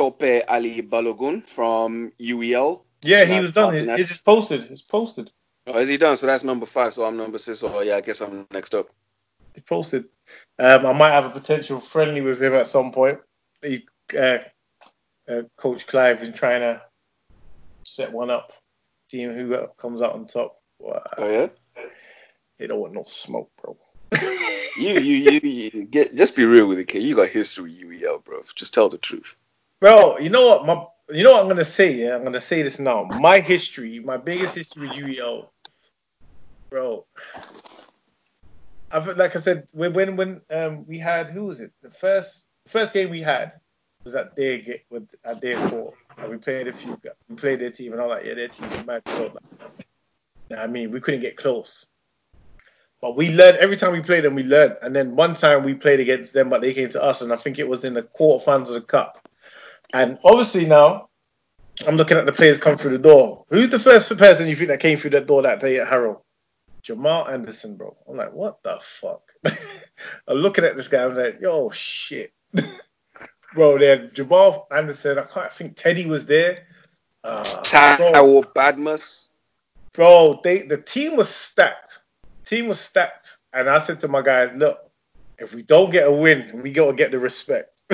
Tope 0.00 0.44
Ali 0.48 0.80
Balogun 0.80 1.46
from 1.46 2.10
UEL. 2.18 2.84
yeah, 3.02 3.26
he 3.26 3.38
was 3.38 3.50
done. 3.50 3.74
top 3.74 3.74
It's, 3.74 4.00
it's 4.00 4.08
just 4.08 4.24
posted. 4.24 4.64
It's 4.70 4.80
posted. 4.80 5.30
Oh, 5.66 5.78
is 5.78 5.90
he 5.90 5.98
done? 5.98 6.16
So 6.16 6.26
that's 6.26 6.42
number 6.42 6.64
five. 6.64 6.94
So 6.94 7.04
I'm 7.04 7.18
number 7.18 7.36
six. 7.36 7.58
So 7.58 7.82
yeah, 7.82 7.96
I 7.96 8.00
guess 8.00 8.22
I'm 8.22 8.46
next 8.50 8.74
up. 8.74 8.88
It's 9.54 9.68
posted. 9.68 10.06
Um, 10.58 10.86
I 10.86 10.94
might 10.94 11.10
have 11.10 11.26
a 11.26 11.30
potential 11.38 11.80
friendly 11.80 12.22
with 12.22 12.42
him 12.42 12.54
at 12.54 12.66
some 12.66 12.92
point. 12.92 13.20
He, 13.60 13.84
uh, 14.18 14.38
uh, 15.28 15.42
Coach 15.58 15.86
Clive 15.86 16.20
been 16.20 16.32
trying 16.32 16.62
to 16.62 16.80
set 17.84 18.10
one 18.10 18.30
up, 18.30 18.54
seeing 19.10 19.34
who 19.34 19.66
comes 19.76 20.00
out 20.00 20.14
on 20.14 20.26
top. 20.28 20.62
Wow. 20.78 21.02
Oh 21.18 21.30
yeah. 21.30 21.84
They 22.56 22.68
don't 22.68 22.80
want 22.80 22.94
no 22.94 23.04
smoke, 23.06 23.50
bro. 23.60 23.76
You 24.78 25.00
you 25.00 25.16
you, 25.16 25.70
you 25.74 25.84
get 25.84 26.14
just 26.14 26.36
be 26.36 26.44
real 26.46 26.66
with 26.66 26.78
it, 26.78 26.86
kid. 26.86 27.02
You 27.02 27.16
got 27.16 27.28
history 27.28 27.64
with 27.64 27.80
UEL, 27.82 28.24
bro. 28.24 28.40
Just 28.54 28.72
tell 28.72 28.88
the 28.88 28.96
truth. 28.96 29.34
Bro, 29.80 30.18
you 30.18 30.28
know 30.28 30.46
what? 30.46 30.66
My, 30.66 30.86
you 31.14 31.24
know 31.24 31.32
what 31.32 31.42
I'm 31.42 31.48
gonna 31.48 31.64
say. 31.64 31.92
Yeah, 31.94 32.14
I'm 32.14 32.24
gonna 32.24 32.40
say 32.40 32.62
this 32.62 32.78
now. 32.78 33.04
My 33.20 33.40
history, 33.40 33.98
my 34.00 34.18
biggest 34.18 34.54
history 34.54 34.88
with 34.88 34.96
UEL, 34.96 35.48
bro. 36.70 37.06
I've 38.90 39.16
like 39.16 39.36
I 39.36 39.40
said 39.40 39.68
when 39.72 39.94
when 40.16 40.40
um 40.50 40.86
we 40.86 40.98
had 40.98 41.30
who 41.30 41.46
was 41.46 41.60
it? 41.60 41.72
The 41.82 41.90
first 41.90 42.46
first 42.66 42.92
game 42.92 43.10
we 43.10 43.22
had 43.22 43.54
was 44.04 44.14
at 44.14 44.36
their 44.36 44.58
ga- 44.58 44.84
with 44.90 45.08
at 45.24 45.40
their 45.40 45.56
court. 45.68 45.94
And 46.18 46.30
we 46.30 46.36
played 46.36 46.68
a 46.68 46.72
few. 46.74 47.00
We 47.28 47.36
played 47.36 47.60
their 47.60 47.70
team, 47.70 47.92
and 47.92 48.02
I'm 48.02 48.08
like, 48.08 48.24
yeah, 48.24 48.34
their 48.34 48.48
team 48.48 48.70
is 48.72 48.86
mad. 48.86 49.02
Like, 49.06 49.32
I 50.58 50.66
mean, 50.66 50.90
we 50.90 51.00
couldn't 51.00 51.20
get 51.20 51.36
close. 51.36 51.86
But 53.00 53.16
we 53.16 53.34
learned 53.34 53.56
every 53.58 53.78
time 53.78 53.92
we 53.92 54.00
played 54.00 54.24
them, 54.24 54.34
we 54.34 54.42
learned. 54.42 54.76
And 54.82 54.94
then 54.94 55.16
one 55.16 55.34
time 55.34 55.64
we 55.64 55.72
played 55.72 56.00
against 56.00 56.34
them, 56.34 56.50
but 56.50 56.60
they 56.60 56.74
came 56.74 56.90
to 56.90 57.02
us, 57.02 57.22
and 57.22 57.32
I 57.32 57.36
think 57.36 57.58
it 57.58 57.66
was 57.66 57.84
in 57.84 57.94
the 57.94 58.02
quarterfinals 58.02 58.68
of 58.68 58.74
the 58.74 58.82
cup. 58.82 59.19
And 59.92 60.18
obviously 60.24 60.66
now, 60.66 61.08
I'm 61.86 61.96
looking 61.96 62.16
at 62.16 62.26
the 62.26 62.32
players 62.32 62.60
come 62.60 62.76
through 62.76 62.92
the 62.92 63.02
door. 63.02 63.44
Who's 63.48 63.70
the 63.70 63.78
first 63.78 64.16
person 64.16 64.48
you 64.48 64.56
think 64.56 64.68
that 64.68 64.80
came 64.80 64.98
through 64.98 65.10
that 65.10 65.26
door 65.26 65.42
that 65.42 65.60
day 65.60 65.80
at 65.80 65.88
Harrow? 65.88 66.22
Jamal 66.82 67.28
Anderson, 67.28 67.76
bro. 67.76 67.96
I'm 68.08 68.16
like, 68.16 68.32
what 68.32 68.62
the 68.62 68.78
fuck? 68.80 69.22
I'm 70.28 70.36
looking 70.36 70.64
at 70.64 70.76
this 70.76 70.88
guy. 70.88 71.04
I'm 71.04 71.14
like, 71.14 71.40
yo, 71.40 71.70
shit, 71.70 72.32
bro. 73.54 73.78
Then 73.78 74.10
Jamal 74.14 74.66
Anderson. 74.70 75.18
I 75.18 75.22
can't 75.22 75.46
I 75.46 75.48
think 75.48 75.76
Teddy 75.76 76.06
was 76.06 76.26
there. 76.26 76.58
Uh, 77.22 77.42
bro, 77.42 77.62
Tao 77.62 78.42
Badmus. 78.54 79.28
bro, 79.92 80.40
they 80.42 80.62
the 80.62 80.78
team 80.78 81.16
was 81.16 81.28
stacked. 81.28 81.98
Team 82.44 82.68
was 82.68 82.80
stacked, 82.80 83.36
and 83.52 83.68
I 83.68 83.78
said 83.80 84.00
to 84.00 84.08
my 84.08 84.22
guys, 84.22 84.54
look, 84.56 84.78
if 85.38 85.54
we 85.54 85.62
don't 85.62 85.92
get 85.92 86.06
a 86.06 86.12
win, 86.12 86.62
we 86.62 86.72
gotta 86.72 86.94
get 86.94 87.10
the 87.10 87.18
respect. 87.18 87.82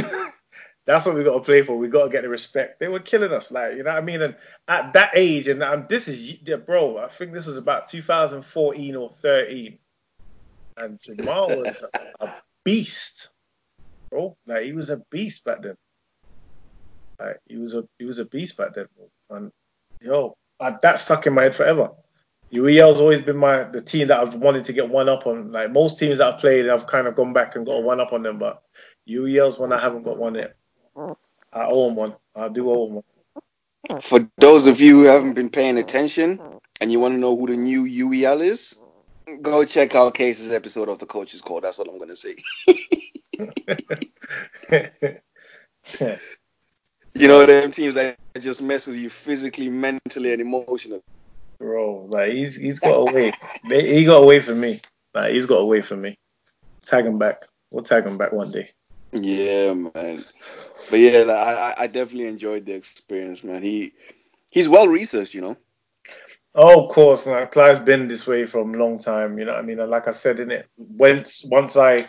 That's 0.86 1.04
what 1.04 1.16
we 1.16 1.24
gotta 1.24 1.40
play 1.40 1.62
for. 1.62 1.76
We 1.76 1.88
gotta 1.88 2.10
get 2.10 2.22
the 2.22 2.28
respect. 2.28 2.78
They 2.78 2.86
were 2.86 3.00
killing 3.00 3.32
us, 3.32 3.50
like 3.50 3.76
you 3.76 3.82
know 3.82 3.90
what 3.90 3.98
I 3.98 4.02
mean. 4.02 4.22
And 4.22 4.36
at 4.68 4.92
that 4.92 5.10
age, 5.16 5.48
and 5.48 5.88
this 5.88 6.06
is 6.06 6.40
yeah, 6.42 6.56
bro, 6.56 6.98
I 6.98 7.08
think 7.08 7.32
this 7.32 7.46
was 7.46 7.58
about 7.58 7.88
2014 7.88 8.94
or 8.94 9.10
13, 9.10 9.78
and 10.76 11.00
Jamal 11.00 11.48
was 11.48 11.82
a 12.20 12.30
beast, 12.64 13.30
bro. 14.10 14.36
Like 14.46 14.64
he 14.64 14.72
was 14.72 14.88
a 14.88 15.02
beast 15.10 15.44
back 15.44 15.62
then. 15.62 15.76
Like 17.18 17.38
he 17.48 17.56
was 17.56 17.74
a 17.74 17.84
he 17.98 18.04
was 18.04 18.20
a 18.20 18.24
beast 18.24 18.56
back 18.56 18.74
then, 18.74 18.86
bro. 18.96 19.36
and 19.36 19.52
yo, 20.00 20.36
I, 20.60 20.76
that 20.82 21.00
stuck 21.00 21.26
in 21.26 21.34
my 21.34 21.42
head 21.42 21.54
forever. 21.56 21.90
UEL's 22.52 23.00
always 23.00 23.22
been 23.22 23.38
my 23.38 23.64
the 23.64 23.82
team 23.82 24.06
that 24.06 24.20
I've 24.20 24.36
wanted 24.36 24.64
to 24.66 24.72
get 24.72 24.88
one 24.88 25.08
up 25.08 25.26
on. 25.26 25.50
Like 25.50 25.72
most 25.72 25.98
teams 25.98 26.18
that 26.18 26.34
I've 26.34 26.40
played, 26.40 26.68
I've 26.68 26.86
kind 26.86 27.08
of 27.08 27.16
gone 27.16 27.32
back 27.32 27.56
and 27.56 27.66
got 27.66 27.78
a 27.78 27.80
one 27.80 28.00
up 28.00 28.12
on 28.12 28.22
them, 28.22 28.38
but 28.38 28.62
UEL's 29.08 29.58
one 29.58 29.72
I 29.72 29.80
haven't 29.80 30.04
got 30.04 30.18
one 30.18 30.36
yet. 30.36 30.54
I 31.57 31.66
owe 31.66 31.87
them 31.87 31.97
one. 31.97 32.15
I 32.35 32.49
do 32.49 32.70
owe 32.70 32.87
them 32.87 32.95
one. 32.97 34.01
For 34.03 34.28
those 34.39 34.66
of 34.66 34.81
you 34.81 35.01
who 35.01 35.05
haven't 35.05 35.35
been 35.35 35.49
paying 35.49 35.78
attention 35.78 36.41
and 36.81 36.93
you 36.93 37.01
want 37.01 37.15
to 37.15 37.19
know 37.19 37.37
who 37.37 37.47
the 37.47 37.57
new 37.57 37.85
UEL 37.85 38.43
is, 38.43 38.78
go 39.41 39.65
check 39.65 39.95
out 39.95 40.15
Case's 40.15 40.53
episode 40.53 40.89
of 40.89 40.99
the 40.99 41.07
Coaches 41.07 41.41
Call. 41.41 41.61
That's 41.61 41.78
what 41.78 41.89
I'm 41.89 41.99
gonna 41.99 42.16
say. 42.16 42.37
You 47.19 47.28
know 47.28 47.47
them 47.47 47.70
teams 47.70 47.95
that 47.95 48.19
just 48.39 48.61
mess 48.61 48.87
with 48.87 48.99
you 48.99 49.09
physically, 49.09 49.70
mentally, 49.70 50.35
and 50.35 50.43
emotionally. 50.43 51.01
Bro, 51.59 52.09
like 52.11 52.33
he's 52.33 52.55
he's 52.57 52.78
got 52.78 53.09
away. 53.09 53.33
He 53.70 54.05
got 54.05 54.23
away 54.23 54.41
from 54.41 54.61
me. 54.61 54.83
Like 55.15 55.33
he's 55.33 55.47
got 55.47 55.57
away 55.57 55.81
from 55.81 56.03
me. 56.03 56.19
Tag 56.83 57.07
him 57.07 57.16
back. 57.16 57.41
We'll 57.70 57.85
tag 57.85 58.05
him 58.05 58.19
back 58.19 58.33
one 58.33 58.51
day. 58.51 58.69
Yeah, 59.12 59.73
man. 59.73 60.27
But 60.90 61.00
yeah, 61.00 61.18
like, 61.20 61.36
I 61.36 61.74
I 61.78 61.86
definitely 61.86 62.28
enjoyed 62.28 62.66
the 62.66 62.74
experience, 62.74 63.42
man. 63.42 63.62
He 63.62 63.92
he's 64.50 64.68
well 64.68 64.88
researched, 64.88 65.34
you 65.34 65.40
know. 65.40 65.56
Oh, 66.54 66.86
of 66.86 66.90
course. 66.90 67.26
Now, 67.26 67.44
Clive's 67.44 67.80
been 67.80 68.08
this 68.08 68.26
way 68.26 68.46
from 68.46 68.74
a 68.74 68.78
long 68.78 68.98
time. 68.98 69.38
You 69.38 69.44
know 69.44 69.54
I 69.54 69.62
mean? 69.62 69.78
Like 69.78 70.08
I 70.08 70.12
said 70.12 70.40
in 70.40 70.50
it, 70.50 70.66
once 70.76 71.44
once 71.44 71.76
I 71.76 72.08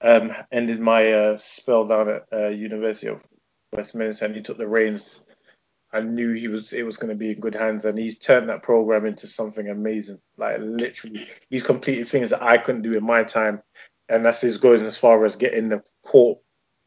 um, 0.00 0.32
ended 0.50 0.80
my 0.80 1.12
uh, 1.12 1.38
spell 1.38 1.86
down 1.86 2.08
at 2.08 2.24
uh, 2.32 2.48
University 2.48 3.06
of 3.06 3.24
Westminster 3.72 4.26
and 4.26 4.34
he 4.34 4.42
took 4.42 4.58
the 4.58 4.66
reins, 4.66 5.24
I 5.92 6.00
knew 6.00 6.32
he 6.32 6.48
was 6.48 6.72
it 6.72 6.84
was 6.84 6.96
going 6.96 7.10
to 7.10 7.14
be 7.14 7.30
in 7.30 7.40
good 7.40 7.54
hands. 7.54 7.84
And 7.84 7.96
he's 7.96 8.18
turned 8.18 8.48
that 8.48 8.64
program 8.64 9.06
into 9.06 9.28
something 9.28 9.68
amazing. 9.68 10.18
Like 10.36 10.56
literally, 10.58 11.28
he's 11.48 11.62
completed 11.62 12.08
things 12.08 12.30
that 12.30 12.42
I 12.42 12.58
couldn't 12.58 12.82
do 12.82 12.94
in 12.94 13.04
my 13.04 13.22
time. 13.22 13.62
And 14.08 14.26
that's 14.26 14.40
his 14.40 14.58
going 14.58 14.82
as 14.82 14.96
far 14.96 15.24
as 15.24 15.36
getting 15.36 15.68
the 15.68 15.82
court 16.02 16.38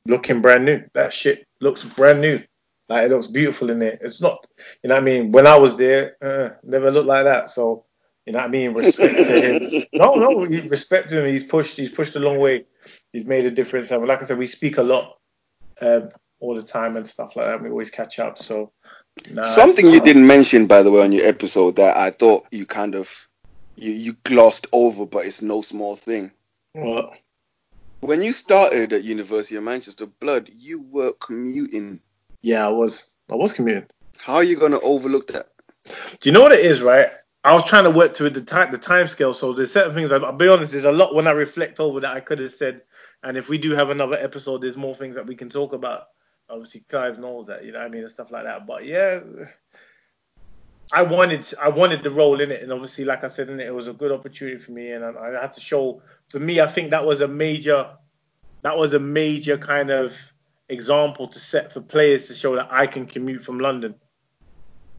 looking 0.08 0.42
brand 0.42 0.66
new. 0.66 0.84
That 0.94 1.14
shit 1.14 1.46
looks 1.60 1.84
brand 1.84 2.22
new. 2.22 2.42
Like 2.90 3.06
it 3.06 3.12
looks 3.12 3.28
beautiful 3.28 3.70
in 3.70 3.80
there. 3.80 3.98
It's 4.00 4.22
not, 4.22 4.46
you 4.82 4.90
know 4.90 4.96
what 4.96 5.02
I 5.02 5.06
mean. 5.06 5.32
When 5.32 5.46
I 5.46 5.58
was 5.58 5.78
there, 5.78 6.16
uh, 6.22 6.50
never 6.64 6.90
looked 6.90 7.08
like 7.08 7.26
that. 7.26 7.50
So, 7.50 7.86
you 8.26 8.34
know 8.34 8.40
what 8.40 8.46
I 8.46 8.50
mean. 8.50 8.74
Respect 8.74 9.16
to 9.16 9.24
him. 9.42 9.84
No, 9.94 10.16
no, 10.16 10.46
respect 10.46 11.10
to 11.10 11.20
him. 11.24 11.30
He's 11.30 11.44
pushed. 11.44 11.76
He's 11.76 11.90
pushed 11.90 12.16
a 12.16 12.20
long 12.20 12.40
way. 12.40 12.66
He's 13.12 13.26
made 13.26 13.46
a 13.46 13.52
difference. 13.52 13.92
And 13.92 14.06
like 14.08 14.24
I 14.24 14.26
said, 14.26 14.38
we 14.38 14.48
speak 14.48 14.78
a 14.78 14.84
lot, 14.84 15.18
um, 15.82 16.10
all 16.40 16.56
the 16.56 16.64
time 16.64 16.96
and 16.96 17.08
stuff 17.08 17.36
like 17.36 17.48
that. 17.48 17.62
We 17.62 17.70
always 17.70 17.90
catch 17.90 18.20
up. 18.20 18.38
So, 18.38 18.72
nah, 19.30 19.44
Something 19.44 19.90
you 19.90 20.02
didn't 20.02 20.28
mention, 20.28 20.68
by 20.68 20.84
the 20.84 20.92
way, 20.92 21.04
on 21.04 21.12
your 21.12 21.28
episode 21.28 21.78
that 21.78 21.98
I 21.98 22.12
thought 22.12 22.48
you 22.52 22.66
kind 22.66 22.96
of 22.96 23.28
you 23.76 23.92
you 23.92 24.14
glossed 24.24 24.68
over, 24.72 25.06
but 25.06 25.26
it's 25.26 25.42
no 25.42 25.62
small 25.62 25.96
thing. 25.96 26.32
What? 26.74 27.14
When 28.00 28.22
you 28.22 28.32
started 28.32 28.94
at 28.94 29.04
University 29.04 29.56
of 29.56 29.64
Manchester, 29.64 30.06
blood, 30.06 30.50
you 30.56 30.82
were 30.82 31.14
commuting. 31.14 32.02
Yeah, 32.42 32.66
I 32.66 32.70
was. 32.70 33.18
I 33.30 33.36
was 33.36 33.54
commuting. 33.54 33.88
How 34.20 34.36
are 34.36 34.44
you 34.44 34.56
gonna 34.58 34.80
overlook 34.80 35.28
that? 35.34 35.48
Do 35.86 36.30
you 36.30 36.32
know 36.32 36.42
what 36.42 36.52
it 36.52 36.66
is, 36.66 36.82
right? 36.82 37.10
I 37.44 37.54
was 37.54 37.66
trying 37.66 37.86
to 37.86 37.92
work 37.92 38.14
to 38.16 38.30
the 38.30 38.42
time 38.42 38.72
the 38.72 38.78
time 38.78 39.08
scale. 39.08 39.34
So 39.34 39.54
there's 39.54 39.72
certain 39.72 39.94
things. 39.94 40.12
I'll 40.12 40.32
be 40.34 40.48
honest. 40.48 40.72
There's 40.72 40.86
a 40.86 40.92
lot 40.92 41.16
when 41.16 41.28
I 41.28 41.32
reflect 41.32 41.80
over 41.80 42.00
that 42.02 42.16
I 42.16 42.20
could 42.20 42.40
have 42.40 42.52
said. 42.52 42.82
And 43.24 43.38
if 43.38 43.50
we 43.50 43.58
do 43.58 43.72
have 43.72 43.90
another 43.90 44.18
episode, 44.20 44.62
there's 44.62 44.78
more 44.78 44.96
things 44.96 45.16
that 45.16 45.26
we 45.26 45.36
can 45.36 45.50
talk 45.50 45.74
about. 45.74 46.04
Obviously, 46.50 46.82
Clive 46.88 47.20
knows 47.20 47.48
that, 47.48 47.66
you 47.66 47.72
know 47.72 47.80
what 47.80 47.86
I 47.86 47.90
mean, 47.90 48.04
and 48.04 48.12
stuff 48.12 48.32
like 48.32 48.44
that. 48.44 48.68
But 48.68 48.86
yeah, 48.86 49.22
I 50.92 51.04
wanted 51.04 51.54
I 51.60 51.70
wanted 51.70 52.04
the 52.04 52.12
role 52.12 52.40
in 52.40 52.52
it, 52.52 52.64
and 52.64 52.72
obviously, 52.72 53.06
like 53.06 53.24
I 53.24 53.28
said 53.28 53.50
in 53.50 53.60
it, 53.60 53.68
it 53.68 53.74
was 53.74 53.88
a 53.88 53.94
good 53.94 54.12
opportunity 54.12 54.58
for 54.58 54.72
me, 54.72 54.92
and 54.92 55.04
I, 55.04 55.12
I 55.12 55.42
had 55.42 55.54
to 55.56 55.62
show. 55.62 56.02
For 56.30 56.40
me, 56.40 56.60
I 56.60 56.68
think 56.68 56.92
that 56.92 57.06
was 57.06 57.22
a 57.22 57.28
major 57.28 57.88
that 58.64 58.78
was 58.78 58.94
a 58.94 59.00
major 59.00 59.58
kind 59.58 59.92
of 59.92 60.16
example 60.70 61.28
to 61.28 61.40
set 61.40 61.72
for 61.72 61.82
players 61.82 62.28
to 62.28 62.34
show 62.34 62.56
that 62.56 62.68
I 62.72 62.88
can 62.88 63.06
commute 63.06 63.44
from 63.44 63.60
London 63.60 63.96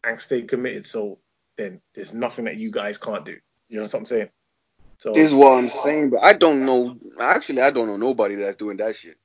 and 0.03 0.19
stay 0.19 0.41
committed. 0.43 0.87
So 0.87 1.19
then 1.57 1.81
there's 1.93 2.13
nothing 2.13 2.45
that 2.45 2.55
you 2.57 2.71
guys 2.71 2.97
can't 2.97 3.25
do. 3.25 3.37
You 3.67 3.77
know 3.77 3.83
what 3.83 3.93
I'm 3.93 4.05
saying? 4.05 4.29
So 4.97 5.11
This 5.13 5.27
is 5.29 5.33
what 5.33 5.51
I'm 5.57 5.69
saying, 5.69 6.09
but 6.09 6.23
I 6.23 6.33
don't 6.33 6.65
know. 6.65 6.97
Actually, 7.21 7.61
I 7.61 7.69
don't 7.71 7.87
know 7.87 7.97
nobody 7.97 8.35
that's 8.35 8.55
doing 8.55 8.77
that 8.77 8.95
shit. 8.95 9.15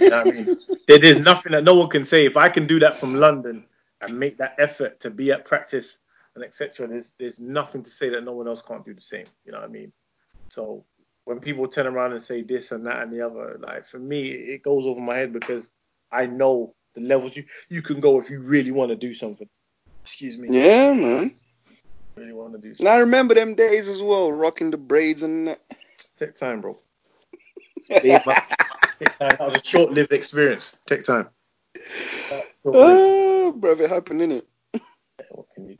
you 0.00 0.10
know 0.10 0.18
what 0.24 0.26
I 0.28 0.30
mean? 0.32 0.46
There- 0.86 0.98
there's 0.98 1.18
nothing 1.20 1.52
that 1.52 1.64
no 1.64 1.74
one 1.74 1.88
can 1.88 2.04
say. 2.04 2.26
If 2.26 2.36
I 2.36 2.48
can 2.48 2.66
do 2.66 2.78
that 2.80 2.96
from 2.96 3.14
London 3.14 3.64
and 4.00 4.18
make 4.18 4.36
that 4.38 4.54
effort 4.58 5.00
to 5.00 5.10
be 5.10 5.32
at 5.32 5.44
practice 5.44 5.98
and 6.34 6.44
etc., 6.44 6.86
there's 6.86 7.12
there's 7.18 7.40
nothing 7.40 7.82
to 7.82 7.90
say 7.90 8.08
that 8.10 8.22
no 8.24 8.32
one 8.32 8.46
else 8.46 8.62
can't 8.62 8.84
do 8.84 8.94
the 8.94 9.00
same. 9.00 9.26
You 9.44 9.52
know 9.52 9.58
what 9.58 9.68
I 9.68 9.72
mean? 9.72 9.92
So 10.50 10.84
when 11.26 11.40
people 11.40 11.66
turn 11.66 11.88
around 11.88 12.12
and 12.12 12.22
say 12.22 12.42
this 12.42 12.70
and 12.72 12.86
that 12.86 13.02
and 13.02 13.12
the 13.12 13.20
other, 13.20 13.58
like 13.60 13.84
for 13.84 13.98
me, 13.98 14.28
it 14.28 14.62
goes 14.62 14.86
over 14.86 15.00
my 15.00 15.16
head 15.16 15.32
because 15.32 15.70
I 16.10 16.26
know 16.26 16.74
the 16.94 17.02
levels 17.02 17.36
you 17.36 17.44
you 17.68 17.82
can 17.82 18.00
go 18.00 18.18
if 18.20 18.30
you 18.30 18.42
really 18.42 18.70
want 18.70 18.90
to 18.90 18.96
do 18.96 19.12
something. 19.12 19.48
Excuse 20.04 20.38
me. 20.38 20.56
Yeah, 20.56 20.94
man. 20.94 21.34
Really 22.16 22.32
want 22.32 22.52
to 22.52 22.58
do 22.60 22.74
And. 22.78 22.88
I 22.88 22.98
remember 22.98 23.34
them 23.34 23.54
days 23.54 23.88
as 23.88 24.00
well, 24.00 24.32
rocking 24.32 24.70
the 24.70 24.78
braids 24.78 25.24
and 25.24 25.48
that. 25.48 25.60
Take 26.16 26.36
time, 26.36 26.60
bro. 26.60 26.78
Take 27.90 28.24
time. 28.24 28.36
That 29.18 29.40
was 29.40 29.56
a 29.56 29.64
short-lived 29.64 30.12
experience. 30.12 30.76
Take 30.86 31.02
time. 31.02 31.28
Oh, 32.64 33.52
bruv, 33.58 33.80
it 33.80 33.90
happened, 33.90 34.20
innit? 34.20 34.42
what 35.30 35.46
can 35.54 35.64
you 35.64 35.74
do? 35.74 35.78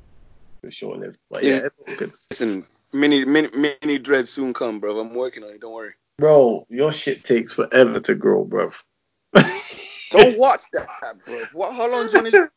It 0.64 0.66
was 0.66 0.74
short-lived. 0.74 1.18
But 1.30 1.44
Yeah. 1.44 1.68
yeah, 1.88 1.94
good. 1.96 2.12
Listen, 2.30 2.66
mini, 2.92 3.24
mini, 3.24 3.48
mini 3.54 3.98
dread 3.98 4.28
soon 4.28 4.54
come, 4.54 4.80
bro. 4.80 4.98
I'm 4.98 5.14
working 5.14 5.44
on 5.44 5.50
it. 5.50 5.60
Don't 5.60 5.72
worry. 5.72 5.92
Bro, 6.18 6.66
your 6.70 6.92
shit 6.92 7.24
takes 7.24 7.54
forever 7.54 8.00
to 8.00 8.14
grow, 8.14 8.44
bro. 8.44 8.70
Don't 10.10 10.38
watch 10.38 10.62
that, 10.72 10.88
bruv. 11.26 11.48
What? 11.52 11.74
How 11.74 11.90
long 11.90 12.06
do 12.06 12.12
you 12.12 12.22
want 12.22 12.50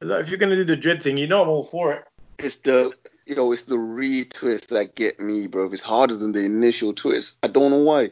if 0.00 0.28
you're 0.28 0.38
gonna 0.38 0.56
do 0.56 0.64
the 0.64 0.76
dread 0.76 1.02
thing, 1.02 1.16
you 1.16 1.26
know 1.26 1.42
I'm 1.42 1.48
all 1.48 1.64
for 1.64 1.92
it. 1.92 2.04
It's 2.38 2.56
the 2.56 2.92
yo, 3.26 3.52
it's 3.52 3.62
the 3.62 3.76
retwist 3.76 4.68
that 4.68 4.94
get 4.94 5.20
me, 5.20 5.46
bro. 5.46 5.70
It's 5.72 5.82
harder 5.82 6.16
than 6.16 6.32
the 6.32 6.44
initial 6.44 6.92
twist. 6.92 7.38
I 7.42 7.48
don't 7.48 7.70
know 7.70 7.78
why. 7.78 8.10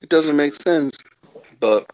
It 0.00 0.08
doesn't 0.08 0.36
make 0.36 0.54
sense. 0.54 0.98
But 1.60 1.90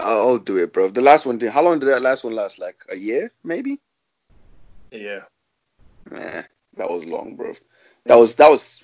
I'll 0.00 0.38
do 0.38 0.58
it, 0.58 0.72
bro. 0.72 0.88
The 0.88 1.00
last 1.00 1.26
one 1.26 1.38
did. 1.38 1.50
How 1.50 1.62
long 1.62 1.80
did 1.80 1.86
that 1.86 2.02
last 2.02 2.24
one 2.24 2.34
last? 2.34 2.58
Like 2.58 2.76
a 2.90 2.96
year, 2.96 3.32
maybe? 3.42 3.80
Yeah. 4.92 5.20
Nah, 6.10 6.42
that 6.76 6.90
was 6.90 7.04
long, 7.04 7.36
bro. 7.36 7.54
That 8.06 8.16
was 8.16 8.36
that 8.36 8.50
was 8.50 8.82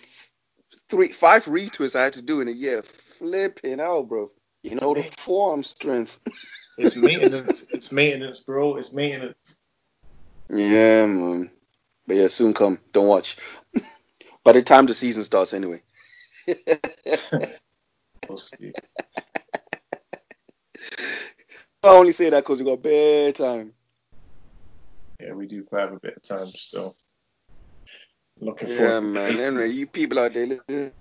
three, 0.88 1.08
five 1.08 1.44
retwists 1.46 1.96
I 1.96 2.04
had 2.04 2.14
to 2.14 2.22
do 2.22 2.40
in 2.40 2.48
a 2.48 2.52
year. 2.52 2.82
Flipping 2.82 3.80
out, 3.80 4.08
bro. 4.08 4.30
You 4.62 4.76
know 4.76 4.94
the 4.94 5.02
forearm 5.18 5.62
strength. 5.62 6.20
It's 6.78 6.94
maintenance. 6.94 7.64
it's 7.70 7.90
maintenance, 7.90 8.40
bro. 8.40 8.76
It's 8.76 8.92
maintenance. 8.92 9.58
Yeah, 10.50 11.06
man. 11.06 11.50
But 12.06 12.16
yeah, 12.16 12.28
soon 12.28 12.52
come. 12.52 12.78
Don't 12.92 13.08
watch. 13.08 13.38
By 14.44 14.52
the 14.52 14.62
time 14.62 14.84
the 14.84 14.92
season 14.92 15.24
starts, 15.24 15.54
anyway. 15.54 15.80
I 21.82 21.88
only 21.88 22.12
say 22.12 22.28
that 22.28 22.44
because 22.44 22.58
we 22.58 22.66
got 22.66 22.82
bare 22.82 23.32
time. 23.32 23.72
Yeah, 25.18 25.32
we 25.32 25.46
do 25.46 25.66
have 25.72 25.92
a 25.94 25.98
bit 25.98 26.16
of 26.18 26.22
time 26.22 26.46
still. 26.48 26.94
Looking 28.40 28.68
Yeah, 28.68 29.00
forward. 29.00 29.02
man. 29.02 29.40
Anyway, 29.40 29.68
you 29.68 29.86
people 29.86 30.18
out 30.18 30.34
there, 30.34 30.92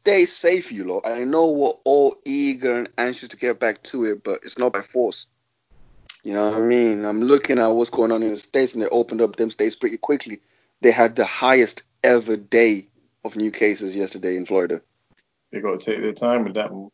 stay 0.00 0.26
safe, 0.26 0.72
you 0.72 0.84
lot. 0.84 1.06
I 1.06 1.24
know 1.24 1.50
we're 1.52 1.72
all 1.84 2.16
eager 2.24 2.78
and 2.78 2.90
anxious 2.98 3.28
to 3.28 3.36
get 3.36 3.60
back 3.60 3.82
to 3.84 4.04
it, 4.04 4.22
but 4.24 4.40
it's 4.42 4.58
not 4.58 4.72
by 4.72 4.82
force. 4.82 5.26
You 6.22 6.34
know 6.34 6.50
what 6.50 6.58
I 6.58 6.66
mean? 6.66 7.04
I'm 7.04 7.22
looking 7.22 7.58
at 7.58 7.68
what's 7.68 7.90
going 7.90 8.12
on 8.12 8.22
in 8.22 8.30
the 8.30 8.38
states, 8.38 8.74
and 8.74 8.82
they 8.82 8.88
opened 8.88 9.22
up 9.22 9.36
them 9.36 9.50
states 9.50 9.76
pretty 9.76 9.96
quickly. 9.96 10.40
They 10.82 10.90
had 10.90 11.16
the 11.16 11.24
highest 11.24 11.82
ever 12.04 12.36
day 12.36 12.88
of 13.24 13.36
new 13.36 13.50
cases 13.50 13.96
yesterday 13.96 14.36
in 14.36 14.44
Florida. 14.46 14.82
They 15.52 15.60
got 15.60 15.80
to 15.80 15.84
take 15.92 16.00
their 16.02 16.12
time 16.12 16.44
with 16.44 16.54
that 16.54 16.70
one. 16.72 16.90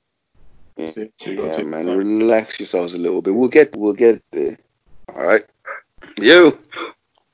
Yeah. 0.77 0.86
That's 0.86 0.97
it. 0.98 1.12
They 1.24 1.36
gotta 1.36 1.62
Yeah, 1.62 1.65
man. 1.65 1.97
Relax 1.97 2.61
yourselves 2.61 2.94
a 2.94 2.98
little 2.98 3.23
bit. 3.23 3.35
We'll 3.35 3.48
get, 3.48 3.74
we'll 3.77 3.94
get 3.94 4.23
there. 4.31 4.59
All 5.09 5.24
right. 5.24 5.44
You, 6.19 6.59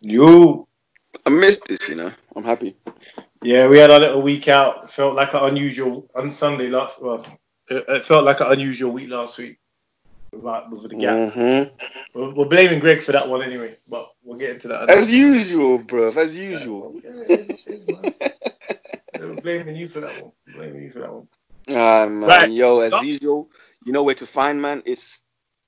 You. 0.00 0.66
I 1.26 1.30
missed 1.30 1.66
this. 1.66 1.88
You 1.88 1.96
know, 1.96 2.10
I'm 2.36 2.44
happy. 2.44 2.76
Yeah, 3.42 3.68
we 3.68 3.78
had 3.78 3.90
our 3.90 4.00
little 4.00 4.22
week 4.22 4.48
out. 4.48 4.90
Felt 4.90 5.14
like 5.14 5.34
an 5.34 5.44
unusual 5.44 6.08
on 6.14 6.30
Sunday 6.32 6.68
last. 6.68 7.00
Well, 7.02 7.24
it, 7.68 7.84
it 7.88 8.04
felt 8.04 8.24
like 8.24 8.40
an 8.40 8.52
unusual 8.52 8.92
week 8.92 9.10
last 9.10 9.38
week. 9.38 9.58
Without, 10.32 10.70
with 10.70 10.88
the 10.88 10.96
gap. 10.96 11.32
hmm 11.34 11.64
We're, 12.14 12.32
we're 12.34 12.46
blaming 12.46 12.78
Greg 12.80 13.00
for 13.00 13.12
that 13.12 13.28
one 13.28 13.42
anyway, 13.42 13.76
but 13.88 14.10
we'll 14.24 14.38
get 14.38 14.50
into 14.50 14.68
that. 14.68 14.88
As 14.88 15.12
usual, 15.12 15.78
bruv. 15.78 16.16
As 16.16 16.36
usual. 16.36 17.00
Yeah, 17.04 17.10
it 17.10 17.60
is, 17.66 17.90
man. 17.90 18.14
We're 19.18 19.34
blaming 19.34 19.76
you 19.76 19.88
for 19.88 20.00
that 20.00 20.18
one. 20.18 20.32
Blaming 20.48 20.82
you 20.84 20.90
for 20.90 21.00
that 21.00 21.12
one. 21.12 21.28
Ah 21.68 22.06
man, 22.06 22.28
Right. 22.28 22.50
yo, 22.50 22.80
as 22.80 22.92
Stop. 22.92 23.04
usual, 23.04 23.50
you 23.84 23.92
know 23.92 24.02
where 24.02 24.16
to 24.16 24.26
find 24.26 24.60
man. 24.60 24.82
It's 24.84 25.22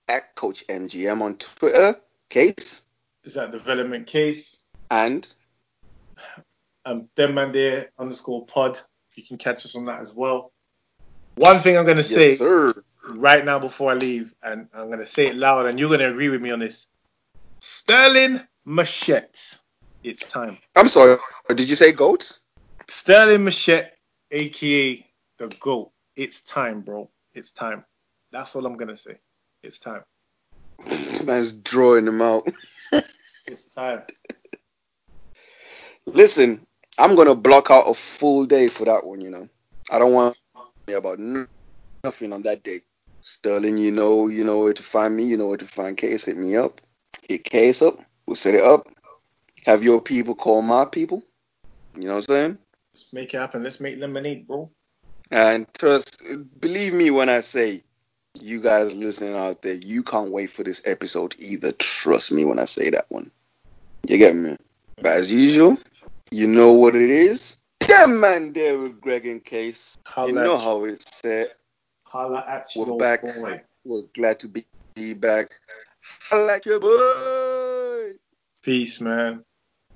at 0.09 0.35
Coach 0.35 0.67
MGM 0.67 1.21
on 1.23 1.37
Twitter, 1.37 2.01
case, 2.31 2.83
Is 3.23 3.35
that 3.35 3.53
development 3.53 4.07
case? 4.09 4.65
and 4.91 5.27
Um, 6.87 7.09
there 7.15 7.89
underscore 7.99 8.45
pod. 8.47 8.81
You 9.15 9.23
can 9.23 9.39
catch 9.39 9.65
us 9.65 9.75
on 9.75 9.87
that 9.87 10.03
as 10.03 10.13
well. 10.13 10.53
One 11.37 11.61
thing 11.61 11.77
I'm 11.77 11.87
gonna 11.87 12.03
say 12.03 12.31
yes 12.31 12.39
sir. 12.39 12.75
right 13.11 13.45
now 13.45 13.59
before 13.59 13.93
I 13.93 13.95
leave, 13.95 14.35
and 14.43 14.69
I'm 14.75 14.91
gonna 14.91 15.07
say 15.07 15.29
it 15.29 15.37
loud, 15.37 15.67
and 15.67 15.79
you're 15.79 15.91
gonna 15.91 16.11
agree 16.11 16.29
with 16.29 16.43
me 16.43 16.51
on 16.51 16.61
this. 16.61 16.87
Sterling 17.61 18.41
Machette, 18.65 19.59
it's 20.03 20.27
time. 20.27 20.59
I'm 20.77 20.89
sorry. 20.89 21.17
Did 21.49 21.69
you 21.69 21.75
say 21.75 21.93
goats? 21.93 22.39
Sterling 22.89 23.45
Machette, 23.45 23.97
aka 24.31 25.07
the 25.39 25.49
GOAT. 25.59 25.91
It's 26.17 26.43
time, 26.43 26.83
bro. 26.83 27.11
It's 27.33 27.51
time. 27.51 27.85
That's 28.31 28.55
all 28.55 28.67
I'm 28.67 28.77
gonna 28.77 28.97
say. 28.97 29.19
It's 29.63 29.79
time. 29.79 30.03
This 30.87 31.23
man's 31.23 31.53
drawing 31.53 32.05
them 32.05 32.21
out. 32.21 32.49
It's 33.47 33.67
time. 33.75 34.03
Listen, 36.07 36.67
I'm 36.99 37.17
gonna 37.17 37.35
block 37.35 37.71
out 37.71 37.89
a 37.89 37.95
full 37.95 38.47
day 38.47 38.69
for 38.69 38.85
that 38.85 39.05
one. 39.05 39.21
You 39.21 39.31
know, 39.31 39.49
I 39.91 39.99
don't 39.99 40.13
want 40.13 40.39
to 40.87 40.97
about 40.97 41.19
nothing 41.19 42.33
on 42.33 42.43
that 42.43 42.63
day. 42.63 42.81
Sterling, 43.23 43.79
you 43.79 43.91
know, 43.91 44.29
you 44.29 44.45
know 44.45 44.61
where 44.61 44.75
to 44.75 44.83
find 44.83 45.17
me. 45.17 45.25
You 45.25 45.39
know 45.39 45.49
where 45.49 45.57
to 45.57 45.65
find 45.65 45.97
Case. 45.97 46.27
Hit 46.27 46.37
me 46.37 46.57
up. 46.57 46.81
Hit 47.27 47.45
Case 47.45 47.81
up. 47.81 47.99
We'll 48.27 48.37
set 48.37 48.55
it 48.55 48.63
up. 48.63 48.87
Have 49.65 49.83
your 49.83 50.03
people 50.03 50.35
call 50.35 50.61
my 50.61 50.85
people. 50.85 51.23
You 51.97 52.09
know 52.09 52.17
what 52.17 52.31
I'm 52.31 52.35
saying? 52.35 52.59
Let's 52.93 53.13
make 53.13 53.35
it 53.35 53.39
happen. 53.39 53.63
Let's 53.63 53.81
make 53.81 53.99
lemonade, 53.99 54.47
bro. 54.47 54.71
And 55.31 55.67
trust, 55.73 56.23
believe 56.61 56.93
me 56.93 57.11
when 57.11 57.31
I 57.31 57.41
say, 57.41 57.83
you 58.39 58.61
guys 58.61 58.95
listening 58.95 59.35
out 59.35 59.63
there, 59.63 59.75
you 59.75 60.03
can't 60.03 60.31
wait 60.31 60.51
for 60.51 60.63
this 60.63 60.83
episode 60.85 61.35
either. 61.39 61.73
Trust 61.73 62.33
me 62.33 62.45
when 62.45 62.59
I 62.59 62.67
say 62.67 62.91
that 62.91 63.07
one. 63.09 63.31
You 64.07 64.19
get 64.19 64.37
me? 64.37 64.57
But 64.97 65.13
as 65.13 65.33
usual, 65.33 65.79
you 66.31 66.47
know 66.47 66.73
what 66.73 66.95
it 66.95 67.11
is. 67.11 67.57
Yeah, 67.89 68.07
man, 68.07 68.53
there 68.53 68.79
with 68.79 69.01
Greg 69.01 69.27
and 69.27 69.45
Case. 69.45 69.97
Holla 70.07 70.29
You 70.29 70.35
know 70.35 70.55
at 70.57 70.61
how 70.63 70.85
it's 70.85 71.19
said. 71.19 71.49
Holla 72.05 72.45
at 72.49 72.71
We're 72.75 72.87
your 72.87 72.99
back. 72.99 73.23
boy. 73.23 73.61
We're 73.85 74.03
glad 74.15 74.41
to 74.41 74.49
be 74.49 74.65
back. 75.15 75.49
I 76.31 76.41
like 76.43 76.65
your 76.65 76.81
boy. 76.81 78.17
Peace, 78.63 79.01
man. 79.01 79.45